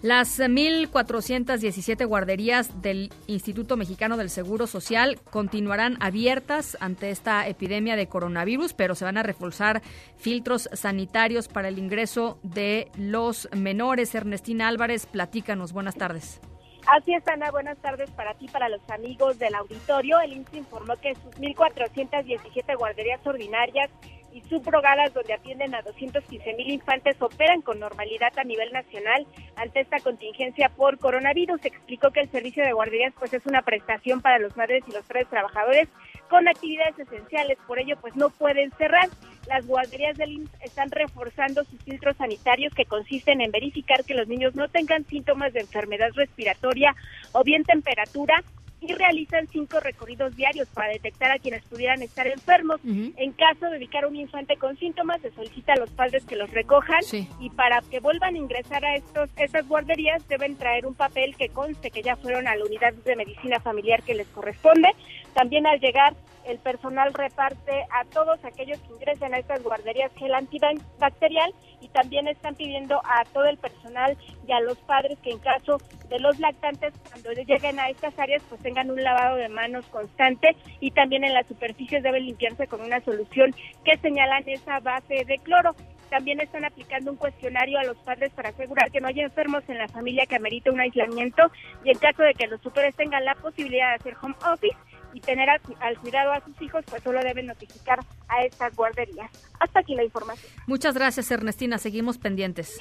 las 0.00 0.38
1.417 0.38 2.06
guarderías 2.06 2.80
del 2.82 3.10
Instituto 3.26 3.76
Mexicano 3.76 4.16
del 4.16 4.30
Seguro 4.30 4.68
Social 4.68 5.18
continuarán 5.28 5.96
abiertas 5.98 6.76
ante 6.80 7.10
esta 7.10 7.48
epidemia 7.48 7.96
de 7.96 8.06
coronavirus, 8.06 8.74
pero 8.74 8.94
se 8.94 9.04
van 9.04 9.18
a 9.18 9.24
reforzar 9.24 9.82
filtros 10.16 10.68
sanitarios 10.72 11.48
para 11.48 11.66
el 11.66 11.80
ingreso 11.80 12.38
de 12.44 12.92
los 12.96 13.48
menores. 13.56 14.14
Ernestina 14.14 14.68
Álvarez, 14.68 15.06
platícanos. 15.06 15.72
Buenas 15.72 15.96
tardes. 15.96 16.40
Así 16.86 17.12
es, 17.12 17.26
Ana. 17.26 17.50
Buenas 17.50 17.76
tardes 17.78 18.08
para 18.12 18.34
ti, 18.34 18.46
para 18.46 18.68
los 18.68 18.80
amigos 18.90 19.36
del 19.40 19.56
auditorio. 19.56 20.20
El 20.20 20.32
INSS 20.32 20.54
informó 20.54 20.94
que 20.96 21.16
sus 21.16 21.34
1.417 21.40 22.78
guarderías 22.78 23.26
ordinarias 23.26 23.90
y 24.32 24.40
subrogadas 24.42 25.12
donde 25.14 25.34
atienden 25.34 25.74
a 25.74 25.82
215 25.82 26.54
mil 26.54 26.70
infantes 26.70 27.16
operan 27.20 27.62
con 27.62 27.78
normalidad 27.80 28.32
a 28.38 28.44
nivel 28.44 28.72
nacional 28.72 29.26
ante 29.56 29.80
esta 29.80 30.00
contingencia 30.00 30.68
por 30.68 30.98
coronavirus. 30.98 31.64
Explicó 31.64 32.10
que 32.10 32.20
el 32.20 32.30
servicio 32.30 32.64
de 32.64 32.72
guarderías 32.72 33.14
pues 33.18 33.32
es 33.32 33.44
una 33.46 33.62
prestación 33.62 34.20
para 34.20 34.38
los 34.38 34.56
madres 34.56 34.84
y 34.86 34.92
los 34.92 35.04
padres 35.04 35.28
trabajadores 35.28 35.88
con 36.28 36.46
actividades 36.46 36.98
esenciales, 36.98 37.58
por 37.66 37.78
ello 37.78 37.96
pues 38.00 38.14
no 38.16 38.30
pueden 38.30 38.70
cerrar. 38.72 39.08
Las 39.48 39.66
guarderías 39.66 40.16
del 40.18 40.32
IMSS 40.32 40.62
están 40.62 40.90
reforzando 40.90 41.64
sus 41.64 41.82
filtros 41.82 42.16
sanitarios 42.16 42.74
que 42.74 42.84
consisten 42.84 43.40
en 43.40 43.50
verificar 43.50 44.04
que 44.04 44.14
los 44.14 44.28
niños 44.28 44.54
no 44.54 44.68
tengan 44.68 45.06
síntomas 45.06 45.54
de 45.54 45.60
enfermedad 45.60 46.10
respiratoria 46.14 46.94
o 47.32 47.44
bien 47.44 47.64
temperatura 47.64 48.42
y 48.80 48.92
realizan 48.92 49.46
cinco 49.48 49.80
recorridos 49.80 50.36
diarios 50.36 50.68
para 50.68 50.92
detectar 50.92 51.30
a 51.32 51.38
quienes 51.38 51.62
pudieran 51.64 52.02
estar 52.02 52.26
enfermos. 52.26 52.80
En 52.84 53.32
caso 53.32 53.66
de 53.70 53.78
ubicar 53.78 54.04
a 54.04 54.08
un 54.08 54.16
infante 54.16 54.56
con 54.56 54.76
síntomas, 54.76 55.20
se 55.20 55.30
solicita 55.32 55.72
a 55.72 55.76
los 55.76 55.90
padres 55.90 56.24
que 56.24 56.36
los 56.36 56.50
recojan 56.50 57.00
y 57.40 57.50
para 57.50 57.80
que 57.82 58.00
vuelvan 58.00 58.34
a 58.34 58.38
ingresar 58.38 58.84
a 58.84 58.94
estos 58.96 59.30
estas 59.36 59.66
guarderías 59.68 60.26
deben 60.28 60.56
traer 60.56 60.86
un 60.86 60.94
papel 60.94 61.36
que 61.36 61.48
conste 61.48 61.90
que 61.90 62.02
ya 62.02 62.16
fueron 62.16 62.46
a 62.48 62.56
la 62.56 62.64
unidad 62.64 62.92
de 62.92 63.16
medicina 63.16 63.60
familiar 63.60 64.02
que 64.02 64.14
les 64.14 64.26
corresponde. 64.28 64.88
También 65.34 65.66
al 65.66 65.80
llegar 65.80 66.14
el 66.46 66.58
personal 66.58 67.12
reparte 67.14 67.84
a 67.90 68.04
todos 68.06 68.42
aquellos 68.44 68.78
que 68.80 68.92
ingresen 68.94 69.34
a 69.34 69.38
estas 69.38 69.62
guarderías 69.62 70.12
gel 70.14 70.34
antibacterial 70.34 71.52
y 71.80 71.88
también 71.88 72.28
están 72.28 72.54
pidiendo 72.54 73.00
a 73.04 73.24
todo 73.32 73.44
el 73.44 73.58
personal 73.58 74.16
y 74.46 74.52
a 74.52 74.60
los 74.60 74.78
padres 74.78 75.18
que 75.22 75.30
en 75.30 75.38
caso 75.38 75.78
de 76.08 76.18
los 76.18 76.38
lactantes 76.38 76.94
cuando 77.10 77.32
lleguen 77.32 77.78
a 77.78 77.88
estas 77.88 78.18
áreas 78.18 78.42
pues 78.48 78.60
tengan 78.62 78.90
un 78.90 79.02
lavado 79.02 79.36
de 79.36 79.48
manos 79.48 79.84
constante 79.86 80.56
y 80.80 80.90
también 80.90 81.24
en 81.24 81.34
las 81.34 81.46
superficies 81.46 82.02
deben 82.02 82.26
limpiarse 82.26 82.66
con 82.66 82.80
una 82.80 83.00
solución 83.00 83.54
que 83.84 83.96
señalan 83.98 84.42
esa 84.46 84.80
base 84.80 85.24
de 85.24 85.38
cloro. 85.38 85.74
También 86.10 86.40
están 86.40 86.64
aplicando 86.64 87.10
un 87.10 87.18
cuestionario 87.18 87.78
a 87.78 87.84
los 87.84 87.98
padres 87.98 88.32
para 88.32 88.48
asegurar 88.48 88.90
que 88.90 89.00
no 89.00 89.08
haya 89.08 89.24
enfermos 89.24 89.62
en 89.68 89.76
la 89.76 89.88
familia 89.88 90.24
que 90.24 90.36
amerite 90.36 90.70
un 90.70 90.80
aislamiento 90.80 91.42
y 91.84 91.90
en 91.90 91.98
caso 91.98 92.22
de 92.22 92.32
que 92.32 92.46
los 92.46 92.62
superes 92.62 92.96
tengan 92.96 93.24
la 93.26 93.34
posibilidad 93.34 93.90
de 93.90 93.96
hacer 93.96 94.16
home 94.22 94.34
office, 94.50 94.76
y 95.12 95.20
tener 95.20 95.48
al, 95.50 95.98
cuidado 95.98 96.32
a 96.32 96.40
sus 96.44 96.60
hijos, 96.62 96.84
pues 96.88 97.02
solo 97.02 97.20
deben 97.20 97.46
notificar 97.46 98.00
a 98.28 98.42
estas 98.42 98.74
guarderías. 98.76 99.30
Hasta 99.60 99.80
aquí 99.80 99.94
la 99.94 100.04
información. 100.04 100.50
Muchas 100.66 100.94
gracias, 100.94 101.30
Ernestina. 101.30 101.78
Seguimos 101.78 102.18
pendientes. 102.18 102.78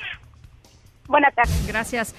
Buenas 1.07 1.33
tardes. 1.33 1.67
Gracias. 1.67 2.15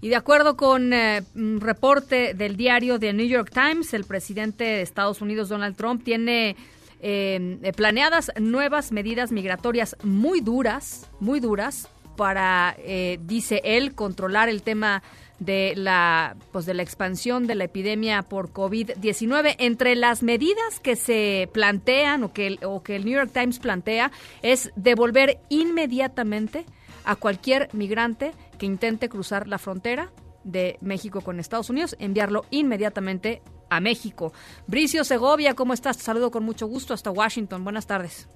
Y 0.00 0.08
de 0.08 0.16
acuerdo 0.16 0.56
con 0.56 0.92
eh, 0.92 1.22
un 1.34 1.60
reporte 1.60 2.32
del 2.34 2.56
diario 2.56 2.98
The 2.98 3.12
New 3.12 3.26
York 3.26 3.50
Times, 3.52 3.92
el 3.92 4.04
presidente 4.04 4.64
de 4.64 4.82
Estados 4.82 5.20
Unidos, 5.20 5.48
Donald 5.48 5.76
Trump, 5.76 6.02
tiene 6.02 6.56
eh, 7.00 7.72
planeadas 7.76 8.32
nuevas 8.38 8.92
medidas 8.92 9.30
migratorias 9.32 9.96
muy 10.02 10.40
duras, 10.40 11.10
muy 11.20 11.40
duras, 11.40 11.88
para, 12.20 12.76
eh, 12.78 13.18
dice 13.22 13.62
él, 13.64 13.94
controlar 13.94 14.50
el 14.50 14.62
tema 14.62 15.02
de 15.40 15.72
la 15.74 16.36
pues 16.52 16.66
de 16.66 16.74
la 16.74 16.82
expansión 16.82 17.46
de 17.46 17.56
la 17.56 17.64
epidemia 17.64 18.22
por 18.22 18.52
COVID-19 18.52 19.56
entre 19.58 19.96
las 19.96 20.22
medidas 20.22 20.78
que 20.80 20.94
se 20.94 21.48
plantean 21.52 22.22
o 22.22 22.32
que 22.32 22.46
el, 22.46 22.60
o 22.62 22.82
que 22.82 22.94
el 22.96 23.04
New 23.04 23.14
York 23.14 23.30
Times 23.32 23.58
plantea 23.58 24.12
es 24.42 24.70
devolver 24.76 25.38
inmediatamente 25.48 26.64
a 27.04 27.16
cualquier 27.16 27.68
migrante 27.72 28.32
que 28.58 28.66
intente 28.66 29.08
cruzar 29.08 29.48
la 29.48 29.58
frontera 29.58 30.10
de 30.44 30.78
México 30.80 31.22
con 31.22 31.40
Estados 31.40 31.70
Unidos, 31.70 31.96
enviarlo 31.98 32.44
inmediatamente 32.50 33.42
a 33.70 33.80
México. 33.80 34.32
Bricio 34.66 35.04
Segovia, 35.04 35.54
¿cómo 35.54 35.72
estás? 35.72 35.98
Te 35.98 36.04
saludo 36.04 36.30
con 36.30 36.44
mucho 36.44 36.66
gusto 36.66 36.92
hasta 36.92 37.10
Washington. 37.10 37.64
Buenas 37.64 37.86
tardes. 37.86 38.28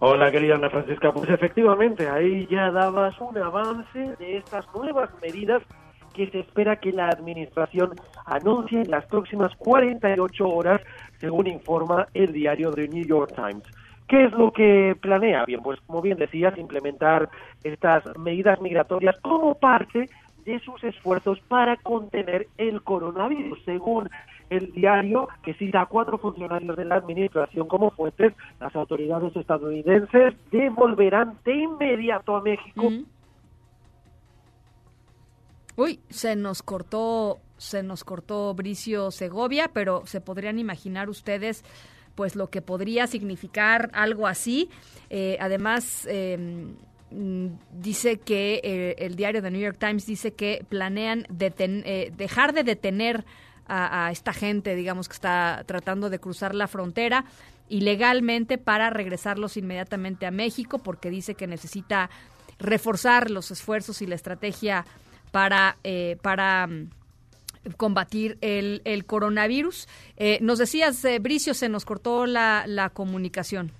Hola, 0.00 0.30
querida 0.30 0.56
Ana 0.56 0.70
Francisca. 0.70 1.12
Pues 1.12 1.30
efectivamente, 1.30 2.08
ahí 2.08 2.46
ya 2.50 2.70
dabas 2.70 3.18
un 3.20 3.38
avance 3.38 4.16
de 4.18 4.38
estas 4.38 4.66
nuevas 4.74 5.10
medidas 5.22 5.62
que 6.14 6.30
se 6.30 6.40
espera 6.40 6.76
que 6.76 6.92
la 6.92 7.08
administración 7.08 7.90
anuncie 8.24 8.80
en 8.80 8.90
las 8.90 9.04
próximas 9.06 9.54
48 9.56 10.48
horas, 10.48 10.80
según 11.18 11.46
informa 11.46 12.06
el 12.14 12.32
diario 12.32 12.72
The 12.72 12.88
New 12.88 13.04
York 13.04 13.34
Times. 13.34 13.64
¿Qué 14.08 14.24
es 14.24 14.32
lo 14.32 14.52
que 14.52 14.96
planea? 15.00 15.44
Bien, 15.44 15.60
pues 15.62 15.80
como 15.86 16.00
bien 16.02 16.18
decías, 16.18 16.56
implementar 16.58 17.28
estas 17.62 18.04
medidas 18.18 18.60
migratorias 18.60 19.18
como 19.20 19.54
parte 19.54 20.08
de 20.44 20.60
sus 20.60 20.82
esfuerzos 20.84 21.40
para 21.48 21.76
contener 21.76 22.46
el 22.58 22.82
coronavirus, 22.82 23.58
según 23.64 24.10
el 24.50 24.72
diario 24.72 25.28
que 25.42 25.54
cita 25.54 25.82
a 25.82 25.86
cuatro 25.86 26.18
funcionarios 26.18 26.76
de 26.76 26.84
la 26.84 26.96
administración 26.96 27.66
como 27.66 27.90
fuentes, 27.90 28.34
las 28.60 28.76
autoridades 28.76 29.34
estadounidenses 29.34 30.34
devolverán 30.50 31.38
de 31.44 31.56
inmediato 31.56 32.36
a 32.36 32.42
México 32.42 32.90
Uy, 35.76 36.00
se 36.08 36.36
nos 36.36 36.62
cortó, 36.62 37.40
se 37.58 37.82
nos 37.82 38.04
cortó 38.04 38.54
Bricio 38.54 39.10
Segovia, 39.10 39.70
pero 39.72 40.06
se 40.06 40.20
podrían 40.20 40.58
imaginar 40.58 41.08
ustedes 41.10 41.64
pues 42.14 42.36
lo 42.36 42.48
que 42.48 42.62
podría 42.62 43.06
significar 43.06 43.90
algo 43.92 44.26
así. 44.26 44.70
Eh, 45.10 45.36
además, 45.40 46.06
em, 46.06 46.76
dice 47.10 48.18
que 48.18 48.60
eh, 48.62 48.94
el 48.98 49.16
diario 49.16 49.42
The 49.42 49.50
New 49.50 49.60
York 49.60 49.78
Times 49.78 50.06
dice 50.06 50.32
que 50.32 50.64
planean 50.68 51.26
eh, 51.38 52.12
dejar 52.16 52.52
de 52.52 52.64
detener 52.64 53.24
a, 53.66 54.06
a, 54.06 54.10
esta 54.10 54.32
gente, 54.32 54.74
digamos, 54.74 55.08
que 55.08 55.14
está 55.14 55.64
tratando 55.66 56.10
de 56.10 56.18
cruzar 56.18 56.54
la 56.54 56.68
frontera 56.68 57.24
ilegalmente 57.68 58.58
para 58.58 58.90
regresarlos 58.90 59.56
inmediatamente 59.56 60.26
a 60.26 60.30
México, 60.30 60.78
porque 60.78 61.10
dice 61.10 61.34
que 61.34 61.46
necesita 61.46 62.10
reforzar 62.58 63.30
los 63.30 63.50
esfuerzos 63.50 64.02
y 64.02 64.06
la 64.06 64.14
estrategia 64.14 64.84
para, 65.34 65.78
eh, 65.82 66.16
para 66.22 66.68
mm, 66.68 66.90
combatir 67.76 68.38
el, 68.40 68.82
el 68.84 69.04
coronavirus. 69.04 69.88
Eh, 70.16 70.38
nos 70.40 70.60
decías, 70.60 71.04
eh, 71.04 71.18
Bricio, 71.18 71.54
se 71.54 71.68
nos 71.68 71.84
cortó 71.84 72.24
la, 72.26 72.62
la 72.68 72.90
comunicación. 72.90 73.72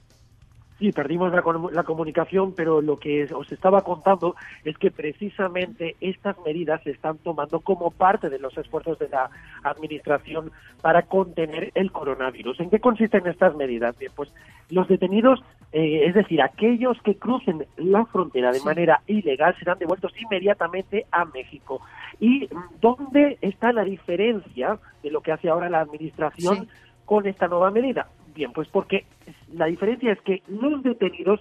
Sí, 0.78 0.90
perdimos 0.90 1.32
la, 1.32 1.44
la, 1.72 1.84
comunicación, 1.84 2.52
pero 2.52 2.80
lo 2.80 2.98
que 2.98 3.32
os 3.32 3.50
estaba 3.52 3.82
contando 3.82 4.34
es 4.64 4.76
que 4.76 4.90
precisamente 4.90 5.94
estas 6.00 6.36
medidas 6.44 6.82
se 6.82 6.90
están 6.90 7.18
tomando 7.18 7.60
como 7.60 7.92
parte 7.92 8.28
de 8.28 8.40
los 8.40 8.58
esfuerzos 8.58 8.98
de 8.98 9.08
la 9.08 9.30
administración 9.62 10.50
para 10.82 11.02
contener 11.02 11.70
el 11.76 11.92
coronavirus. 11.92 12.58
¿En 12.58 12.70
qué 12.70 12.80
consisten 12.80 13.24
estas 13.28 13.54
medidas? 13.54 13.96
Bien, 13.98 14.10
pues 14.16 14.32
los 14.68 14.88
detenidos, 14.88 15.44
eh, 15.72 16.06
es 16.06 16.14
decir, 16.14 16.42
aquellos 16.42 17.00
que 17.02 17.14
crucen 17.18 17.66
la 17.76 18.04
frontera 18.06 18.50
de 18.50 18.60
manera 18.62 19.00
ilegal, 19.06 19.54
serán 19.60 19.78
devueltos 19.78 20.12
inmediatamente 20.20 21.06
a 21.12 21.24
México. 21.24 21.82
¿Y 22.18 22.48
dónde 22.80 23.38
está 23.42 23.72
la 23.72 23.84
diferencia 23.84 24.80
de 25.04 25.10
lo 25.12 25.20
que 25.20 25.30
hace 25.30 25.48
ahora 25.48 25.70
la 25.70 25.80
administración 25.80 26.66
con 27.04 27.28
esta 27.28 27.46
nueva 27.46 27.70
medida? 27.70 28.08
Bien, 28.34 28.52
pues 28.52 28.68
porque 28.68 29.06
la 29.52 29.66
diferencia 29.66 30.12
es 30.12 30.20
que 30.22 30.42
los 30.48 30.82
detenidos 30.82 31.40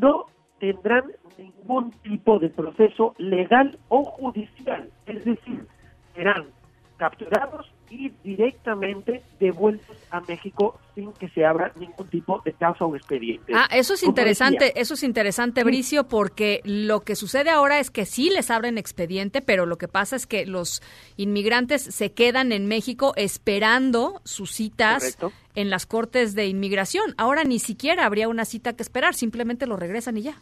no 0.00 0.26
tendrán 0.58 1.04
ningún 1.38 1.90
tipo 2.02 2.38
de 2.38 2.48
proceso 2.48 3.14
legal 3.18 3.78
o 3.88 4.04
judicial, 4.04 4.88
es 5.06 5.24
decir, 5.24 5.66
serán 6.14 6.46
capturados 6.96 7.70
y 7.92 8.10
directamente 8.24 9.22
devueltos 9.38 9.96
a 10.10 10.20
México 10.22 10.80
sin 10.94 11.12
que 11.12 11.28
se 11.28 11.44
abra 11.44 11.72
ningún 11.76 12.08
tipo 12.08 12.40
de 12.42 12.54
causa 12.54 12.86
o 12.86 12.96
expediente. 12.96 13.52
Ah, 13.54 13.68
eso 13.70 13.94
es 13.94 14.02
interesante, 14.02 14.80
eso 14.80 14.94
es 14.94 15.02
interesante, 15.02 15.62
Bricio, 15.62 16.08
porque 16.08 16.62
lo 16.64 17.00
que 17.00 17.16
sucede 17.16 17.50
ahora 17.50 17.80
es 17.80 17.90
que 17.90 18.06
sí 18.06 18.30
les 18.30 18.50
abren 18.50 18.78
expediente, 18.78 19.42
pero 19.42 19.66
lo 19.66 19.76
que 19.76 19.88
pasa 19.88 20.16
es 20.16 20.26
que 20.26 20.46
los 20.46 20.82
inmigrantes 21.18 21.82
se 21.82 22.12
quedan 22.12 22.52
en 22.52 22.66
México 22.66 23.12
esperando 23.16 24.22
sus 24.24 24.52
citas 24.52 25.18
en 25.54 25.68
las 25.68 25.84
cortes 25.84 26.34
de 26.34 26.46
inmigración. 26.46 27.14
Ahora 27.18 27.44
ni 27.44 27.58
siquiera 27.58 28.06
habría 28.06 28.28
una 28.28 28.46
cita 28.46 28.72
que 28.72 28.82
esperar, 28.82 29.14
simplemente 29.14 29.66
lo 29.66 29.76
regresan 29.76 30.16
y 30.16 30.22
ya. 30.22 30.40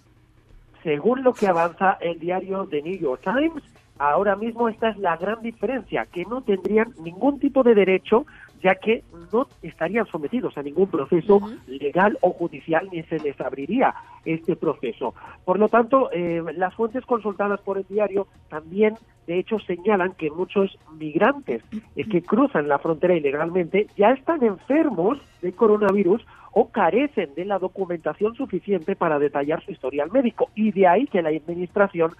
Según 0.84 1.24
lo 1.24 1.34
que 1.34 1.48
avanza 1.48 1.98
el 2.00 2.18
diario 2.20 2.66
The 2.70 2.80
New 2.82 2.98
York 2.98 3.22
Times, 3.22 3.62
Ahora 4.00 4.34
mismo 4.34 4.70
esta 4.70 4.88
es 4.88 4.96
la 4.96 5.18
gran 5.18 5.42
diferencia, 5.42 6.06
que 6.06 6.24
no 6.24 6.40
tendrían 6.40 6.94
ningún 7.04 7.38
tipo 7.38 7.62
de 7.62 7.74
derecho 7.74 8.24
ya 8.62 8.74
que 8.76 9.04
no 9.30 9.46
estarían 9.62 10.06
sometidos 10.06 10.56
a 10.56 10.62
ningún 10.62 10.86
proceso 10.86 11.40
legal 11.66 12.16
o 12.22 12.30
judicial 12.30 12.88
ni 12.90 13.02
se 13.04 13.18
les 13.18 13.38
abriría 13.40 13.94
este 14.24 14.56
proceso. 14.56 15.14
Por 15.44 15.58
lo 15.58 15.68
tanto, 15.68 16.10
eh, 16.12 16.42
las 16.56 16.74
fuentes 16.74 17.04
consultadas 17.04 17.60
por 17.60 17.76
el 17.76 17.84
diario 17.88 18.26
también, 18.48 18.94
de 19.26 19.38
hecho, 19.38 19.58
señalan 19.58 20.12
que 20.12 20.30
muchos 20.30 20.78
migrantes 20.98 21.62
eh, 21.94 22.04
que 22.08 22.22
cruzan 22.22 22.68
la 22.68 22.78
frontera 22.78 23.14
ilegalmente 23.14 23.86
ya 23.98 24.12
están 24.12 24.42
enfermos 24.42 25.18
de 25.42 25.52
coronavirus 25.52 26.24
o 26.52 26.70
carecen 26.70 27.34
de 27.34 27.44
la 27.44 27.58
documentación 27.58 28.34
suficiente 28.34 28.96
para 28.96 29.18
detallar 29.18 29.62
su 29.62 29.72
historial 29.72 30.10
médico. 30.10 30.48
Y 30.54 30.72
de 30.72 30.86
ahí 30.86 31.06
que 31.06 31.20
la 31.22 31.28
administración 31.28 32.12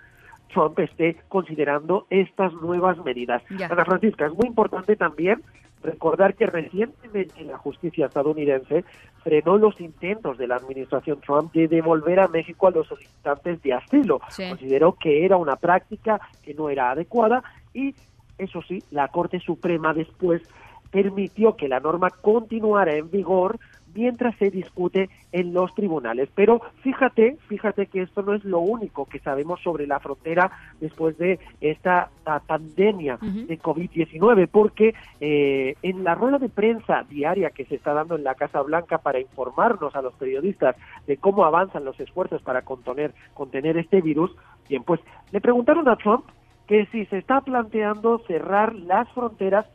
Trump 0.53 0.79
esté 0.79 1.17
considerando 1.29 2.07
estas 2.11 2.53
nuevas 2.55 2.99
medidas. 3.05 3.43
Ana 3.51 3.85
Francisca, 3.85 4.27
es 4.27 4.35
muy 4.35 4.47
importante 4.47 4.97
también 4.97 5.43
recordar 5.83 6.35
que 6.35 6.47
recientemente 6.47 7.43
la 7.43 7.57
justicia 7.59 8.07
estadounidense 8.07 8.85
frenó 9.23 9.57
los 9.57 9.81
intentos 9.81 10.37
de 10.39 10.47
la 10.47 10.57
administración 10.57 11.21
Trump 11.21 11.53
de 11.53 11.69
devolver 11.69 12.21
a 12.21 12.29
México 12.29 12.67
a 12.69 12.71
los 12.71 12.87
solicitantes 12.87 13.63
de 13.63 13.73
asilo. 13.73 14.21
Consideró 14.37 14.93
que 14.93 15.25
era 15.25 15.37
una 15.37 15.57
práctica 15.57 16.21
que 16.43 16.55
no 16.55 16.69
era 16.69 16.91
adecuada 16.91 17.43
y, 17.73 17.95
eso 18.39 18.61
sí, 18.63 18.83
la 18.91 19.09
Corte 19.09 19.41
Suprema 19.41 19.95
después 19.95 20.43
permitió 20.91 21.57
que 21.57 21.69
la 21.69 21.81
norma 21.81 22.11
continuara 22.11 22.95
en 22.95 23.11
vigor 23.11 23.59
mientras 23.95 24.37
se 24.37 24.51
discute 24.51 25.09
en 25.33 25.53
los 25.53 25.75
tribunales. 25.75 26.29
Pero 26.35 26.61
fíjate, 26.83 27.37
fíjate 27.49 27.87
que 27.87 28.03
esto 28.03 28.23
no 28.23 28.35
es 28.35 28.45
lo 28.45 28.61
único 28.61 29.07
que 29.07 29.19
sabemos 29.21 29.61
sobre 29.62 29.87
la 29.87 30.01
frontera 30.01 30.51
después 30.81 31.17
de 31.19 31.39
esta 31.61 32.11
pandemia 32.47 33.19
de 33.21 33.59
COVID-19, 33.59 34.49
porque 34.51 34.95
eh, 35.21 35.75
en 35.83 36.05
la 36.05 36.15
rueda 36.15 36.39
de 36.39 36.49
prensa 36.49 37.05
diaria 37.09 37.51
que 37.51 37.65
se 37.65 37.77
está 37.77 37.93
dando 37.93 38.17
en 38.17 38.25
la 38.25 38.35
Casa 38.35 38.62
Blanca 38.62 38.99
para 38.99 39.21
informarnos 39.21 39.95
a 39.95 40.03
los 40.03 40.15
periodistas 40.15 40.77
de 41.07 41.17
cómo 41.17 41.45
avanzan 41.45 41.85
los 41.85 41.99
esfuerzos 42.01 42.43
para 42.43 42.62
contener, 42.62 43.15
contener 43.35 43.77
este 43.77 44.01
virus, 44.01 44.31
bien, 44.69 44.83
pues 44.85 45.01
le 45.33 45.41
preguntaron 45.41 45.89
a 45.89 45.97
Trump 45.97 46.25
que 46.67 46.87
si 46.87 47.05
se 47.07 47.19
está 47.19 47.41
planteando 47.41 48.21
cerrar 48.29 48.75
las 48.75 49.09
fronteras 49.12 49.67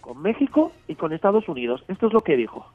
con 0.00 0.22
México 0.22 0.72
y 0.86 0.94
con 0.94 1.12
Estados 1.12 1.48
Unidos. 1.48 1.84
Esto 1.88 2.06
es 2.06 2.12
lo 2.12 2.20
que 2.20 2.36
dijo. 2.36 2.66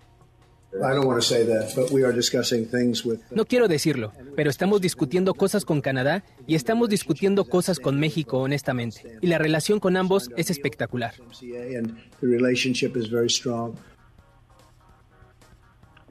No 3.32 3.46
quiero 3.46 3.68
decirlo, 3.68 4.12
pero 4.36 4.50
estamos 4.50 4.82
discutiendo 4.82 5.34
cosas 5.34 5.66
con 5.66 5.82
Canadá 5.82 6.24
y 6.48 6.56
estamos 6.56 6.90
discutiendo 6.90 7.46
cosas 7.46 7.80
con 7.80 8.00
México, 8.00 8.40
honestamente. 8.40 9.18
Y 9.22 9.28
la 9.28 9.38
relación 9.38 9.80
con 9.80 9.98
ambos 9.98 10.30
es 10.36 10.50
espectacular. 10.50 11.14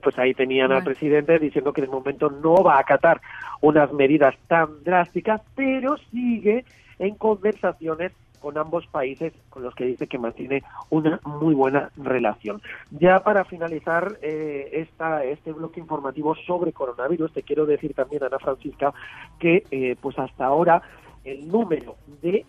Pues 0.03 0.19
ahí 0.19 0.35
tenían 0.35 0.73
al 0.73 0.83
presidente 0.83 1.39
diciendo 1.39 1.73
que 1.73 1.83
de 1.83 1.89
momento 1.89 2.29
no 2.31 2.63
va 2.63 2.77
a 2.77 2.81
acatar 2.81 3.21
unas 3.61 3.93
medidas 3.93 4.35
tan 4.49 4.83
drásticas, 4.83 5.41
pero 5.55 5.97
sigue 6.11 6.65
en 6.99 7.15
conversaciones 7.17 8.13
con 8.43 8.59
ambos 8.59 8.87
países 8.89 9.33
con 9.49 9.63
los 9.63 9.75
que 9.75 9.85
dice 9.85 10.09
que 10.09 10.19
mantiene 10.19 10.65
una 10.91 11.21
muy 11.25 11.55
buena 11.55 11.91
relación. 11.97 12.61
Ya 12.91 13.21
para 13.23 13.45
finalizar 13.45 14.19
eh, 14.21 14.69
esta, 14.73 15.25
este 15.25 15.53
bloque 15.53 15.81
informativo 15.81 16.35
sobre 16.35 16.73
coronavirus, 16.73 17.33
te 17.33 17.45
quiero 17.45 17.65
decir 17.65 17.95
también, 17.95 18.25
Ana 18.25 18.41
Francisca, 18.41 18.93
que 19.39 19.63
eh, 19.71 19.97
pues 20.01 20.19
hasta 20.19 20.45
ahora 20.45 20.83
el 21.25 21.47
número 21.47 21.97
de 22.21 22.45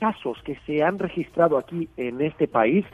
casos 0.00 0.38
que 0.44 0.58
se 0.66 0.82
han 0.82 0.98
registrado 0.98 1.58
aquí 1.58 1.88
en 1.98 2.20
este 2.22 2.48
país 2.48 2.86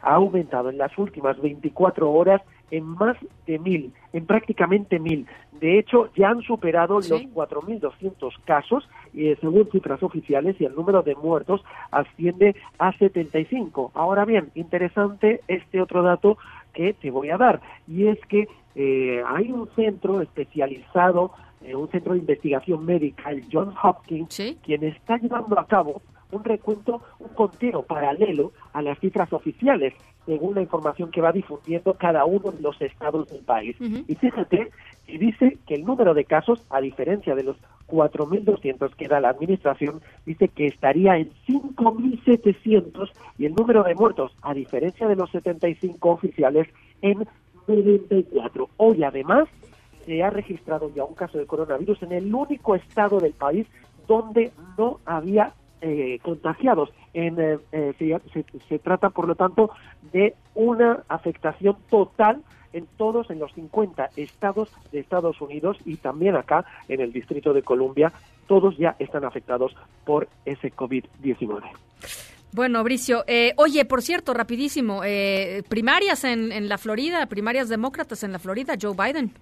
ha 0.00 0.14
aumentado 0.14 0.70
en 0.70 0.78
las 0.78 0.96
últimas 0.96 1.40
24 1.40 2.10
horas 2.10 2.40
en 2.70 2.84
más 2.84 3.16
de 3.46 3.58
mil, 3.58 3.92
en 4.12 4.26
prácticamente 4.26 4.98
mil. 4.98 5.26
De 5.60 5.78
hecho, 5.78 6.10
ya 6.16 6.30
han 6.30 6.42
superado 6.42 6.96
los 6.96 7.10
4.200 7.10 8.32
casos, 8.44 8.88
y 9.12 9.28
eh, 9.28 9.38
según 9.40 9.68
cifras 9.70 10.02
oficiales, 10.02 10.56
y 10.60 10.64
el 10.64 10.74
número 10.74 11.02
de 11.02 11.14
muertos 11.16 11.64
asciende 11.90 12.54
a 12.78 12.92
75. 12.96 13.92
Ahora 13.94 14.24
bien, 14.24 14.50
interesante 14.54 15.40
este 15.48 15.80
otro 15.80 16.02
dato 16.02 16.38
que 16.72 16.92
te 16.92 17.10
voy 17.10 17.30
a 17.30 17.38
dar, 17.38 17.60
y 17.86 18.06
es 18.06 18.18
que 18.26 18.48
eh, 18.74 19.22
hay 19.26 19.50
un 19.50 19.68
centro 19.74 20.20
especializado, 20.20 21.32
eh, 21.64 21.74
un 21.74 21.88
centro 21.90 22.12
de 22.12 22.20
investigación 22.20 22.84
médica, 22.84 23.30
el 23.30 23.44
Johns 23.50 23.74
Hopkins, 23.82 24.28
quien 24.62 24.84
está 24.84 25.16
llevando 25.16 25.58
a 25.58 25.66
cabo 25.66 26.00
un 26.30 26.44
recuento, 26.44 27.02
un 27.18 27.28
conteo 27.28 27.82
paralelo 27.82 28.52
a 28.72 28.82
las 28.82 28.98
cifras 28.98 29.32
oficiales, 29.32 29.94
según 30.26 30.54
la 30.54 30.62
información 30.62 31.10
que 31.10 31.20
va 31.20 31.32
difundiendo 31.32 31.94
cada 31.94 32.24
uno 32.24 32.50
de 32.50 32.60
los 32.60 32.80
estados 32.80 33.28
del 33.28 33.40
país. 33.40 33.76
Y 33.80 34.14
fíjate, 34.14 34.70
y 35.06 35.18
dice 35.18 35.56
que 35.66 35.74
el 35.74 35.84
número 35.84 36.12
de 36.14 36.24
casos, 36.24 36.62
a 36.70 36.80
diferencia 36.80 37.34
de 37.34 37.44
los 37.44 37.56
4.200 37.88 38.94
que 38.94 39.08
da 39.08 39.20
la 39.20 39.30
administración, 39.30 40.02
dice 40.26 40.48
que 40.48 40.66
estaría 40.66 41.16
en 41.16 41.30
5.700 41.46 43.10
y 43.38 43.46
el 43.46 43.54
número 43.54 43.82
de 43.82 43.94
muertos, 43.94 44.32
a 44.42 44.52
diferencia 44.52 45.08
de 45.08 45.16
los 45.16 45.30
75 45.30 46.10
oficiales, 46.10 46.68
en 47.00 47.26
94. 47.66 48.68
Hoy 48.76 49.04
además 49.04 49.48
se 50.04 50.22
ha 50.22 50.30
registrado 50.30 50.90
ya 50.94 51.04
un 51.04 51.14
caso 51.14 51.38
de 51.38 51.46
coronavirus 51.46 52.02
en 52.02 52.12
el 52.12 52.34
único 52.34 52.74
estado 52.74 53.18
del 53.18 53.32
país 53.32 53.66
donde 54.06 54.52
no 54.76 55.00
había 55.04 55.52
eh, 55.80 56.18
contagiados. 56.22 56.90
En, 57.14 57.38
eh, 57.40 57.58
eh, 57.70 58.20
se, 58.32 58.44
se, 58.68 58.78
trata, 58.80 59.10
por 59.10 59.28
lo 59.28 59.36
tanto, 59.36 59.70
de 60.12 60.34
una 60.56 61.04
afectación 61.08 61.76
total 61.88 62.42
en 62.72 62.86
todos, 62.96 63.30
en 63.30 63.38
los 63.38 63.52
50 63.52 64.10
estados 64.16 64.70
de 64.90 64.98
Estados 64.98 65.40
Unidos 65.40 65.78
y 65.84 65.96
también 65.96 66.34
acá 66.34 66.64
en 66.88 67.00
el 67.00 67.12
Distrito 67.12 67.52
de 67.52 67.62
Columbia, 67.62 68.12
todos 68.48 68.76
ya 68.76 68.96
están 68.98 69.24
afectados 69.24 69.76
por 70.04 70.28
ese 70.44 70.72
COVID-19. 70.72 71.62
Bueno, 72.52 72.82
Bricio, 72.82 73.24
oye, 73.56 73.84
por 73.84 74.02
cierto, 74.02 74.34
rapidísimo, 74.34 75.02
primarias 75.68 76.24
en, 76.24 76.50
en 76.50 76.68
la 76.68 76.78
Florida, 76.78 77.26
primarias 77.26 77.68
demócratas 77.68 78.24
en 78.24 78.32
la 78.32 78.38
Florida, 78.38 78.74
Joe 78.80 78.94
Biden. 78.96 79.32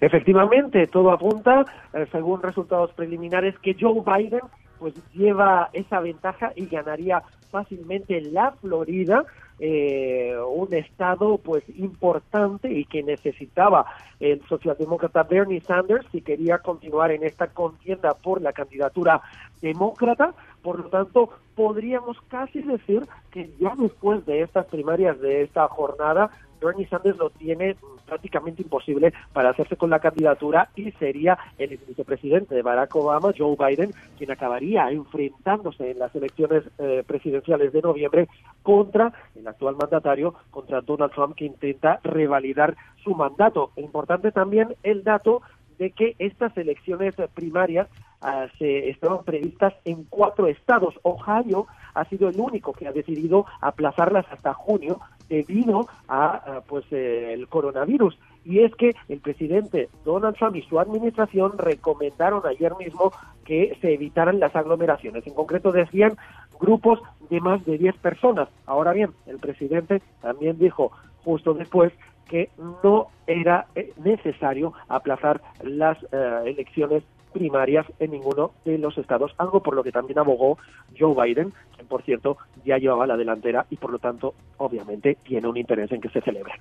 Efectivamente, 0.00 0.86
todo 0.86 1.10
apunta, 1.10 1.64
según 2.10 2.42
resultados 2.42 2.92
preliminares, 2.92 3.58
que 3.58 3.76
Joe 3.78 4.02
Biden 4.04 4.40
pues 4.82 4.94
lleva 5.14 5.70
esa 5.72 6.00
ventaja 6.00 6.52
y 6.56 6.66
ganaría 6.66 7.22
fácilmente 7.52 8.20
la 8.20 8.50
Florida, 8.50 9.24
eh, 9.60 10.34
un 10.44 10.74
estado 10.74 11.38
pues 11.38 11.62
importante 11.78 12.68
y 12.72 12.84
que 12.84 13.04
necesitaba 13.04 13.86
el 14.18 14.42
socialdemócrata 14.48 15.22
Bernie 15.22 15.60
Sanders 15.60 16.04
si 16.10 16.20
quería 16.20 16.58
continuar 16.58 17.12
en 17.12 17.22
esta 17.22 17.46
contienda 17.46 18.14
por 18.14 18.42
la 18.42 18.52
candidatura 18.52 19.22
demócrata. 19.60 20.34
Por 20.62 20.80
lo 20.80 20.88
tanto, 20.88 21.30
podríamos 21.54 22.20
casi 22.26 22.60
decir 22.62 23.06
que 23.30 23.52
ya 23.60 23.74
después 23.78 24.26
de 24.26 24.42
estas 24.42 24.66
primarias 24.66 25.20
de 25.20 25.42
esta 25.42 25.68
jornada, 25.68 26.30
Bernie 26.62 26.86
Sanders 26.88 27.18
lo 27.18 27.30
tiene 27.30 27.76
prácticamente 28.06 28.62
imposible 28.62 29.12
para 29.32 29.50
hacerse 29.50 29.76
con 29.76 29.90
la 29.90 30.00
candidatura 30.00 30.70
y 30.76 30.90
sería 30.92 31.38
el 31.58 31.78
vicepresidente 31.86 32.54
de 32.54 32.62
Barack 32.62 32.94
Obama, 32.96 33.32
Joe 33.36 33.56
Biden, 33.56 33.92
quien 34.18 34.30
acabaría 34.30 34.90
enfrentándose 34.90 35.90
en 35.90 35.98
las 35.98 36.14
elecciones 36.14 36.64
eh, 36.78 37.02
presidenciales 37.06 37.72
de 37.72 37.82
noviembre 37.82 38.28
contra 38.62 39.12
el 39.34 39.46
actual 39.46 39.76
mandatario, 39.76 40.34
contra 40.50 40.80
Donald 40.80 41.12
Trump, 41.12 41.34
que 41.36 41.46
intenta 41.46 42.00
revalidar 42.02 42.76
su 43.02 43.14
mandato. 43.14 43.72
Importante 43.76 44.32
también 44.32 44.74
el 44.82 45.04
dato 45.04 45.42
de 45.78 45.90
que 45.90 46.14
estas 46.18 46.56
elecciones 46.56 47.14
primarias 47.34 47.88
ah, 48.20 48.46
se 48.58 48.90
estaban 48.90 49.24
previstas 49.24 49.74
en 49.84 50.04
cuatro 50.04 50.46
estados. 50.46 50.94
Ohio 51.02 51.66
ha 51.94 52.04
sido 52.06 52.28
el 52.28 52.38
único 52.38 52.72
que 52.72 52.86
ha 52.86 52.92
decidido 52.92 53.46
aplazarlas 53.60 54.26
hasta 54.30 54.54
junio 54.54 55.00
debido 55.32 55.88
a, 56.08 56.60
pues 56.68 56.84
eh, 56.90 57.32
el 57.32 57.48
coronavirus. 57.48 58.18
y 58.44 58.60
es 58.60 58.74
que 58.74 58.94
el 59.08 59.20
presidente 59.20 59.88
Donald 60.04 60.36
Trump 60.36 60.56
y 60.56 60.62
su 60.62 60.78
administración 60.78 61.56
recomendaron 61.56 62.42
ayer 62.44 62.72
mismo 62.76 63.12
que 63.44 63.76
se 63.80 63.94
evitaran 63.94 64.40
las 64.40 64.54
aglomeraciones. 64.54 65.26
En 65.26 65.34
concreto 65.34 65.72
decían 65.72 66.16
grupos 66.60 67.00
de 67.30 67.40
más 67.40 67.64
de 67.64 67.78
10 67.78 67.96
personas. 67.96 68.48
Ahora 68.66 68.92
bien, 68.92 69.10
el 69.26 69.38
presidente 69.38 70.02
también 70.20 70.58
dijo 70.58 70.92
justo 71.24 71.54
después 71.54 71.92
que 72.28 72.50
no 72.82 73.08
era 73.26 73.66
eh, 73.74 73.92
necesario 74.04 74.74
aplazar 74.88 75.40
las 75.62 75.96
eh, 76.12 76.42
elecciones 76.46 77.04
primarias 77.32 77.86
en 77.98 78.12
ninguno 78.12 78.52
de 78.64 78.78
los 78.78 78.96
estados, 78.98 79.32
algo 79.38 79.62
por 79.62 79.74
lo 79.74 79.82
que 79.82 79.92
también 79.92 80.18
abogó 80.18 80.58
Joe 80.98 81.14
Biden, 81.14 81.52
quien 81.74 81.86
por 81.86 82.02
cierto 82.02 82.38
ya 82.64 82.78
llevaba 82.78 83.06
la 83.06 83.16
delantera 83.16 83.66
y 83.70 83.76
por 83.76 83.90
lo 83.90 83.98
tanto 83.98 84.34
obviamente 84.58 85.16
tiene 85.22 85.48
un 85.48 85.56
interés 85.56 85.90
en 85.92 86.00
que 86.00 86.08
se 86.10 86.20
celebre. 86.20 86.52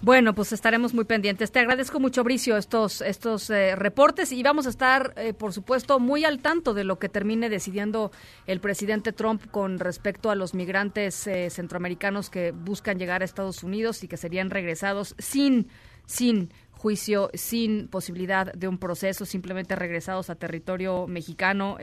Bueno, 0.00 0.32
pues 0.32 0.52
estaremos 0.52 0.94
muy 0.94 1.04
pendientes. 1.04 1.50
Te 1.50 1.58
agradezco 1.58 1.98
mucho, 1.98 2.22
Bricio, 2.22 2.56
estos, 2.56 3.00
estos 3.00 3.50
eh, 3.50 3.74
reportes 3.74 4.30
y 4.30 4.42
vamos 4.44 4.66
a 4.66 4.70
estar, 4.70 5.12
eh, 5.16 5.32
por 5.34 5.52
supuesto, 5.52 5.98
muy 5.98 6.24
al 6.24 6.38
tanto 6.38 6.72
de 6.72 6.84
lo 6.84 7.00
que 7.00 7.08
termine 7.08 7.48
decidiendo 7.48 8.12
el 8.46 8.60
presidente 8.60 9.12
Trump 9.12 9.50
con 9.50 9.80
respecto 9.80 10.30
a 10.30 10.36
los 10.36 10.54
migrantes 10.54 11.26
eh, 11.26 11.50
centroamericanos 11.50 12.30
que 12.30 12.52
buscan 12.52 12.98
llegar 12.98 13.22
a 13.22 13.24
Estados 13.24 13.64
Unidos 13.64 14.04
y 14.04 14.08
que 14.08 14.16
serían 14.16 14.50
regresados 14.50 15.16
sin, 15.18 15.66
sin 16.06 16.50
juicio, 16.78 17.28
sin 17.34 17.88
posibilidad 17.88 18.52
de 18.52 18.68
un 18.68 18.78
proceso, 18.78 19.26
simplemente 19.26 19.76
regresados 19.76 20.30
a 20.30 20.36
territorio 20.36 21.06
mexicano. 21.06 21.76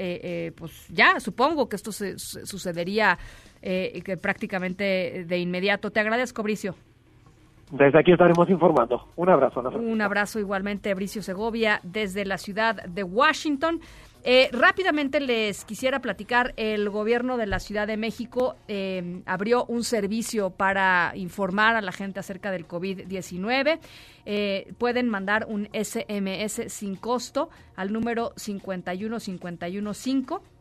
pues 0.56 0.88
ya, 0.90 1.20
supongo 1.20 1.70
que 1.70 1.76
esto 1.76 1.92
se, 1.92 2.18
sucedería 2.18 3.18
que 3.62 4.18
prácticamente 4.22 5.26
de 5.28 5.38
inmediato. 5.38 5.92
Te 5.92 6.00
agradezco, 6.00 6.42
Bricio. 6.42 6.76
Desde 7.72 8.00
aquí 8.00 8.12
estaremos 8.12 8.48
informando. 8.50 9.08
Un 9.16 9.30
abrazo. 9.30 9.62
Un 9.62 10.02
abrazo 10.02 10.40
igualmente, 10.40 10.94
Bricio 10.94 11.24
Segovia, 11.24 11.80
desde 11.84 12.24
la 12.24 12.38
ciudad 12.38 12.84
de 12.84 13.04
Washington. 13.04 13.80
Eh, 14.28 14.50
rápidamente 14.52 15.20
les 15.20 15.66
quisiera 15.66 16.00
platicar, 16.00 16.56
el 16.58 16.90
gobierno 16.90 17.38
de 17.38 17.46
la 17.46 17.60
Ciudad 17.60 17.86
de 17.86 17.96
México 17.96 18.56
eh, 18.68 19.22
abrió 19.28 19.66
un 19.66 19.84
servicio 19.84 20.50
para 20.50 21.12
informar 21.14 21.76
a 21.76 21.82
la 21.82 21.92
gente 21.92 22.20
acerca 22.20 22.50
del 22.50 22.68
COVID-19. 22.68 23.78
Eh, 24.26 24.74
pueden 24.80 25.10
mandar 25.10 25.46
un 25.48 25.70
SMS 25.74 26.74
sin 26.74 26.96
costo 26.96 27.52
al 27.76 27.94
número 27.94 28.34
51515 28.36 30.56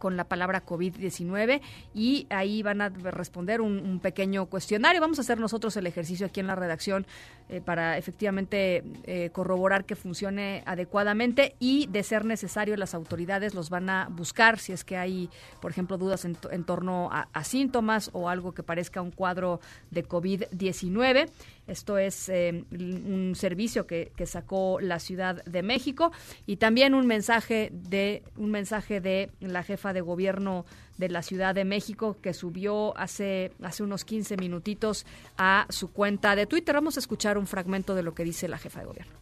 con 0.00 0.16
la 0.16 0.24
palabra 0.24 0.64
COVID-19 0.64 1.60
y 1.94 2.26
ahí 2.30 2.62
van 2.62 2.80
a 2.80 2.88
responder 2.88 3.60
un, 3.60 4.00
pequeño 4.00 4.46
cuestionario. 4.46 5.00
Vamos 5.00 5.18
a 5.18 5.20
hacer 5.20 5.38
nosotros 5.38 5.76
el 5.76 5.86
ejercicio 5.86 6.26
aquí 6.26 6.40
en 6.40 6.46
la 6.46 6.54
redacción 6.54 7.06
eh, 7.52 7.60
para 7.60 7.98
efectivamente 7.98 8.84
eh, 9.02 9.30
corroborar 9.32 9.84
que 9.84 9.96
funcione 9.96 10.62
adecuadamente 10.66 11.56
y 11.58 11.88
de 11.88 12.04
ser 12.04 12.24
necesario 12.24 12.76
las 12.76 12.94
autoridades 12.94 13.54
los 13.54 13.70
van 13.70 13.90
a 13.90 14.06
buscar 14.08 14.60
si 14.60 14.72
es 14.72 14.84
que 14.84 14.96
hay, 14.96 15.28
por 15.60 15.72
ejemplo, 15.72 15.98
dudas 15.98 16.24
en, 16.24 16.36
torno 16.64 17.10
a, 17.10 17.42
síntomas 17.42 18.10
o 18.12 18.28
algo 18.28 18.52
que 18.52 18.62
parezca 18.62 19.02
un 19.02 19.10
cuadro 19.10 19.58
de 19.90 20.06
COVID-19. 20.06 21.28
Esto 21.66 21.98
es 21.98 22.28
eh, 22.28 22.64
un 22.70 23.32
servicio 23.34 23.84
que, 23.84 24.12
sacó 24.26 24.78
la 24.80 25.00
Ciudad 25.00 25.44
de 25.44 25.62
México 25.64 26.12
y 26.46 26.56
también 26.56 26.94
un 26.94 27.08
mensaje 27.08 27.70
de 27.72 28.22
un 28.36 28.52
mensaje 28.52 29.00
de 29.00 29.30
la 29.40 29.64
jefa 29.64 29.92
de 29.92 30.02
gobierno 30.02 30.66
de 31.00 31.08
la 31.08 31.22
Ciudad 31.22 31.54
de 31.54 31.64
México 31.64 32.16
que 32.22 32.32
subió 32.32 32.96
hace 32.96 33.52
hace 33.62 33.82
unos 33.82 34.04
15 34.04 34.36
minutitos 34.36 35.06
a 35.36 35.66
su 35.70 35.90
cuenta 35.90 36.36
de 36.36 36.46
Twitter. 36.46 36.74
Vamos 36.76 36.96
a 36.96 37.00
escuchar 37.00 37.38
un 37.38 37.48
fragmento 37.48 37.96
de 37.96 38.04
lo 38.04 38.14
que 38.14 38.22
dice 38.22 38.46
la 38.46 38.58
jefa 38.58 38.80
de 38.80 38.86
gobierno. 38.86 39.12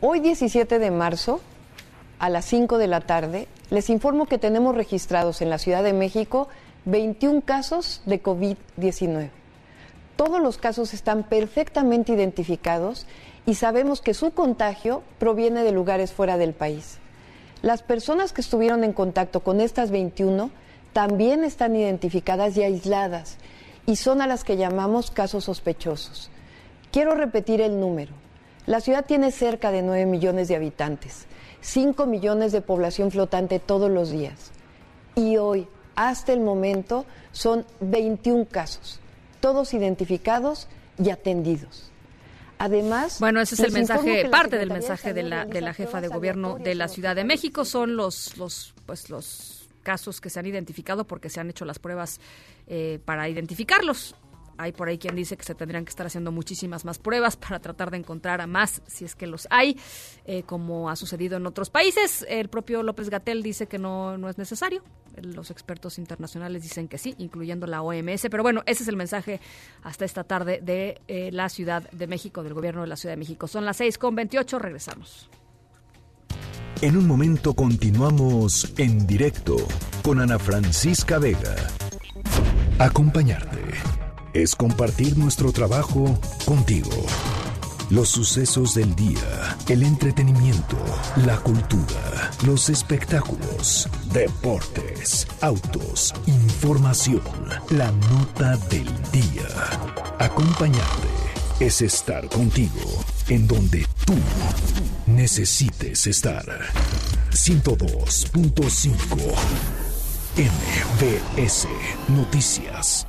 Hoy 0.00 0.20
17 0.20 0.78
de 0.78 0.90
marzo 0.90 1.40
a 2.18 2.28
las 2.28 2.44
5 2.46 2.78
de 2.78 2.88
la 2.88 3.02
tarde 3.02 3.46
les 3.70 3.88
informo 3.90 4.26
que 4.26 4.38
tenemos 4.38 4.74
registrados 4.74 5.42
en 5.42 5.50
la 5.50 5.58
Ciudad 5.58 5.84
de 5.84 5.92
México 5.92 6.48
21 6.86 7.42
casos 7.42 8.02
de 8.06 8.20
COVID-19 8.20 9.30
todos 10.20 10.42
los 10.42 10.58
casos 10.58 10.92
están 10.92 11.22
perfectamente 11.22 12.12
identificados 12.12 13.06
y 13.46 13.54
sabemos 13.54 14.02
que 14.02 14.12
su 14.12 14.32
contagio 14.32 15.02
proviene 15.18 15.62
de 15.62 15.72
lugares 15.72 16.12
fuera 16.12 16.36
del 16.36 16.52
país. 16.52 16.98
Las 17.62 17.82
personas 17.82 18.34
que 18.34 18.42
estuvieron 18.42 18.84
en 18.84 18.92
contacto 18.92 19.40
con 19.40 19.62
estas 19.62 19.90
21 19.90 20.50
también 20.92 21.44
están 21.44 21.76
identificadas 21.76 22.56
y 22.56 22.62
aisladas 22.62 23.38
y 23.86 23.96
son 23.96 24.22
a 24.22 24.26
las 24.26 24.44
que 24.44 24.56
llamamos 24.56 25.10
casos 25.10 25.44
sospechosos. 25.44 26.30
Quiero 26.92 27.14
repetir 27.14 27.60
el 27.60 27.78
número. 27.80 28.12
La 28.66 28.80
ciudad 28.80 29.04
tiene 29.04 29.32
cerca 29.32 29.70
de 29.70 29.82
9 29.82 30.06
millones 30.06 30.48
de 30.48 30.56
habitantes, 30.56 31.26
5 31.60 32.06
millones 32.06 32.52
de 32.52 32.60
población 32.60 33.10
flotante 33.10 33.58
todos 33.58 33.90
los 33.90 34.10
días. 34.10 34.50
Y 35.16 35.36
hoy, 35.38 35.66
hasta 35.96 36.32
el 36.32 36.40
momento, 36.40 37.06
son 37.32 37.64
21 37.80 38.46
casos 38.46 39.00
todos 39.40 39.74
identificados 39.74 40.68
y 41.02 41.10
atendidos. 41.10 41.90
Además, 42.58 43.18
bueno, 43.20 43.40
ese 43.40 43.54
es 43.54 43.60
el 43.60 43.72
mensaje, 43.72 44.28
parte 44.28 44.58
del 44.58 44.70
mensaje 44.70 45.14
de 45.14 45.22
la, 45.22 45.46
de 45.46 45.62
la 45.62 45.72
jefa 45.72 46.02
de 46.02 46.08
gobierno 46.08 46.58
de 46.58 46.74
la 46.74 46.88
Ciudad 46.88 47.16
de 47.16 47.24
México 47.24 47.64
son 47.64 47.96
los, 47.96 48.36
los, 48.36 48.74
pues 48.84 49.08
los 49.08 49.59
casos 49.82 50.20
que 50.20 50.30
se 50.30 50.38
han 50.40 50.46
identificado 50.46 51.06
porque 51.06 51.28
se 51.28 51.40
han 51.40 51.50
hecho 51.50 51.64
las 51.64 51.78
pruebas 51.78 52.20
eh, 52.66 53.00
para 53.04 53.28
identificarlos. 53.28 54.14
Hay 54.60 54.72
por 54.72 54.88
ahí 54.88 54.98
quien 54.98 55.16
dice 55.16 55.38
que 55.38 55.44
se 55.44 55.54
tendrían 55.54 55.86
que 55.86 55.88
estar 55.88 56.06
haciendo 56.06 56.32
muchísimas 56.32 56.84
más 56.84 56.98
pruebas 56.98 57.34
para 57.36 57.60
tratar 57.60 57.90
de 57.90 57.96
encontrar 57.96 58.42
a 58.42 58.46
más, 58.46 58.82
si 58.86 59.06
es 59.06 59.14
que 59.14 59.26
los 59.26 59.48
hay, 59.50 59.78
eh, 60.26 60.42
como 60.42 60.90
ha 60.90 60.96
sucedido 60.96 61.38
en 61.38 61.46
otros 61.46 61.70
países. 61.70 62.26
El 62.28 62.50
propio 62.50 62.82
López 62.82 63.08
Gatel 63.08 63.42
dice 63.42 63.68
que 63.68 63.78
no, 63.78 64.18
no 64.18 64.28
es 64.28 64.36
necesario. 64.36 64.82
Los 65.16 65.50
expertos 65.50 65.96
internacionales 65.98 66.62
dicen 66.62 66.88
que 66.88 66.98
sí, 66.98 67.14
incluyendo 67.16 67.66
la 67.66 67.80
OMS. 67.80 68.28
Pero 68.30 68.42
bueno, 68.42 68.62
ese 68.66 68.82
es 68.82 68.88
el 68.90 68.96
mensaje 68.96 69.40
hasta 69.82 70.04
esta 70.04 70.24
tarde 70.24 70.60
de 70.62 71.00
eh, 71.08 71.30
la 71.32 71.48
Ciudad 71.48 71.90
de 71.90 72.06
México, 72.06 72.42
del 72.42 72.52
gobierno 72.52 72.82
de 72.82 72.88
la 72.88 72.96
Ciudad 72.96 73.14
de 73.14 73.18
México. 73.18 73.48
Son 73.48 73.64
las 73.64 73.78
6 73.78 73.96
con 73.96 74.14
28, 74.14 74.58
regresamos. 74.58 75.30
En 76.82 76.96
un 76.96 77.06
momento 77.06 77.54
continuamos 77.54 78.72
en 78.78 79.06
directo 79.06 79.56
con 80.02 80.20
Ana 80.20 80.38
Francisca 80.38 81.18
Vega. 81.18 81.54
Acompañarte 82.78 83.60
es 84.32 84.54
compartir 84.56 85.18
nuestro 85.18 85.52
trabajo 85.52 86.18
contigo. 86.46 86.90
Los 87.90 88.08
sucesos 88.08 88.74
del 88.74 88.94
día, 88.94 89.58
el 89.68 89.82
entretenimiento, 89.82 90.78
la 91.26 91.36
cultura, 91.38 92.30
los 92.46 92.70
espectáculos, 92.70 93.88
deportes, 94.12 95.26
autos, 95.40 96.14
información, 96.26 97.20
la 97.70 97.90
nota 97.92 98.56
del 98.68 98.88
día. 99.12 99.48
Acompañarte 100.18 101.19
es 101.60 101.82
estar 101.82 102.26
contigo 102.28 103.04
en 103.28 103.46
donde 103.46 103.86
tú 104.06 104.14
necesites 105.06 106.06
estar. 106.06 106.44
102.5 107.30 108.94
MBS 110.38 111.68
Noticias. 112.08 113.06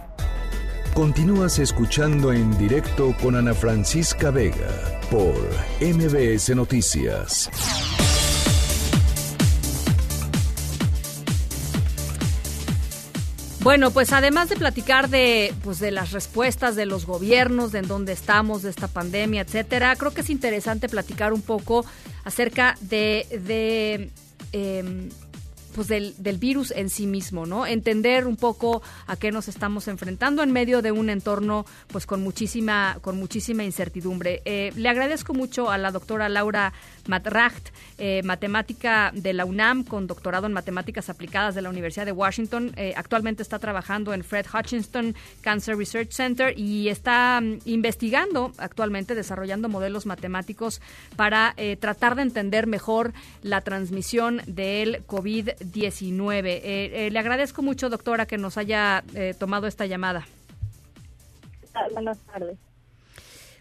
Continúas 0.94 1.60
escuchando 1.60 2.34
en 2.34 2.58
directo 2.58 3.16
con 3.22 3.38
Ana 3.38 3.54
Francisca 3.54 4.32
Vega 4.32 5.00
por 5.10 5.34
MBS 5.80 6.54
Noticias. 6.54 7.50
Bueno, 13.64 13.92
pues 13.92 14.12
además 14.12 14.50
de 14.50 14.56
platicar 14.56 15.08
de, 15.08 15.54
pues 15.64 15.78
de 15.78 15.92
las 15.92 16.12
respuestas 16.12 16.76
de 16.76 16.88
los 16.88 17.06
gobiernos, 17.06 17.72
de 17.72 17.80
en 17.80 17.88
dónde 17.88 18.12
estamos, 18.12 18.64
de 18.64 18.72
esta 18.72 18.88
pandemia, 18.88 19.42
etcétera, 19.42 19.96
creo 19.98 20.12
que 20.12 20.22
es 20.22 20.32
interesante 20.32 20.90
platicar 20.90 21.32
un 21.32 21.44
poco 21.44 21.86
acerca 22.24 22.76
de, 22.82 23.28
de 23.46 24.10
em, 24.52 25.10
pues 25.74 25.88
del, 25.88 26.16
del, 26.18 26.38
virus 26.38 26.72
en 26.72 26.90
sí 26.90 27.08
mismo, 27.08 27.46
¿no? 27.46 27.66
Entender 27.66 28.28
un 28.28 28.38
poco 28.38 28.82
a 29.08 29.16
qué 29.16 29.32
nos 29.32 29.48
estamos 29.48 29.88
enfrentando 29.88 30.44
en 30.44 30.52
medio 30.52 30.82
de 30.82 30.92
un 30.92 31.10
entorno 31.10 31.66
pues 31.88 32.06
con 32.06 32.22
muchísima, 32.22 32.98
con 33.02 33.18
muchísima 33.18 33.64
incertidumbre. 33.64 34.42
Eh, 34.46 34.72
le 34.76 34.90
agradezco 34.90 35.34
mucho 35.34 35.70
a 35.70 35.78
la 35.78 35.92
doctora 35.92 36.30
Laura 36.30 36.74
Matracht, 37.08 37.70
eh, 37.98 38.22
matemática 38.24 39.12
de 39.14 39.34
la 39.34 39.46
UNAM 39.46 39.84
con 39.84 40.08
doctorado 40.08 40.48
en 40.48 40.54
matemáticas 40.54 41.10
aplicadas 41.10 41.56
de 41.56 41.62
la 41.62 41.70
Universidad 41.70 42.06
de 42.06 42.12
Washington. 42.12 42.74
Eh, 42.76 42.94
actualmente 42.96 43.44
está 43.44 43.60
trabajando 43.60 44.14
en 44.14 44.24
Fred 44.24 44.46
Hutchinson 44.54 45.16
Cancer 45.42 45.78
Research 45.78 46.12
Center 46.12 46.58
y 46.58 46.90
está 46.90 47.40
mm, 47.42 47.60
investigando 47.66 48.52
actualmente, 48.58 49.16
desarrollando 49.16 49.70
modelos 49.70 50.06
matemáticos 50.06 50.82
para 51.16 51.56
tratar 51.80 52.16
de 52.16 52.24
entender 52.24 52.68
mejor 52.68 53.14
la 53.44 53.62
transmisión 53.62 54.42
del 54.48 55.04
COVID 55.06 55.50
19 55.66 56.52
eh, 56.52 57.08
eh, 57.08 57.12
le 57.12 57.20
agradezco 57.20 57.62
mucho, 57.62 57.90
doctora, 57.90 58.26
que 58.26 58.38
nos 58.38 58.58
haya 58.58 59.04
eh, 59.14 59.34
tomado 59.38 59.68
esta 59.68 59.86
llamada. 59.86 60.26
Buenas 61.94 62.18
tardes. 62.20 62.58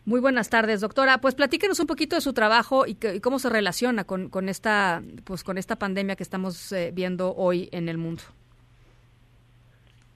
Muy 0.04 0.20
buenas 0.20 0.48
tardes, 0.48 0.80
doctora. 0.80 1.18
Pues 1.18 1.34
platíquenos 1.34 1.78
un 1.78 1.86
poquito 1.86 2.16
de 2.16 2.22
su 2.22 2.32
trabajo 2.32 2.86
y, 2.86 2.96
cómo 3.20 3.38
se 3.38 3.50
relaciona 3.50 4.04
con, 4.04 4.28
con, 4.30 4.48
esta 4.48 5.02
pues 5.24 5.44
con 5.44 5.58
esta 5.58 5.76
pandemia 5.76 6.16
que 6.16 6.22
estamos 6.22 6.72
eh, 6.72 6.90
viendo 6.92 7.34
hoy 7.36 7.68
en 7.70 7.88
el 7.88 7.98
mundo. 7.98 8.22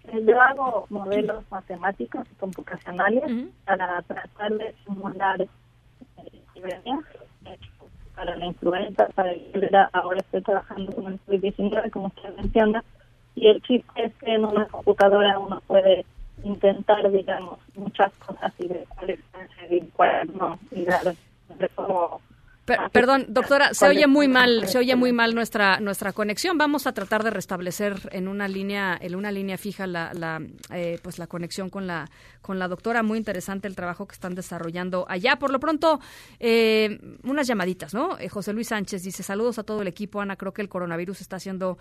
Eh, 0.05 0.24
yo 0.27 0.40
hago 0.40 0.86
modelos 0.89 1.44
matemáticos 1.51 2.27
y 2.31 2.35
computacionales 2.36 3.23
para 3.65 4.01
tratar 4.02 4.52
de 4.55 4.74
simular 4.85 5.47
para 8.15 8.36
la 8.36 8.47
influenza, 8.47 9.09
para 9.15 9.32
el 9.32 9.70
ahora 9.93 10.20
estoy 10.20 10.43
trabajando 10.43 10.93
con 10.93 11.07
el 11.12 11.20
COVID-19, 11.27 11.91
como 11.91 12.07
usted 12.07 12.35
menciona, 12.36 12.85
y 13.35 13.49
el 13.49 13.61
chiste 13.62 14.05
es 14.05 14.15
que 14.16 14.35
en 14.35 14.45
una 14.45 14.66
computadora 14.66 15.39
uno 15.39 15.61
puede 15.66 16.05
intentar, 16.45 17.11
digamos, 17.11 17.59
muchas 17.74 18.12
cosas 18.15 18.53
y 18.59 18.69
ver 18.69 18.85
cuáles 18.95 19.20
pueden 19.32 19.85
y 19.85 19.89
cuáles 19.89 20.35
no, 20.35 20.59
y 20.70 20.85
dar 20.85 21.05
de 21.05 21.69
cómo 22.66 22.89
perdón, 22.91 23.27
doctora, 23.28 23.74
se 23.74 23.86
oye 23.86 24.07
muy 24.07 24.28
mal, 24.28 24.66
se 24.69 24.78
oye 24.78 24.97
muy 24.97 25.12
mal 25.12 25.35
nuestra 25.35 25.81
nuestra 25.81 26.12
conexión. 26.12 26.57
Vamos 26.59 26.86
a 26.86 26.93
tratar 26.93 27.23
de 27.23 27.31
restablecer 27.31 28.09
en 28.12 28.28
una 28.28 28.49
línea, 28.49 28.97
en 29.01 29.15
una 29.15 29.31
línea 29.31 29.59
fija 29.59 29.86
la, 29.86 30.12
la 30.15 30.41
eh, 30.73 30.99
pues 31.03 31.19
la 31.19 31.27
conexión 31.27 31.69
con 31.70 31.86
la 31.86 32.09
con 32.41 32.59
la 32.59 32.69
doctora. 32.69 33.03
Muy 33.03 33.19
interesante 33.19 33.69
el 33.69 33.77
trabajo 33.77 34.07
que 34.07 34.15
están 34.15 34.35
desarrollando 34.35 35.05
allá. 35.09 35.36
Por 35.36 35.51
lo 35.51 35.61
pronto, 35.61 36.01
eh, 36.41 36.99
unas 37.24 37.47
llamaditas, 37.47 37.93
¿no? 37.93 38.19
Eh, 38.19 38.28
José 38.28 38.53
Luis 38.53 38.69
Sánchez 38.69 39.03
dice 39.03 39.23
saludos 39.23 39.59
a 39.59 39.65
todo 39.65 39.82
el 39.82 39.89
equipo. 39.89 40.20
Ana, 40.20 40.36
creo 40.36 40.53
que 40.53 40.62
el 40.62 40.69
coronavirus 40.69 41.20
está 41.20 41.36
haciendo 41.36 41.78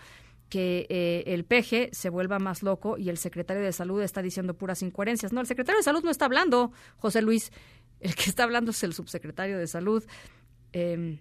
que 0.49 1.23
el 1.25 1.45
peje 1.45 1.89
se 1.93 2.09
vuelva 2.09 2.37
más 2.37 2.61
loco 2.61 2.99
y 2.99 3.09
el 3.09 3.17
secretario 3.17 3.63
de 3.63 3.71
salud 3.71 4.03
está 4.03 4.21
diciendo 4.21 4.53
puras 4.53 4.83
incoherencias. 4.83 5.33
No, 5.33 5.41
el 5.41 5.47
secretario 5.47 5.79
de 5.79 5.83
salud 5.83 6.03
no 6.03 6.11
está 6.11 6.25
hablando, 6.25 6.71
José 6.97 7.23
Luis. 7.23 7.51
El 7.99 8.15
que 8.15 8.29
está 8.29 8.43
hablando 8.43 8.71
es 8.71 8.83
el 8.83 8.93
subsecretario 8.93 9.57
de 9.57 9.65
salud. 9.65 10.03
Em, 10.73 11.19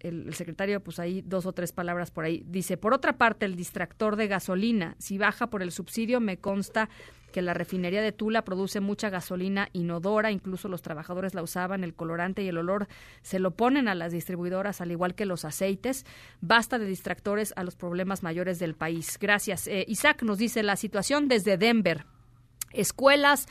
el, 0.00 0.32
secretario, 0.34 0.80
pues 0.80 0.98
ahí 0.98 1.22
dos 1.22 1.46
o 1.46 1.52
tres 1.52 1.72
palabras 1.72 2.10
por 2.10 2.24
ahí. 2.24 2.44
Dice, 2.46 2.76
por 2.76 2.94
otra 2.94 3.18
parte, 3.18 3.46
el 3.46 3.56
distractor 3.56 4.16
de 4.16 4.28
gasolina, 4.28 4.94
si 4.98 5.18
baja 5.18 5.48
por 5.48 5.62
el 5.62 5.72
subsidio, 5.72 6.20
me 6.20 6.38
consta 6.38 6.88
que 7.32 7.42
la 7.42 7.52
refinería 7.52 8.00
de 8.00 8.12
Tula 8.12 8.42
produce 8.42 8.80
mucha 8.80 9.10
gasolina 9.10 9.68
inodora, 9.72 10.30
incluso 10.30 10.68
los 10.68 10.82
trabajadores 10.82 11.34
la 11.34 11.42
usaban, 11.42 11.84
el 11.84 11.94
colorante 11.94 12.42
y 12.42 12.48
el 12.48 12.56
olor 12.56 12.88
se 13.22 13.38
lo 13.38 13.50
ponen 13.50 13.86
a 13.86 13.94
las 13.94 14.12
distribuidoras, 14.12 14.80
al 14.80 14.92
igual 14.92 15.14
que 15.14 15.26
los 15.26 15.44
aceites. 15.44 16.06
Basta 16.40 16.78
de 16.78 16.86
distractores 16.86 17.52
a 17.56 17.64
los 17.64 17.76
problemas 17.76 18.22
mayores 18.22 18.58
del 18.58 18.74
país. 18.74 19.18
Gracias. 19.20 19.66
Eh, 19.66 19.84
Isaac 19.88 20.22
nos 20.22 20.38
dice 20.38 20.62
la 20.62 20.76
situación 20.76 21.28
desde 21.28 21.58
Denver. 21.58 22.06
Escuelas, 22.72 23.46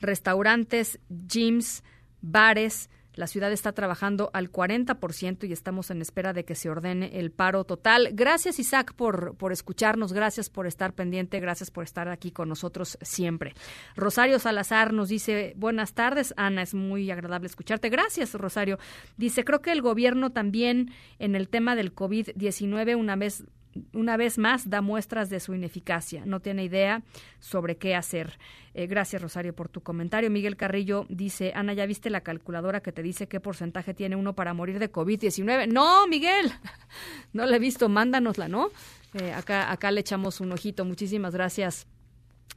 restaurantes, 0.00 0.98
gyms, 1.08 1.84
bares, 2.20 2.90
la 3.14 3.26
ciudad 3.26 3.52
está 3.52 3.72
trabajando 3.72 4.30
al 4.32 4.50
40% 4.50 5.48
y 5.48 5.52
estamos 5.52 5.90
en 5.90 6.00
espera 6.00 6.32
de 6.32 6.44
que 6.44 6.54
se 6.54 6.70
ordene 6.70 7.18
el 7.18 7.30
paro 7.30 7.64
total. 7.64 8.10
Gracias, 8.12 8.58
Isaac, 8.58 8.94
por, 8.94 9.36
por 9.36 9.52
escucharnos. 9.52 10.12
Gracias 10.12 10.48
por 10.48 10.66
estar 10.66 10.94
pendiente. 10.94 11.40
Gracias 11.40 11.70
por 11.70 11.84
estar 11.84 12.08
aquí 12.08 12.30
con 12.30 12.48
nosotros 12.48 12.98
siempre. 13.02 13.54
Rosario 13.96 14.38
Salazar 14.38 14.92
nos 14.92 15.08
dice, 15.08 15.52
buenas 15.56 15.92
tardes. 15.92 16.32
Ana, 16.36 16.62
es 16.62 16.74
muy 16.74 17.10
agradable 17.10 17.46
escucharte. 17.46 17.90
Gracias, 17.90 18.34
Rosario. 18.34 18.78
Dice, 19.16 19.44
creo 19.44 19.60
que 19.60 19.72
el 19.72 19.82
gobierno 19.82 20.30
también 20.30 20.92
en 21.18 21.34
el 21.34 21.48
tema 21.48 21.76
del 21.76 21.94
COVID-19 21.94 22.96
una 22.96 23.16
vez 23.16 23.44
una 23.92 24.16
vez 24.16 24.38
más 24.38 24.68
da 24.68 24.80
muestras 24.80 25.30
de 25.30 25.40
su 25.40 25.54
ineficacia. 25.54 26.24
No 26.26 26.40
tiene 26.40 26.64
idea 26.64 27.02
sobre 27.40 27.76
qué 27.76 27.94
hacer. 27.94 28.38
Eh, 28.74 28.86
gracias, 28.86 29.22
Rosario, 29.22 29.54
por 29.54 29.68
tu 29.68 29.82
comentario. 29.82 30.30
Miguel 30.30 30.56
Carrillo 30.56 31.06
dice, 31.08 31.52
Ana, 31.54 31.72
¿ya 31.74 31.86
viste 31.86 32.10
la 32.10 32.22
calculadora 32.22 32.80
que 32.80 32.92
te 32.92 33.02
dice 33.02 33.28
qué 33.28 33.40
porcentaje 33.40 33.94
tiene 33.94 34.16
uno 34.16 34.34
para 34.34 34.54
morir 34.54 34.78
de 34.78 34.90
COVID-19? 34.90 35.68
No, 35.68 36.06
Miguel, 36.06 36.52
no 37.32 37.46
la 37.46 37.56
he 37.56 37.58
visto, 37.58 37.88
mándanosla, 37.88 38.48
¿no? 38.48 38.70
Eh, 39.14 39.32
acá, 39.32 39.70
acá 39.70 39.90
le 39.90 40.00
echamos 40.00 40.40
un 40.40 40.52
ojito. 40.52 40.84
Muchísimas 40.84 41.34
gracias. 41.34 41.86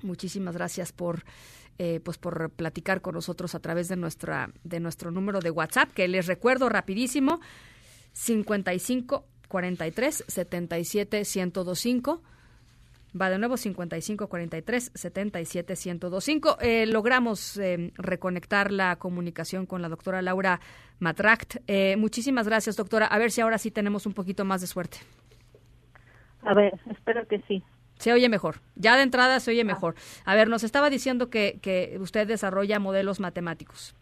Muchísimas 0.01 0.55
gracias 0.55 0.91
por... 0.91 1.23
Eh, 1.77 1.99
pues 1.99 2.17
por 2.17 2.51
platicar 2.51 3.01
con 3.01 3.15
nosotros 3.15 3.53
a 3.53 3.59
través 3.59 3.89
de 3.89 3.97
nuestra 3.97 4.49
de 4.63 4.79
nuestro 4.79 5.11
número 5.11 5.41
de 5.41 5.51
WhatsApp 5.51 5.91
que 5.91 6.07
les 6.07 6.25
recuerdo 6.25 6.69
rapidísimo 6.69 7.41
55 8.13 9.25
43 9.47 10.23
77 10.27 11.17
1025. 11.19 12.21
Va 13.19 13.29
de 13.29 13.37
nuevo 13.37 13.55
55 13.55 14.27
43 14.27 14.91
77 14.93 15.73
1025. 15.73 16.57
Eh, 16.59 16.85
logramos 16.85 17.57
eh, 17.57 17.93
reconectar 17.95 18.71
la 18.71 18.97
comunicación 18.97 19.65
con 19.65 19.81
la 19.81 19.87
doctora 19.87 20.21
Laura 20.21 20.59
Matract. 20.99 21.57
Eh, 21.67 21.95
muchísimas 21.97 22.47
gracias, 22.47 22.75
doctora. 22.75 23.05
A 23.05 23.17
ver 23.17 23.31
si 23.31 23.41
ahora 23.41 23.57
sí 23.57 23.71
tenemos 23.71 24.05
un 24.05 24.13
poquito 24.13 24.43
más 24.43 24.61
de 24.61 24.67
suerte. 24.67 24.97
A 26.41 26.53
ver, 26.53 26.73
espero 26.91 27.25
que 27.27 27.41
sí. 27.47 27.63
Se 27.99 28.11
oye 28.11 28.27
mejor. 28.27 28.59
Ya 28.75 28.97
de 28.97 29.03
entrada 29.03 29.39
se 29.39 29.51
oye 29.51 29.61
ah. 29.61 29.65
mejor. 29.65 29.95
A 30.25 30.35
ver, 30.35 30.49
nos 30.49 30.63
estaba 30.63 30.89
diciendo 30.89 31.29
que, 31.29 31.59
que 31.61 31.97
usted 31.99 32.27
desarrolla 32.27 32.79
modelos 32.79 33.21
matemáticos. 33.21 33.95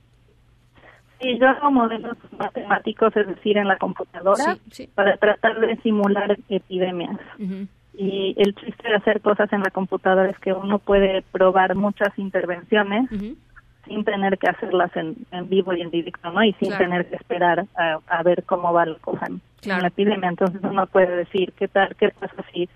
Sí, 1.23 1.37
yo 1.39 1.47
hago 1.47 1.71
modelos 1.71 2.17
matemáticos, 2.37 3.15
es 3.15 3.27
decir, 3.27 3.57
en 3.57 3.67
la 3.67 3.77
computadora, 3.77 4.57
para 4.93 5.15
tratar 5.17 5.59
de 5.59 5.77
simular 5.77 6.37
epidemias. 6.49 7.17
Y 7.95 8.35
el 8.37 8.53
chiste 8.55 8.89
de 8.89 8.95
hacer 8.95 9.21
cosas 9.21 9.51
en 9.53 9.61
la 9.61 9.69
computadora 9.69 10.29
es 10.29 10.37
que 10.39 10.51
uno 10.51 10.79
puede 10.79 11.21
probar 11.31 11.75
muchas 11.75 12.17
intervenciones 12.17 13.09
sin 13.85 14.03
tener 14.03 14.37
que 14.37 14.49
hacerlas 14.49 14.91
en, 14.95 15.15
vivo 15.49 15.73
y 15.73 15.81
en 15.81 15.91
directo, 15.91 16.31
¿no? 16.31 16.43
Y 16.43 16.53
sin 16.53 16.75
tener 16.77 17.05
que 17.07 17.15
esperar 17.15 17.65
a, 17.75 18.23
ver 18.23 18.43
cómo 18.43 18.73
va 18.73 18.85
la 18.85 18.95
cosa 18.99 19.27
en, 19.27 19.41
la 19.63 19.87
epidemia. 19.87 20.29
Entonces 20.29 20.61
uno 20.63 20.87
puede 20.87 21.15
decir, 21.15 21.53
¿qué 21.53 21.67
tal, 21.67 21.95
qué 21.95 22.09
pasa 22.09 22.43
si 22.53 22.67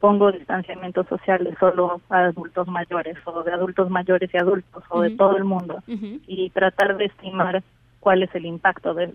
pongo 0.00 0.32
distanciamiento 0.32 1.04
social 1.04 1.44
de 1.44 1.56
solo 1.56 2.00
adultos 2.10 2.68
mayores 2.68 3.16
o 3.24 3.42
de 3.42 3.52
adultos 3.52 3.88
mayores 3.88 4.28
y 4.34 4.36
adultos 4.36 4.84
o 4.90 5.00
de 5.00 5.16
todo 5.16 5.36
el 5.36 5.44
mundo 5.44 5.82
y 5.86 6.50
tratar 6.50 6.96
de 6.98 7.06
estimar 7.06 7.62
cuál 8.04 8.22
es 8.22 8.34
el 8.34 8.44
impacto 8.44 8.92
de, 8.92 9.14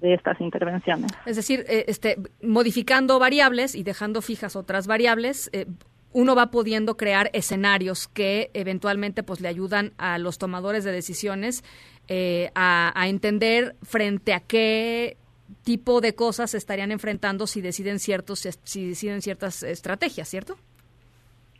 estas 0.00 0.40
intervenciones. 0.40 1.12
Es 1.26 1.36
decir, 1.36 1.66
eh, 1.68 1.84
este, 1.88 2.16
modificando 2.42 3.18
variables 3.18 3.74
y 3.74 3.82
dejando 3.82 4.22
fijas 4.22 4.56
otras 4.56 4.86
variables, 4.86 5.50
eh, 5.52 5.66
uno 6.14 6.34
va 6.34 6.50
pudiendo 6.50 6.96
crear 6.96 7.28
escenarios 7.34 8.08
que 8.08 8.50
eventualmente 8.54 9.22
pues 9.22 9.42
le 9.42 9.48
ayudan 9.48 9.92
a 9.98 10.16
los 10.18 10.38
tomadores 10.38 10.84
de 10.84 10.92
decisiones 10.92 11.64
eh, 12.08 12.50
a, 12.54 12.92
a, 12.98 13.08
entender 13.08 13.76
frente 13.82 14.32
a 14.32 14.40
qué 14.40 15.18
tipo 15.62 16.00
de 16.00 16.14
cosas 16.14 16.52
se 16.52 16.56
estarían 16.56 16.92
enfrentando 16.92 17.46
si 17.46 17.60
deciden 17.60 17.98
ciertos 17.98 18.48
si 18.64 18.88
deciden 18.88 19.20
ciertas 19.20 19.62
estrategias, 19.62 20.28
¿cierto? 20.28 20.56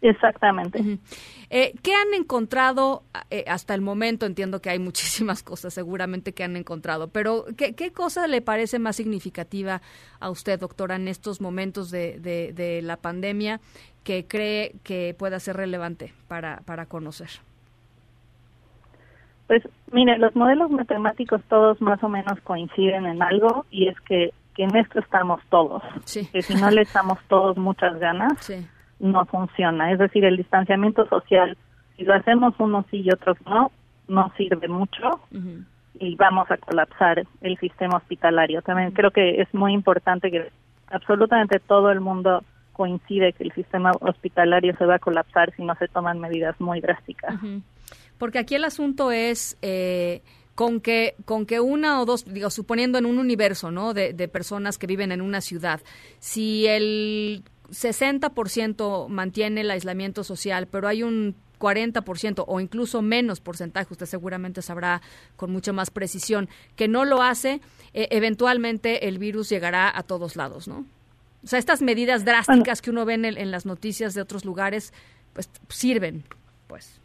Exactamente. 0.05 0.99
eh, 1.49 1.73
¿Qué 1.83 1.95
han 1.95 2.13
encontrado 2.15 3.05
eh, 3.31 3.45
hasta 3.49 3.75
el 3.75 3.81
momento? 3.81 4.27
Entiendo 4.27 4.61
que 4.61 4.69
hay 4.69 4.79
muchísimas 4.79 5.43
cosas 5.43 5.73
seguramente 5.73 6.35
que 6.35 6.45
han 6.45 6.57
encontrado, 6.57 7.09
pero 7.09 7.47
¿qué, 7.57 7.75
qué 7.75 7.91
cosa 7.91 8.27
le 8.27 8.43
parece 8.43 8.79
más 8.79 8.97
significativa 8.97 9.81
a 10.21 10.29
usted, 10.29 10.61
doctora, 10.61 10.97
en 10.97 11.09
estos 11.09 11.41
momentos 11.41 11.91
de, 11.91 12.19
de, 12.21 12.83
la 12.83 12.99
pandemia 12.99 13.61
que 14.05 14.27
cree 14.27 14.75
que 14.85 15.15
pueda 15.19 15.41
ser 15.41 15.57
relevante 15.57 16.13
para, 16.29 16.61
para 16.67 16.85
conocer? 16.85 17.29
Pues 19.47 19.63
mire, 19.91 20.19
los 20.19 20.37
modelos 20.37 20.71
matemáticos 20.71 21.41
todos 21.49 21.81
más 21.81 22.03
o 22.03 22.11
menos 22.11 22.39
coinciden 22.43 23.07
en 23.07 23.23
algo 23.23 23.65
y 23.71 23.89
es 23.89 23.99
que, 24.01 24.35
que 24.55 24.65
en 24.65 24.77
esto 24.77 24.99
estamos 24.99 25.41
todos. 25.49 25.83
Que 26.31 26.43
si 26.43 26.55
no 26.57 26.71
le 26.71 26.83
echamos 26.83 27.19
todos 27.29 27.57
muchas 27.57 27.99
ganas, 27.99 28.33
sí 28.45 28.67
no 29.05 29.27
funciona. 29.27 29.93
Es 29.93 29.99
decir, 29.99 30.25
el 30.25 30.37
distanciamiento 30.37 31.07
social, 31.09 31.57
si 31.97 32.05
lo 32.05 32.15
hacemos 32.15 32.55
unos 32.59 32.87
sí 32.91 33.03
y 33.05 33.11
otros 33.13 33.37
no, 33.47 33.71
no 34.09 34.33
sirve 34.37 34.67
mucho 34.67 35.21
y 36.01 36.17
vamos 36.17 36.51
a 36.51 36.57
colapsar 36.57 37.25
el 37.43 37.59
sistema 37.59 37.99
hospitalario. 37.99 38.63
También 38.63 38.93
creo 38.93 39.11
que 39.11 39.43
es 39.43 39.53
muy 39.53 39.73
importante 39.73 40.31
que 40.31 40.51
absolutamente 40.89 41.61
todo 41.61 41.91
el 41.91 42.01
mundo 42.01 42.43
coincide 42.73 43.33
que 43.35 43.45
el 43.45 43.53
sistema 43.53 43.93
hospitalario 44.01 44.75
se 44.77 44.87
va 44.87 44.97
a 44.97 44.99
colapsar 44.99 45.55
si 45.55 45.63
no 45.63 45.75
se 45.77 45.87
toman 45.87 46.19
medidas 46.19 46.59
muy 46.59 46.81
drásticas. 46.81 47.35
Porque 48.19 48.39
aquí 48.39 48.55
el 48.55 48.65
asunto 48.65 49.13
es... 49.13 49.59
Eh, 49.63 50.23
con 50.55 50.81
que 50.81 51.17
con 51.25 51.47
que 51.47 51.59
una 51.59 52.01
o 52.01 52.05
dos 52.05 52.33
digo 52.33 52.49
suponiendo 52.49 52.97
en 52.97 53.07
un 53.07 53.19
universo 53.19 53.73
no 53.73 53.93
de, 53.93 54.13
de 54.13 54.29
personas 54.29 54.79
que 54.79 54.87
viven 54.87 55.11
en 55.11 55.21
una 55.21 55.41
ciudad 55.41 55.81
si 56.21 56.69
el 56.69 57.43
60% 57.71 59.09
mantiene 59.09 59.63
el 59.63 59.71
aislamiento 59.71 60.25
social, 60.25 60.67
pero 60.67 60.89
hay 60.89 61.03
un 61.03 61.37
40% 61.59 62.45
o 62.47 62.61
incluso 62.61 63.01
menos 63.01 63.41
porcentaje, 63.41 63.89
usted 63.91 64.07
seguramente 64.07 64.61
sabrá 64.61 65.01
con 65.37 65.51
mucha 65.51 65.73
más 65.73 65.91
precisión, 65.91 66.49
que 66.77 66.89
no 66.89 67.05
lo 67.05 67.23
hace, 67.23 67.61
e, 67.95 68.09
eventualmente 68.11 69.09
el 69.09 69.19
virus 69.19 69.49
llegará 69.49 69.91
a 69.97 70.03
todos 70.03 70.37
lados, 70.37 70.69
¿no? 70.69 70.85
O 71.43 71.47
sea, 71.47 71.59
estas 71.59 71.83
medidas 71.83 72.25
drásticas 72.25 72.81
que 72.81 72.91
uno 72.91 73.05
ve 73.05 73.15
en, 73.15 73.25
en, 73.25 73.51
las 73.51 73.67
noticias 73.67 74.15
de 74.15 74.23
otros 74.23 74.45
lugares, 74.45 74.93
pues 75.35 75.51
sirven, 75.69 76.25
pues. 76.67 77.01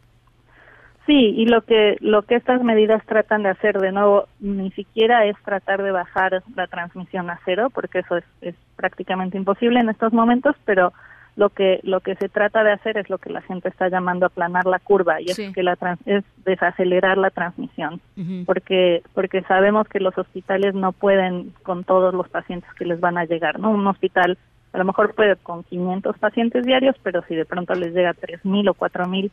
Sí, 1.06 1.34
y 1.36 1.46
lo 1.46 1.62
que 1.62 1.96
lo 2.00 2.22
que 2.22 2.36
estas 2.36 2.62
medidas 2.62 3.04
tratan 3.06 3.42
de 3.42 3.48
hacer 3.48 3.78
de 3.78 3.90
nuevo 3.90 4.28
ni 4.38 4.70
siquiera 4.72 5.24
es 5.24 5.36
tratar 5.44 5.82
de 5.82 5.90
bajar 5.90 6.42
la 6.54 6.66
transmisión 6.66 7.30
a 7.30 7.40
cero, 7.44 7.68
porque 7.72 8.00
eso 8.00 8.18
es, 8.18 8.24
es 8.42 8.54
prácticamente 8.76 9.36
imposible 9.36 9.80
en 9.80 9.88
estos 9.88 10.12
momentos, 10.12 10.54
pero 10.64 10.92
lo 11.36 11.48
que 11.50 11.80
lo 11.84 12.00
que 12.00 12.16
se 12.16 12.28
trata 12.28 12.64
de 12.64 12.72
hacer 12.72 12.98
es 12.98 13.08
lo 13.08 13.18
que 13.18 13.30
la 13.30 13.40
gente 13.42 13.68
está 13.68 13.88
llamando 13.88 14.26
aplanar 14.26 14.66
la 14.66 14.78
curva 14.78 15.20
y 15.20 15.26
es 15.30 15.40
que 15.54 15.62
la 15.62 15.78
es 16.04 16.24
desacelerar 16.44 17.18
la 17.18 17.30
transmisión 17.30 18.00
porque 18.46 19.02
porque 19.14 19.42
sabemos 19.42 19.88
que 19.88 20.00
los 20.00 20.16
hospitales 20.18 20.74
no 20.74 20.92
pueden 20.92 21.52
con 21.62 21.84
todos 21.84 22.12
los 22.12 22.28
pacientes 22.28 22.70
que 22.74 22.84
les 22.84 23.00
van 23.00 23.16
a 23.16 23.24
llegar 23.24 23.58
no 23.58 23.70
un 23.70 23.86
hospital 23.86 24.38
a 24.72 24.78
lo 24.78 24.84
mejor 24.84 25.14
puede 25.14 25.36
con 25.36 25.62
500 25.64 26.18
pacientes 26.18 26.66
diarios 26.66 26.96
pero 27.02 27.22
si 27.28 27.34
de 27.34 27.44
pronto 27.44 27.74
les 27.74 27.94
llega 27.94 28.12
3000 28.12 28.68
o 28.68 28.74
4000 28.74 29.30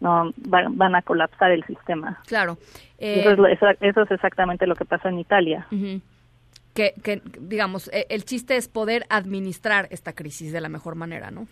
no 0.00 0.32
van, 0.36 0.94
a 0.94 1.02
colapsar 1.02 1.50
el 1.50 1.64
sistema. 1.64 2.18
Claro. 2.26 2.58
Eso, 2.98 3.46
es, 3.46 3.58
eso, 3.80 4.02
es, 4.02 4.10
exactamente 4.10 4.66
lo 4.66 4.74
que 4.74 4.84
pasa 4.84 5.08
en 5.08 5.18
Italia. 5.18 5.66
Que, 6.74 7.22
digamos, 7.38 7.88
e, 7.92 8.06
el 8.08 8.24
chiste 8.24 8.56
es 8.56 8.68
poder 8.68 9.04
administrar 9.10 9.88
esta 9.90 10.14
crisis 10.14 10.52
de 10.52 10.60
la 10.60 10.68
mejor 10.68 10.94
manera, 10.94 11.30
¿no? 11.30 11.46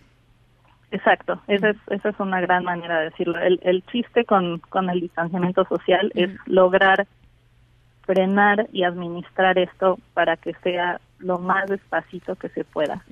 Exacto, 0.90 1.42
esa 1.48 1.70
es, 1.70 1.76
esa 1.90 2.08
es 2.08 2.18
una 2.18 2.40
gran 2.40 2.64
manera 2.64 3.00
de 3.00 3.10
decirlo. 3.10 3.38
El, 3.38 3.60
el 3.62 3.84
chiste 3.86 4.24
con, 4.24 4.58
con 4.70 4.88
el 4.88 5.00
distanciamiento 5.00 5.64
social 5.66 6.10
es 6.14 6.30
lograr 6.46 7.06
frenar 8.08 8.68
y 8.72 8.84
administrar 8.84 9.58
esto 9.58 9.98
para 10.14 10.38
que 10.38 10.54
sea 10.62 10.98
lo 11.18 11.38
más 11.38 11.68
despacito 11.68 12.36
que 12.36 12.48
se 12.48 12.64
pueda. 12.64 13.04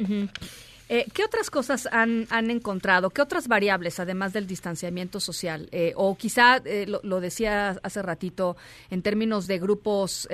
Eh, 0.89 1.07
¿Qué 1.13 1.25
otras 1.25 1.51
cosas 1.51 1.89
han, 1.91 2.27
han, 2.31 2.49
encontrado? 2.49 3.11
¿Qué 3.11 3.21
otras 3.21 3.49
variables, 3.49 3.99
además 3.99 4.33
del 4.33 4.47
distanciamiento 4.47 5.19
social? 5.19 5.69
Eh, 5.73 5.93
o 5.97 6.17
quizá, 6.17 6.59
eh, 6.65 6.87
lo, 6.87 7.21
decía 7.21 7.77
hace 7.83 8.03
ratito, 8.03 8.57
en 8.89 9.03
términos 9.03 9.49
de 9.49 9.59
grupos 9.59 10.29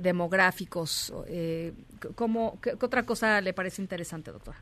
demográficos, 0.00 1.12
¿cómo, 2.14 2.58
qué, 2.62 2.72
otra 2.80 3.02
cosa 3.02 3.42
le 3.42 3.52
parece 3.52 3.82
interesante, 3.82 4.32
doctora? 4.32 4.58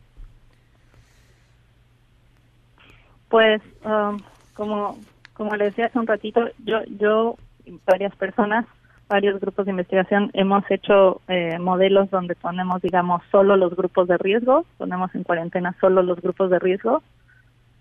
Pues, 3.29 3.63
um, 3.85 4.19
como, 4.55 4.99
como 5.35 5.55
le 5.57 5.67
decía 5.67 5.87
hace 5.87 5.99
un 5.99 6.07
ratito, 6.07 6.49
yo, 6.65 6.83
yo 6.99 7.37
varias 7.85 8.15
personas 8.17 8.67
varios 9.09 9.41
grupos 9.41 9.67
de 9.67 9.71
investigación 9.73 10.31
hemos 10.33 10.65
hecho 10.71 11.21
eh, 11.29 11.59
modelos 11.59 12.11
donde 12.11 12.35
ponemos, 12.35 12.83
digamos, 12.83 13.23
solo 13.31 13.57
los 13.57 13.75
grupos 13.77 14.09
de 14.09 14.19
riesgo, 14.19 14.65
ponemos 14.79 15.15
en 15.15 15.23
cuarentena 15.23 15.77
solo 15.81 16.03
los 16.03 16.21
grupos 16.21 16.51
de 16.51 16.59
riesgo 16.59 17.03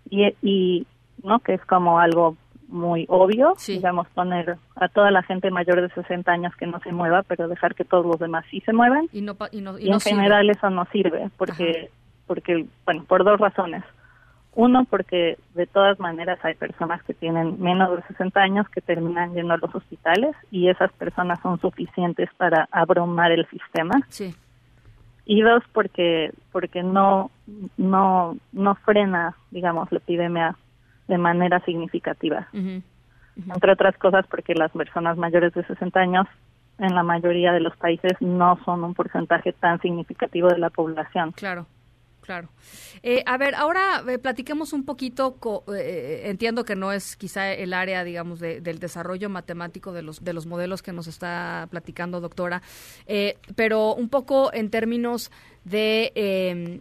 y, 0.10 0.34
y 0.42 0.86
no 1.24 1.40
que 1.40 1.56
es 1.56 1.66
como 1.66 2.00
algo 2.00 2.36
muy 2.68 3.06
obvio, 3.10 3.54
digamos, 3.68 4.08
poner 4.10 4.58
a 4.76 4.88
toda 4.90 5.12
la 5.12 5.24
gente 5.24 5.52
mayor 5.52 5.82
de 5.82 5.90
60 5.90 6.32
años 6.32 6.54
que 6.56 6.66
no 6.66 6.80
se 6.82 6.92
mueva, 6.92 7.24
pero 7.24 7.48
dejar 7.48 7.76
que 7.76 7.86
todos 7.86 8.06
los 8.06 8.20
demás 8.20 8.46
sí 8.50 8.62
se 8.62 8.74
muevan. 8.74 9.08
Y, 9.14 9.22
no, 9.22 9.36
y, 9.52 9.92
en 9.92 10.00
general 10.00 10.50
eso 10.50 10.70
no 10.70 10.86
sirve, 10.92 11.30
porque, 11.38 11.90
porque, 12.28 12.66
bueno, 12.86 13.04
por 13.06 13.24
dos 13.24 13.40
razones. 13.40 13.84
Uno, 14.56 14.86
porque 14.86 15.38
de 15.53 15.68
todas 15.68 15.99
maneras 15.99 16.40
hay 16.44 16.56
personas 16.56 17.03
que 17.03 17.14
tienen 17.14 17.61
menos 17.61 17.95
de 17.95 18.03
60 18.03 18.40
años 18.40 18.69
que 18.69 18.80
terminan 18.80 19.34
yendo 19.34 19.53
a 19.53 19.57
los 19.57 19.76
hospitales 19.76 20.34
y 20.49 20.69
esas 20.69 20.91
personas 20.94 21.40
son 21.41 21.60
suficientes 21.60 22.30
para 22.38 22.68
abrumar 22.72 23.34
el 23.34 23.45
sistema. 23.49 24.02
Sí. 24.07 24.34
Y 25.26 25.41
dos, 25.41 25.61
porque 25.73 26.32
porque 26.52 26.84
no 26.84 27.32
no 27.77 28.38
no 28.53 28.76
frena, 28.76 29.36
digamos, 29.52 29.91
la 29.91 29.98
epidemia 29.98 30.56
de 31.07 31.18
manera 31.18 31.60
significativa. 31.61 32.48
Entre 32.53 33.72
otras 33.72 33.98
cosas, 33.98 34.26
porque 34.27 34.53
las 34.56 34.72
personas 34.72 35.18
mayores 35.18 35.53
de 35.53 35.65
60 35.65 35.99
años 35.99 36.27
en 36.77 36.95
la 36.95 37.03
mayoría 37.03 37.52
de 37.52 37.60
los 37.60 37.76
países 37.76 38.14
no 38.22 38.57
son 38.64 38.84
un 38.84 38.94
porcentaje 38.94 39.52
tan 39.53 39.82
significativo 39.82 40.48
de 40.48 40.57
la 40.57 40.69
población. 40.69 41.32
Claro. 41.34 41.65
Claro. 42.26 42.50
Eh, 43.04 43.22
a 43.28 43.38
ver, 43.38 43.54
ahora 43.54 44.04
eh, 44.08 44.18
platiquemos 44.18 44.74
un 44.74 44.84
poquito, 44.84 45.38
eh, 45.76 46.24
entiendo 46.26 46.66
que 46.66 46.76
no 46.76 46.92
es 46.92 47.16
quizá 47.16 47.54
el 47.54 47.72
área, 47.72 48.04
digamos, 48.04 48.40
del 48.40 48.80
desarrollo 48.80 49.30
matemático 49.30 49.92
de 49.92 50.02
los, 50.02 50.24
de 50.24 50.34
los 50.34 50.48
modelos 50.48 50.82
que 50.82 50.92
nos 50.92 51.06
está 51.06 51.68
platicando, 51.70 52.22
doctora, 52.22 52.64
pero 53.56 53.94
un 53.94 54.10
poco 54.10 54.52
en 54.54 54.72
términos 54.72 55.30
de 55.66 56.12
em, 56.16 56.80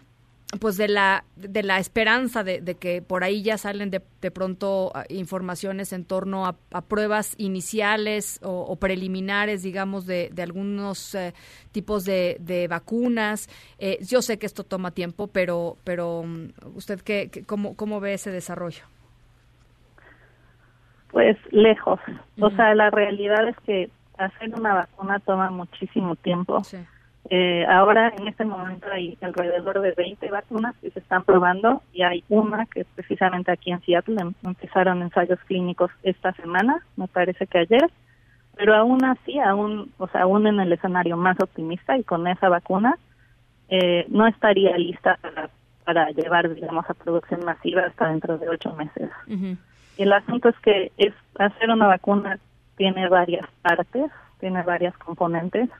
pues 0.61 0.77
de 0.77 0.89
la 0.89 1.25
de 1.37 1.63
la 1.63 1.79
esperanza 1.79 2.45
de, 2.45 2.63
que 2.77 3.03
por 3.03 3.25
ahí 3.25 3.43
ya 3.43 3.59
salen 3.59 3.91
de, 3.91 4.03
de 4.21 4.31
pronto 4.31 4.93
ah, 4.95 5.05
informaciones 5.09 5.93
en 5.93 6.05
torno 6.05 6.47
a, 6.47 6.55
pruebas 6.83 7.35
iniciales 7.39 8.41
o, 8.43 8.77
preliminares 8.77 9.63
digamos 9.63 10.07
de, 10.07 10.31
de 10.33 10.43
algunos 10.43 11.15
eh, 11.15 11.35
tipos 11.73 12.05
de, 12.05 12.37
de 12.41 12.69
vacunas. 12.69 13.49
Eh, 13.79 13.99
yo 14.01 14.23
sé 14.23 14.39
que 14.39 14.47
esto 14.47 14.65
toma 14.65 14.91
tiempo 14.91 15.29
pero 15.29 15.77
pero 15.85 16.23
mm, 16.25 16.77
usted 16.77 17.01
qué, 17.01 17.31
cómo 17.47 17.77
cómo 17.77 18.01
ve 18.01 18.15
ese 18.15 18.31
desarrollo 18.31 18.85
pues 21.11 21.37
lejos. 21.53 22.01
O 22.41 22.51
sea 22.51 22.75
la 22.75 22.91
realidad 22.91 23.49
es 23.49 23.57
que 23.65 23.91
hacer 24.19 24.53
una 24.55 24.75
vacuna 24.75 25.21
toma 25.21 25.51
muchísimo 25.51 26.17
tiempo. 26.17 26.63
Sí 26.65 26.79
eh, 27.31 27.65
ahora, 27.67 28.13
en 28.19 28.29
este 28.29 28.45
momento, 28.45 28.87
hay 28.93 29.17
alrededor 29.23 29.81
de 29.81 29.93
20 29.93 30.31
vacunas 30.31 30.75
que 30.81 30.91
se 30.91 30.99
están 30.99 31.25
probando 31.25 31.83
y 31.93 32.03
hay 32.03 32.23
una 32.29 32.67
que 32.67 32.85
precisamente 32.95 33.51
aquí 33.51 33.73
en 33.73 33.81
Seattle. 33.81 34.17
Em, 34.21 34.35
empezaron 34.45 35.03
ensayos 35.03 35.39
clínicos 35.47 35.91
esta 36.03 36.33
semana, 36.35 36.85
me 36.97 37.09
parece 37.09 37.47
que 37.47 37.59
ayer, 37.59 37.91
pero 38.57 38.75
aún 38.75 39.05
así, 39.05 39.39
aún, 39.39 39.91
o 39.99 40.07
sea, 40.09 40.23
aún 40.23 40.47
en 40.47 40.61
el 40.61 40.73
escenario 40.73 41.17
más 41.17 41.41
optimista 41.41 41.97
y 41.97 42.05
con 42.05 42.27
esa 42.27 42.49
vacuna, 42.49 42.99
eh, 43.69 44.05
no 44.09 44.27
estaría 44.27 44.77
lista 44.77 45.19
para, 45.23 45.49
para 45.85 46.11
llevar, 46.11 46.55
digamos, 46.55 46.89
a 46.89 46.95
producción 46.95 47.43
masiva 47.45 47.83
hasta 47.83 48.09
dentro 48.09 48.37
de 48.37 48.51
ocho 48.51 48.75
meses. 48.75 49.11
El 49.97 50.13
asunto 50.13 50.51
es 50.51 50.59
que 50.59 50.93
es 50.99 51.15
hacer 51.39 51.71
una 51.71 51.87
vacuna 51.87 52.39
tiene 52.77 53.09
varias 53.09 53.49
partes, 53.63 54.11
tiene 54.41 54.63
varias 54.63 54.97
componentes 54.99 55.71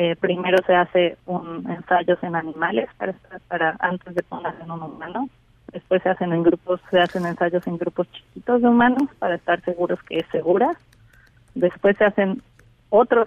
eh, 0.00 0.14
primero 0.14 0.58
se 0.64 0.76
hace 0.76 1.16
un 1.26 1.68
ensayos 1.68 2.22
en 2.22 2.36
animales 2.36 2.88
para, 2.98 3.14
para 3.48 3.76
antes 3.80 4.14
de 4.14 4.22
ponerse 4.22 4.62
en 4.62 4.70
un 4.70 4.80
humano. 4.80 5.28
Después 5.72 6.00
se 6.04 6.10
hacen 6.10 6.32
en 6.32 6.44
grupos, 6.44 6.80
se 6.92 7.00
hacen 7.00 7.26
ensayos 7.26 7.66
en 7.66 7.78
grupos 7.78 8.08
chiquitos 8.12 8.62
de 8.62 8.68
humanos 8.68 9.10
para 9.18 9.34
estar 9.34 9.60
seguros 9.62 10.00
que 10.04 10.18
es 10.18 10.26
segura. 10.30 10.70
Después 11.56 11.96
se 11.96 12.04
hacen 12.04 12.40
otros 12.90 13.26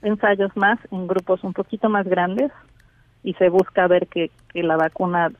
ensayos 0.00 0.56
más 0.56 0.78
en 0.90 1.06
grupos 1.06 1.44
un 1.44 1.52
poquito 1.52 1.90
más 1.90 2.08
grandes 2.08 2.50
y 3.22 3.34
se 3.34 3.50
busca 3.50 3.86
ver 3.86 4.06
que, 4.06 4.30
que 4.54 4.62
la 4.62 4.78
vacuna 4.78 5.30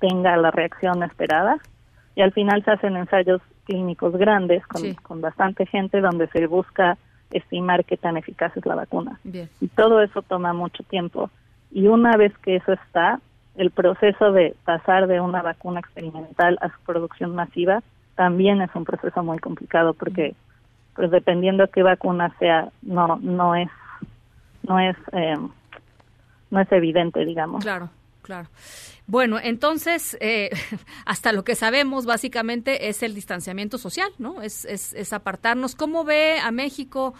tenga 0.00 0.36
la 0.36 0.50
reacción 0.50 1.04
esperada. 1.04 1.58
Y 2.16 2.22
al 2.22 2.32
final 2.32 2.64
se 2.64 2.72
hacen 2.72 2.96
ensayos 2.96 3.40
clínicos 3.62 4.16
grandes 4.16 4.66
con, 4.66 4.92
con 4.94 5.20
bastante 5.20 5.66
gente 5.66 6.00
donde 6.00 6.26
se 6.28 6.48
busca 6.48 6.98
estimar 7.30 7.84
qué 7.84 7.96
tan 7.96 8.16
eficaz 8.16 8.56
es 8.56 8.66
la 8.66 8.74
vacuna. 8.74 9.18
Y 9.60 9.68
todo 9.68 10.00
eso 10.00 10.22
toma 10.22 10.52
mucho 10.52 10.82
tiempo. 10.84 11.30
Y 11.70 11.88
una 11.88 12.16
vez 12.16 12.36
que 12.38 12.56
eso 12.56 12.72
está, 12.72 13.20
el 13.56 13.70
proceso 13.70 14.32
de 14.32 14.54
pasar 14.64 15.06
de 15.06 15.20
una 15.20 15.42
vacuna 15.42 15.80
experimental 15.80 16.58
a 16.60 16.68
su 16.68 16.78
producción 16.84 17.34
masiva 17.34 17.82
también 18.14 18.62
es 18.62 18.70
un 18.74 18.84
proceso 18.84 19.22
muy 19.22 19.38
complicado 19.38 19.94
porque 19.94 20.34
pues 20.94 21.10
dependiendo 21.10 21.68
qué 21.68 21.82
vacuna 21.82 22.34
sea 22.38 22.70
no 22.82 23.18
no 23.20 23.54
es 23.54 23.68
no 24.66 24.78
es 24.78 24.96
eh, 25.12 25.36
no 26.50 26.60
es 26.60 26.72
evidente 26.72 27.24
digamos 27.24 27.62
claro 27.62 27.90
claro 28.26 28.48
bueno, 29.06 29.38
entonces, 29.40 30.16
eh, 30.20 30.50
hasta 31.06 31.32
lo 31.32 31.44
que 31.44 31.54
sabemos 31.54 32.06
básicamente 32.06 32.88
es 32.88 33.02
el 33.02 33.14
distanciamiento 33.14 33.78
social, 33.78 34.10
¿no? 34.18 34.42
Es, 34.42 34.64
es, 34.64 34.92
es 34.94 35.12
apartarnos. 35.12 35.76
¿Cómo 35.76 36.04
ve 36.04 36.38
a 36.40 36.50
México? 36.50 37.14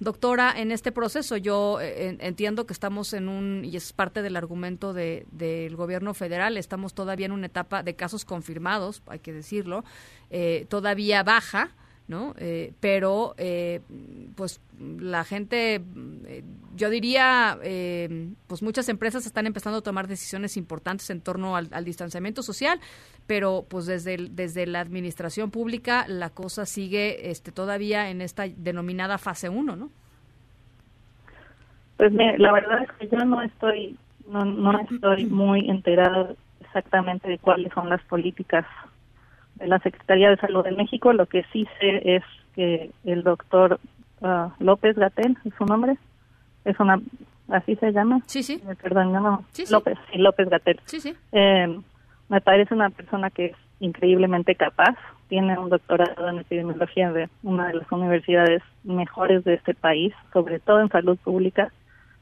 Doctora, 0.00 0.52
en 0.56 0.70
este 0.70 0.92
proceso 0.92 1.36
yo 1.36 1.80
eh, 1.80 2.16
entiendo 2.20 2.66
que 2.66 2.72
estamos 2.72 3.12
en 3.12 3.28
un, 3.28 3.64
y 3.64 3.76
es 3.76 3.92
parte 3.92 4.22
del 4.22 4.36
argumento 4.36 4.92
de, 4.92 5.26
del 5.32 5.74
gobierno 5.74 6.14
federal, 6.14 6.56
estamos 6.56 6.94
todavía 6.94 7.26
en 7.26 7.32
una 7.32 7.46
etapa 7.46 7.82
de 7.82 7.96
casos 7.96 8.24
confirmados, 8.24 9.02
hay 9.08 9.18
que 9.18 9.32
decirlo, 9.32 9.84
eh, 10.30 10.66
todavía 10.68 11.24
baja, 11.24 11.70
¿no? 12.08 12.34
Eh, 12.38 12.72
pero, 12.80 13.34
eh, 13.36 13.80
pues, 14.34 14.60
la 14.80 15.24
gente, 15.24 15.82
eh, 16.26 16.42
yo 16.74 16.88
diría, 16.88 17.58
pues 18.46 18.62
muchas 18.62 18.88
empresas 18.88 19.26
están 19.26 19.46
empezando 19.46 19.78
a 19.78 19.82
tomar 19.82 20.08
decisiones 20.08 20.56
importantes 20.56 21.10
en 21.10 21.20
torno 21.20 21.54
al, 21.56 21.84
distanciamiento 21.84 22.42
social, 22.42 22.80
pero 23.26 23.66
pues 23.68 23.86
desde, 23.86 24.16
desde 24.30 24.66
la 24.66 24.80
administración 24.80 25.50
pública 25.50 26.06
la 26.08 26.30
cosa 26.30 26.64
sigue 26.64 27.30
este, 27.30 27.52
todavía 27.52 28.10
en 28.10 28.20
esta 28.22 28.44
denominada 28.48 29.18
fase 29.18 29.48
1, 29.48 29.76
¿no? 29.76 29.90
Pues 31.96 32.12
la 32.12 32.52
verdad 32.52 32.84
es 32.84 32.92
que 32.92 33.08
yo 33.08 33.24
no 33.24 33.42
estoy, 33.42 33.98
no, 34.28 34.44
no 34.44 34.78
estoy 34.80 35.26
muy 35.26 35.68
enterada 35.68 36.34
exactamente 36.60 37.28
de 37.28 37.38
cuáles 37.38 37.72
son 37.72 37.88
las 37.88 38.00
políticas 38.02 38.64
la 39.60 39.78
Secretaría 39.80 40.30
de 40.30 40.36
Salud 40.36 40.64
de 40.64 40.72
México. 40.72 41.12
Lo 41.12 41.26
que 41.26 41.44
sí 41.52 41.66
sé 41.80 42.16
es 42.16 42.22
que 42.54 42.90
el 43.04 43.22
doctor 43.22 43.80
ah, 44.22 44.54
López 44.58 44.96
Gatel, 44.96 45.36
es 45.44 45.54
su 45.56 45.64
nombre, 45.64 45.96
es 46.64 46.78
una, 46.80 47.00
así 47.48 47.76
se 47.76 47.92
llama. 47.92 48.20
Sí, 48.26 48.42
sí. 48.42 48.60
Eh, 48.68 48.74
perdón, 48.80 49.12
no, 49.12 49.44
López, 49.70 49.98
sí, 50.10 50.18
López 50.18 50.48
Gatel. 50.48 50.80
Sí, 50.84 51.00
sí. 51.00 51.14
Eh, 51.32 51.78
me 52.28 52.40
parece 52.40 52.74
una 52.74 52.90
persona 52.90 53.30
que 53.30 53.46
es 53.46 53.56
increíblemente 53.80 54.54
capaz. 54.54 54.96
Tiene 55.28 55.58
un 55.58 55.68
doctorado 55.68 56.28
en 56.28 56.38
epidemiología 56.38 57.12
de 57.12 57.28
una 57.42 57.68
de 57.68 57.74
las 57.74 57.92
universidades 57.92 58.62
mejores 58.82 59.44
de 59.44 59.54
este 59.54 59.74
país, 59.74 60.14
sobre 60.32 60.58
todo 60.58 60.80
en 60.80 60.88
salud 60.88 61.18
pública. 61.18 61.70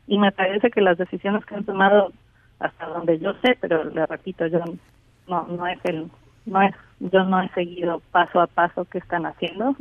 Y 0.07 0.19
me 0.19 0.33
parece 0.33 0.71
que 0.71 0.81
las 0.81 0.99
decisiones 0.99 1.45
que 1.45 1.55
han 1.55 1.65
tomado, 1.65 2.13
hasta 2.59 2.87
donde 2.87 3.19
yo 3.19 3.35
sé, 3.43 3.57
pero 3.61 3.85
le 3.85 4.07
repito, 4.07 4.47
yo 4.47 4.61
no, 5.29 5.47
no 5.49 5.67
es 5.67 5.79
el, 5.85 6.11
no 6.47 6.62
es, 6.62 6.74
yo 7.01 7.24
no 7.24 7.43
he 7.43 7.48
seguido 7.51 8.01
paso 8.10 8.40
a 8.40 8.47
paso 8.47 8.86
qué 8.86 8.98
están 8.98 9.27
haciendo, 9.27 9.77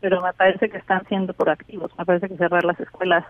pero 0.00 0.22
me 0.22 0.32
parece 0.32 0.70
que 0.70 0.78
están 0.78 1.06
siendo 1.06 1.34
proactivos. 1.34 1.90
Me 1.98 2.04
parece 2.04 2.28
que 2.28 2.36
cerrar 2.36 2.64
las 2.64 2.78
escuelas 2.80 3.24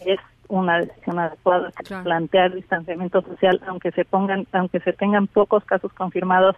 es 0.00 0.18
una 0.48 0.80
decisión 0.80 1.18
adecuada. 1.18 1.70
Plantear 2.02 2.54
distanciamiento 2.54 3.22
social, 3.22 3.60
aunque 3.66 3.92
se 3.92 4.04
pongan, 4.04 4.46
aunque 4.52 4.80
se 4.80 4.92
tengan 4.92 5.26
pocos 5.26 5.64
casos 5.64 5.92
confirmados, 5.92 6.56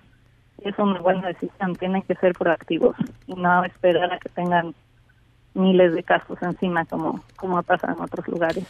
es 0.63 0.79
una 0.79 1.01
buena 1.01 1.29
decisión. 1.29 1.75
Tienen 1.77 2.03
que 2.03 2.15
ser 2.15 2.33
proactivos 2.35 2.97
y 3.27 3.35
no 3.35 3.65
esperar 3.65 4.13
a 4.13 4.19
que 4.19 4.29
tengan 4.29 4.75
miles 5.55 5.95
de 5.95 6.03
casos 6.03 6.41
encima 6.43 6.85
como, 6.85 7.23
como 7.37 7.59
ha 7.59 7.63
pasado 7.63 7.95
en 7.97 8.03
otros 8.03 8.27
lugares. 8.29 8.65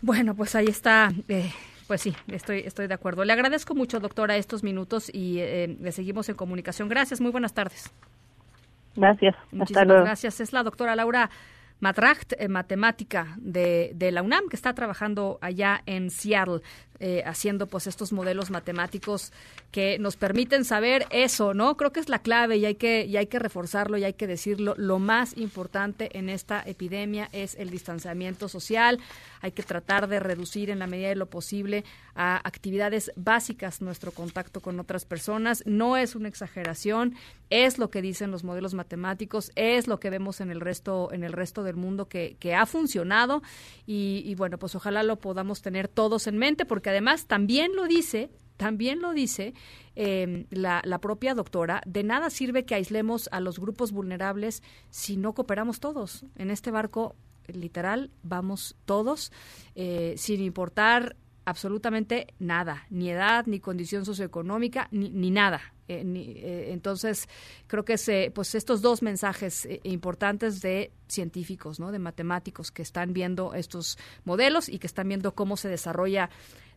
Bueno, 0.00 0.34
pues 0.34 0.54
ahí 0.54 0.66
está. 0.66 1.10
Eh, 1.28 1.50
pues 1.88 2.02
sí, 2.02 2.14
estoy, 2.28 2.60
estoy 2.60 2.86
de 2.86 2.94
acuerdo. 2.94 3.24
Le 3.24 3.32
agradezco 3.32 3.74
mucho, 3.74 3.98
doctora, 3.98 4.36
estos 4.36 4.62
minutos 4.62 5.10
y 5.12 5.38
eh, 5.40 5.74
le 5.80 5.90
seguimos 5.90 6.28
en 6.28 6.36
comunicación. 6.36 6.86
Gracias, 6.88 7.18
muy 7.18 7.32
buenas 7.32 7.54
tardes. 7.54 7.90
Gracias. 8.94 9.34
Muchísimas 9.50 9.86
gracias. 9.86 10.40
Es 10.40 10.52
la 10.52 10.62
doctora 10.62 10.94
Laura 10.94 11.30
Matracht, 11.80 12.34
eh, 12.38 12.48
matemática 12.48 13.34
de, 13.38 13.92
de, 13.94 14.12
la 14.12 14.22
UNAM, 14.22 14.48
que 14.50 14.56
está 14.56 14.74
trabajando 14.74 15.38
allá 15.40 15.80
en 15.86 16.10
Seattle. 16.10 16.60
Eh, 17.00 17.22
haciendo 17.24 17.68
pues 17.68 17.86
estos 17.86 18.12
modelos 18.12 18.50
matemáticos 18.50 19.32
que 19.70 20.00
nos 20.00 20.16
permiten 20.16 20.64
saber 20.64 21.06
eso, 21.10 21.54
¿no? 21.54 21.76
Creo 21.76 21.92
que 21.92 22.00
es 22.00 22.08
la 22.08 22.18
clave 22.18 22.56
y 22.56 22.66
hay 22.66 22.74
que, 22.74 23.04
y 23.04 23.16
hay 23.16 23.26
que 23.26 23.38
reforzarlo 23.38 23.98
y 23.98 24.02
hay 24.02 24.14
que 24.14 24.26
decirlo. 24.26 24.74
Lo 24.76 24.98
más 24.98 25.36
importante 25.36 26.18
en 26.18 26.28
esta 26.28 26.60
epidemia 26.66 27.28
es 27.30 27.54
el 27.54 27.70
distanciamiento 27.70 28.48
social. 28.48 28.98
Hay 29.42 29.52
que 29.52 29.62
tratar 29.62 30.08
de 30.08 30.18
reducir 30.18 30.70
en 30.70 30.80
la 30.80 30.88
medida 30.88 31.10
de 31.10 31.14
lo 31.14 31.26
posible 31.26 31.84
a 32.16 32.36
actividades 32.38 33.12
básicas 33.14 33.80
nuestro 33.80 34.10
contacto 34.10 34.60
con 34.60 34.80
otras 34.80 35.04
personas. 35.04 35.62
No 35.66 35.96
es 35.96 36.16
una 36.16 36.26
exageración, 36.26 37.14
es 37.48 37.78
lo 37.78 37.90
que 37.90 38.02
dicen 38.02 38.32
los 38.32 38.42
modelos 38.42 38.74
matemáticos, 38.74 39.52
es 39.54 39.86
lo 39.86 40.00
que 40.00 40.10
vemos 40.10 40.40
en 40.40 40.50
el 40.50 40.60
resto, 40.60 41.12
en 41.12 41.22
el 41.22 41.32
resto 41.32 41.62
del 41.62 41.76
mundo 41.76 42.08
que, 42.08 42.36
que 42.40 42.56
ha 42.56 42.66
funcionado 42.66 43.40
y, 43.86 44.24
y 44.26 44.34
bueno, 44.34 44.58
pues 44.58 44.74
ojalá 44.74 45.04
lo 45.04 45.14
podamos 45.14 45.62
tener 45.62 45.86
todos 45.86 46.26
en 46.26 46.38
mente 46.38 46.64
porque 46.64 46.87
además 46.88 47.26
también 47.26 47.74
lo 47.74 47.86
dice, 47.86 48.30
también 48.58 49.00
lo 49.00 49.14
dice 49.14 49.54
em, 49.94 50.44
la, 50.50 50.82
propia 51.00 51.34
doctora, 51.34 51.80
de 51.86 52.02
nada 52.02 52.28
sirve 52.28 52.66
que 52.66 52.74
aislemos 52.74 53.28
a 53.32 53.40
los 53.40 53.58
grupos 53.58 53.92
vulnerables 53.92 54.62
si 54.90 55.16
no 55.16 55.32
cooperamos 55.32 55.80
todos. 55.80 56.26
En 56.36 56.50
este 56.50 56.70
barco, 56.70 57.16
literal, 57.46 58.10
vamos 58.22 58.76
todos, 58.84 59.32
eh, 59.74 60.14
sin 60.18 60.42
importar 60.42 61.16
absolutamente 61.46 62.26
nada, 62.38 62.84
ni 62.90 63.08
edad, 63.08 63.46
ni 63.46 63.58
condición 63.60 64.04
socioeconómica, 64.04 64.88
ni, 64.90 65.08
ni 65.08 65.30
nada. 65.30 65.72
Eh, 65.86 66.02
eh, 66.04 66.68
entonces, 66.72 67.26
creo 67.66 67.84
que 67.84 67.96
se, 67.96 68.30
pues 68.34 68.54
estos 68.54 68.82
dos 68.82 69.02
mensajes 69.02 69.66
importantes 69.84 70.60
de 70.60 70.92
científicos, 71.06 71.80
¿no? 71.80 71.92
de 71.92 71.98
matemáticos 71.98 72.70
que 72.70 72.82
están 72.82 73.14
viendo 73.14 73.54
estos 73.54 73.98
modelos 74.24 74.68
y 74.68 74.78
que 74.78 74.86
están 74.86 75.08
viendo 75.08 75.34
cómo 75.34 75.56
se 75.56 75.68
desarrolla 75.68 76.28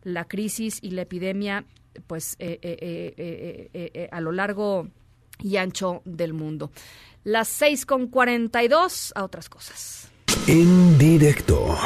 la 0.02 0.24
crisis 0.24 0.78
y 0.82 0.90
la 0.90 1.02
epidemia 1.02 1.64
pues 2.06 2.36
eh, 2.38 2.58
eh, 2.62 3.70
eh, 3.72 4.08
a 4.10 4.20
lo 4.20 4.32
largo 4.32 4.88
y 5.40 5.56
ancho 5.56 6.02
del 6.04 6.32
mundo. 6.32 6.70
Las 7.24 7.48
seis 7.48 7.86
con 7.86 8.08
dos 8.68 9.12
a 9.14 9.24
otras 9.24 9.48
cosas. 9.48 10.10
En 10.46 10.98
directo. 10.98 11.76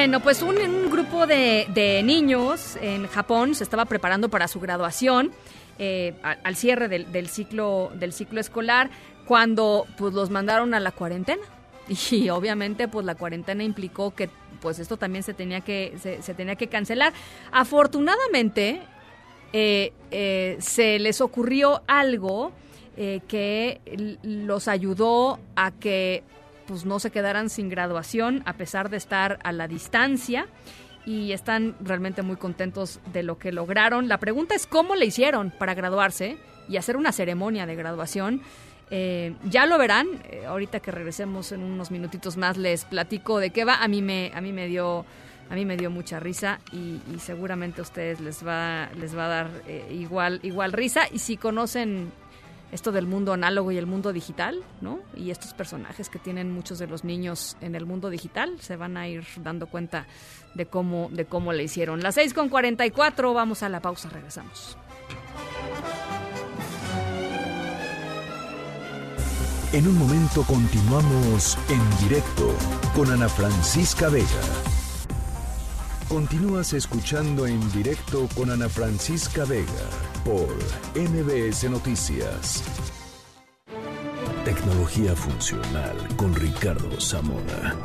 Bueno, 0.00 0.20
pues 0.20 0.40
un, 0.40 0.56
grupo 0.90 1.26
de, 1.26 2.00
niños 2.02 2.78
en 2.80 3.06
Japón 3.06 3.54
se 3.54 3.64
estaba 3.64 3.84
preparando 3.84 4.30
para 4.30 4.48
su 4.48 4.58
graduación 4.58 5.30
eh, 5.78 6.14
al, 6.22 6.56
cierre 6.56 6.88
del, 6.88 7.28
ciclo 7.28 7.92
del 7.94 8.14
ciclo 8.14 8.40
escolar 8.40 8.88
cuando 9.26 9.86
pues 9.98 10.14
los 10.14 10.30
mandaron 10.30 10.72
a 10.72 10.80
la 10.80 10.90
cuarentena 10.90 11.42
y 12.10 12.30
obviamente 12.30 12.88
pues 12.88 13.04
la 13.04 13.14
cuarentena 13.14 13.62
implicó 13.62 14.14
que 14.14 14.30
pues 14.62 14.78
esto 14.78 14.96
también 14.96 15.22
se 15.22 15.34
tenía 15.34 15.60
que 15.60 15.94
se, 16.00 16.32
tenía 16.32 16.56
que 16.56 16.68
cancelar. 16.68 17.12
Afortunadamente 17.52 18.80
eh, 19.52 19.92
eh, 20.10 20.56
se 20.60 20.98
les 20.98 21.20
ocurrió 21.20 21.82
algo 21.86 22.52
que 23.28 23.80
los 24.22 24.66
ayudó 24.66 25.38
a 25.56 25.70
que 25.72 26.22
pues 26.70 26.84
no 26.84 27.00
se 27.00 27.10
quedaran 27.10 27.50
sin 27.50 27.68
graduación 27.68 28.44
a 28.46 28.52
pesar 28.52 28.90
de 28.90 28.96
estar 28.96 29.40
a 29.42 29.50
la 29.50 29.66
distancia 29.66 30.46
y 31.04 31.32
están 31.32 31.74
realmente 31.80 32.22
muy 32.22 32.36
contentos 32.36 33.00
de 33.12 33.24
lo 33.24 33.40
que 33.40 33.50
lograron. 33.50 34.06
La 34.06 34.20
pregunta 34.20 34.54
es 34.54 34.68
cómo 34.68 34.94
le 34.94 35.04
hicieron 35.06 35.50
para 35.50 35.74
graduarse 35.74 36.38
y 36.68 36.76
hacer 36.76 36.96
una 36.96 37.10
ceremonia 37.10 37.66
de 37.66 37.74
graduación. 37.74 38.42
Eh, 38.88 39.34
ya 39.42 39.66
lo 39.66 39.78
verán, 39.78 40.06
eh, 40.30 40.44
ahorita 40.46 40.78
que 40.78 40.92
regresemos 40.92 41.50
en 41.50 41.64
unos 41.64 41.90
minutitos 41.90 42.36
más 42.36 42.56
les 42.56 42.84
platico 42.84 43.40
de 43.40 43.50
qué 43.50 43.64
va. 43.64 43.82
A 43.82 43.88
mí 43.88 44.00
me, 44.00 44.30
a 44.32 44.40
mí 44.40 44.52
me 44.52 44.68
dio 44.68 45.04
a 45.50 45.56
mí 45.56 45.64
me 45.64 45.76
dio 45.76 45.90
mucha 45.90 46.20
risa 46.20 46.60
y, 46.70 47.00
seguramente 47.18 47.80
a 47.80 47.82
ustedes 47.82 48.20
les 48.20 48.46
va 48.46 48.90
les 48.96 49.18
va 49.18 49.24
a 49.24 49.28
dar 49.28 49.50
eh, 49.66 49.88
igual 49.90 50.38
igual 50.44 50.72
risa 50.72 51.08
y 51.10 51.18
si 51.18 51.36
conocen 51.36 52.12
esto 52.72 52.92
del 52.92 53.06
mundo 53.06 53.32
análogo 53.32 53.72
y 53.72 53.78
el 53.78 53.86
mundo 53.86 54.12
digital, 54.12 54.62
¿no? 54.80 55.00
Y 55.16 55.30
estos 55.30 55.54
personajes 55.54 56.08
que 56.08 56.18
tienen 56.18 56.52
muchos 56.52 56.78
de 56.78 56.86
los 56.86 57.04
niños 57.04 57.56
en 57.60 57.74
el 57.74 57.86
mundo 57.86 58.10
digital 58.10 58.60
se 58.60 58.76
van 58.76 58.96
a 58.96 59.08
ir 59.08 59.24
dando 59.42 59.66
cuenta 59.66 60.06
de 60.54 60.66
cómo, 60.66 61.08
de 61.12 61.24
cómo 61.24 61.52
le 61.52 61.64
hicieron. 61.64 62.00
Las 62.00 62.14
6 62.14 62.34
con 62.34 62.48
44, 62.48 63.34
vamos 63.34 63.62
a 63.62 63.68
la 63.68 63.80
pausa, 63.80 64.08
regresamos. 64.08 64.76
En 69.72 69.86
un 69.86 69.96
momento 69.98 70.42
continuamos 70.42 71.56
en 71.68 72.08
directo 72.08 72.52
con 72.94 73.10
Ana 73.10 73.28
Francisca 73.28 74.08
Vega. 74.08 74.79
Continúas 76.10 76.72
escuchando 76.72 77.46
en 77.46 77.60
directo 77.70 78.28
con 78.34 78.50
Ana 78.50 78.68
Francisca 78.68 79.44
Vega 79.44 79.64
por 80.24 80.48
MBS 80.96 81.70
Noticias. 81.70 82.64
Tecnología 84.44 85.14
funcional 85.14 85.96
con 86.16 86.34
Ricardo 86.34 87.00
Zamora. 87.00 87.76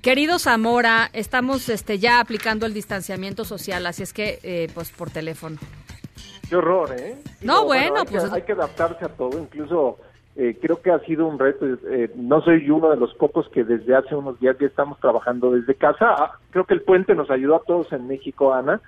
Querido 0.00 0.38
Zamora, 0.38 1.10
estamos 1.12 1.68
este, 1.68 1.98
ya 1.98 2.18
aplicando 2.18 2.64
el 2.64 2.72
distanciamiento 2.72 3.44
social, 3.44 3.84
así 3.84 4.02
es 4.02 4.14
que, 4.14 4.38
eh, 4.42 4.70
pues 4.72 4.92
por 4.92 5.10
teléfono. 5.10 5.58
Qué 6.48 6.56
horror, 6.56 6.98
¿eh? 6.98 7.18
No, 7.42 7.66
bueno, 7.66 7.98
hay 7.98 8.06
pues. 8.06 8.24
Que, 8.24 8.34
hay 8.34 8.42
que 8.44 8.52
adaptarse 8.52 9.04
a 9.04 9.08
todo, 9.08 9.38
incluso 9.38 9.98
eh, 10.38 10.58
creo 10.60 10.82
que 10.82 10.90
ha 10.90 10.98
sido 11.00 11.26
un 11.26 11.38
reto. 11.38 11.66
Eh, 11.88 12.10
no 12.14 12.42
soy 12.42 12.68
uno 12.68 12.90
de 12.90 12.96
los 12.96 13.14
pocos 13.14 13.48
que 13.48 13.64
desde 13.64 13.96
hace 13.96 14.14
unos 14.14 14.38
días 14.38 14.56
ya 14.60 14.66
estamos 14.66 15.00
trabajando 15.00 15.52
desde 15.52 15.74
casa. 15.74 16.10
Ah, 16.10 16.38
creo 16.50 16.64
que 16.64 16.74
el 16.74 16.82
puente 16.82 17.14
nos 17.14 17.30
ayudó 17.30 17.56
a 17.56 17.62
todos 17.62 17.90
en 17.92 18.06
México, 18.06 18.52
Ana, 18.52 18.80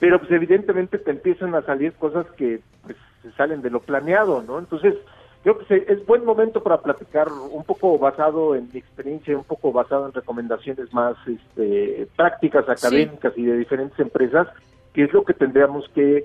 pero 0.00 0.18
pues 0.18 0.32
evidentemente 0.32 0.98
te 0.98 1.12
empiezan 1.12 1.54
a 1.54 1.62
salir 1.62 1.92
cosas 1.92 2.26
que 2.36 2.60
pues, 2.84 2.96
se 3.22 3.30
salen 3.32 3.62
de 3.62 3.70
lo 3.70 3.78
planeado, 3.78 4.42
¿no? 4.42 4.58
Entonces, 4.58 4.96
creo 5.44 5.58
que 5.58 5.86
es 5.86 6.04
buen 6.04 6.24
momento 6.24 6.64
para 6.64 6.80
platicar 6.80 7.28
un 7.30 7.62
poco 7.62 7.96
basado 7.96 8.56
en 8.56 8.68
mi 8.72 8.80
experiencia, 8.80 9.36
un 9.36 9.44
poco 9.44 9.70
basado 9.70 10.06
en 10.06 10.12
recomendaciones 10.12 10.92
más 10.92 11.16
este, 11.28 12.08
prácticas, 12.16 12.68
académicas 12.68 13.32
y 13.36 13.44
de 13.44 13.56
diferentes 13.56 13.98
empresas, 14.00 14.48
qué 14.92 15.04
es 15.04 15.12
lo 15.12 15.24
que 15.24 15.34
tendríamos 15.34 15.88
que 15.94 16.24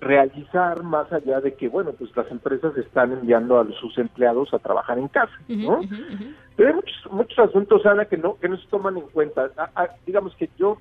realizar 0.00 0.82
más 0.82 1.12
allá 1.12 1.40
de 1.40 1.54
que, 1.54 1.68
bueno, 1.68 1.92
pues 1.92 2.14
las 2.16 2.30
empresas 2.30 2.76
están 2.76 3.12
enviando 3.12 3.60
a 3.60 3.66
sus 3.80 3.96
empleados 3.98 4.52
a 4.54 4.58
trabajar 4.58 4.98
en 4.98 5.08
casa, 5.08 5.32
¿no? 5.48 5.80
Pero 6.56 6.68
hay 6.68 6.74
muchos, 6.74 7.12
muchos 7.12 7.38
asuntos, 7.38 7.84
Ana, 7.86 8.06
que 8.06 8.16
no, 8.16 8.36
que 8.38 8.48
no 8.48 8.56
se 8.56 8.66
toman 8.68 8.96
en 8.96 9.08
cuenta. 9.08 9.50
digamos 10.06 10.34
que 10.36 10.48
yo 10.58 10.78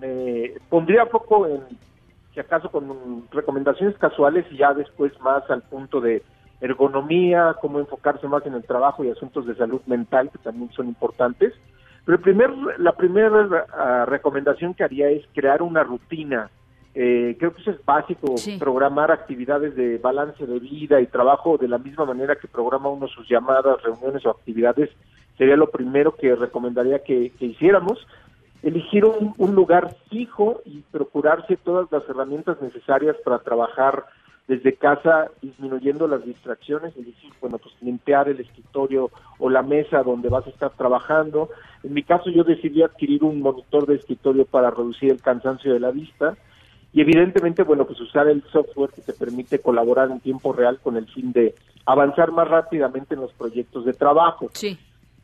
me 0.00 0.54
pondría 0.70 1.06
foco 1.06 1.46
en, 1.46 1.60
si 2.32 2.40
acaso, 2.40 2.70
con 2.70 3.28
recomendaciones 3.30 3.96
casuales 3.98 4.46
y 4.50 4.56
ya 4.56 4.72
después 4.72 5.18
más 5.20 5.48
al 5.50 5.62
punto 5.62 6.00
de 6.00 6.22
ergonomía, 6.60 7.56
cómo 7.60 7.78
enfocarse 7.78 8.26
más 8.26 8.46
en 8.46 8.54
el 8.54 8.64
trabajo 8.64 9.04
y 9.04 9.10
asuntos 9.10 9.46
de 9.46 9.54
salud 9.54 9.82
mental, 9.86 10.30
que 10.30 10.38
también 10.38 10.72
son 10.72 10.88
importantes. 10.88 11.52
Pero 12.06 12.16
el 12.16 12.22
primer, 12.22 12.50
la 12.78 12.92
primera 12.92 13.66
ah, 13.72 14.04
recomendación 14.06 14.74
que 14.74 14.84
haría 14.84 15.10
es 15.10 15.24
crear 15.34 15.62
una 15.62 15.82
rutina 15.82 16.50
eh, 16.94 17.34
creo 17.38 17.52
que 17.52 17.60
eso 17.60 17.72
es 17.72 17.84
básico, 17.84 18.36
programar 18.58 19.10
actividades 19.10 19.74
de 19.74 19.98
balance 19.98 20.46
de 20.46 20.60
vida 20.60 21.00
y 21.00 21.06
trabajo 21.06 21.58
de 21.58 21.66
la 21.66 21.78
misma 21.78 22.04
manera 22.04 22.36
que 22.36 22.46
programa 22.46 22.88
uno 22.88 23.08
sus 23.08 23.28
llamadas, 23.28 23.82
reuniones 23.82 24.24
o 24.24 24.30
actividades, 24.30 24.90
sería 25.36 25.56
lo 25.56 25.70
primero 25.70 26.14
que 26.14 26.36
recomendaría 26.36 27.00
que, 27.00 27.32
hiciéramos. 27.40 28.06
Elegir 28.62 29.04
un, 29.04 29.34
un, 29.36 29.54
lugar 29.54 29.94
fijo 30.08 30.62
y 30.64 30.80
procurarse 30.90 31.56
todas 31.56 31.90
las 31.92 32.08
herramientas 32.08 32.62
necesarias 32.62 33.14
para 33.22 33.40
trabajar 33.40 34.06
desde 34.46 34.74
casa, 34.74 35.30
disminuyendo 35.42 36.06
las 36.06 36.24
distracciones, 36.24 36.96
es 36.96 37.04
decir, 37.04 37.30
bueno, 37.42 37.58
pues 37.58 37.74
limpiar 37.82 38.28
el 38.28 38.40
escritorio 38.40 39.10
o 39.38 39.50
la 39.50 39.62
mesa 39.62 40.02
donde 40.02 40.30
vas 40.30 40.46
a 40.46 40.50
estar 40.50 40.70
trabajando. 40.70 41.50
En 41.82 41.92
mi 41.92 42.02
caso 42.04 42.30
yo 42.30 42.44
decidí 42.44 42.82
adquirir 42.82 43.22
un 43.24 43.42
monitor 43.42 43.84
de 43.84 43.96
escritorio 43.96 44.46
para 44.46 44.70
reducir 44.70 45.10
el 45.10 45.20
cansancio 45.20 45.72
de 45.72 45.80
la 45.80 45.90
vista 45.90 46.36
y 46.94 47.00
evidentemente, 47.00 47.64
bueno, 47.64 47.84
pues 47.84 48.00
usar 48.00 48.28
el 48.28 48.44
software 48.52 48.90
que 48.90 49.02
te 49.02 49.12
permite 49.12 49.58
colaborar 49.58 50.12
en 50.12 50.20
tiempo 50.20 50.52
real 50.52 50.78
con 50.80 50.96
el 50.96 51.06
fin 51.08 51.32
de 51.32 51.56
avanzar 51.84 52.30
más 52.30 52.46
rápidamente 52.46 53.14
en 53.14 53.20
los 53.20 53.32
proyectos 53.32 53.84
de 53.84 53.92
trabajo. 53.94 54.48
Sí. 54.52 54.78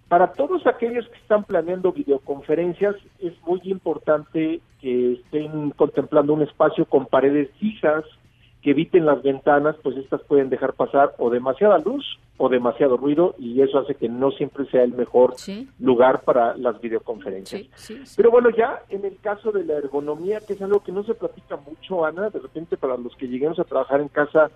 Para 0.09 0.33
todos 0.33 0.67
aquellos 0.67 1.07
que 1.07 1.19
están 1.19 1.45
planeando 1.45 1.93
videoconferencias, 1.93 2.97
es 3.21 3.35
muy 3.47 3.61
importante 3.67 4.61
que 4.81 5.13
estén 5.13 5.71
contemplando 5.71 6.35
un 6.35 6.43
espacio 6.43 6.85
con 6.87 7.07
paredes 7.07 7.49
fijas, 7.61 8.05
que 8.63 8.73
eviten 8.73 9.07
las 9.07 9.23
ventanas, 9.23 9.77
pues 9.83 9.97
estas 9.97 10.21
pueden 10.23 10.51
dejar 10.51 10.75
pasar 10.75 11.15
o 11.19 11.31
demasiada 11.31 11.79
luz 11.79 12.19
o 12.37 12.49
demasiado 12.49 12.97
ruido 12.97 13.35
y 13.39 13.63
eso 13.63 13.79
hace 13.79 13.95
que 13.95 14.09
no 14.09 14.31
siempre 14.33 14.67
sea 14.67 14.83
el 14.83 14.93
mejor 14.93 15.35
lugar 15.79 16.23
para 16.23 16.57
las 16.57 16.81
videoconferencias. 16.81 17.63
Pero 18.17 18.31
bueno, 18.31 18.51
ya 18.51 18.83
en 18.91 19.05
el 19.05 19.19
caso 19.19 19.51
de 19.51 19.65
la 19.65 19.79
ergonomía, 19.79 20.41
que 20.41 20.55
es 20.55 20.63
algo 20.63 20.81
que 20.81 20.93
no 20.93 21.05
se 21.05 21.15
platica 21.15 21.57
mucho, 21.57 22.05
Ana, 22.05 22.29
de 22.29 22.39
repente 22.39 22.77
para 22.77 22.97
los 22.97 23.17
que 23.17 23.29
lleguemos 23.29 23.59
a 23.59 23.65
trabajar 23.65 24.01
en 24.01 24.09
casa, 24.09 24.51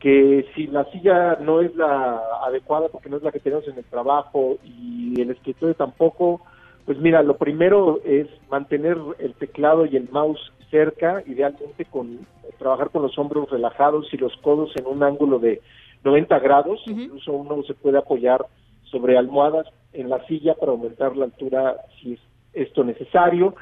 que 0.00 0.46
si 0.54 0.66
la 0.66 0.84
silla 0.90 1.36
no 1.40 1.60
es 1.60 1.74
la 1.76 2.20
adecuada 2.46 2.88
porque 2.88 3.08
no 3.08 3.18
es 3.18 3.22
la 3.22 3.32
que 3.32 3.40
tenemos 3.40 3.66
en 3.68 3.78
el 3.78 3.84
trabajo 3.84 4.56
y 4.64 5.20
el 5.20 5.30
escritorio 5.30 5.74
tampoco, 5.74 6.42
pues 6.84 6.98
mira, 6.98 7.22
lo 7.22 7.36
primero 7.36 8.00
es 8.04 8.26
mantener 8.50 8.96
el 9.18 9.34
teclado 9.34 9.86
y 9.86 9.96
el 9.96 10.08
mouse 10.10 10.52
cerca, 10.70 11.22
idealmente 11.26 11.84
con 11.84 12.26
trabajar 12.58 12.90
con 12.90 13.02
los 13.02 13.18
hombros 13.18 13.50
relajados 13.50 14.12
y 14.12 14.16
los 14.16 14.36
codos 14.38 14.72
en 14.76 14.86
un 14.86 15.02
ángulo 15.02 15.38
de 15.38 15.60
90 16.04 16.38
grados, 16.38 16.80
incluso 16.86 17.32
uno 17.32 17.62
se 17.64 17.74
puede 17.74 17.98
apoyar 17.98 18.44
sobre 18.84 19.16
almohadas 19.16 19.66
en 19.92 20.08
la 20.08 20.24
silla 20.26 20.54
para 20.54 20.72
aumentar 20.72 21.16
la 21.16 21.26
altura 21.26 21.76
si 22.00 22.14
es 22.14 22.20
esto 22.52 22.84
necesario. 22.84 23.54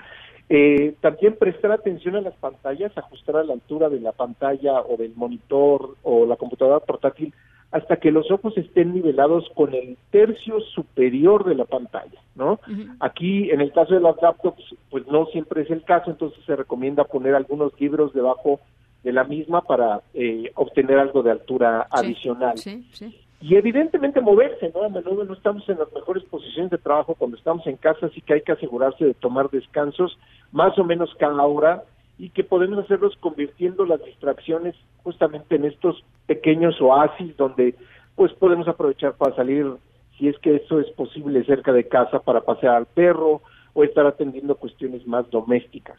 Eh, 0.50 0.94
también 1.00 1.36
prestar 1.36 1.72
atención 1.72 2.16
a 2.16 2.22
las 2.22 2.34
pantallas, 2.36 2.96
ajustar 2.96 3.36
a 3.36 3.44
la 3.44 3.52
altura 3.52 3.88
de 3.90 4.00
la 4.00 4.12
pantalla 4.12 4.80
o 4.80 4.96
del 4.96 5.14
monitor 5.14 5.96
o 6.02 6.24
la 6.24 6.36
computadora 6.36 6.80
portátil 6.80 7.34
hasta 7.70 7.96
que 7.96 8.10
los 8.10 8.30
ojos 8.30 8.56
estén 8.56 8.94
nivelados 8.94 9.48
con 9.54 9.74
el 9.74 9.98
tercio 10.10 10.60
superior 10.60 11.44
de 11.44 11.54
la 11.54 11.66
pantalla, 11.66 12.20
¿no? 12.34 12.60
Aquí, 13.00 13.50
en 13.50 13.60
el 13.60 13.72
caso 13.72 13.94
de 13.94 14.00
las 14.00 14.20
laptops, 14.22 14.74
pues 14.90 15.06
no 15.08 15.26
siempre 15.26 15.62
es 15.62 15.70
el 15.70 15.82
caso, 15.84 16.10
entonces 16.10 16.42
se 16.46 16.56
recomienda 16.56 17.04
poner 17.04 17.34
algunos 17.34 17.78
libros 17.78 18.14
debajo 18.14 18.60
de 19.04 19.12
la 19.12 19.24
misma 19.24 19.60
para 19.60 20.00
eh, 20.14 20.50
obtener 20.54 20.98
algo 20.98 21.22
de 21.22 21.30
altura 21.30 21.86
adicional. 21.90 22.54
Y 23.40 23.54
evidentemente 23.54 24.20
moverse, 24.20 24.72
¿no? 24.74 24.84
A 24.84 24.88
menudo 24.88 25.24
no 25.24 25.34
estamos 25.34 25.68
en 25.68 25.78
las 25.78 25.92
mejores 25.92 26.24
posiciones 26.24 26.70
de 26.70 26.78
trabajo 26.78 27.14
cuando 27.14 27.36
estamos 27.36 27.66
en 27.66 27.76
casa, 27.76 28.06
así 28.06 28.20
que 28.20 28.34
hay 28.34 28.40
que 28.40 28.52
asegurarse 28.52 29.04
de 29.04 29.14
tomar 29.14 29.50
descansos 29.50 30.18
más 30.50 30.76
o 30.78 30.84
menos 30.84 31.14
cada 31.18 31.40
hora 31.44 31.84
y 32.18 32.30
que 32.30 32.44
podemos 32.44 32.78
hacerlos 32.78 33.16
convirtiendo 33.20 33.86
las 33.86 34.04
distracciones 34.04 34.74
justamente 35.04 35.54
en 35.56 35.64
estos 35.64 36.04
pequeños 36.26 36.80
oasis 36.80 37.36
donde 37.36 37.74
pues 38.16 38.32
podemos 38.34 38.66
aprovechar 38.66 39.14
para 39.14 39.36
salir 39.36 39.66
si 40.18 40.28
es 40.28 40.36
que 40.40 40.56
eso 40.56 40.80
es 40.80 40.90
posible 40.90 41.44
cerca 41.44 41.72
de 41.72 41.86
casa 41.86 42.18
para 42.18 42.40
pasear 42.40 42.74
al 42.74 42.86
perro 42.86 43.40
o 43.72 43.84
estar 43.84 44.06
atendiendo 44.06 44.56
cuestiones 44.56 45.06
más 45.06 45.30
domésticas. 45.30 45.98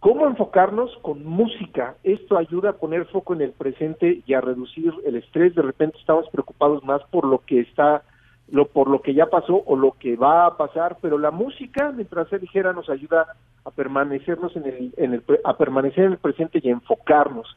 ¿Cómo 0.00 0.26
enfocarnos 0.26 0.96
con 0.98 1.24
música? 1.24 1.96
Esto 2.04 2.36
ayuda 2.36 2.70
a 2.70 2.76
poner 2.76 3.06
foco 3.06 3.34
en 3.34 3.40
el 3.40 3.50
presente 3.50 4.22
y 4.26 4.34
a 4.34 4.40
reducir 4.40 4.92
el 5.04 5.16
estrés. 5.16 5.54
De 5.56 5.62
repente 5.62 5.98
estamos 5.98 6.28
preocupados 6.30 6.84
más 6.84 7.02
por 7.10 7.26
lo 7.26 7.38
que 7.38 7.60
está, 7.60 8.02
lo, 8.50 8.66
por 8.68 8.88
lo 8.88 9.02
que 9.02 9.14
ya 9.14 9.26
pasó 9.26 9.62
o 9.66 9.76
lo 9.76 9.92
que 9.92 10.16
va 10.16 10.46
a 10.46 10.56
pasar, 10.56 10.96
pero 11.00 11.18
la 11.18 11.30
música, 11.30 11.92
mientras 11.92 12.28
sea 12.28 12.38
ligera, 12.38 12.72
nos 12.72 12.88
ayuda 12.88 13.26
a 13.64 13.70
permanecernos 13.70 14.56
en 14.56 14.66
el, 14.66 14.94
en 14.96 15.14
el 15.14 15.22
a 15.44 15.56
permanecer 15.56 16.04
en 16.04 16.12
el 16.12 16.18
presente 16.18 16.60
y 16.62 16.68
a 16.68 16.72
enfocarnos. 16.72 17.54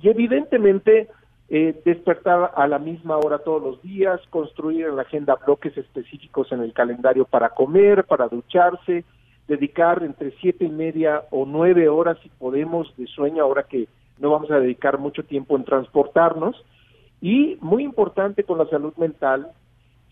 Y 0.00 0.08
evidentemente 0.08 1.08
eh, 1.48 1.80
despertar 1.84 2.52
a 2.54 2.68
la 2.68 2.78
misma 2.78 3.16
hora 3.16 3.38
todos 3.38 3.60
los 3.60 3.82
días, 3.82 4.20
construir 4.30 4.86
en 4.86 4.96
la 4.96 5.02
agenda 5.02 5.36
bloques 5.44 5.76
específicos 5.76 6.52
en 6.52 6.60
el 6.60 6.72
calendario 6.72 7.24
para 7.24 7.48
comer, 7.48 8.04
para 8.04 8.28
ducharse, 8.28 9.04
dedicar 9.48 10.04
entre 10.04 10.30
siete 10.40 10.64
y 10.64 10.68
media 10.68 11.24
o 11.32 11.44
nueve 11.44 11.88
horas 11.88 12.18
si 12.22 12.28
podemos 12.28 12.96
de 12.96 13.08
sueño 13.08 13.42
ahora 13.42 13.64
que 13.64 13.88
no 14.18 14.30
vamos 14.30 14.48
a 14.52 14.60
dedicar 14.60 14.98
mucho 14.98 15.24
tiempo 15.24 15.56
en 15.56 15.64
transportarnos 15.64 16.54
y 17.20 17.58
muy 17.60 17.82
importante 17.82 18.44
con 18.44 18.58
la 18.58 18.66
salud 18.66 18.94
mental 18.96 19.50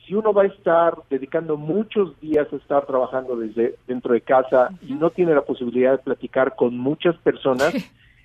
si 0.08 0.14
uno 0.14 0.32
va 0.32 0.44
a 0.44 0.46
estar 0.46 0.94
dedicando 1.10 1.58
muchos 1.58 2.18
días 2.20 2.50
a 2.50 2.56
estar 2.56 2.86
trabajando 2.86 3.36
desde 3.36 3.74
dentro 3.86 4.14
de 4.14 4.22
casa 4.22 4.70
y 4.80 4.94
no 4.94 5.10
tiene 5.10 5.34
la 5.34 5.42
posibilidad 5.42 5.92
de 5.92 5.98
platicar 5.98 6.56
con 6.56 6.78
muchas 6.78 7.14
personas 7.18 7.74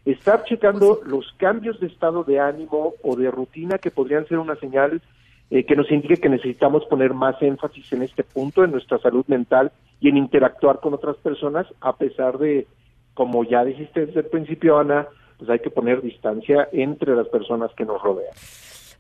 estar 0.06 0.46
checando 0.46 1.00
pues 1.00 1.12
los 1.12 1.34
cambios 1.38 1.80
de 1.82 1.88
estado 1.88 2.24
de 2.24 2.40
ánimo 2.40 2.94
o 3.04 3.16
de 3.18 3.30
rutina 3.30 3.78
que 3.78 3.92
podrían 3.92 4.26
ser 4.28 4.38
una 4.40 4.56
señal 4.56 5.02
eh, 5.50 5.66
que 5.66 5.76
nos 5.76 5.92
indique 5.92 6.22
que 6.22 6.30
necesitamos 6.30 6.86
poner 6.86 7.14
más 7.14 7.36
énfasis 7.42 7.92
en 7.92 8.04
este 8.04 8.24
punto, 8.24 8.64
en 8.64 8.72
nuestra 8.72 8.98
salud 9.00 9.26
mental 9.28 9.74
y 10.00 10.08
en 10.08 10.18
interactuar 10.18 10.80
con 10.80 10.94
otras 10.94 11.18
personas, 11.18 11.68
a 11.82 11.98
pesar 11.98 12.38
de, 12.38 12.66
como 13.14 13.44
ya 13.44 13.64
dijiste 13.66 14.06
desde 14.06 14.22
el 14.22 14.28
principio, 14.28 14.80
Ana, 14.80 15.08
pues 15.38 15.50
hay 15.50 15.60
que 15.60 15.70
poner 15.70 16.02
distancia 16.02 16.70
entre 16.72 17.14
las 17.16 17.28
personas 17.28 17.72
que 17.76 17.86
nos 17.86 18.02
rodean. 18.02 18.34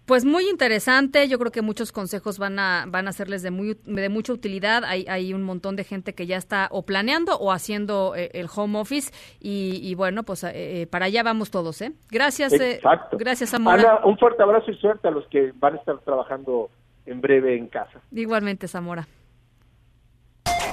Pues 0.05 0.25
muy 0.25 0.49
interesante, 0.49 1.29
yo 1.29 1.39
creo 1.39 1.51
que 1.51 1.61
muchos 1.61 1.93
consejos 1.93 2.37
van 2.37 2.59
a 2.59 2.85
van 2.89 3.07
a 3.07 3.13
serles 3.13 3.41
de 3.41 3.51
muy 3.51 3.77
de 3.85 4.09
mucha 4.09 4.33
utilidad. 4.33 4.83
Hay, 4.83 5.05
hay 5.07 5.33
un 5.33 5.43
montón 5.43 5.77
de 5.77 5.85
gente 5.85 6.13
que 6.13 6.25
ya 6.25 6.35
está 6.35 6.67
o 6.71 6.81
planeando 6.81 7.37
o 7.37 7.53
haciendo 7.53 8.13
eh, 8.13 8.29
el 8.33 8.47
home 8.53 8.79
office 8.79 9.13
y, 9.39 9.95
bueno, 9.95 10.23
pues 10.23 10.43
eh, 10.43 10.51
eh, 10.53 10.87
para 10.87 11.05
allá 11.05 11.23
vamos 11.23 11.51
todos, 11.51 11.81
¿eh? 11.81 11.93
Gracias, 12.11 12.51
Exacto. 12.51 13.17
gracias 13.17 13.51
Zamora. 13.51 14.01
un 14.03 14.17
fuerte 14.17 14.43
abrazo 14.43 14.71
y 14.71 14.75
suerte 14.75 15.07
a 15.07 15.11
los 15.11 15.25
que 15.27 15.53
van 15.55 15.75
a 15.75 15.77
estar 15.77 15.97
trabajando 15.99 16.69
en 17.05 17.21
breve 17.21 17.55
en 17.57 17.67
casa. 17.67 18.01
Igualmente, 18.11 18.67
Zamora. 18.67 19.07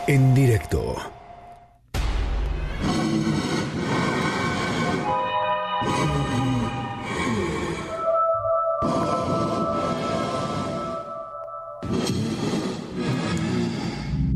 En 0.08 0.34
directo. 0.34 0.96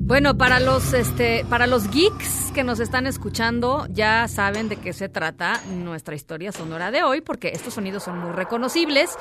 Bueno, 0.07 0.37
para 0.37 0.61
los 0.61 0.93
este, 0.93 1.47
para 1.49 1.67
los 1.67 1.91
geeks 1.91 2.53
que 2.53 2.63
nos 2.63 2.79
están 2.79 3.07
escuchando, 3.07 3.87
ya 3.89 4.29
saben 4.29 4.69
de 4.69 4.77
qué 4.77 4.93
se 4.93 5.09
trata 5.09 5.63
nuestra 5.67 6.15
historia 6.15 6.53
sonora 6.53 6.91
de 6.91 7.03
hoy, 7.03 7.23
porque 7.23 7.49
estos 7.49 7.73
sonidos 7.73 8.03
son 8.03 8.19
muy 8.19 8.31
reconocibles. 8.33 9.17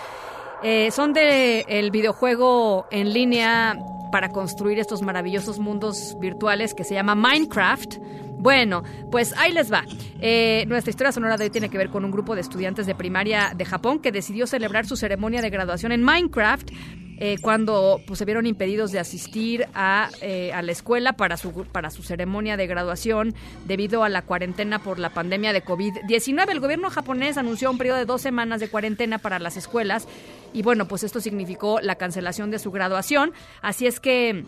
Eh, 0.62 0.92
son 0.92 1.14
de 1.14 1.62
el 1.70 1.90
videojuego 1.90 2.86
en 2.92 3.14
línea 3.14 3.78
para 4.12 4.28
construir 4.30 4.78
estos 4.78 5.02
maravillosos 5.02 5.58
mundos 5.58 6.18
virtuales 6.20 6.74
que 6.74 6.84
se 6.84 6.96
llama 6.96 7.16
Minecraft. 7.16 7.96
Bueno, 8.40 8.84
pues 9.10 9.34
ahí 9.38 9.54
les 9.54 9.72
va. 9.72 9.86
Eh, 10.20 10.66
nuestra 10.68 10.90
historia 10.90 11.14
sonora 11.14 11.38
de 11.38 11.46
hoy 11.46 11.50
tiene 11.50 11.70
que 11.70 11.78
ver 11.78 11.92
con 11.92 12.04
un 12.04 12.12
grupo 12.12 12.36
de 12.36 12.42
estudiantes 12.42 12.86
de 12.86 12.94
primaria 12.94 13.54
de 13.56 13.64
Japón 13.64 14.00
que 14.00 14.12
decidió 14.12 14.48
celebrar 14.48 14.86
su 14.86 14.98
ceremonia 14.98 15.42
de 15.42 15.50
graduación 15.50 15.94
en 15.94 16.04
Minecraft 16.04 16.70
eh, 17.18 17.38
cuando 17.42 18.02
pues, 18.06 18.20
se 18.20 18.26
vieron 18.26 18.46
impedidos 18.46 18.92
de 18.92 19.00
asistir 19.00 19.68
a, 19.74 20.10
eh, 20.22 20.52
a, 20.54 20.62
la 20.62 20.72
escuela 20.72 21.14
para 21.14 21.38
su, 21.38 21.52
para 21.66 21.90
su 21.90 22.04
ceremonia 22.04 22.58
de 22.58 22.68
graduación 22.68 23.34
debido 23.66 24.04
a 24.04 24.10
la 24.10 24.24
cuarentena 24.24 24.80
por 24.80 25.00
la 25.00 25.12
pandemia 25.12 25.54
de 25.54 25.64
COVID-19. 25.64 26.50
El 26.50 26.60
gobierno 26.60 26.90
japonés 26.90 27.38
anunció 27.38 27.70
un 27.72 27.78
periodo 27.78 27.98
de 27.98 28.06
dos 28.06 28.22
semanas 28.22 28.60
de 28.60 28.70
cuarentena 28.70 29.18
para 29.18 29.40
las 29.40 29.58
escuelas 29.58 30.08
y 30.54 30.62
bueno, 30.62 30.88
pues 30.88 31.04
esto 31.04 31.20
significó 31.20 31.80
la 31.82 31.96
cancelación 31.96 32.52
de 32.52 32.60
su 32.60 32.72
graduación. 32.72 33.34
Así 33.62 33.88
es 33.88 34.00
que 34.00 34.46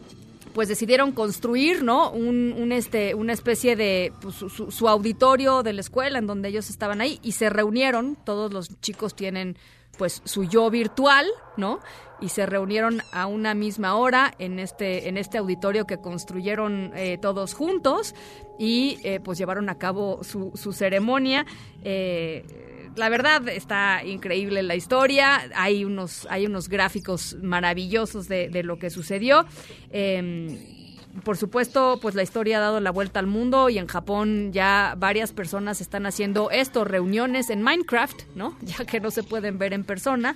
pues 0.55 0.69
decidieron 0.69 1.11
construir, 1.11 1.83
¿no? 1.83 2.11
Un, 2.11 2.71
este, 2.71 3.13
una 3.13 3.33
especie 3.33 3.75
de 3.75 4.13
pues, 4.21 4.35
su, 4.35 4.87
auditorio 4.87 5.63
de 5.63 5.73
la 5.73 5.81
escuela 5.81 6.17
en 6.17 6.27
donde 6.27 6.47
ellos 6.47 6.69
estaban 6.69 7.01
ahí 7.01 7.19
y 7.21 7.33
se 7.33 7.49
reunieron. 7.49 8.15
Todos 8.23 8.53
los 8.53 8.79
chicos 8.79 9.17
tienen 9.17 9.57
pues 9.97 10.21
su 10.25 10.43
yo 10.43 10.69
virtual, 10.69 11.27
¿no? 11.57 11.79
Y 12.21 12.29
se 12.29 12.45
reunieron 12.45 13.01
a 13.11 13.27
una 13.27 13.53
misma 13.53 13.95
hora 13.95 14.33
en 14.39 14.59
este 14.59 15.09
en 15.09 15.17
este 15.17 15.37
auditorio 15.37 15.85
que 15.85 15.97
construyeron 15.97 16.91
eh, 16.95 17.17
todos 17.17 17.53
juntos 17.53 18.15
y 18.57 18.99
eh, 19.03 19.19
pues 19.19 19.37
llevaron 19.37 19.69
a 19.69 19.77
cabo 19.77 20.23
su, 20.23 20.51
su 20.55 20.71
ceremonia. 20.71 21.45
Eh, 21.83 22.45
la 22.95 23.09
verdad 23.09 23.47
está 23.49 24.03
increíble 24.05 24.63
la 24.63 24.75
historia. 24.75 25.49
Hay 25.55 25.83
unos, 25.83 26.27
hay 26.29 26.45
unos 26.45 26.69
gráficos 26.69 27.35
maravillosos 27.41 28.27
de, 28.27 28.63
lo 28.63 28.79
que 28.79 28.89
sucedió. 28.89 29.45
Em, 29.91 30.57
por 31.23 31.37
supuesto, 31.37 31.99
pues 32.01 32.15
la 32.15 32.23
historia 32.23 32.57
ha 32.57 32.61
dado 32.61 32.79
la 32.79 32.91
vuelta 32.91 33.19
al 33.19 33.27
mundo 33.27 33.69
y 33.69 33.77
en 33.77 33.87
Japón 33.87 34.51
ya 34.51 34.95
varias 34.97 35.31
personas 35.31 35.81
están 35.81 36.05
haciendo 36.05 36.51
esto, 36.51 36.83
reuniones 36.83 37.49
en 37.49 37.61
Minecraft, 37.61 38.23
¿no? 38.35 38.57
Ya 38.61 38.85
que 38.85 38.99
no 38.99 39.11
se 39.11 39.23
pueden 39.23 39.57
ver 39.57 39.73
en 39.73 39.83
persona, 39.83 40.35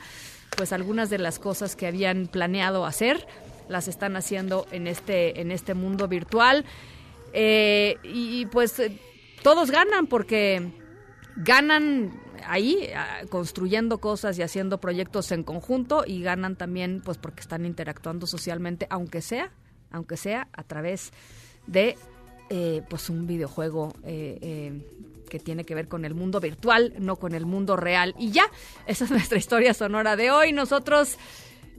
pues 0.56 0.72
algunas 0.72 1.10
de 1.10 1.18
las 1.18 1.39
cosas 1.39 1.76
que 1.76 1.88
habían 1.88 2.27
planeado 2.27 2.85
hacer 2.85 3.27
las 3.68 3.88
están 3.88 4.15
haciendo 4.15 4.65
en 4.72 4.88
este, 4.88 5.41
en 5.41 5.51
este 5.51 5.73
mundo 5.73 6.07
virtual. 6.07 6.65
Eh, 7.34 7.97
y 8.03 8.47
pues 8.47 8.80
eh, 8.80 8.99
todos 9.43 9.69
ganan 9.69 10.07
porque 10.07 10.72
ganan 11.35 12.19
ahí 12.47 12.89
construyendo 13.30 13.99
cosas 13.99 14.39
y 14.39 14.41
haciendo 14.41 14.80
proyectos 14.80 15.31
en 15.31 15.43
conjunto 15.43 16.03
y 16.07 16.23
ganan 16.23 16.56
también 16.56 17.01
pues 17.06 17.18
porque 17.18 17.41
están 17.41 17.65
interactuando 17.65 18.26
socialmente, 18.26 18.88
aunque 18.89 19.22
sea, 19.22 19.51
aunque 19.91 20.18
sea 20.18 20.48
a 20.53 20.64
través 20.64 21.11
de 21.68 21.95
eh, 22.49 22.82
pues 22.90 23.10
un 23.10 23.28
videojuego 23.28 23.94
eh, 24.03 24.40
eh, 24.41 24.82
que 25.30 25.40
tiene 25.40 25.64
que 25.66 25.76
ver 25.76 25.88
con 25.88 26.03
el 26.03 26.16
mundo 26.16 26.40
virtual, 26.40 26.94
no 26.99 27.18
con 27.18 27.36
el 27.36 27.45
mundo 27.45 27.76
real. 27.76 28.16
Y 28.18 28.32
ya, 28.32 28.45
esa 28.88 29.06
es 29.06 29.11
nuestra 29.11 29.38
historia 29.38 29.74
sonora 29.74 30.16
de 30.16 30.32
hoy. 30.32 30.52
Nosotros 30.52 31.18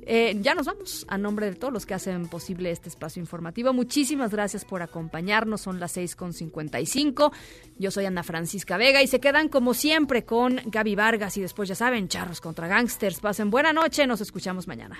eh, 0.07 0.37
ya 0.41 0.55
nos 0.55 0.67
vamos 0.67 1.05
a 1.09 1.19
nombre 1.19 1.47
de 1.47 1.57
todos 1.57 1.73
los 1.73 1.87
que 1.87 1.95
hacen 1.95 2.27
posible 2.29 2.71
este 2.71 2.89
espacio 2.89 3.21
informativo. 3.21 3.73
Muchísimas 3.73 4.31
gracias 4.31 4.65
por 4.65 4.83
acompañarnos. 4.83 5.61
Son 5.61 5.81
las 5.81 5.97
6.55. 5.97 7.33
Yo 7.79 7.91
soy 7.91 8.07
Ana 8.07 8.23
Francisca 8.23 8.77
Vega 8.77 9.03
y 9.03 9.07
se 9.07 9.21
quedan 9.21 9.49
como 9.49 9.75
siempre 9.75 10.25
con 10.25 10.61
Gaby 10.67 10.95
Vargas 10.95 11.37
y 11.37 11.43
después 11.43 11.69
ya 11.69 11.75
saben, 11.75 12.09
charros 12.09 12.41
contra 12.41 12.69
gangsters. 12.69 13.21
Pasen 13.21 13.51
buena 13.51 13.73
noche. 13.73 14.07
Nos 14.07 14.21
escuchamos 14.21 14.67
mañana. 14.67 14.99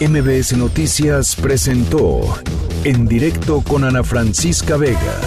MBS 0.00 0.56
Noticias 0.56 1.36
presentó 1.36 2.22
en 2.84 3.06
directo 3.06 3.62
con 3.62 3.84
Ana 3.84 4.02
Francisca 4.02 4.76
Vega. 4.76 5.20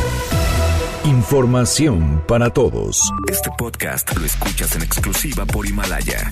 Información 1.05 2.23
para 2.27 2.49
todos. 2.49 2.99
Este 3.29 3.49
podcast 3.57 4.17
lo 4.17 4.25
escuchas 4.25 4.75
en 4.75 4.81
exclusiva 4.81 5.45
por 5.45 5.65
Himalaya. 5.65 6.31